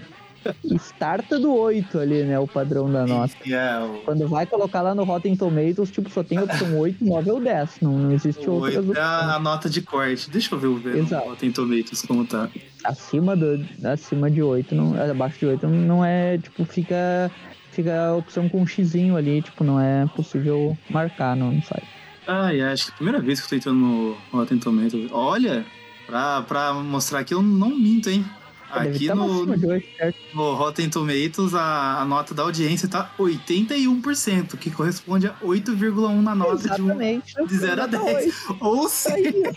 Starta 0.77 1.39
do 1.39 1.55
8 1.55 1.99
ali, 1.99 2.23
né? 2.23 2.39
O 2.39 2.47
padrão 2.47 2.91
da 2.91 3.07
nota. 3.07 3.35
É, 3.47 3.79
o 3.79 4.03
Quando 4.05 4.29
vai 4.29 4.47
colocar 4.47 4.83
lá 4.83 4.95
no 4.95 5.05
Rotten 5.05 5.37
Tomatoes, 5.37 5.91
tipo, 5.91 6.11
só 6.11 6.23
tem 6.23 6.39
a 6.39 6.45
opção 6.45 6.79
8, 6.79 7.05
9 7.05 7.31
ou 7.31 7.41
10. 7.41 7.81
Não, 7.83 7.93
não 7.93 8.13
existe 8.13 8.49
o 8.49 8.55
outras 8.55 8.77
oito 8.77 8.97
é 8.97 9.01
opções. 9.01 9.35
a, 9.35 9.39
nota 9.39 9.71
de 9.71 9.83
corte. 9.83 10.31
Deixa 10.31 10.55
eu 10.55 10.59
ver 10.59 10.67
o 10.69 10.97
Exato. 10.97 11.29
Rotten 11.29 11.53
Tomatoes 11.53 12.03
como 12.03 12.25
tá. 12.27 12.49
acima 12.85 13.37
do 13.37 13.65
acima 13.85 14.31
de 14.31 14.43
8, 14.43 14.75
não, 14.75 14.95
abaixo 15.11 15.39
de 15.39 15.47
8 15.47 15.67
não 15.67 16.05
é, 16.05 16.39
tipo, 16.39 16.65
fica 16.65 17.31
fica 17.73 18.09
a 18.09 18.17
opção 18.17 18.49
com 18.49 18.63
um 18.63 18.67
xizinho 18.67 19.17
ali, 19.17 19.41
tipo, 19.41 19.63
não 19.63 19.81
é 19.81 20.05
possível 20.17 20.77
marcar 20.91 21.37
no, 21.37 21.53
no 21.53 21.63
site. 21.63 21.87
Ai, 22.27 22.61
acho 22.61 22.87
que 22.87 22.91
é 22.91 22.95
a 22.95 22.97
primeira 22.97 23.21
vez 23.21 23.41
que 23.41 23.47
eu 23.47 23.51
tô 23.51 23.57
entrando 23.57 23.79
no 23.79 24.17
Rotten 24.33 24.59
Tomatoes. 24.59 25.09
Olha, 25.13 25.65
pra, 26.07 26.43
pra 26.43 26.75
mostrar 26.75 27.23
que 27.25 27.33
eu 27.33 27.41
não 27.41 27.71
minto, 27.71 28.11
hein? 28.11 28.25
Deve 28.73 28.89
Aqui 28.89 29.05
estar 29.05 29.15
no, 29.15 29.33
acima 29.33 29.57
de 29.57 29.67
8, 29.67 29.89
certo? 29.97 30.19
no 30.35 30.55
Rotten 30.55 30.91
Tomatoes, 30.91 31.55
a, 31.55 32.01
a 32.03 32.05
nota 32.05 32.35
da 32.35 32.43
audiência 32.43 32.87
tá 32.89 33.11
81%, 33.19 34.57
que 34.59 34.71
corresponde 34.71 35.27
a 35.27 35.35
8,1 35.43 36.21
na 36.21 36.35
nota 36.35 36.57
de, 36.57 36.83
um, 36.83 36.87
Exatamente. 36.87 37.39
é 37.39 37.43
um 37.43 37.47
de 37.47 37.57
0 37.57 37.83
a 37.83 37.89
filme 37.89 38.05
nota 38.05 38.15
10. 38.15 38.35
Ou 38.61 38.79
oito. 38.81 38.91
seja, 38.91 39.53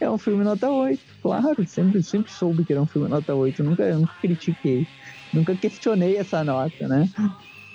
É 0.00 0.10
um 0.10 0.16
filme 0.16 0.44
nota 0.44 0.70
8, 0.70 1.00
claro. 1.22 1.66
Sempre, 1.66 2.02
sempre 2.02 2.32
soube 2.32 2.64
que 2.64 2.72
era 2.72 2.80
um 2.80 2.86
filme 2.86 3.08
nota 3.08 3.34
8. 3.34 3.62
Nunca, 3.62 3.92
nunca 3.94 4.14
critiquei. 4.20 4.86
Nunca 5.32 5.54
questionei 5.54 6.16
essa 6.16 6.42
nota, 6.42 6.88
né? 6.88 7.08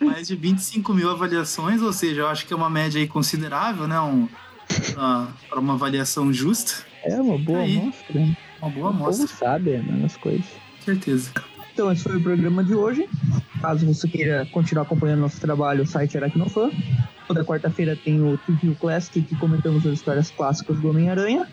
mais 0.01 0.27
de 0.27 0.35
25 0.35 0.93
mil 0.93 1.09
avaliações, 1.09 1.81
ou 1.81 1.93
seja, 1.93 2.21
eu 2.21 2.27
acho 2.27 2.45
que 2.45 2.53
é 2.53 2.55
uma 2.55 2.69
média 2.69 2.99
aí 2.99 3.07
considerável, 3.07 3.87
né? 3.87 3.99
Um, 4.01 4.27
pra 5.49 5.59
uma 5.59 5.73
avaliação 5.73 6.33
justa. 6.33 6.83
É 7.03 7.15
uma 7.15 7.37
boa 7.37 7.63
amostra. 7.63 8.37
Uma 8.65 8.73
boa 8.73 8.89
amostra, 8.89 9.27
sabe 9.27 9.77
né, 9.77 10.03
as 10.03 10.17
coisas. 10.17 10.45
com 10.79 10.85
certeza. 10.85 11.29
Então, 11.71 11.91
esse 11.91 12.01
foi 12.01 12.17
o 12.17 12.23
programa 12.23 12.63
de 12.63 12.73
hoje. 12.73 13.07
Caso 13.61 13.85
você 13.85 14.07
queira 14.07 14.47
continuar 14.51 14.83
acompanhando 14.83 15.19
nosso 15.19 15.39
trabalho, 15.39 15.83
o 15.83 15.85
site 15.85 16.17
Aracnofan. 16.17 16.71
Toda 17.27 17.45
quarta-feira 17.45 17.95
tem 17.95 18.19
o 18.19 18.39
Review 18.47 18.75
Classic, 18.75 19.21
que 19.21 19.35
comentamos 19.35 19.85
as 19.85 19.93
histórias 19.93 20.31
clássicas 20.31 20.79
do 20.79 20.89
Homem-Aranha. 20.89 21.47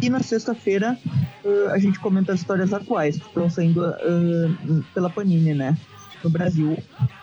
E 0.00 0.10
na 0.10 0.20
sexta-feira 0.20 0.98
eh, 1.42 1.68
a 1.70 1.78
gente 1.78 1.98
comenta 2.00 2.32
as 2.34 2.40
histórias 2.40 2.72
atuais 2.72 3.16
que 3.16 3.26
estão 3.26 3.48
saindo 3.48 3.82
eh, 3.86 4.50
pela 4.92 5.08
Panini, 5.08 5.54
né? 5.54 5.74
No 6.22 6.28
Brasil, 6.28 6.76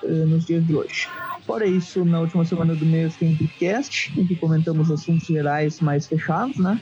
eh, 0.04 0.08
nos 0.08 0.46
dias 0.46 0.66
de 0.66 0.76
hoje. 0.76 1.08
Fora 1.46 1.68
isso, 1.68 2.04
na 2.04 2.20
última 2.20 2.44
semana 2.46 2.74
do 2.74 2.86
mês 2.86 3.16
tem 3.16 3.34
o 3.34 3.38
podcast, 3.38 4.12
em 4.20 4.26
que 4.26 4.36
comentamos 4.36 4.90
assuntos 4.90 5.28
gerais 5.28 5.80
mais 5.80 6.08
fechados, 6.08 6.58
né? 6.58 6.82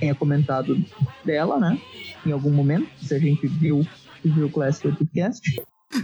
tenha 0.00 0.14
comentado 0.14 0.76
dela, 1.24 1.58
né, 1.58 1.80
em 2.26 2.32
algum 2.32 2.50
momento, 2.50 2.88
se 3.00 3.14
a 3.14 3.18
gente 3.18 3.46
viu, 3.46 3.86
viu 4.24 4.46
o 4.46 4.50
Classic 4.50 4.88
Podcast. 4.88 5.40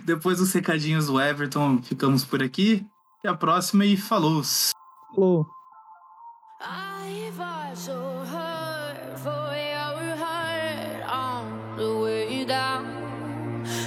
Depois 0.05 0.39
dos 0.39 0.53
recadinhos 0.53 1.07
do 1.07 1.21
Everton, 1.21 1.83
ficamos 1.83 2.25
por 2.25 2.43
aqui. 2.43 2.87
Até 3.21 3.29
a 3.29 3.35
próxima 3.35 3.85
e 3.85 3.97
falou! 3.97 4.43
Falou! 5.15 5.47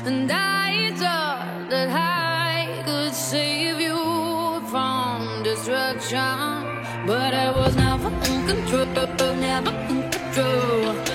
And 0.05 0.31
I 0.31 0.91
thought 0.95 1.69
that 1.69 1.89
I 1.91 2.81
could 2.83 3.13
save 3.13 3.79
you 3.79 4.59
from 4.71 5.43
destruction, 5.43 7.05
but 7.05 7.33
I 7.33 7.51
was 7.51 7.75
never 7.75 8.09
in 8.25 8.47
control, 8.47 8.87
never 9.07 9.71
in 9.87 10.11
control, 10.11 11.08